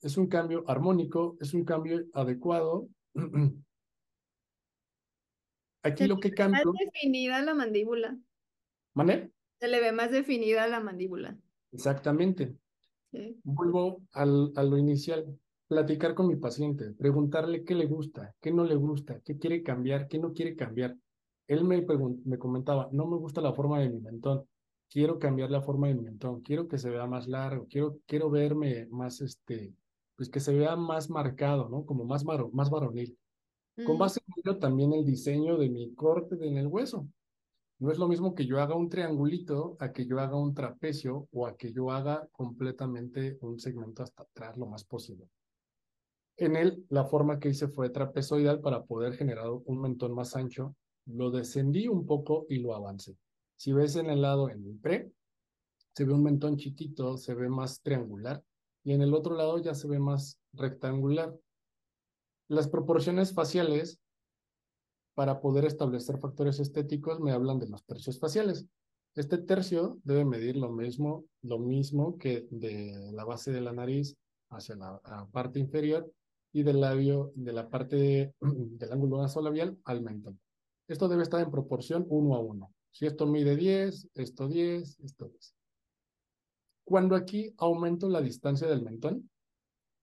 Es 0.00 0.16
un 0.16 0.26
cambio 0.28 0.64
armónico, 0.68 1.36
es 1.40 1.54
un 1.54 1.64
cambio 1.64 2.04
adecuado. 2.12 2.88
Aquí 5.82 6.06
lo 6.06 6.18
que 6.18 6.32
cambia. 6.32 6.64
Más 6.64 6.74
definida 6.92 7.42
la 7.42 7.54
mandíbula. 7.54 8.18
¿Mané? 8.94 9.30
Se 9.60 9.68
le 9.68 9.80
ve 9.80 9.92
más 9.92 10.10
definida 10.10 10.66
la 10.66 10.80
mandíbula. 10.80 11.38
Exactamente. 11.72 12.56
Vuelvo 13.42 14.02
al, 14.12 14.52
a 14.54 14.62
lo 14.62 14.76
inicial, 14.76 15.38
platicar 15.66 16.14
con 16.14 16.28
mi 16.28 16.36
paciente, 16.36 16.92
preguntarle 16.92 17.64
qué 17.64 17.74
le 17.74 17.86
gusta, 17.86 18.34
qué 18.40 18.52
no 18.52 18.64
le 18.64 18.74
gusta, 18.74 19.20
qué 19.20 19.38
quiere 19.38 19.62
cambiar, 19.62 20.08
qué 20.08 20.18
no 20.18 20.32
quiere 20.32 20.54
cambiar. 20.56 20.96
Él 21.48 21.64
me, 21.64 21.84
me 22.24 22.38
comentaba, 22.38 22.88
no 22.92 23.06
me 23.06 23.16
gusta 23.16 23.40
la 23.40 23.52
forma 23.52 23.80
de 23.80 23.88
mi 23.88 24.00
mentón, 24.00 24.46
quiero 24.88 25.18
cambiar 25.18 25.50
la 25.50 25.62
forma 25.62 25.88
de 25.88 25.94
mi 25.94 26.02
mentón, 26.02 26.40
quiero 26.42 26.68
que 26.68 26.78
se 26.78 26.90
vea 26.90 27.06
más 27.06 27.26
largo, 27.26 27.66
quiero, 27.68 27.98
quiero 28.06 28.30
verme 28.30 28.86
más, 28.86 29.20
este, 29.20 29.74
pues 30.14 30.28
que 30.28 30.40
se 30.40 30.54
vea 30.54 30.76
más 30.76 31.10
marcado, 31.10 31.68
¿no? 31.68 31.84
Como 31.84 32.04
más, 32.04 32.24
más 32.24 32.70
varonil. 32.70 33.18
Con 33.86 33.96
mm. 33.96 33.98
base 33.98 34.20
en 34.26 34.34
ello 34.36 34.58
también 34.58 34.92
el 34.92 35.04
diseño 35.04 35.56
de 35.56 35.68
mi 35.68 35.94
corte 35.94 36.36
en 36.40 36.56
el 36.56 36.66
hueso. 36.66 37.08
No 37.80 37.92
es 37.92 37.98
lo 37.98 38.08
mismo 38.08 38.34
que 38.34 38.44
yo 38.44 38.60
haga 38.60 38.74
un 38.74 38.88
triangulito 38.88 39.76
a 39.78 39.92
que 39.92 40.04
yo 40.04 40.18
haga 40.18 40.36
un 40.36 40.52
trapecio 40.52 41.28
o 41.30 41.46
a 41.46 41.56
que 41.56 41.72
yo 41.72 41.92
haga 41.92 42.26
completamente 42.32 43.38
un 43.40 43.60
segmento 43.60 44.02
hasta 44.02 44.24
atrás 44.24 44.56
lo 44.56 44.66
más 44.66 44.84
posible. 44.84 45.28
En 46.36 46.56
él, 46.56 46.84
la 46.88 47.04
forma 47.04 47.38
que 47.38 47.50
hice 47.50 47.68
fue 47.68 47.90
trapezoidal 47.90 48.60
para 48.60 48.84
poder 48.84 49.14
generar 49.14 49.48
un 49.50 49.80
mentón 49.80 50.12
más 50.12 50.34
ancho. 50.34 50.74
Lo 51.08 51.30
descendí 51.30 51.88
un 51.88 52.06
poco 52.06 52.46
y 52.48 52.58
lo 52.58 52.74
avancé. 52.74 53.16
Si 53.56 53.72
ves 53.72 53.96
en 53.96 54.10
el 54.10 54.22
lado, 54.22 54.50
en 54.50 54.64
el 54.64 54.78
pre, 54.78 55.10
se 55.94 56.04
ve 56.04 56.12
un 56.12 56.22
mentón 56.22 56.56
chiquito, 56.56 57.16
se 57.16 57.34
ve 57.34 57.48
más 57.48 57.82
triangular. 57.82 58.42
Y 58.84 58.92
en 58.92 59.02
el 59.02 59.14
otro 59.14 59.34
lado 59.34 59.58
ya 59.58 59.74
se 59.74 59.88
ve 59.88 59.98
más 59.98 60.38
rectangular. 60.52 61.36
Las 62.48 62.68
proporciones 62.68 63.34
faciales, 63.34 63.98
para 65.14 65.40
poder 65.40 65.64
establecer 65.64 66.18
factores 66.18 66.60
estéticos, 66.60 67.20
me 67.20 67.32
hablan 67.32 67.58
de 67.58 67.68
los 67.68 67.84
tercios 67.84 68.18
faciales. 68.18 68.66
Este 69.16 69.38
tercio 69.38 69.98
debe 70.04 70.24
medir 70.24 70.56
lo 70.56 70.70
mismo, 70.70 71.24
lo 71.42 71.58
mismo 71.58 72.16
que 72.16 72.46
de 72.50 73.10
la 73.12 73.24
base 73.24 73.50
de 73.50 73.60
la 73.60 73.72
nariz 73.72 74.16
hacia 74.50 74.76
la, 74.76 75.00
parte 75.32 75.58
inferior 75.58 76.10
y 76.52 76.62
del 76.62 76.80
labio, 76.80 77.32
de 77.34 77.52
la 77.52 77.68
parte 77.68 78.34
del 78.40 78.92
ángulo 78.92 79.20
nasolabial 79.20 79.76
al 79.84 80.02
mentón. 80.02 80.38
Esto 80.88 81.06
debe 81.06 81.22
estar 81.22 81.40
en 81.40 81.50
proporción 81.50 82.06
uno 82.08 82.34
a 82.34 82.40
uno. 82.40 82.72
Si 82.90 83.06
esto 83.06 83.26
mide 83.26 83.56
10, 83.56 84.08
esto 84.14 84.48
10, 84.48 85.00
esto 85.00 85.28
10. 85.28 85.54
Cuando 86.84 87.14
aquí 87.14 87.54
aumento 87.58 88.08
la 88.08 88.22
distancia 88.22 88.66
del 88.66 88.82
mentón, 88.82 89.30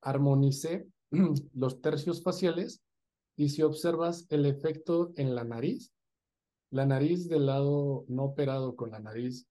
armonicé 0.01 0.87
los 1.53 1.81
tercios 1.81 2.21
faciales 2.21 2.81
y 3.35 3.49
si 3.49 3.63
observas 3.63 4.27
el 4.29 4.45
efecto 4.45 5.11
en 5.15 5.33
la 5.33 5.43
nariz, 5.43 5.91
la 6.69 6.85
nariz 6.85 7.27
del 7.27 7.47
lado 7.47 8.05
no 8.07 8.23
operado 8.25 8.75
con 8.75 8.91
la 8.91 8.99
nariz 8.99 9.47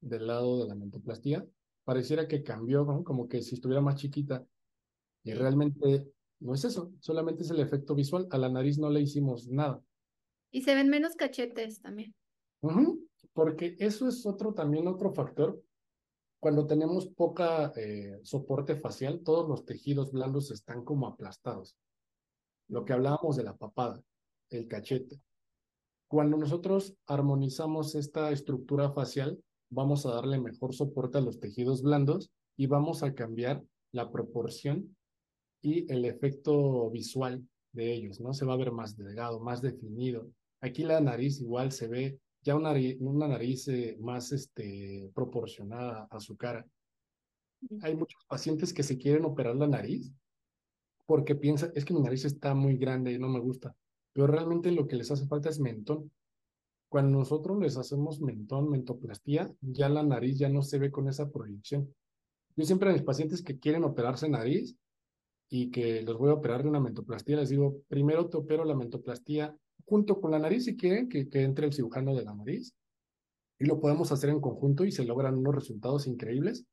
del 0.00 0.26
lado 0.26 0.62
de 0.62 0.68
la 0.68 0.74
mentoplastía, 0.74 1.46
pareciera 1.84 2.26
que 2.26 2.42
cambió, 2.42 2.84
como 3.04 3.28
que 3.28 3.40
si 3.42 3.54
estuviera 3.54 3.80
más 3.80 3.96
chiquita. 3.96 4.44
Y 5.22 5.34
realmente 5.34 6.12
no 6.40 6.54
es 6.54 6.64
eso, 6.64 6.92
solamente 6.98 7.44
es 7.44 7.50
el 7.50 7.60
efecto 7.60 7.94
visual. 7.94 8.26
A 8.30 8.38
la 8.38 8.48
nariz 8.48 8.78
no 8.78 8.90
le 8.90 9.00
hicimos 9.00 9.46
nada. 9.48 9.80
Y 10.52 10.62
se 10.62 10.76
ven 10.76 10.88
menos 10.88 11.16
cachetes 11.16 11.80
también. 11.80 12.14
porque 13.32 13.74
eso 13.80 14.06
es 14.06 14.24
otro 14.24 14.54
también 14.54 14.86
otro 14.86 15.12
factor 15.12 15.60
cuando 16.42 16.66
tenemos 16.66 17.06
poca 17.06 17.72
eh, 17.76 18.18
soporte 18.24 18.74
facial, 18.74 19.20
todos 19.22 19.48
los 19.48 19.64
tejidos 19.64 20.10
blandos 20.10 20.50
están 20.50 20.84
como 20.84 21.06
aplastados. 21.06 21.76
Lo 22.66 22.84
que 22.84 22.92
hablábamos 22.92 23.36
de 23.36 23.44
la 23.44 23.56
papada, 23.56 24.02
el 24.50 24.66
cachete. 24.66 25.20
Cuando 26.08 26.36
nosotros 26.36 26.96
armonizamos 27.06 27.94
esta 27.94 28.32
estructura 28.32 28.90
facial, 28.90 29.40
vamos 29.70 30.04
a 30.04 30.14
darle 30.14 30.40
mejor 30.40 30.74
soporte 30.74 31.18
a 31.18 31.20
los 31.20 31.38
tejidos 31.38 31.80
blandos 31.80 32.32
y 32.56 32.66
vamos 32.66 33.04
a 33.04 33.14
cambiar 33.14 33.62
la 33.92 34.10
proporción 34.10 34.96
y 35.62 35.88
el 35.92 36.04
efecto 36.04 36.90
visual 36.90 37.46
de 37.70 37.92
ellos, 37.94 38.18
¿no? 38.18 38.34
Se 38.34 38.44
va 38.44 38.54
a 38.54 38.58
ver 38.58 38.72
más 38.72 38.96
delgado, 38.96 39.38
más 39.38 39.62
definido. 39.62 40.28
Aquí 40.62 40.84
la 40.84 41.00
nariz 41.00 41.40
igual 41.40 41.72
se 41.72 41.88
ve 41.88 42.18
ya 42.42 42.54
una, 42.54 42.72
una 43.00 43.28
nariz 43.28 43.66
eh, 43.68 43.96
más 44.00 44.30
este, 44.30 45.10
proporcionada 45.12 46.06
a 46.08 46.20
su 46.20 46.36
cara. 46.36 46.64
Hay 47.82 47.96
muchos 47.96 48.24
pacientes 48.26 48.72
que 48.72 48.84
se 48.84 48.96
quieren 48.96 49.24
operar 49.24 49.56
la 49.56 49.66
nariz 49.66 50.12
porque 51.04 51.34
piensan, 51.34 51.72
es 51.74 51.84
que 51.84 51.94
mi 51.94 52.00
nariz 52.00 52.24
está 52.24 52.54
muy 52.54 52.76
grande 52.76 53.12
y 53.12 53.18
no 53.18 53.28
me 53.28 53.40
gusta, 53.40 53.74
pero 54.12 54.28
realmente 54.28 54.70
lo 54.70 54.86
que 54.86 54.96
les 54.96 55.10
hace 55.10 55.26
falta 55.26 55.48
es 55.48 55.58
mentón. 55.58 56.12
Cuando 56.88 57.18
nosotros 57.18 57.58
les 57.58 57.76
hacemos 57.76 58.20
mentón, 58.20 58.70
mentoplastía, 58.70 59.52
ya 59.60 59.88
la 59.88 60.04
nariz 60.04 60.38
ya 60.38 60.48
no 60.48 60.62
se 60.62 60.78
ve 60.78 60.92
con 60.92 61.08
esa 61.08 61.30
proyección. 61.30 61.92
Yo 62.54 62.64
siempre 62.64 62.90
a 62.90 62.92
mis 62.92 63.02
pacientes 63.02 63.42
que 63.42 63.58
quieren 63.58 63.82
operarse 63.82 64.28
nariz 64.28 64.76
y 65.48 65.70
que 65.70 66.02
los 66.02 66.18
voy 66.18 66.30
a 66.30 66.34
operar 66.34 66.62
de 66.62 66.68
una 66.68 66.80
mentoplastía, 66.80 67.36
les 67.36 67.48
digo, 67.48 67.82
primero 67.88 68.28
te 68.28 68.36
opero 68.36 68.64
la 68.64 68.76
mentoplastía 68.76 69.56
junto 69.84 70.20
con 70.20 70.30
la 70.30 70.38
nariz 70.38 70.64
si 70.64 70.76
quieren 70.76 71.08
que, 71.08 71.28
que 71.28 71.42
entre 71.42 71.66
el 71.66 71.72
cirujano 71.72 72.14
de 72.14 72.24
la 72.24 72.34
nariz 72.34 72.74
y 73.58 73.64
lo 73.64 73.80
podemos 73.80 74.10
hacer 74.12 74.30
en 74.30 74.40
conjunto 74.40 74.84
y 74.84 74.92
se 74.92 75.04
logran 75.04 75.38
unos 75.38 75.54
resultados 75.54 76.06
increíbles, 76.06 76.66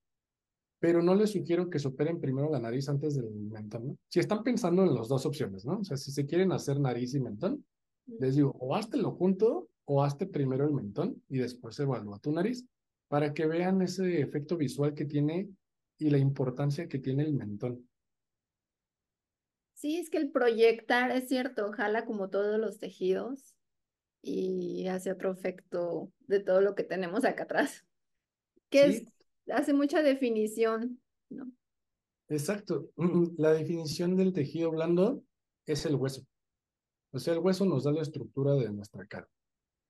pero 0.80 1.04
no 1.04 1.14
les 1.14 1.32
sugiero 1.32 1.70
que 1.70 1.80
se 1.80 1.90
operen 1.90 2.20
primero 2.20 2.50
la 2.50 2.60
nariz 2.60 2.88
antes 2.90 3.16
del 3.16 3.30
mentón, 3.32 3.88
¿no? 3.88 3.98
Si 4.08 4.20
están 4.20 4.44
pensando 4.44 4.84
en 4.84 4.96
las 4.96 5.10
dos 5.10 5.26
opciones, 5.26 5.66
¿no? 5.66 5.80
O 5.80 5.84
sea, 5.84 5.98
si 5.98 6.12
se 6.12 6.26
quieren 6.26 6.52
hacer 6.52 6.80
nariz 6.80 7.14
y 7.14 7.20
mentón, 7.20 7.66
les 8.20 8.36
digo, 8.36 8.56
o 8.60 8.80
lo 8.94 9.12
junto 9.12 9.70
o 9.86 10.04
hazte 10.04 10.26
primero 10.26 10.66
el 10.66 10.74
mentón 10.74 11.22
y 11.28 11.40
después 11.40 11.80
evalúa 11.80 12.20
tu 12.20 12.32
nariz 12.32 12.66
para 13.08 13.34
que 13.34 13.46
vean 13.46 13.82
ese 13.82 14.22
efecto 14.22 14.56
visual 14.56 14.94
que 14.94 15.06
tiene 15.06 15.50
y 15.98 16.10
la 16.10 16.18
importancia 16.18 16.88
que 16.88 17.00
tiene 17.00 17.24
el 17.24 17.34
mentón. 17.34 17.89
Sí, 19.80 19.96
es 19.96 20.10
que 20.10 20.18
el 20.18 20.30
proyectar, 20.30 21.10
es 21.12 21.30
cierto, 21.30 21.72
jala 21.72 22.04
como 22.04 22.30
todos 22.30 22.60
los 22.60 22.80
tejidos 22.80 23.56
y 24.22 24.88
hace 24.88 25.10
otro 25.10 25.32
efecto 25.32 26.12
de 26.28 26.42
todo 26.42 26.60
lo 26.60 26.76
que 26.76 26.84
tenemos 26.84 27.24
acá 27.24 27.44
atrás, 27.44 27.86
que 28.70 28.86
es, 28.86 29.06
hace 29.48 29.72
mucha 29.72 30.04
definición, 30.04 31.00
¿no? 31.30 31.50
Exacto. 32.28 32.90
La 33.38 33.54
definición 33.54 34.18
del 34.18 34.34
tejido 34.34 34.70
blando 34.70 35.24
es 35.66 35.86
el 35.86 35.96
hueso. 35.96 36.26
O 37.14 37.20
sea, 37.20 37.32
el 37.32 37.40
hueso 37.40 37.64
nos 37.64 37.86
da 37.86 37.94
la 37.94 38.02
estructura 38.02 38.56
de 38.56 38.70
nuestra 38.74 39.06
cara. 39.06 39.30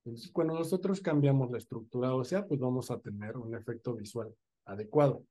Entonces, 0.06 0.30
cuando 0.32 0.54
nosotros 0.54 1.02
cambiamos 1.02 1.50
la 1.50 1.58
estructura 1.58 2.14
ósea, 2.14 2.46
pues 2.46 2.60
vamos 2.60 2.92
a 2.92 3.00
tener 3.00 3.38
un 3.38 3.56
efecto 3.56 3.96
visual 3.96 4.32
adecuado. 4.66 5.26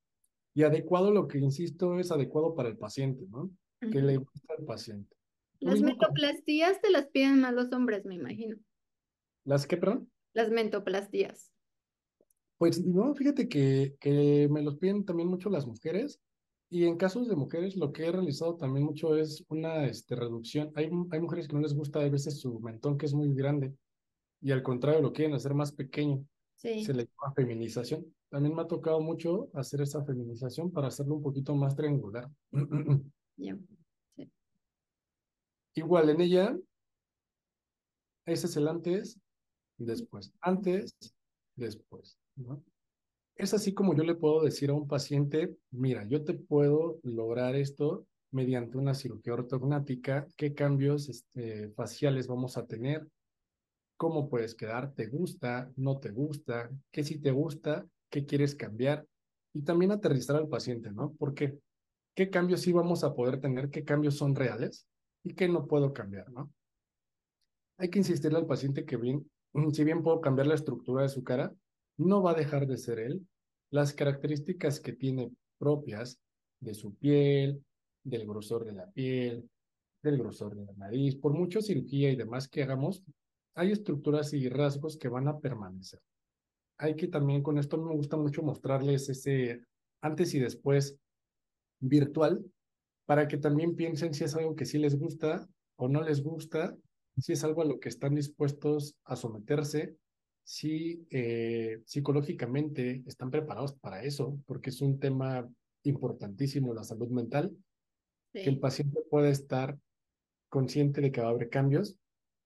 Y 0.53 0.65
adecuado, 0.65 1.13
lo 1.13 1.29
que 1.29 1.39
insisto, 1.39 2.01
es 2.01 2.11
adecuado 2.11 2.57
para 2.57 2.69
el 2.69 2.77
paciente, 2.77 3.25
¿no? 3.31 3.53
Que 3.81 4.03
le 4.03 4.17
gusta 4.17 4.55
al 4.57 4.65
paciente. 4.65 5.17
Las 5.61 5.81
mentoplastías 5.81 6.81
te 6.81 6.91
las 6.91 7.09
piden 7.09 7.41
más 7.41 7.53
los 7.53 7.73
hombres, 7.73 8.05
me 8.05 8.15
imagino. 8.15 8.57
¿Las 9.45 9.67
qué, 9.67 9.77
perdón? 9.77 10.11
Las 10.33 10.51
mentoplastías. 10.51 11.53
Pues 12.59 12.85
no, 12.85 13.15
fíjate 13.15 13.49
que, 13.49 13.97
que 14.01 14.49
me 14.51 14.63
los 14.63 14.77
piden 14.77 15.05
también 15.05 15.29
mucho 15.29 15.51
las 15.51 15.67
mujeres. 15.67 16.21
Y 16.71 16.85
en 16.85 16.97
casos 16.97 17.29
de 17.29 17.37
mujeres, 17.37 17.77
lo 17.77 17.93
que 17.93 18.07
he 18.07 18.13
realizado 18.13 18.57
también 18.57 18.85
mucho 18.85 19.17
es 19.17 19.45
una 19.49 19.87
este, 19.87 20.15
reducción. 20.15 20.71
Hay, 20.75 20.91
hay 21.11 21.21
mujeres 21.21 21.49
que 21.49 21.55
no 21.55 21.61
les 21.61 21.75
gusta 21.75 22.01
a 22.01 22.09
veces 22.09 22.41
su 22.41 22.61
mentón, 22.61 22.99
que 22.99 23.07
es 23.07 23.15
muy 23.15 23.33
grande, 23.35 23.75
y 24.41 24.53
al 24.53 24.63
contrario, 24.63 25.01
lo 25.01 25.13
quieren 25.13 25.35
hacer 25.35 25.55
más 25.55 25.73
pequeño. 25.73 26.25
Sí. 26.57 26.85
Se 26.85 26.93
le 26.93 27.05
llama 27.05 27.35
feminización. 27.35 28.07
También 28.29 28.55
me 28.55 28.63
ha 28.63 28.67
tocado 28.67 29.01
mucho 29.01 29.49
hacer 29.55 29.81
esa 29.81 30.05
feminización 30.05 30.71
para 30.71 30.89
hacerlo 30.89 31.15
un 31.15 31.23
poquito 31.23 31.55
más 31.55 31.75
triangular. 31.75 32.29
Igual 35.75 36.11
en 36.11 36.21
ella, 36.21 36.57
ese 38.27 38.47
es 38.47 38.57
el 38.57 38.69
antes, 38.69 39.19
después. 39.79 40.33
Antes, 40.41 40.97
después. 41.55 42.19
Es 43.37 43.55
así 43.55 43.73
como 43.73 43.95
yo 43.95 44.03
le 44.03 44.17
puedo 44.17 44.43
decir 44.43 44.71
a 44.71 44.75
un 44.75 44.89
paciente, 44.89 45.57
mira, 45.71 46.05
yo 46.09 46.25
te 46.25 46.35
puedo 46.35 46.99
lograr 47.05 47.55
esto 47.55 48.07
mediante 48.31 48.77
una 48.77 48.95
cirugía 48.95 49.35
ortognática, 49.35 50.27
qué 50.37 50.53
cambios 50.55 51.09
este, 51.09 51.71
faciales 51.71 52.27
vamos 52.27 52.57
a 52.57 52.67
tener, 52.67 53.07
cómo 53.97 54.29
puedes 54.29 54.55
quedar, 54.55 54.93
te 54.95 55.07
gusta, 55.07 55.71
no 55.77 55.99
te 55.99 56.11
gusta, 56.11 56.71
qué 56.91 57.05
si 57.05 57.19
te 57.21 57.31
gusta, 57.31 57.87
qué 58.11 58.27
quieres 58.27 58.55
cambiar 58.55 59.07
y 59.55 59.63
también 59.63 59.93
aterrizar 59.93 60.37
al 60.37 60.49
paciente, 60.49 60.91
¿no? 60.91 61.15
Porque 61.19 61.53
qué 61.53 61.59
cambios 62.27 62.63
sí 62.63 62.73
vamos 62.73 63.05
a 63.05 63.15
poder 63.15 63.41
tener, 63.41 63.71
qué 63.71 63.85
cambios 63.85 64.17
son 64.17 64.35
reales 64.35 64.87
y 65.23 65.35
qué 65.35 65.49
no 65.49 65.69
puedo 65.69 65.93
cambiar, 65.93 66.29
¿no? 66.33 66.53
Hay 67.79 67.91
que 67.91 68.01
insistirle 68.01 68.39
al 68.39 68.47
paciente 68.47 68.85
que 68.85 68.97
bien, 68.97 69.31
si 69.73 69.85
bien 69.85 70.03
puedo 70.03 70.21
cambiar 70.21 70.49
la 70.49 70.57
estructura 70.57 71.03
de 71.03 71.09
su 71.09 71.23
cara, 71.23 71.55
no 71.97 72.21
va 72.23 72.33
a 72.33 72.35
dejar 72.35 72.67
de 72.67 72.77
ser 72.77 72.99
él. 72.99 73.25
Las 73.71 73.93
características 73.93 74.81
que 74.81 74.93
tiene 74.93 75.31
propias 75.59 76.19
de 76.59 76.75
su 76.75 76.97
piel, 76.97 77.65
del 78.03 78.27
grosor 78.27 78.65
de 78.65 78.73
la 78.73 78.91
piel, 78.91 79.49
del 80.03 80.19
grosor 80.19 80.57
de 80.57 80.65
la 80.65 80.73
nariz, 80.73 81.15
por 81.15 81.33
mucha 81.33 81.61
cirugía 81.61 82.11
y 82.11 82.17
demás 82.17 82.49
que 82.49 82.65
hagamos, 82.65 83.05
hay 83.55 83.73
estructuras 83.73 84.33
y 84.35 84.49
rasgos 84.49 84.97
que 84.97 85.09
van 85.09 85.29
a 85.29 85.39
permanecer. 85.39 86.01
Hay 86.79 86.97
que 86.97 87.09
también 87.09 87.43
con 87.43 87.59
esto 87.59 87.77
me 87.79 87.95
gusta 87.95 88.17
mucho 88.17 88.43
mostrarles 88.43 89.09
ese 89.09 89.65
antes 90.01 90.35
y 90.35 90.39
después 90.39 90.97
virtual 91.81 92.45
para 93.09 93.27
que 93.27 93.39
también 93.39 93.75
piensen 93.75 94.13
si 94.13 94.25
es 94.25 94.35
algo 94.35 94.55
que 94.55 94.67
sí 94.67 94.77
les 94.79 94.99
gusta 94.99 95.49
o 95.77 95.89
no 95.89 96.03
les 96.03 96.23
gusta, 96.23 96.77
si 97.17 97.33
es 97.33 97.43
algo 97.43 97.63
a 97.63 97.65
lo 97.65 97.81
que 97.81 97.89
están 97.89 98.15
dispuestos 98.15 98.97
a 99.05 99.17
someterse, 99.17 99.97
si 100.45 101.07
eh, 101.11 101.81
psicológicamente 101.87 103.03
están 103.07 103.31
preparados 103.31 103.73
para 103.75 104.03
eso, 104.03 104.39
porque 104.47 104.71
es 104.71 104.83
un 104.83 104.99
tema 104.99 105.49
importantísimo 105.85 106.75
la 106.75 106.85
salud 106.85 107.09
mental, 107.09 107.57
que 108.33 108.49
el 108.49 108.59
paciente 108.59 109.01
pueda 109.11 109.31
estar 109.31 109.79
consciente 110.51 111.01
de 111.01 111.11
que 111.11 111.23
va 111.23 111.29
a 111.29 111.31
haber 111.31 111.49
cambios, 111.49 111.97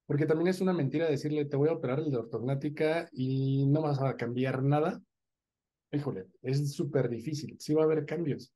porque 0.07 0.27
también 0.27 0.49
es 0.49 0.61
una 0.61 0.73
mentira 0.73 1.11
decirle, 1.11 1.45
te 1.45 1.57
voy 1.57 1.71
a 1.71 1.75
operar 1.75 1.99
el 1.99 2.11
de 2.11 2.19
ortognática 2.19 3.09
y 3.13 3.67
no 3.67 3.83
vas 3.83 4.01
a 4.01 4.17
cambiar 4.17 4.63
nada. 4.63 5.03
Híjole, 5.91 6.27
es 6.43 6.73
súper 6.73 7.09
difícil, 7.09 7.57
sí 7.59 7.75
va 7.75 7.83
a 7.83 7.85
haber 7.87 8.07
cambios 8.07 8.53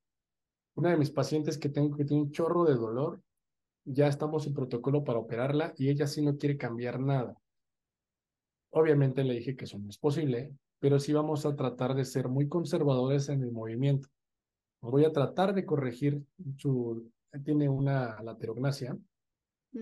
una 0.77 0.91
de 0.91 0.97
mis 0.97 1.11
pacientes 1.11 1.59
que 1.59 1.69
tengo 1.69 1.97
que 1.97 2.05
tiene 2.05 2.23
un 2.23 2.31
chorro 2.31 2.65
de 2.65 2.75
dolor, 2.75 3.21
ya 3.85 4.07
estamos 4.07 4.47
en 4.47 4.55
protocolo 4.55 5.05
para 5.05 5.19
operarla 5.19 5.75
y 5.77 5.89
ella 5.89 6.07
sí 6.07 6.23
no 6.23 6.37
quiere 6.37 6.57
cambiar 6.57 7.01
nada. 7.01 7.37
Obviamente 8.71 9.25
le 9.25 9.35
dije 9.35 9.57
que 9.57 9.65
eso 9.65 9.79
no 9.79 9.89
es 9.89 9.99
posible, 9.99 10.55
pero 10.79 10.99
sí 10.99 11.13
vamos 11.13 11.47
a 11.47 11.57
tratar 11.57 11.95
de 11.95 12.05
ser 12.05 12.29
muy 12.29 12.49
conservadores 12.49 13.29
en 13.29 13.43
el 13.43 13.53
movimiento. 13.53 14.09
Voy 14.81 15.05
a 15.05 15.13
tratar 15.13 15.55
de 15.55 15.67
corregir 15.67 16.23
su, 16.57 17.11
tiene 17.45 17.69
una 17.69 18.23
laterognasia, 18.23 18.97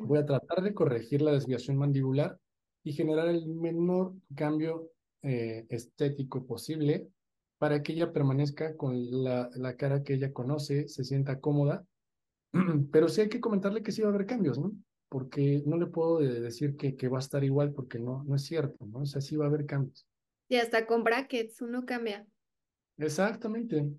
Voy 0.01 0.19
a 0.19 0.27
tratar 0.27 0.63
de 0.63 0.75
corregir 0.75 1.23
la 1.23 1.33
desviación 1.33 1.77
mandibular 1.77 2.39
y 2.83 2.93
generar 2.93 3.29
el 3.29 3.47
menor 3.47 4.15
cambio 4.35 4.91
eh, 5.23 5.67
estético 5.69 6.45
posible 6.45 7.09
para 7.65 7.83
que 7.83 7.95
ella 7.95 8.13
permanezca 8.13 8.77
con 8.77 9.25
la, 9.25 9.49
la, 9.55 9.75
cara 9.75 10.03
que 10.03 10.13
ella 10.13 10.35
conoce, 10.35 10.87
se 10.87 11.03
sienta 11.03 11.41
cómoda. 11.41 11.83
Pero 12.93 13.09
sí 13.09 13.23
hay 13.23 13.31
que 13.31 13.41
comentarle 13.41 13.83
que 13.83 13.91
sí 13.91 14.03
va 14.03 14.09
a 14.09 14.11
haber 14.11 14.27
cambios, 14.27 14.59
¿no? 14.59 14.73
Porque 15.09 15.63
no 15.65 15.79
le 15.79 15.87
puedo 15.87 16.19
decir 16.19 16.77
que, 16.77 16.95
que 16.95 17.09
va 17.09 17.17
a 17.17 17.21
estar 17.21 17.43
igual 17.43 17.73
porque 17.73 17.99
no, 17.99 18.23
no 18.25 18.37
es 18.37 18.45
cierto, 18.45 18.85
¿no? 18.85 18.99
O 18.99 19.07
sea, 19.07 19.23
sí 19.23 19.37
va 19.37 19.47
a 19.47 19.49
haber 19.49 19.65
cambios. 19.65 20.07
Y 20.47 20.57
hasta 20.57 20.87
con 20.87 21.05
brackets 21.05 21.63
uno 21.63 21.87
cambia. 21.87 22.27
Exactamente. 22.99 23.91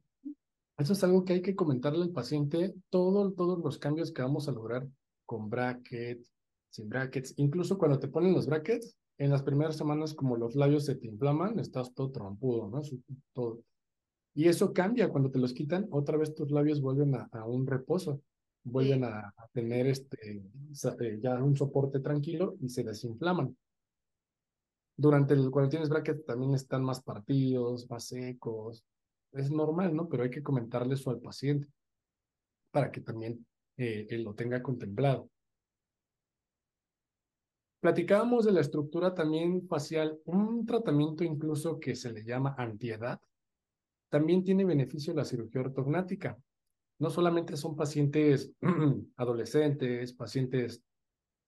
Eso 0.78 0.94
es 0.94 1.04
algo 1.04 1.26
que 1.26 1.34
hay 1.34 1.42
que 1.42 1.56
comentarle 1.56 2.04
al 2.04 2.12
paciente, 2.12 2.76
todo, 2.92 3.34
todos 3.34 3.64
los 3.64 3.80
cambios 3.80 4.12
que 4.12 4.22
vamos 4.22 4.48
a 4.48 4.52
lograr 4.52 4.88
con 5.26 5.50
brackets, 5.50 6.32
sin 6.70 6.88
brackets, 6.88 7.34
incluso 7.38 7.80
cuando 7.80 7.98
te 7.98 8.10
ponen 8.10 8.34
los 8.34 8.46
brackets, 8.46 8.96
en 9.18 9.30
las 9.30 9.44
primeras 9.44 9.78
semanas 9.78 10.14
como 10.14 10.36
los 10.36 10.56
labios 10.56 10.86
se 10.86 10.96
te 10.96 11.08
inflaman, 11.08 11.60
estás 11.60 11.94
todo 11.94 12.12
trompudo, 12.12 12.70
¿no? 12.70 12.82
Todo. 13.34 13.64
Y 14.34 14.50
eso 14.50 14.74
cambia 14.74 15.10
cuando 15.10 15.32
te 15.32 15.40
los 15.40 15.54
quitan, 15.54 15.88
otra 15.92 16.18
vez 16.18 16.36
tus 16.36 16.52
labios 16.52 16.82
vuelven 16.82 17.16
a, 17.16 17.46
un 17.46 17.66
reposo, 17.66 18.22
vuelven 18.64 19.06
a, 19.06 19.34
tener 19.54 19.88
este, 19.88 20.44
eh, 21.00 21.20
ya 21.22 21.42
un 21.42 21.56
soporte 21.56 22.02
tranquilo 22.02 22.58
y 22.60 22.68
se 22.68 22.84
desinflaman. 22.84 23.56
Durante 24.98 25.34
el, 25.34 25.50
cuando 25.52 25.70
tienes 25.70 25.90
brackets 25.90 26.26
también 26.26 26.54
están 26.54 26.84
más 26.84 27.02
partidos, 27.02 27.90
más 27.90 28.08
secos. 28.08 28.84
Es 29.32 29.52
normal, 29.52 29.96
¿no? 29.96 30.08
Pero 30.10 30.24
hay 30.24 30.30
que 30.30 30.44
comentarle 30.44 30.96
eso 30.96 31.10
al 31.10 31.20
paciente 31.20 31.68
para 32.72 32.92
que 32.92 33.00
también 33.00 33.46
eh, 33.78 34.08
él 34.10 34.24
lo 34.24 34.34
tenga 34.34 34.62
contemplado. 34.62 35.30
Platicábamos 37.86 38.46
de 38.46 38.52
la 38.52 38.62
estructura 38.62 39.14
también 39.14 39.68
facial, 39.68 40.20
un 40.26 40.66
tratamiento 40.66 41.24
incluso 41.24 41.80
que 41.80 41.96
se 41.96 42.12
le 42.12 42.24
llama 42.24 42.56
antiedad, 42.58 43.22
también 44.10 44.44
tiene 44.44 44.66
beneficio 44.66 45.14
la 45.14 45.24
cirugía 45.24 45.62
ortognática. 45.62 46.36
No 46.98 47.12
solamente 47.12 47.56
son 47.56 47.76
pacientes 47.76 48.52
adolescentes, 49.18 50.14
pacientes 50.14 50.82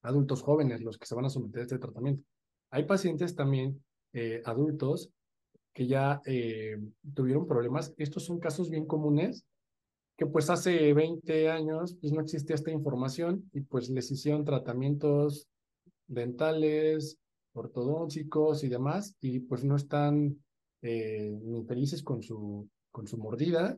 adultos 0.03 0.43
jóvenes 0.43 0.81
los 0.81 0.99
que 0.99 1.07
se 1.07 1.15
van 1.15 1.25
a 1.25 1.31
someter 1.31 1.61
a 1.61 1.63
este 1.63 1.79
tratamiento. 1.79 2.23
Hay 2.69 2.83
pacientes 2.83 3.33
también 3.33 3.83
eh, 4.13 4.43
adultos 4.45 5.09
que 5.73 5.87
ya 5.87 6.21
eh, 6.27 6.77
tuvieron 7.15 7.47
problemas. 7.47 7.95
Estos 7.97 8.25
son 8.25 8.39
casos 8.39 8.69
bien 8.69 8.85
comunes 8.85 9.43
que 10.15 10.27
pues 10.27 10.51
hace 10.51 10.93
20 10.93 11.49
años 11.49 11.97
pues 11.99 12.13
no 12.13 12.21
existía 12.21 12.53
esta 12.53 12.69
información 12.69 13.49
y 13.53 13.61
pues 13.61 13.89
les 13.89 14.11
hicieron 14.11 14.45
tratamientos 14.45 15.47
dentales, 16.07 17.17
ortodónticos 17.53 18.63
y 18.63 18.69
demás 18.69 19.15
y 19.19 19.39
pues 19.39 19.63
no 19.63 19.75
están 19.75 20.37
eh, 20.81 21.37
ni 21.43 21.63
felices 21.65 22.03
con 22.03 22.21
su, 22.21 22.69
con 22.91 23.07
su 23.07 23.17
mordida 23.17 23.77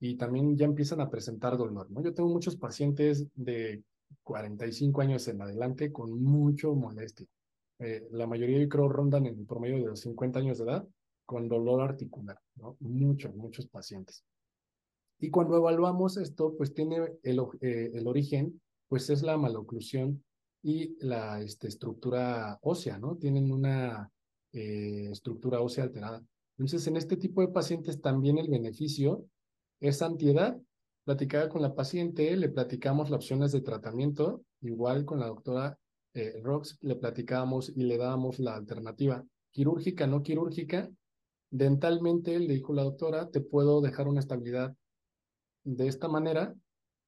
y 0.00 0.16
también 0.16 0.56
ya 0.56 0.64
empiezan 0.64 1.00
a 1.00 1.10
presentar 1.10 1.56
dolor, 1.56 1.90
¿no? 1.90 2.02
Yo 2.02 2.14
tengo 2.14 2.28
muchos 2.28 2.56
pacientes 2.56 3.26
de 3.34 3.82
45 4.22 5.00
años 5.00 5.26
en 5.28 5.42
adelante 5.42 5.92
con 5.92 6.22
mucho 6.22 6.74
molestia. 6.74 7.26
Eh, 7.80 8.06
la 8.10 8.26
mayoría 8.26 8.60
yo 8.60 8.68
creo 8.68 8.88
rondan 8.88 9.26
en 9.26 9.46
promedio 9.46 9.78
de 9.78 9.86
los 9.86 10.00
50 10.00 10.38
años 10.38 10.58
de 10.58 10.64
edad 10.64 10.88
con 11.26 11.48
dolor 11.48 11.82
articular, 11.82 12.38
¿no? 12.56 12.76
Muchos, 12.80 13.34
muchos 13.34 13.66
pacientes. 13.66 14.24
Y 15.20 15.30
cuando 15.30 15.56
evaluamos 15.56 16.16
esto, 16.16 16.56
pues 16.56 16.72
tiene 16.72 17.12
el, 17.22 17.40
eh, 17.60 17.90
el 17.92 18.06
origen, 18.06 18.60
pues 18.88 19.10
es 19.10 19.22
la 19.22 19.36
maloclusión 19.36 20.24
y 20.68 20.98
la 21.00 21.40
este, 21.40 21.66
estructura 21.66 22.58
ósea, 22.60 22.98
¿no? 22.98 23.16
Tienen 23.16 23.50
una 23.50 24.12
eh, 24.52 25.08
estructura 25.10 25.62
ósea 25.62 25.84
alterada. 25.84 26.22
Entonces, 26.58 26.86
en 26.88 26.98
este 26.98 27.16
tipo 27.16 27.40
de 27.40 27.48
pacientes 27.48 28.02
también 28.02 28.36
el 28.36 28.50
beneficio 28.50 29.24
es 29.80 30.02
antiedad. 30.02 30.58
Platicaba 31.04 31.48
con 31.48 31.62
la 31.62 31.74
paciente, 31.74 32.36
le 32.36 32.50
platicamos 32.50 33.08
las 33.08 33.16
opciones 33.16 33.50
de 33.52 33.62
tratamiento, 33.62 34.42
igual 34.60 35.06
con 35.06 35.20
la 35.20 35.28
doctora 35.28 35.78
eh, 36.12 36.38
Rox, 36.42 36.76
le 36.82 36.96
platicábamos 36.96 37.72
y 37.74 37.84
le 37.84 37.96
dábamos 37.96 38.38
la 38.38 38.54
alternativa 38.54 39.24
quirúrgica, 39.50 40.06
no 40.06 40.22
quirúrgica. 40.22 40.90
Dentalmente, 41.50 42.38
le 42.38 42.52
dijo 42.52 42.74
la 42.74 42.82
doctora, 42.82 43.30
te 43.30 43.40
puedo 43.40 43.80
dejar 43.80 44.06
una 44.06 44.20
estabilidad 44.20 44.76
de 45.64 45.88
esta 45.88 46.08
manera, 46.08 46.54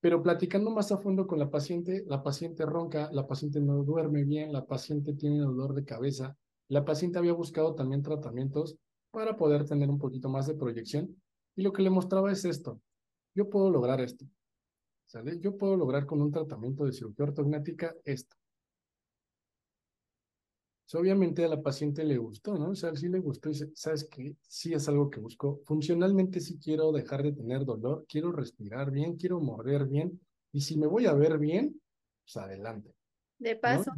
pero 0.00 0.22
platicando 0.22 0.70
más 0.70 0.90
a 0.92 0.98
fondo 0.98 1.26
con 1.26 1.38
la 1.38 1.50
paciente, 1.50 2.04
la 2.06 2.22
paciente 2.22 2.64
ronca, 2.64 3.10
la 3.12 3.26
paciente 3.26 3.60
no 3.60 3.82
duerme 3.84 4.24
bien, 4.24 4.52
la 4.52 4.66
paciente 4.66 5.12
tiene 5.12 5.38
dolor 5.40 5.74
de 5.74 5.84
cabeza, 5.84 6.36
la 6.68 6.84
paciente 6.84 7.18
había 7.18 7.32
buscado 7.32 7.74
también 7.74 8.02
tratamientos 8.02 8.76
para 9.10 9.36
poder 9.36 9.64
tener 9.64 9.90
un 9.90 9.98
poquito 9.98 10.28
más 10.28 10.46
de 10.46 10.54
proyección 10.54 11.16
y 11.54 11.62
lo 11.62 11.72
que 11.72 11.82
le 11.82 11.90
mostraba 11.90 12.32
es 12.32 12.44
esto, 12.44 12.80
yo 13.34 13.50
puedo 13.50 13.70
lograr 13.70 14.00
esto, 14.00 14.24
¿sale? 15.06 15.38
Yo 15.40 15.56
puedo 15.56 15.76
lograr 15.76 16.06
con 16.06 16.22
un 16.22 16.30
tratamiento 16.30 16.84
de 16.84 16.92
cirugía 16.92 17.26
ortognática 17.26 17.94
esto 18.04 18.39
obviamente 20.94 21.44
a 21.44 21.48
la 21.48 21.62
paciente 21.62 22.04
le 22.04 22.18
gustó, 22.18 22.58
¿no? 22.58 22.70
O 22.70 22.74
sea, 22.74 22.94
sí 22.96 23.08
le 23.08 23.20
gustó 23.20 23.48
y 23.48 23.52
dice, 23.52 23.70
¿sabes 23.74 24.08
qué? 24.10 24.34
Sí 24.48 24.72
es 24.72 24.88
algo 24.88 25.10
que 25.10 25.20
busco. 25.20 25.60
Funcionalmente 25.64 26.40
sí 26.40 26.58
quiero 26.58 26.90
dejar 26.92 27.22
de 27.22 27.32
tener 27.32 27.64
dolor, 27.64 28.06
quiero 28.08 28.32
respirar 28.32 28.90
bien, 28.90 29.16
quiero 29.16 29.40
morder 29.40 29.86
bien. 29.86 30.20
Y 30.52 30.62
si 30.62 30.78
me 30.78 30.86
voy 30.86 31.06
a 31.06 31.12
ver 31.12 31.38
bien, 31.38 31.80
pues 32.24 32.36
adelante. 32.36 32.94
De 33.38 33.56
paso. 33.56 33.92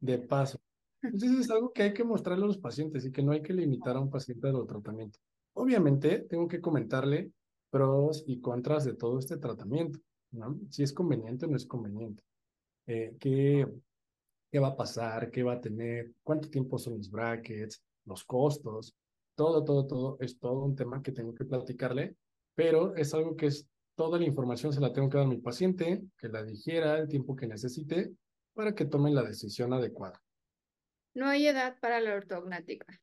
De 0.00 0.18
paso. 0.18 0.60
Entonces 1.02 1.40
es 1.40 1.50
algo 1.50 1.72
que 1.72 1.82
hay 1.82 1.94
que 1.94 2.04
mostrarle 2.04 2.44
a 2.44 2.48
los 2.48 2.58
pacientes 2.58 3.04
y 3.04 3.10
que 3.10 3.22
no 3.22 3.32
hay 3.32 3.42
que 3.42 3.52
limitar 3.52 3.96
a 3.96 4.00
un 4.00 4.10
paciente 4.10 4.48
al 4.48 4.66
tratamiento. 4.66 5.18
Obviamente 5.54 6.20
tengo 6.20 6.46
que 6.46 6.60
comentarle 6.60 7.32
pros 7.70 8.22
y 8.26 8.40
contras 8.40 8.84
de 8.84 8.94
todo 8.94 9.18
este 9.18 9.38
tratamiento, 9.38 9.98
¿no? 10.30 10.58
Si 10.70 10.82
es 10.82 10.92
conveniente 10.92 11.46
o 11.46 11.48
no 11.48 11.56
es 11.56 11.66
conveniente. 11.66 12.22
Eh, 12.86 13.16
que 13.18 13.66
qué 14.52 14.58
va 14.58 14.68
a 14.68 14.76
pasar, 14.76 15.30
qué 15.30 15.42
va 15.42 15.54
a 15.54 15.60
tener, 15.60 16.12
cuánto 16.22 16.50
tiempo 16.50 16.78
son 16.78 16.98
los 16.98 17.10
brackets, 17.10 17.82
los 18.04 18.22
costos, 18.22 18.94
todo, 19.34 19.64
todo, 19.64 19.86
todo, 19.86 20.18
es 20.20 20.38
todo 20.38 20.62
un 20.62 20.76
tema 20.76 21.02
que 21.02 21.10
tengo 21.10 21.34
que 21.34 21.46
platicarle, 21.46 22.16
pero 22.54 22.94
es 22.94 23.14
algo 23.14 23.34
que 23.34 23.46
es 23.46 23.66
toda 23.94 24.18
la 24.18 24.26
información 24.26 24.72
se 24.72 24.80
la 24.80 24.92
tengo 24.92 25.08
que 25.08 25.16
dar 25.16 25.26
a 25.26 25.30
mi 25.30 25.38
paciente, 25.38 26.02
que 26.18 26.28
la 26.28 26.44
digiera 26.44 26.98
el 26.98 27.08
tiempo 27.08 27.34
que 27.34 27.46
necesite 27.46 28.12
para 28.52 28.74
que 28.74 28.84
tome 28.84 29.10
la 29.10 29.22
decisión 29.22 29.72
adecuada. 29.72 30.22
No 31.14 31.28
hay 31.28 31.46
edad 31.46 31.78
para 31.80 32.00
la 32.00 32.14
ortognática. 32.14 33.00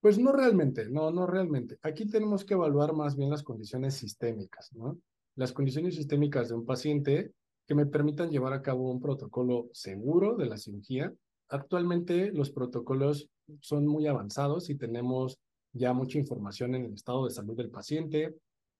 Pues 0.00 0.18
no 0.18 0.32
realmente, 0.32 0.88
no, 0.88 1.12
no 1.12 1.28
realmente. 1.28 1.78
Aquí 1.82 2.06
tenemos 2.06 2.44
que 2.44 2.54
evaluar 2.54 2.92
más 2.92 3.16
bien 3.16 3.30
las 3.30 3.44
condiciones 3.44 3.94
sistémicas, 3.94 4.72
¿no? 4.72 4.98
Las 5.36 5.52
condiciones 5.52 5.94
sistémicas 5.94 6.48
de 6.48 6.54
un 6.56 6.66
paciente 6.66 7.32
que 7.66 7.74
me 7.74 7.86
permitan 7.86 8.30
llevar 8.30 8.52
a 8.52 8.62
cabo 8.62 8.90
un 8.90 9.00
protocolo 9.00 9.68
seguro 9.72 10.36
de 10.36 10.46
la 10.46 10.56
cirugía. 10.56 11.12
Actualmente 11.48 12.32
los 12.32 12.50
protocolos 12.50 13.28
son 13.60 13.86
muy 13.86 14.06
avanzados 14.06 14.70
y 14.70 14.76
tenemos 14.76 15.38
ya 15.72 15.92
mucha 15.92 16.18
información 16.18 16.74
en 16.74 16.84
el 16.86 16.94
estado 16.94 17.24
de 17.24 17.32
salud 17.32 17.56
del 17.56 17.70
paciente. 17.70 18.34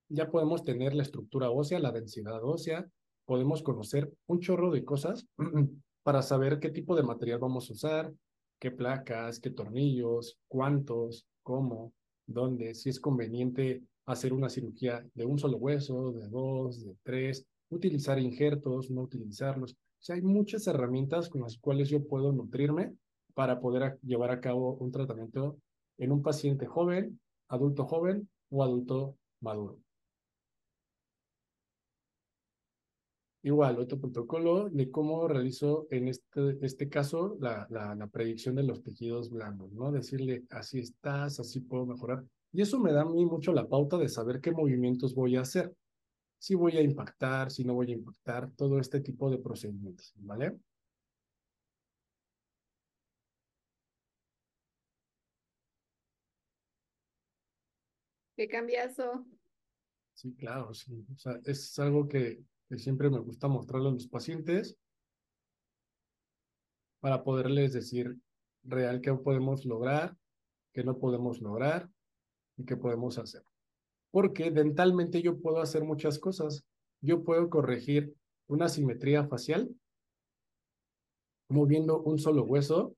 Ya 0.09 0.31
podemos 0.31 0.63
tener 0.63 0.95
la 0.95 1.03
estructura 1.03 1.51
ósea, 1.51 1.81
la 1.81 1.93
densidad 1.93 2.43
ósea, 2.43 2.87
podemos 3.25 3.63
conocer 3.63 4.13
un 4.27 4.41
chorro 4.41 4.71
de 4.71 4.85
cosas 4.85 5.27
para 6.03 6.23
saber 6.23 6.61
qué 6.61 6.71
tipo 6.71 6.95
de 6.95 7.03
material 7.03 7.41
vamos 7.41 7.69
a 7.69 7.73
usar, 7.73 8.13
qué 8.61 8.71
placas, 8.71 9.41
qué 9.41 9.51
tornillos, 9.51 10.39
cuántos, 10.49 11.27
cómo, 11.43 11.93
dónde, 12.27 12.75
si 12.75 12.89
es 12.89 13.01
conveniente 13.01 13.83
hacer 14.07 14.33
una 14.33 14.49
cirugía 14.49 15.05
de 15.15 15.25
un 15.25 15.39
solo 15.39 15.57
hueso, 15.59 16.13
de 16.13 16.29
dos, 16.29 16.85
de 16.85 16.97
tres, 17.03 17.45
utilizar 17.70 18.18
injertos, 18.18 18.90
no 18.90 19.02
utilizarlos. 19.02 19.72
O 19.72 19.76
sea, 19.98 20.16
hay 20.16 20.22
muchas 20.22 20.66
herramientas 20.66 21.28
con 21.28 21.43
las 21.43 21.59
cuales 21.59 21.88
yo 21.88 22.06
puedo 22.06 22.32
nutrirme 22.32 22.94
para 23.34 23.60
poder 23.60 23.98
llevar 24.02 24.30
a 24.30 24.40
cabo 24.40 24.74
un 24.76 24.90
tratamiento 24.90 25.59
en 25.98 26.12
un 26.12 26.22
paciente 26.22 26.66
joven, 26.66 27.20
adulto 27.48 27.84
joven 27.84 28.28
o 28.51 28.62
adulto 28.62 29.16
maduro. 29.40 29.78
Igual, 33.43 33.78
otro 33.78 34.01
protocolo 34.01 34.68
de 34.70 34.90
cómo 34.90 35.28
realizo 35.28 35.86
en 35.90 36.09
este, 36.09 36.59
este 36.62 36.88
caso 36.88 37.36
la, 37.38 37.64
la, 37.70 37.94
la, 37.94 38.09
predicción 38.09 38.56
de 38.56 38.64
los 38.64 38.82
tejidos 38.82 39.30
blandos, 39.30 39.72
¿no? 39.72 39.93
Decirle, 39.93 40.44
así 40.51 40.80
estás, 40.80 41.38
así 41.38 41.60
puedo 41.60 41.86
mejorar. 41.86 42.24
Y 42.52 42.62
eso 42.62 42.80
me 42.80 42.90
da 42.90 43.02
a 43.02 43.05
mí 43.05 43.24
mucho 43.24 43.52
la 43.52 43.68
pauta 43.68 43.98
de 43.98 44.09
saber 44.09 44.40
qué 44.40 44.51
movimientos 44.51 45.14
voy 45.14 45.36
a 45.36 45.43
hacer 45.43 45.72
si 46.39 46.55
voy 46.55 46.77
a 46.77 46.83
impactar, 46.83 47.51
si 47.51 47.65
no 47.65 47.75
voy 47.75 47.91
a 47.91 47.95
impactar, 47.95 48.51
todo 48.53 48.79
este 48.79 49.01
tipo 49.01 49.31
de 49.31 49.39
procedimientos, 49.39 50.13
¿vale? 50.17 50.59
Qué 58.37 58.49
cambiazo. 58.49 59.27
Sí, 60.13 60.35
claro, 60.35 60.75
sí. 60.75 61.05
O 61.15 61.19
sea, 61.19 61.41
es 61.45 61.79
algo 61.79 62.07
que, 62.07 62.43
que 62.69 62.79
siempre 62.79 63.11
me 63.11 63.19
gusta 63.19 63.49
mostrarle 63.49 63.89
a 63.89 63.93
los 63.93 64.09
pacientes 64.09 64.79
para 67.01 67.23
poderles 67.23 67.73
decir 67.73 68.17
real 68.65 69.01
qué 69.01 69.13
podemos 69.15 69.65
lograr, 69.65 70.17
qué 70.73 70.85
no 70.85 70.99
podemos 70.99 71.41
lograr 71.41 71.89
y 72.57 72.65
qué 72.65 72.77
podemos 72.77 73.19
hacer. 73.19 73.43
Porque 74.16 74.51
dentalmente 74.51 75.20
yo 75.20 75.38
puedo 75.43 75.60
hacer 75.60 75.84
muchas 75.84 76.18
cosas. 76.18 76.64
Yo 77.02 77.22
puedo 77.22 77.51
corregir 77.51 78.14
una 78.47 78.70
simetría 78.70 79.26
facial 79.26 79.68
moviendo 81.51 82.01
un 82.01 82.18
solo 82.18 82.44
hueso. 82.44 82.97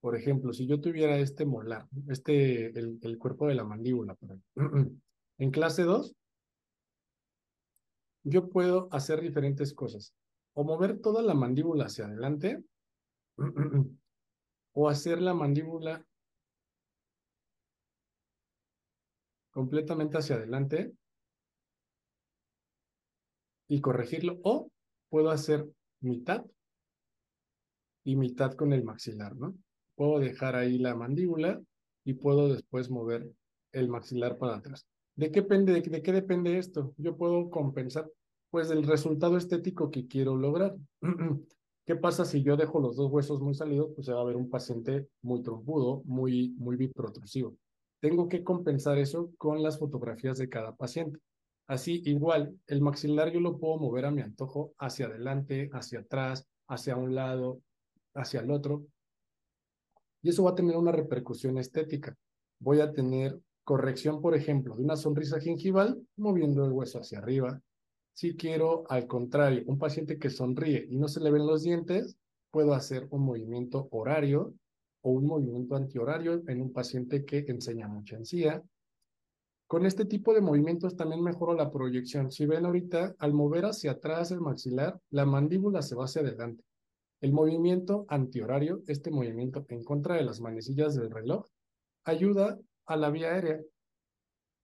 Por 0.00 0.14
ejemplo, 0.14 0.52
si 0.52 0.68
yo 0.68 0.80
tuviera 0.80 1.18
este 1.18 1.44
molar, 1.44 1.88
este, 2.08 2.66
el, 2.78 3.00
el 3.02 3.18
cuerpo 3.18 3.48
de 3.48 3.56
la 3.56 3.64
mandíbula, 3.64 4.16
en 5.38 5.50
clase 5.50 5.82
2, 5.82 6.14
yo 8.22 8.50
puedo 8.50 8.86
hacer 8.92 9.20
diferentes 9.20 9.74
cosas. 9.74 10.14
O 10.52 10.62
mover 10.62 11.00
toda 11.00 11.22
la 11.22 11.34
mandíbula 11.34 11.86
hacia 11.86 12.06
adelante, 12.06 12.62
o 14.74 14.88
hacer 14.88 15.20
la 15.20 15.34
mandíbula 15.34 16.06
completamente 19.54 20.18
hacia 20.18 20.36
adelante 20.36 20.92
y 23.68 23.80
corregirlo, 23.80 24.38
o 24.42 24.68
puedo 25.08 25.30
hacer 25.30 25.66
mitad 26.00 26.44
y 28.02 28.16
mitad 28.16 28.52
con 28.54 28.72
el 28.72 28.84
maxilar, 28.84 29.34
¿no? 29.36 29.54
Puedo 29.94 30.18
dejar 30.18 30.56
ahí 30.56 30.78
la 30.78 30.94
mandíbula 30.94 31.62
y 32.04 32.14
puedo 32.14 32.52
después 32.52 32.90
mover 32.90 33.30
el 33.72 33.88
maxilar 33.88 34.36
para 34.36 34.56
atrás. 34.56 34.86
¿De 35.14 35.30
qué 35.30 35.42
depende, 35.42 35.80
de, 35.80 36.02
qué 36.02 36.12
depende 36.12 36.58
esto? 36.58 36.92
Yo 36.98 37.16
puedo 37.16 37.48
compensar, 37.48 38.10
pues, 38.50 38.70
el 38.70 38.82
resultado 38.82 39.36
estético 39.36 39.90
que 39.90 40.08
quiero 40.08 40.36
lograr. 40.36 40.74
¿Qué 41.86 41.94
pasa 41.96 42.24
si 42.24 42.42
yo 42.42 42.56
dejo 42.56 42.80
los 42.80 42.96
dos 42.96 43.10
huesos 43.10 43.40
muy 43.40 43.54
salidos? 43.54 43.90
Pues 43.94 44.06
se 44.06 44.12
va 44.12 44.22
a 44.22 44.24
ver 44.24 44.36
un 44.36 44.50
paciente 44.50 45.08
muy 45.22 45.42
trompudo, 45.42 46.02
muy, 46.06 46.54
muy 46.58 46.76
biprotrusivo. 46.76 47.56
Tengo 48.04 48.28
que 48.28 48.44
compensar 48.44 48.98
eso 48.98 49.32
con 49.38 49.62
las 49.62 49.78
fotografías 49.78 50.36
de 50.36 50.50
cada 50.50 50.76
paciente. 50.76 51.20
Así, 51.66 52.02
igual, 52.04 52.54
el 52.66 52.82
maxilar 52.82 53.32
yo 53.32 53.40
lo 53.40 53.56
puedo 53.56 53.78
mover 53.78 54.04
a 54.04 54.10
mi 54.10 54.20
antojo 54.20 54.74
hacia 54.76 55.06
adelante, 55.06 55.70
hacia 55.72 56.00
atrás, 56.00 56.46
hacia 56.68 56.96
un 56.96 57.14
lado, 57.14 57.62
hacia 58.12 58.40
el 58.40 58.50
otro. 58.50 58.84
Y 60.20 60.28
eso 60.28 60.44
va 60.44 60.50
a 60.50 60.54
tener 60.54 60.76
una 60.76 60.92
repercusión 60.92 61.56
estética. 61.56 62.14
Voy 62.58 62.80
a 62.80 62.92
tener 62.92 63.40
corrección, 63.62 64.20
por 64.20 64.34
ejemplo, 64.34 64.76
de 64.76 64.82
una 64.82 64.96
sonrisa 64.96 65.40
gingival 65.40 65.98
moviendo 66.18 66.62
el 66.66 66.72
hueso 66.72 66.98
hacia 66.98 67.20
arriba. 67.20 67.58
Si 68.12 68.36
quiero, 68.36 68.84
al 68.90 69.06
contrario, 69.06 69.62
un 69.66 69.78
paciente 69.78 70.18
que 70.18 70.28
sonríe 70.28 70.84
y 70.90 70.98
no 70.98 71.08
se 71.08 71.20
le 71.20 71.30
ven 71.30 71.46
los 71.46 71.62
dientes, 71.62 72.18
puedo 72.50 72.74
hacer 72.74 73.08
un 73.08 73.22
movimiento 73.22 73.88
horario 73.92 74.52
o 75.04 75.10
un 75.10 75.26
movimiento 75.26 75.76
antihorario 75.76 76.42
en 76.48 76.62
un 76.62 76.72
paciente 76.72 77.26
que 77.26 77.44
enseña 77.46 77.86
mucha 77.88 78.16
encía. 78.16 78.62
Con 79.66 79.84
este 79.84 80.06
tipo 80.06 80.32
de 80.32 80.40
movimientos 80.40 80.96
también 80.96 81.22
mejoro 81.22 81.52
la 81.52 81.70
proyección. 81.70 82.30
Si 82.30 82.46
ven 82.46 82.64
ahorita, 82.64 83.14
al 83.18 83.34
mover 83.34 83.66
hacia 83.66 83.92
atrás 83.92 84.30
el 84.30 84.40
maxilar, 84.40 84.98
la 85.10 85.26
mandíbula 85.26 85.82
se 85.82 85.94
va 85.94 86.06
hacia 86.06 86.22
adelante. 86.22 86.64
El 87.20 87.32
movimiento 87.32 88.06
antihorario, 88.08 88.82
este 88.86 89.10
movimiento 89.10 89.66
en 89.68 89.84
contra 89.84 90.16
de 90.16 90.24
las 90.24 90.40
manecillas 90.40 90.94
del 90.94 91.10
reloj, 91.10 91.44
ayuda 92.04 92.58
a 92.86 92.96
la 92.96 93.10
vía 93.10 93.34
aérea. 93.34 93.60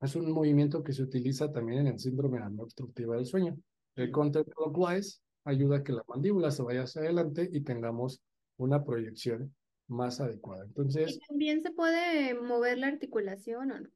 Es 0.01 0.17
un 0.17 0.33
movimiento 0.33 0.83
que 0.83 0.95
se 0.95 1.03
utiliza 1.03 1.53
también 1.53 1.81
en 1.81 1.87
el 1.89 1.99
síndrome 1.99 2.41
no 2.51 2.63
obstructiva 2.63 3.17
del 3.17 3.27
sueño. 3.27 3.59
El 3.95 4.11
counterclockwise 4.11 5.21
ayuda 5.45 5.79
a 5.79 5.83
que 5.83 5.93
la 5.93 6.05
mandíbula 6.09 6.51
se 6.51 6.63
vaya 6.63 6.85
hacia 6.85 7.03
adelante 7.03 7.47
y 7.53 7.61
tengamos 7.61 8.23
una 8.57 8.83
proyección 8.83 9.55
más 9.91 10.21
adecuada. 10.21 10.65
Entonces. 10.65 11.17
¿Y 11.17 11.19
también 11.29 11.63
se 11.63 11.71
puede 11.71 12.35
mover 12.35 12.79
la 12.79 12.87
articulación 12.87 13.73
o 13.73 13.81
no? 13.81 13.89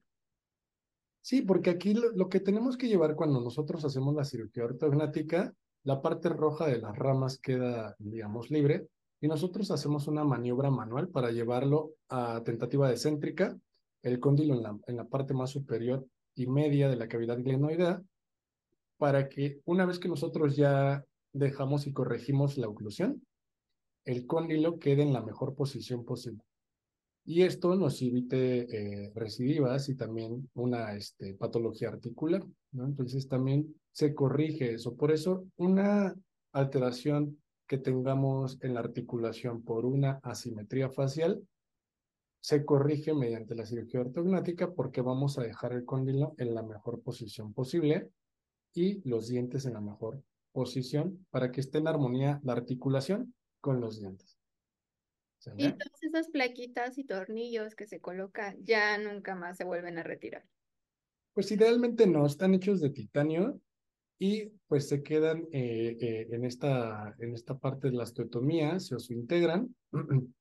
Sí, 1.21 1.43
porque 1.43 1.71
aquí 1.71 1.95
lo, 1.95 2.11
lo, 2.13 2.29
que 2.29 2.41
tenemos 2.41 2.77
que 2.77 2.89
llevar 2.89 3.15
cuando 3.15 3.41
nosotros 3.41 3.85
hacemos 3.85 4.15
la 4.15 4.25
cirugía 4.25 4.65
ortognática, 4.65 5.55
la 5.83 6.03
parte 6.03 6.29
roja 6.29 6.67
de 6.67 6.79
las 6.79 6.97
ramas 6.97 7.39
queda, 7.39 7.97
digamos, 7.99 8.51
libre 8.51 8.89
y 9.21 9.29
nosotros 9.29 9.71
hacemos 9.71 10.07
una 10.07 10.23
maniobra 10.25 10.71
manual 10.71 11.09
para 11.09 11.31
llevarlo 11.31 11.95
a 12.11 12.43
tentativa 12.45 12.91
descéntrica 12.91 13.59
el 14.03 14.21
cóndilo 14.21 14.55
en 14.55 14.63
la, 14.63 14.79
en 14.87 14.97
la 14.97 15.09
parte 15.09 15.33
más 15.33 15.51
superior 15.51 16.07
y 16.35 16.47
media 16.47 16.89
de 16.89 16.97
la 16.97 17.09
cavidad 17.09 17.39
glenoidea, 17.39 18.03
para 18.99 19.29
que 19.29 19.61
una 19.65 19.87
vez 19.87 19.99
que 19.99 20.09
nosotros 20.09 20.57
ya 20.57 21.05
dejamos 21.33 21.87
y 21.87 21.93
corregimos 21.93 22.59
la 22.59 22.69
oclusión, 22.69 23.27
el 24.05 24.27
cóndilo 24.27 24.79
quede 24.79 25.03
en 25.03 25.13
la 25.13 25.23
mejor 25.23 25.55
posición 25.55 26.05
posible. 26.05 26.43
Y 27.27 27.43
esto 27.43 27.75
nos 27.75 28.03
evite 28.03 28.67
eh, 29.07 29.13
recidivas 29.15 29.89
y 29.89 29.97
también 29.97 30.51
una 30.55 30.95
este, 30.95 31.35
patología 31.35 31.89
articular. 31.89 32.45
Entonces 32.75 33.27
también 33.29 33.75
se 33.93 34.15
corrige 34.15 34.75
eso. 34.75 34.95
Por 34.95 35.11
eso, 35.11 35.47
una 35.57 36.15
alteración 36.53 37.39
que 37.67 37.79
tengamos 37.79 38.59
en 38.61 38.75
la 38.75 38.81
articulación 38.81 39.63
por 39.63 39.87
una 39.87 40.21
asimetría 40.23 40.91
facial 40.91 41.43
se 42.41 42.63
corrige 42.67 43.15
mediante 43.15 43.55
la 43.55 43.65
cirugía 43.65 44.01
ortognática 44.01 44.75
porque 44.75 45.01
vamos 45.01 45.39
a 45.39 45.43
dejar 45.43 45.73
el 45.73 45.87
cóndilo 45.87 46.35
en 46.37 46.55
la 46.55 46.63
mejor 46.63 47.01
posición 47.01 47.55
posible 47.55 48.11
y 48.75 49.01
los 49.09 49.29
dientes 49.29 49.65
en 49.65 49.73
la 49.73 49.81
mejor 49.81 50.23
posición 50.53 51.27
para 51.31 51.51
que 51.51 51.63
esté 51.63 51.79
en 51.79 51.89
armonía 51.89 52.41
la 52.45 52.53
articulación 52.53 53.35
con 53.65 53.81
los 53.81 53.99
dientes. 53.99 54.39
Y 55.57 55.73
todas 55.73 56.03
esas 56.03 56.29
plaquitas 56.29 56.99
y 56.99 57.05
tornillos 57.05 57.75
que 57.75 57.87
se 57.87 57.99
colocan 57.99 58.63
ya 58.63 58.99
nunca 58.99 59.35
más 59.35 59.57
se 59.57 59.65
vuelven 59.65 59.97
a 59.97 60.03
retirar. 60.03 60.45
Pues 61.33 61.51
idealmente 61.51 62.07
no, 62.07 62.27
están 62.27 62.53
hechos 62.53 62.83
de 62.83 62.91
titanio 62.91 63.59
y 64.19 64.51
pues 64.69 64.87
se 64.87 65.03
quedan 65.03 65.49
eh, 65.51 65.97
eh, 65.99 66.29
en, 66.31 66.45
esta, 66.45 67.17
en 67.19 67.33
esta 67.33 67.59
parte 67.59 67.89
de 67.89 67.97
la 67.97 68.03
osteotomía, 68.03 68.79
se 68.81 68.97
os 68.97 69.11
integran 69.11 69.75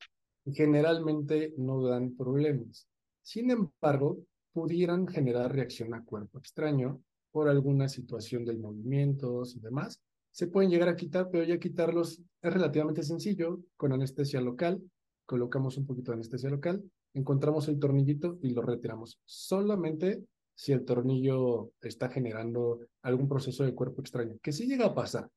generalmente 0.46 1.54
no 1.58 1.82
dan 1.82 2.18
problemas. 2.18 2.90
Sin 3.22 3.52
embargo, 3.52 4.18
pudieran 4.52 5.08
generar 5.08 5.54
reacción 5.54 5.94
a 5.94 6.04
cuerpo 6.04 6.40
extraño 6.40 7.02
por 7.32 7.48
alguna 7.48 7.88
situación 7.88 8.44
de 8.44 8.58
movimientos 8.58 9.56
y 9.56 9.62
demás. 9.62 10.02
Se 10.34 10.48
pueden 10.48 10.72
llegar 10.72 10.90
a 10.90 10.96
quitar, 10.96 11.30
pero 11.32 11.44
ya 11.44 11.60
quitarlos 11.60 12.20
es 12.42 12.54
relativamente 12.54 13.04
sencillo 13.04 13.62
con 13.78 13.94
anestesia 13.94 14.42
local. 14.42 14.82
Colocamos 15.28 15.78
un 15.78 15.86
poquito 15.86 16.12
de 16.12 16.16
anestesia 16.16 16.50
local, 16.50 16.84
encontramos 17.14 17.68
el 17.68 17.78
tornillito 17.78 18.40
y 18.42 18.50
lo 18.50 18.64
retiramos. 18.64 19.20
Solamente 19.26 20.24
si 20.56 20.72
el 20.72 20.86
tornillo 20.86 21.72
está 21.82 22.10
generando 22.10 22.80
algún 23.04 23.30
proceso 23.30 23.64
de 23.64 23.76
cuerpo 23.76 24.02
extraño, 24.02 24.36
que 24.42 24.52
sí 24.52 24.66
llega 24.66 24.88
a 24.88 24.96
pasar. 24.96 25.30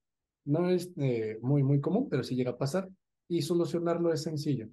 No 0.46 0.70
es 0.70 0.90
eh, 0.96 1.38
muy, 1.42 1.62
muy 1.62 1.78
común, 1.78 2.08
pero 2.08 2.24
sí 2.24 2.34
llega 2.34 2.52
a 2.52 2.58
pasar. 2.58 2.88
Y 3.28 3.42
solucionarlo 3.42 4.14
es 4.14 4.22
sencillo. 4.22 4.70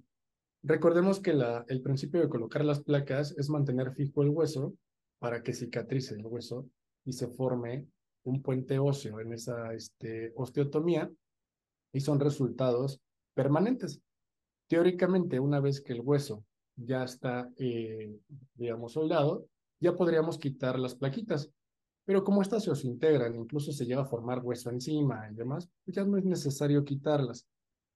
Recordemos 0.62 1.20
que 1.20 1.32
el 1.68 1.82
principio 1.82 2.22
de 2.22 2.30
colocar 2.30 2.64
las 2.64 2.82
placas 2.82 3.34
es 3.36 3.50
mantener 3.50 3.92
fijo 3.92 4.22
el 4.22 4.30
hueso 4.30 4.74
para 5.18 5.42
que 5.42 5.52
cicatrice 5.52 6.14
el 6.14 6.24
hueso 6.24 6.66
y 7.04 7.12
se 7.12 7.28
forme 7.28 7.86
un 8.24 8.42
puente 8.42 8.78
óseo 8.78 9.20
en 9.20 9.32
esa 9.32 9.72
este, 9.74 10.32
osteotomía 10.36 11.10
y 11.92 12.00
son 12.00 12.20
resultados 12.20 13.00
permanentes. 13.34 14.00
Teóricamente, 14.68 15.38
una 15.38 15.60
vez 15.60 15.80
que 15.80 15.92
el 15.92 16.00
hueso 16.00 16.44
ya 16.76 17.04
está, 17.04 17.50
eh, 17.56 18.18
digamos, 18.54 18.92
soldado, 18.92 19.46
ya 19.80 19.94
podríamos 19.94 20.38
quitar 20.38 20.78
las 20.78 20.94
plaquitas. 20.94 21.50
Pero 22.06 22.24
como 22.24 22.42
estas 22.42 22.64
se 22.64 22.70
os 22.70 22.84
integran, 22.84 23.34
incluso 23.34 23.72
se 23.72 23.86
llega 23.86 24.02
a 24.02 24.06
formar 24.06 24.40
hueso 24.42 24.70
encima 24.70 25.28
y 25.30 25.34
demás, 25.34 25.68
pues 25.84 25.96
ya 25.96 26.04
no 26.04 26.18
es 26.18 26.24
necesario 26.24 26.84
quitarlas 26.84 27.46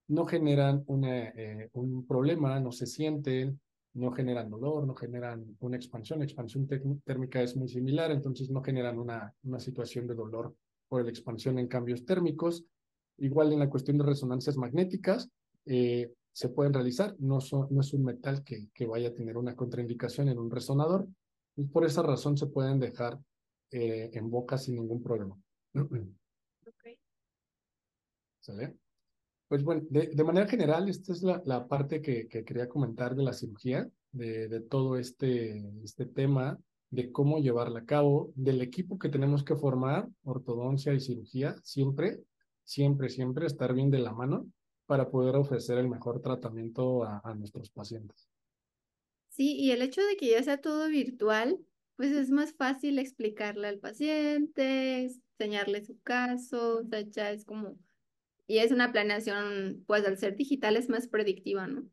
no 0.09 0.25
generan 0.25 0.85
eh, 1.05 1.69
un 1.75 2.07
problema, 2.07 2.59
no 2.59 2.73
se 2.73 2.87
sienten, 2.87 3.61
no 3.95 4.13
generan 4.13 4.51
dolor, 4.51 4.87
no 4.87 4.95
generan 4.95 5.57
una 5.61 5.77
expansión. 5.77 6.19
La 6.19 6.25
expansión 6.25 6.69
térmica 7.05 7.43
es 7.43 7.57
muy 7.57 7.69
similar, 7.69 8.11
entonces 8.11 8.51
no 8.51 8.63
generan 8.63 8.99
una, 8.99 9.35
una 9.43 9.59
situación 9.59 10.07
de 10.07 10.15
dolor 10.15 10.55
por 10.89 11.05
la 11.05 11.11
expansión 11.11 11.59
en 11.59 11.69
cambios 11.69 12.05
térmicos. 12.05 12.65
Igual 13.19 13.53
en 13.53 13.59
la 13.59 13.71
cuestión 13.71 13.99
de 13.99 14.05
resonancias 14.05 14.57
magnéticas, 14.57 15.29
eh, 15.67 16.13
se 16.33 16.49
pueden 16.51 16.73
realizar, 16.73 17.17
no, 17.19 17.39
no 17.71 17.81
es 17.81 17.93
un 17.93 18.05
metal 18.05 18.45
que, 18.45 18.69
que, 18.73 18.87
vaya 18.87 19.09
a 19.09 19.15
tener 19.15 19.37
una 19.37 19.57
contraindicación 19.57 20.29
en 20.29 20.39
un 20.39 20.51
resonador, 20.51 21.09
y 21.57 21.65
por 21.65 21.85
esa 21.85 22.03
razón 22.03 22.39
se 22.39 22.47
pueden 22.47 22.79
dejar 22.79 23.19
eh, 23.73 24.11
en 24.13 24.31
boca 24.31 24.57
sin 24.57 24.77
ningún 24.77 25.03
problema. 25.03 25.37
Okay. 26.65 26.99
¿Sale? 28.41 28.77
Pues 29.49 29.65
bueno, 29.65 29.83
de, 29.89 30.09
de, 30.09 30.25
manera 30.25 30.47
general, 30.47 30.89
esta 30.89 31.13
es 31.13 31.23
la, 31.23 31.43
la 31.47 31.67
parte 31.67 32.03
que, 32.03 32.29
que, 32.29 32.45
quería 32.45 32.69
comentar 32.69 33.17
de 33.17 33.23
la 33.23 33.33
cirugía, 33.33 33.89
de, 34.13 34.49
de, 34.49 34.61
todo 34.61 34.99
este, 34.99 35.65
este 35.83 36.05
tema, 36.05 36.59
de 36.91 37.11
cómo 37.11 37.39
llevarla 37.39 37.81
a 37.81 37.85
cabo, 37.87 38.31
del 38.35 38.61
equipo 38.61 38.99
que 38.99 39.09
tenemos 39.09 39.43
que 39.43 39.57
formar, 39.57 40.09
ortodoncia 40.23 40.93
y 40.93 41.01
cirugía, 41.01 41.57
siempre, 41.63 42.21
siempre, 42.65 43.09
siempre 43.09 43.47
estar 43.47 43.73
bien 43.73 43.91
de 43.91 43.99
la 43.99 44.13
mano 44.13 44.47
para 44.87 45.11
poder 45.11 45.37
ofrecer 45.37 45.79
el 45.79 45.89
mejor 45.89 46.21
tratamiento 46.21 47.05
a, 47.05 47.21
a 47.25 47.35
nuestros 47.35 47.71
pacientes. 47.71 48.29
Sí, 49.31 49.57
y 49.57 49.71
el 49.71 49.83
hecho 49.83 50.03
de 50.03 50.17
que 50.17 50.31
ya 50.31 50.43
sea 50.43 50.61
todo 50.61 50.89
virtual, 50.89 51.59
pues 51.97 52.13
es 52.13 52.31
más 52.31 52.53
fácil 52.53 52.99
explicarle 52.99 53.69
al 53.69 53.79
paciente, 53.79 55.11
enseñarle 55.39 55.85
su 55.85 55.99
caso, 56.01 56.79
o 56.79 56.85
sea, 56.85 57.01
ya 57.01 57.31
es 57.31 57.45
como, 57.45 57.77
y 58.49 58.59
es 58.59 58.73
una 58.73 58.91
planeación, 58.91 59.85
pues 59.87 60.05
al 60.05 60.19
ser 60.19 60.35
digital 60.35 60.77
es 60.77 60.89
más 60.89 61.07
predictiva, 61.07 61.69
¿no? 61.69 61.85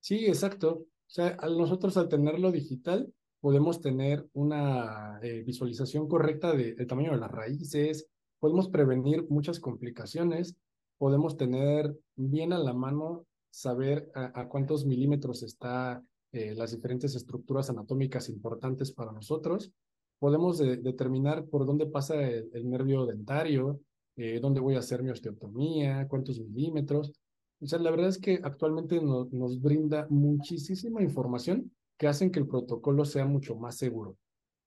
Sí, 0.00 0.26
exacto. 0.26 0.86
O 1.06 1.10
sea, 1.10 1.36
nosotros 1.36 1.96
al 1.96 2.08
tenerlo 2.08 2.50
digital 2.50 3.12
podemos 3.40 3.82
tener 3.82 4.26
una 4.32 5.20
eh, 5.22 5.42
visualización 5.42 6.08
correcta 6.08 6.52
del 6.54 6.86
tamaño 6.86 7.12
de 7.12 7.18
las 7.18 7.30
raíces, 7.30 8.08
podemos 8.40 8.68
prevenir 8.68 9.26
muchas 9.28 9.60
complicaciones, 9.60 10.56
podemos 10.96 11.36
tener 11.36 11.94
bien 12.16 12.54
a 12.54 12.58
la 12.58 12.72
mano 12.72 13.26
saber 13.50 14.10
a, 14.14 14.48
cuántos 14.48 14.86
milímetros 14.86 15.42
está 15.42 16.02
eh, 16.32 16.54
las 16.54 16.72
diferentes 16.72 17.14
estructuras 17.14 17.68
anatómicas 17.70 18.28
importantes 18.30 18.90
para 18.90 19.12
nosotros. 19.12 19.70
Podemos 20.18 20.58
determinar 20.58 21.44
por 21.44 21.66
dónde 21.66 21.86
pasa 21.86 22.20
el, 22.28 22.68
nervio 22.68 23.04
dentario, 23.04 23.80
eh, 24.16 24.38
dónde 24.40 24.60
voy 24.60 24.76
a 24.76 24.80
hacer 24.80 25.02
mi 25.02 25.10
osteotomía, 25.10 26.06
cuántos 26.08 26.40
milímetros. 26.40 27.12
O 27.60 27.66
sea, 27.66 27.78
la 27.78 27.90
verdad 27.90 28.08
es 28.08 28.18
que 28.18 28.40
actualmente 28.42 29.00
nos 29.00 29.60
brinda 29.60 30.06
muchísima 30.10 31.02
información 31.02 31.72
que 31.96 32.08
hacen 32.08 32.30
que 32.30 32.40
el 32.40 32.46
protocolo 32.46 33.04
sea 33.04 33.24
mucho 33.24 33.56
más 33.56 33.76
seguro. 33.76 34.16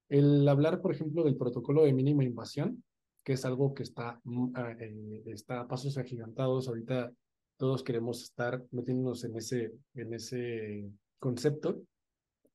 El 0.09 0.47
hablar, 0.47 0.81
por 0.81 0.93
ejemplo, 0.93 1.23
del 1.23 1.35
protocolo 1.35 1.83
de 1.83 1.93
mínima 1.93 2.23
invasión, 2.23 2.83
que 3.23 3.33
es 3.33 3.43
algo 3.45 3.73
que 3.73 3.83
está, 3.83 4.21
mm, 4.23 4.51
ah, 4.55 4.71
eh, 4.79 5.23
está 5.25 5.61
a 5.61 5.67
pasos 5.67 5.97
agigantados. 5.97 6.67
Ahorita 6.67 7.11
todos 7.57 7.83
queremos 7.83 8.23
estar 8.23 8.63
metiéndonos 8.71 9.23
en 9.25 9.35
ese, 9.35 9.73
en 9.95 10.13
ese 10.13 10.89
concepto. 11.19 11.81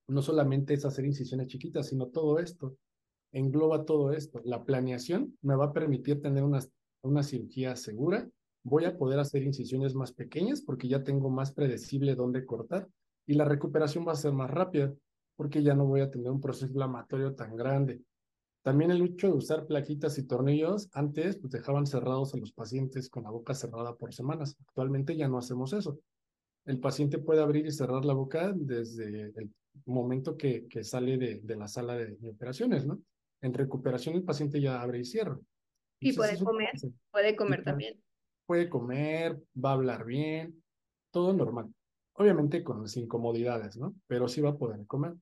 No 0.09 0.23
solamente 0.23 0.75
es 0.75 0.85
hacer 0.85 1.05
incisiones 1.05 1.49
chiquitas, 1.49 1.89
sino 1.89 2.07
todo 2.07 2.39
esto. 2.39 2.77
Engloba 3.33 3.85
todo 3.85 4.13
esto. 4.13 4.41
La 4.45 4.65
planeación 4.65 5.37
me 5.43 5.57
va 5.57 5.67
a 5.67 5.73
permitir 5.73 6.23
tener 6.23 6.43
una, 6.43 6.61
una 7.03 7.23
cirugía 7.23 7.77
segura. 7.77 8.29
Voy 8.65 8.85
a 8.85 8.97
poder 8.97 9.19
hacer 9.19 9.43
incisiones 9.43 9.95
más 9.95 10.13
pequeñas 10.13 10.63
porque 10.63 10.89
ya 10.89 11.03
tengo 11.03 11.31
más 11.31 11.53
predecible 11.53 12.15
dónde 12.15 12.47
cortar 12.47 12.89
y 13.27 13.35
la 13.35 13.45
recuperación 13.45 14.07
va 14.07 14.13
a 14.13 14.17
ser 14.17 14.33
más 14.33 14.51
rápida 14.51 14.93
porque 15.37 15.63
ya 15.63 15.75
no 15.75 15.87
voy 15.87 16.01
a 16.01 16.11
tener 16.11 16.31
un 16.31 16.41
proceso 16.41 16.67
inflamatorio 16.67 17.35
tan 17.35 17.57
grande. 17.57 18.01
También 18.63 18.93
el 18.93 19.03
hecho 19.03 19.27
de 19.27 19.33
usar 19.35 19.67
plaquitas 19.67 20.17
y 20.19 20.23
tornillos, 20.23 20.89
antes 20.93 21.37
pues 21.37 21.53
dejaban 21.53 21.87
cerrados 21.87 22.33
a 22.35 22.37
los 22.37 22.53
pacientes 22.53 23.11
con 23.11 23.25
la 23.25 23.31
boca 23.31 23.55
cerrada 23.55 23.97
por 23.97 24.15
semanas. 24.15 24.57
Actualmente 24.61 25.17
ya 25.17 25.27
no 25.27 25.39
hacemos 25.39 25.73
eso. 25.73 25.99
El 26.65 26.79
paciente 26.79 27.19
puede 27.19 27.43
abrir 27.43 27.67
y 27.67 27.73
cerrar 27.73 28.05
la 28.05 28.15
boca 28.15 28.53
desde 28.55 29.33
el 29.35 29.51
momento 29.87 30.37
que, 30.37 30.69
sale 30.85 31.19
de, 31.19 31.41
de, 31.43 31.57
la 31.57 31.67
sala 31.67 31.97
de, 31.97 32.17
operaciones, 32.31 32.87
¿no? 32.87 33.01
En 33.41 33.53
recuperación 33.53 34.15
el 34.15 34.23
paciente 34.23 34.61
ya 34.61 34.81
abre 34.81 35.01
y 35.01 35.05
cierra. 35.05 35.37
Y 36.03 36.13
puede 36.13 36.39
comer, 36.39 36.71
puede 37.11 37.37
comer 37.37 37.65
también. 37.65 38.03
Puede 38.47 38.69
comer, 38.69 39.41
va 39.57 39.71
a 39.71 39.75
hablar 39.75 40.05
bien, 40.05 40.63
todo 41.11 41.33
normal. 41.33 41.73
Obviamente 42.15 42.63
con 42.63 42.83
las 42.83 42.97
incomodidades, 42.97 43.77
¿no? 43.77 43.95
Pero 44.07 44.29
sí 44.29 44.41
va 44.41 44.51
a 44.51 44.59
poder 44.59 44.87
comer. 44.87 45.15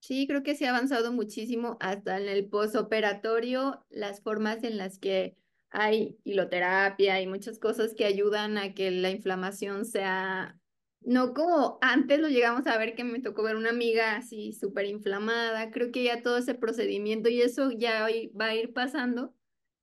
Sí, 0.00 0.26
creo 0.26 0.42
que 0.42 0.54
se 0.54 0.66
ha 0.66 0.70
avanzado 0.70 1.12
muchísimo 1.12 1.76
hasta 1.80 2.20
en 2.20 2.28
el 2.28 2.48
posoperatorio, 2.48 3.84
las 3.90 4.20
formas 4.20 4.62
en 4.62 4.78
las 4.78 4.98
que 4.98 5.36
hay 5.70 6.16
hiloterapia 6.24 7.20
y 7.20 7.26
muchas 7.26 7.58
cosas 7.58 7.94
que 7.94 8.04
ayudan 8.04 8.56
a 8.56 8.72
que 8.72 8.90
la 8.90 9.10
inflamación 9.10 9.84
sea, 9.84 10.58
no 11.00 11.34
como 11.34 11.78
antes 11.80 12.20
lo 12.20 12.28
llegamos 12.28 12.66
a 12.66 12.78
ver 12.78 12.94
que 12.94 13.04
me 13.04 13.20
tocó 13.20 13.42
ver 13.42 13.56
una 13.56 13.70
amiga 13.70 14.16
así 14.16 14.52
súper 14.52 14.86
inflamada, 14.86 15.70
creo 15.70 15.90
que 15.90 16.04
ya 16.04 16.22
todo 16.22 16.38
ese 16.38 16.54
procedimiento 16.54 17.28
y 17.28 17.42
eso 17.42 17.70
ya 17.72 18.06
va 18.40 18.46
a 18.46 18.54
ir 18.54 18.72
pasando 18.72 19.34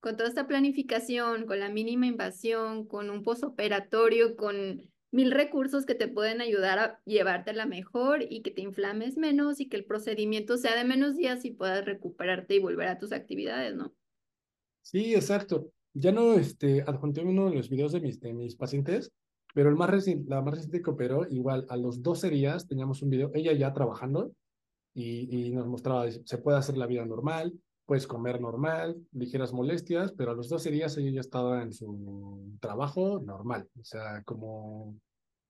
con 0.03 0.17
toda 0.17 0.27
esta 0.27 0.47
planificación, 0.47 1.45
con 1.45 1.61
la 1.61 1.69
mínima 1.69 2.05
invasión, 2.05 2.85
con 2.85 3.09
un 3.09 3.23
posoperatorio, 3.23 4.35
con 4.35 4.91
mil 5.13 5.31
recursos 5.31 5.85
que 5.85 5.95
te 5.95 6.09
pueden 6.09 6.41
ayudar 6.41 6.77
a 6.77 7.01
llevártela 7.05 7.65
mejor 7.65 8.21
y 8.21 8.41
que 8.41 8.51
te 8.51 8.61
inflames 8.61 9.15
menos 9.15 9.61
y 9.61 9.69
que 9.69 9.77
el 9.77 9.85
procedimiento 9.85 10.57
sea 10.57 10.75
de 10.75 10.83
menos 10.83 11.15
días 11.15 11.45
y 11.45 11.51
puedas 11.51 11.85
recuperarte 11.85 12.55
y 12.55 12.59
volver 12.59 12.89
a 12.89 12.97
tus 12.97 13.13
actividades, 13.13 13.75
¿no? 13.75 13.93
Sí, 14.81 15.15
exacto. 15.15 15.71
Ya 15.93 16.11
no 16.11 16.33
este, 16.33 16.81
adjunté 16.81 17.21
uno 17.21 17.49
de 17.49 17.55
los 17.55 17.69
videos 17.69 17.93
de 17.93 18.01
mis, 18.01 18.19
de 18.19 18.33
mis 18.33 18.57
pacientes, 18.57 19.09
pero 19.53 19.69
el 19.69 19.77
más 19.77 19.89
reciente, 19.89 20.29
la 20.29 20.41
más 20.41 20.55
reciente 20.55 20.81
que 20.81 20.89
operó, 20.89 21.25
igual 21.29 21.65
a 21.69 21.77
los 21.77 22.03
12 22.03 22.29
días 22.29 22.67
teníamos 22.67 23.01
un 23.03 23.09
video, 23.09 23.31
ella 23.33 23.53
ya 23.53 23.71
trabajando 23.71 24.33
y, 24.93 25.47
y 25.47 25.51
nos 25.51 25.65
mostraba, 25.65 26.11
se 26.11 26.37
puede 26.39 26.57
hacer 26.57 26.75
la 26.75 26.87
vida 26.87 27.05
normal, 27.05 27.53
puedes 27.85 28.07
comer 28.07 28.39
normal, 28.39 28.95
ligeras 29.11 29.53
molestias, 29.53 30.11
pero 30.13 30.31
a 30.31 30.35
los 30.35 30.49
12 30.49 30.71
días 30.71 30.97
ella 30.97 31.11
ya 31.11 31.19
estaba 31.19 31.61
en 31.61 31.73
su 31.73 32.57
trabajo 32.59 33.19
normal, 33.19 33.67
o 33.79 33.83
sea, 33.83 34.23
como, 34.23 34.95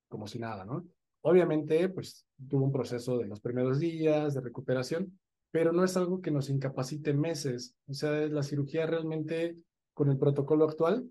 como 0.10 0.28
si 0.28 0.40
nada, 0.40 0.66
¿no? 0.66 0.86
Obviamente, 1.22 1.88
pues 1.90 2.26
tuvo 2.50 2.66
un 2.66 2.72
proceso 2.72 3.18
de 3.18 3.28
los 3.28 3.40
primeros 3.40 3.80
días 3.80 4.34
de 4.34 4.42
recuperación, 4.42 5.18
pero 5.52 5.72
no 5.72 5.84
es 5.84 5.96
algo 5.96 6.20
que 6.20 6.32
nos 6.32 6.50
incapacite 6.50 7.14
meses. 7.14 7.76
O 7.88 7.94
sea, 7.94 8.12
la 8.28 8.44
cirugía 8.44 8.86
realmente, 8.86 9.56
con 9.94 10.10
el 10.10 10.18
protocolo 10.18 10.66
actual, 10.66 11.08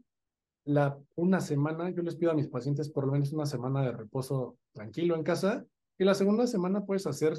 la, 0.64 0.98
una 1.14 1.40
semana, 1.40 1.90
yo 1.90 2.02
les 2.02 2.16
pido 2.16 2.30
a 2.30 2.34
mis 2.34 2.48
pacientes 2.48 2.90
por 2.90 3.06
lo 3.06 3.12
menos 3.12 3.32
una 3.32 3.46
semana 3.46 3.82
de 3.82 3.92
reposo 3.92 4.58
tranquilo 4.72 5.14
en 5.16 5.22
casa, 5.22 5.64
y 5.98 6.04
la 6.04 6.14
segunda 6.14 6.46
semana 6.46 6.84
puedes 6.84 7.06
hacer 7.06 7.34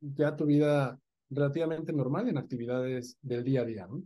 ya 0.00 0.34
tu 0.34 0.46
vida 0.46 0.98
relativamente 1.30 1.92
normal 1.92 2.28
en 2.28 2.38
actividades 2.38 3.18
del 3.22 3.44
día 3.44 3.62
a 3.62 3.64
día, 3.64 3.86
¿no? 3.86 4.02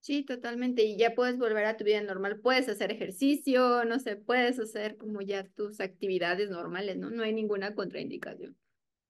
Sí, 0.00 0.24
totalmente. 0.24 0.84
Y 0.84 0.96
ya 0.96 1.14
puedes 1.14 1.38
volver 1.38 1.64
a 1.64 1.76
tu 1.76 1.84
vida 1.84 2.00
normal. 2.02 2.40
Puedes 2.40 2.68
hacer 2.68 2.92
ejercicio, 2.92 3.84
no 3.84 3.98
sé, 3.98 4.16
puedes 4.16 4.58
hacer 4.58 4.96
como 4.96 5.20
ya 5.20 5.46
tus 5.48 5.80
actividades 5.80 6.50
normales, 6.50 6.96
¿no? 6.96 7.10
No 7.10 7.22
hay 7.22 7.32
ninguna 7.32 7.74
contraindicación. 7.74 8.56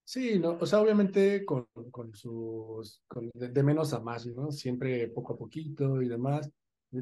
Sí, 0.05 0.39
no, 0.39 0.57
o 0.59 0.67
sea, 0.67 0.81
obviamente 0.81 1.45
con, 1.45 1.67
con 1.91 2.15
sus, 2.15 3.03
con 3.07 3.31
de, 3.35 3.63
menos 3.63 3.93
a 3.93 4.01
más, 4.01 4.27
¿no? 4.27 4.51
Siempre 4.51 5.07
poco 5.09 5.35
a 5.35 5.39
poquito 5.39 6.01
y 6.01 6.09
demás. 6.09 6.51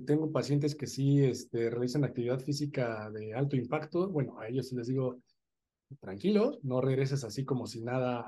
Tengo 0.04 0.32
pacientes 0.32 0.74
que 0.74 0.88
sí 0.88 1.22
este, 1.22 1.70
realizan 1.70 2.02
actividad 2.02 2.40
física 2.40 3.08
de 3.12 3.32
alto 3.32 3.54
impacto. 3.54 4.08
Bueno, 4.10 4.40
a 4.40 4.48
ellos 4.48 4.72
les 4.72 4.88
digo, 4.88 5.20
tranquilo, 6.00 6.58
no 6.62 6.80
regreses 6.80 7.24
así 7.24 7.44
como 7.44 7.66
si 7.66 7.82
nada 7.82 8.20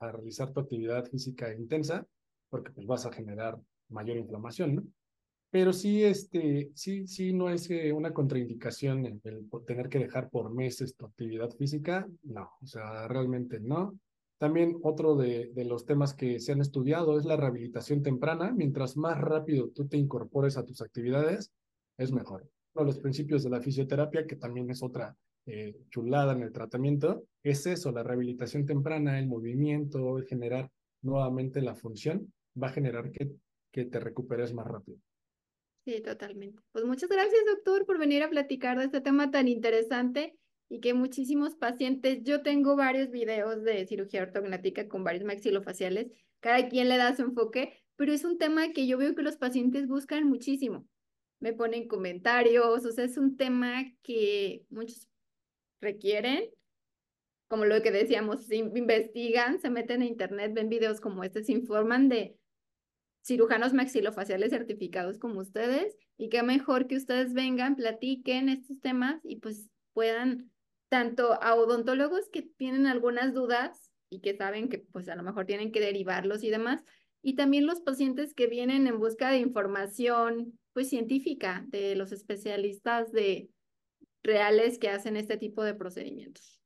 a, 0.00 0.12
realizar 0.12 0.52
tu 0.52 0.60
actividad 0.60 1.04
física 1.06 1.52
intensa, 1.54 2.06
porque 2.48 2.70
pues 2.70 2.86
vas 2.86 3.06
a 3.06 3.12
generar 3.12 3.58
mayor 3.88 4.16
inflamación, 4.16 4.76
¿no? 4.76 4.82
Pero 5.50 5.72
sí, 5.72 6.02
este, 6.02 6.70
sí, 6.74 7.06
sí, 7.06 7.32
no 7.32 7.48
es 7.48 7.70
eh, 7.70 7.92
una 7.92 8.12
contraindicación 8.12 9.06
el, 9.06 9.48
tener 9.66 9.88
que 9.88 10.00
dejar 10.00 10.28
por 10.28 10.52
meses 10.52 10.96
tu 10.96 11.06
actividad 11.06 11.50
física, 11.50 12.06
no, 12.24 12.50
o 12.60 12.66
sea, 12.66 13.06
realmente 13.08 13.60
no. 13.60 13.98
También 14.38 14.78
otro 14.82 15.16
de 15.16 15.64
los 15.64 15.86
temas 15.86 16.12
que 16.12 16.40
se 16.40 16.52
han 16.52 16.60
estudiado 16.60 17.18
es 17.18 17.24
la 17.24 17.38
rehabilitación 17.38 18.02
temprana. 18.02 18.52
Mientras 18.52 18.94
más 18.98 19.18
rápido 19.18 19.70
tú 19.70 19.88
te 19.88 19.96
incorpores 19.96 20.58
a 20.58 20.64
tus 20.66 20.82
actividades, 20.82 21.50
es 21.96 22.12
mejor. 22.12 22.46
Uno 22.74 22.84
de 22.84 22.92
los 22.92 22.98
principios 22.98 23.42
de 23.42 23.50
la 23.50 23.62
fisioterapia, 23.62 24.26
que 24.26 24.36
también 24.36 24.68
es 24.70 24.82
otra 24.82 25.16
eh, 25.46 25.76
chulada 25.90 26.32
en 26.32 26.42
el 26.42 26.52
tratamiento, 26.52 27.24
es 27.42 27.66
eso, 27.66 27.92
la 27.92 28.02
rehabilitación 28.02 28.66
temprana, 28.66 29.18
el 29.18 29.26
movimiento, 29.26 30.18
el 30.18 30.26
generar 30.26 30.70
nuevamente 31.02 31.62
la 31.62 31.74
función, 31.74 32.32
va 32.60 32.68
a 32.68 32.72
generar 32.72 33.10
que, 33.12 33.30
que 33.70 33.84
te 33.84 34.00
recuperes 34.00 34.52
más 34.52 34.66
rápido. 34.66 34.98
Sí, 35.84 36.00
totalmente. 36.02 36.60
Pues 36.72 36.84
muchas 36.84 37.08
gracias, 37.08 37.44
doctor, 37.46 37.86
por 37.86 37.98
venir 37.98 38.24
a 38.24 38.30
platicar 38.30 38.76
de 38.76 38.86
este 38.86 39.00
tema 39.00 39.30
tan 39.30 39.46
interesante 39.46 40.36
y 40.68 40.80
que 40.80 40.94
muchísimos 40.94 41.54
pacientes, 41.54 42.24
yo 42.24 42.42
tengo 42.42 42.74
varios 42.74 43.10
videos 43.10 43.62
de 43.62 43.86
cirugía 43.86 44.22
ortognática 44.22 44.88
con 44.88 45.04
varios 45.04 45.24
maxilofaciales, 45.24 46.10
cada 46.40 46.68
quien 46.68 46.88
le 46.88 46.96
da 46.96 47.14
su 47.14 47.22
enfoque, 47.22 47.84
pero 47.94 48.12
es 48.12 48.24
un 48.24 48.36
tema 48.36 48.72
que 48.72 48.88
yo 48.88 48.98
veo 48.98 49.14
que 49.14 49.22
los 49.22 49.36
pacientes 49.36 49.86
buscan 49.86 50.26
muchísimo. 50.26 50.88
Me 51.38 51.52
ponen 51.52 51.86
comentarios, 51.86 52.84
o 52.84 52.90
sea, 52.90 53.04
es 53.04 53.16
un 53.16 53.36
tema 53.36 53.84
que 54.02 54.64
muchos 54.70 55.08
requieren, 55.80 56.44
como 57.48 57.64
lo 57.64 57.80
que 57.82 57.90
decíamos, 57.90 58.50
investigan, 58.50 59.60
se 59.60 59.70
meten 59.70 60.02
a 60.02 60.06
internet, 60.06 60.52
ven 60.54 60.68
videos 60.68 61.00
como 61.00 61.22
este, 61.22 61.44
se 61.44 61.52
informan 61.52 62.08
de 62.08 62.36
cirujanos 63.24 63.72
maxilofaciales 63.72 64.50
certificados 64.50 65.18
como 65.18 65.40
ustedes 65.40 65.96
y 66.16 66.28
qué 66.28 66.42
mejor 66.42 66.86
que 66.86 66.96
ustedes 66.96 67.34
vengan, 67.34 67.76
platiquen 67.76 68.48
estos 68.48 68.80
temas 68.80 69.20
y 69.24 69.36
pues 69.36 69.68
puedan 69.92 70.50
tanto 70.88 71.40
a 71.42 71.54
odontólogos 71.54 72.28
que 72.28 72.42
tienen 72.42 72.86
algunas 72.86 73.34
dudas 73.34 73.90
y 74.10 74.20
que 74.20 74.36
saben 74.36 74.68
que 74.68 74.78
pues 74.78 75.08
a 75.08 75.16
lo 75.16 75.22
mejor 75.22 75.46
tienen 75.46 75.72
que 75.72 75.80
derivarlos 75.80 76.44
y 76.44 76.50
demás, 76.50 76.84
y 77.22 77.34
también 77.34 77.66
los 77.66 77.80
pacientes 77.80 78.34
que 78.34 78.46
vienen 78.46 78.86
en 78.86 79.00
busca 79.00 79.30
de 79.30 79.38
información 79.38 80.58
pues 80.72 80.88
científica 80.88 81.64
de 81.68 81.96
los 81.96 82.12
especialistas 82.12 83.10
de 83.10 83.48
reales 84.26 84.78
que 84.78 84.88
hacen 84.88 85.16
este 85.16 85.36
tipo 85.36 85.62
de 85.62 85.74
procedimientos. 85.74 86.60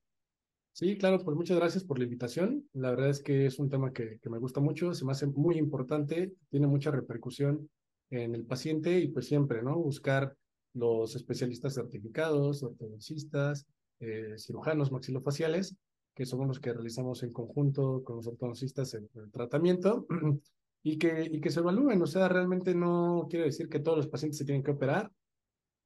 Sí, 0.72 0.96
claro, 0.96 1.22
pues 1.22 1.36
muchas 1.36 1.58
gracias 1.58 1.84
por 1.84 1.98
la 1.98 2.04
invitación. 2.04 2.66
La 2.72 2.90
verdad 2.90 3.10
es 3.10 3.20
que 3.20 3.46
es 3.46 3.58
un 3.58 3.68
tema 3.68 3.92
que, 3.92 4.18
me 4.30 4.38
gusta 4.38 4.60
mucho, 4.60 4.94
se 4.94 5.04
me 5.04 5.12
hace 5.12 5.26
muy 5.26 5.58
importante, 5.58 6.32
tiene 6.48 6.66
mucha 6.66 6.90
repercusión 6.90 7.68
en 8.10 8.34
el 8.34 8.44
paciente 8.44 8.98
y 8.98 9.08
pues 9.08 9.26
siempre, 9.26 9.62
¿no? 9.62 9.76
Buscar 9.76 10.34
los 10.72 11.14
especialistas 11.16 11.74
certificados, 11.74 12.62
ortodoncistas, 12.62 13.66
eh, 13.98 14.34
cirujanos 14.38 14.90
maxilofaciales, 14.90 15.76
que 16.14 16.24
somos 16.24 16.46
los 16.46 16.60
que 16.60 16.72
realizamos 16.72 17.22
en 17.22 17.32
conjunto 17.32 18.02
con 18.04 18.16
los 18.16 18.26
ortodoncistas 18.26 18.94
el, 18.94 19.08
el 19.14 19.30
tratamiento 19.30 20.06
y 20.82 20.98
que, 20.98 21.28
y 21.30 21.40
que 21.40 21.50
se 21.50 21.60
evalúen. 21.60 22.00
O 22.00 22.06
sea, 22.06 22.28
realmente 22.28 22.74
no 22.74 23.26
quiere 23.28 23.46
decir 23.46 23.68
que 23.68 23.80
todos 23.80 23.98
los 23.98 24.08
pacientes 24.08 24.38
se 24.38 24.44
tienen 24.44 24.62
que 24.62 24.70
operar, 24.70 25.10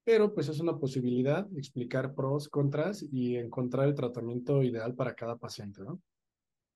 pero 0.05 0.35
pues 0.35 0.49
es 0.49 0.61
una 0.61 0.79
posibilidad 0.79 1.49
explicar 1.57 2.15
pros, 2.15 2.49
contras 2.49 3.03
y 3.11 3.37
encontrar 3.37 3.89
el 3.89 3.95
tratamiento 3.95 4.63
ideal 4.63 4.95
para 4.95 5.15
cada 5.15 5.37
paciente, 5.37 5.83
¿no? 5.83 6.01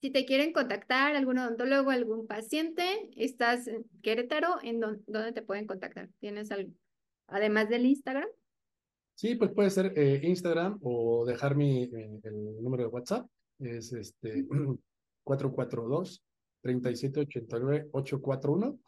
Si 0.01 0.11
te 0.11 0.25
quieren 0.25 0.53
contactar 0.53 1.17
algún 1.17 1.39
odontólogo, 1.39 1.91
algún 1.91 2.27
paciente, 2.27 3.11
estás 3.17 3.67
en 3.67 3.85
Querétaro, 4.01 4.57
¿en 4.63 4.79
dónde 4.79 5.33
te 5.33 5.43
pueden 5.43 5.67
contactar? 5.67 6.09
¿Tienes 6.21 6.53
algo? 6.53 6.73
Además 7.27 7.69
del 7.69 7.85
Instagram. 7.85 8.29
Sí, 9.17 9.35
pues 9.35 9.51
puede 9.51 9.71
ser 9.71 9.93
eh, 9.97 10.21
Instagram 10.23 10.79
o 10.83 11.27
dejar 11.27 11.57
mi, 11.57 11.83
eh, 11.83 12.21
el 12.23 12.63
número 12.63 12.85
de 12.85 12.89
WhatsApp. 12.89 13.29
Es 13.59 13.93
este 13.93 14.47
442 15.25 16.23
3789 16.63 17.89
841. 17.91 18.79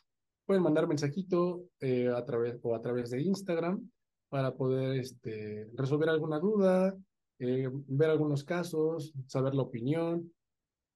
Pueden 0.47 0.62
mandar 0.62 0.87
mensajito 0.87 1.65
eh, 1.81 2.09
a 2.09 2.25
través 2.25 2.57
o 2.62 2.77
a 2.77 2.81
través 2.81 3.11
de 3.11 3.21
Instagram 3.21 3.91
para 4.31 4.55
poder 4.55 4.98
este, 4.98 5.69
resolver 5.74 6.09
alguna 6.09 6.39
duda, 6.39 6.97
eh, 7.39 7.69
ver 7.89 8.11
algunos 8.11 8.44
casos, 8.44 9.12
saber 9.27 9.55
la 9.55 9.62
opinión, 9.62 10.32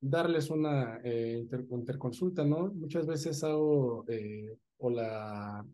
darles 0.00 0.50
una 0.50 1.00
eh, 1.02 1.38
inter, 1.40 1.66
interconsulta, 1.70 2.44
¿no? 2.44 2.72
Muchas 2.72 3.06
veces 3.06 3.42
hago 3.42 4.04
eh, 4.08 4.56
o 4.78 4.88
la, 4.88 5.66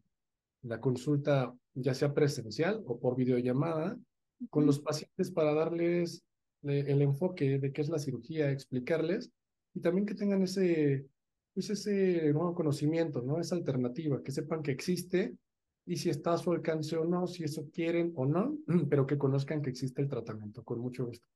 la 0.62 0.80
consulta 0.80 1.54
ya 1.74 1.94
sea 1.94 2.14
presencial 2.14 2.82
o 2.86 2.98
por 2.98 3.14
videollamada 3.14 3.96
con 4.48 4.64
los 4.64 4.80
pacientes 4.80 5.30
para 5.30 5.52
darles 5.52 6.22
el 6.62 7.00
enfoque 7.02 7.58
de 7.58 7.72
qué 7.72 7.80
es 7.80 7.88
la 7.88 7.98
cirugía, 7.98 8.50
explicarles 8.50 9.30
y 9.74 9.80
también 9.80 10.06
que 10.06 10.14
tengan 10.14 10.42
ese, 10.42 11.06
pues 11.54 11.70
ese 11.70 12.32
nuevo 12.32 12.54
conocimiento, 12.54 13.22
¿no? 13.22 13.40
Esa 13.40 13.54
alternativa, 13.54 14.22
que 14.22 14.32
sepan 14.32 14.62
que 14.62 14.72
existe 14.72 15.34
y 15.86 15.96
si 15.96 16.10
está 16.10 16.34
a 16.34 16.38
su 16.38 16.52
alcance 16.52 16.96
o 16.96 17.04
no, 17.04 17.26
si 17.26 17.44
eso 17.44 17.68
quieren 17.72 18.12
o 18.16 18.26
no, 18.26 18.56
pero 18.90 19.06
que 19.06 19.18
conozcan 19.18 19.62
que 19.62 19.70
existe 19.70 20.02
el 20.02 20.08
tratamiento, 20.08 20.62
con 20.62 20.80
mucho 20.80 21.06
gusto. 21.06 21.26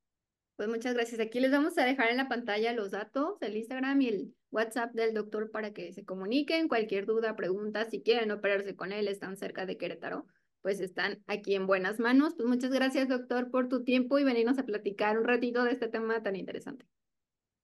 Pues 0.56 0.68
muchas 0.68 0.94
gracias. 0.94 1.20
Aquí 1.20 1.40
les 1.40 1.50
vamos 1.50 1.76
a 1.78 1.84
dejar 1.84 2.10
en 2.10 2.16
la 2.16 2.28
pantalla 2.28 2.72
los 2.72 2.92
datos, 2.92 3.42
el 3.42 3.56
Instagram 3.56 4.00
y 4.02 4.08
el 4.08 4.34
WhatsApp 4.52 4.92
del 4.92 5.12
doctor 5.12 5.50
para 5.50 5.72
que 5.72 5.92
se 5.92 6.04
comuniquen. 6.04 6.68
Cualquier 6.68 7.06
duda, 7.06 7.34
pregunta, 7.34 7.84
si 7.86 8.02
quieren 8.02 8.30
operarse 8.30 8.76
con 8.76 8.92
él, 8.92 9.08
están 9.08 9.36
cerca 9.36 9.66
de 9.66 9.76
Querétaro, 9.76 10.26
pues 10.62 10.78
están 10.78 11.24
aquí 11.26 11.56
en 11.56 11.66
buenas 11.66 11.98
manos. 11.98 12.34
Pues 12.36 12.48
muchas 12.48 12.70
gracias, 12.70 13.08
doctor, 13.08 13.50
por 13.50 13.68
tu 13.68 13.82
tiempo 13.82 14.20
y 14.20 14.24
venirnos 14.24 14.58
a 14.58 14.64
platicar 14.64 15.18
un 15.18 15.24
ratito 15.24 15.64
de 15.64 15.72
este 15.72 15.88
tema 15.88 16.22
tan 16.22 16.36
interesante. 16.36 16.86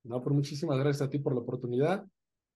No, 0.02 0.20
pues 0.20 0.34
muchísimas 0.34 0.78
gracias 0.78 1.02
a 1.02 1.10
ti 1.10 1.20
por 1.20 1.34
la 1.34 1.42
oportunidad 1.42 2.04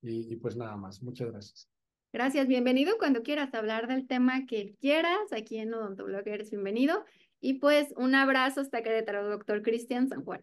y, 0.02 0.32
y 0.32 0.36
pues 0.36 0.56
nada 0.56 0.76
más. 0.76 1.00
Muchas 1.00 1.30
gracias. 1.30 1.73
Gracias, 2.14 2.46
bienvenido 2.46 2.96
cuando 2.96 3.24
quieras 3.24 3.52
hablar 3.54 3.88
del 3.88 4.06
tema 4.06 4.46
que 4.46 4.76
quieras, 4.80 5.32
aquí 5.32 5.58
en 5.58 5.74
Odontoblog 5.74 6.22
eres 6.28 6.48
bienvenido. 6.48 7.04
Y 7.40 7.54
pues 7.54 7.92
un 7.96 8.14
abrazo 8.14 8.60
hasta 8.60 8.84
Querétaro, 8.84 9.28
doctor 9.28 9.62
Cristian 9.62 10.08
San 10.08 10.24
Juan. 10.24 10.40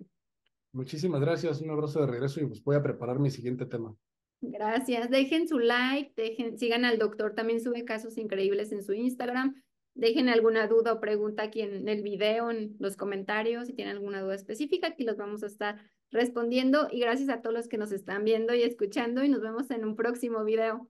Muchísimas 0.73 1.21
gracias, 1.21 1.61
un 1.61 1.69
abrazo 1.69 2.01
de 2.01 2.07
regreso 2.07 2.41
y 2.41 2.45
pues 2.45 2.61
voy 2.61 2.75
a 2.75 2.83
preparar 2.83 3.19
mi 3.19 3.29
siguiente 3.29 3.65
tema. 3.65 3.95
Gracias, 4.41 5.09
dejen 5.09 5.47
su 5.47 5.59
like, 5.59 6.11
dejen, 6.17 6.57
sigan 6.57 6.83
al 6.83 6.97
doctor, 6.97 7.35
también 7.35 7.61
sube 7.61 7.85
casos 7.85 8.17
increíbles 8.17 8.73
en 8.73 8.83
su 8.83 8.91
Instagram. 8.91 9.55
Dejen 9.93 10.27
alguna 10.27 10.67
duda 10.67 10.91
o 10.91 10.99
pregunta 10.99 11.43
aquí 11.43 11.61
en 11.61 11.87
el 11.87 12.03
video, 12.03 12.51
en 12.51 12.75
los 12.79 12.97
comentarios, 12.97 13.67
si 13.67 13.73
tienen 13.73 13.95
alguna 13.95 14.19
duda 14.19 14.35
específica, 14.35 14.87
aquí 14.87 15.05
los 15.05 15.15
vamos 15.15 15.41
a 15.43 15.47
estar 15.47 15.81
respondiendo. 16.11 16.89
Y 16.91 16.99
gracias 16.99 17.29
a 17.29 17.41
todos 17.41 17.55
los 17.55 17.69
que 17.69 17.77
nos 17.77 17.93
están 17.93 18.25
viendo 18.25 18.53
y 18.53 18.63
escuchando 18.63 19.23
y 19.23 19.29
nos 19.29 19.39
vemos 19.39 19.71
en 19.71 19.85
un 19.85 19.95
próximo 19.95 20.43
video. 20.43 20.89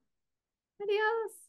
Adiós. 0.82 1.41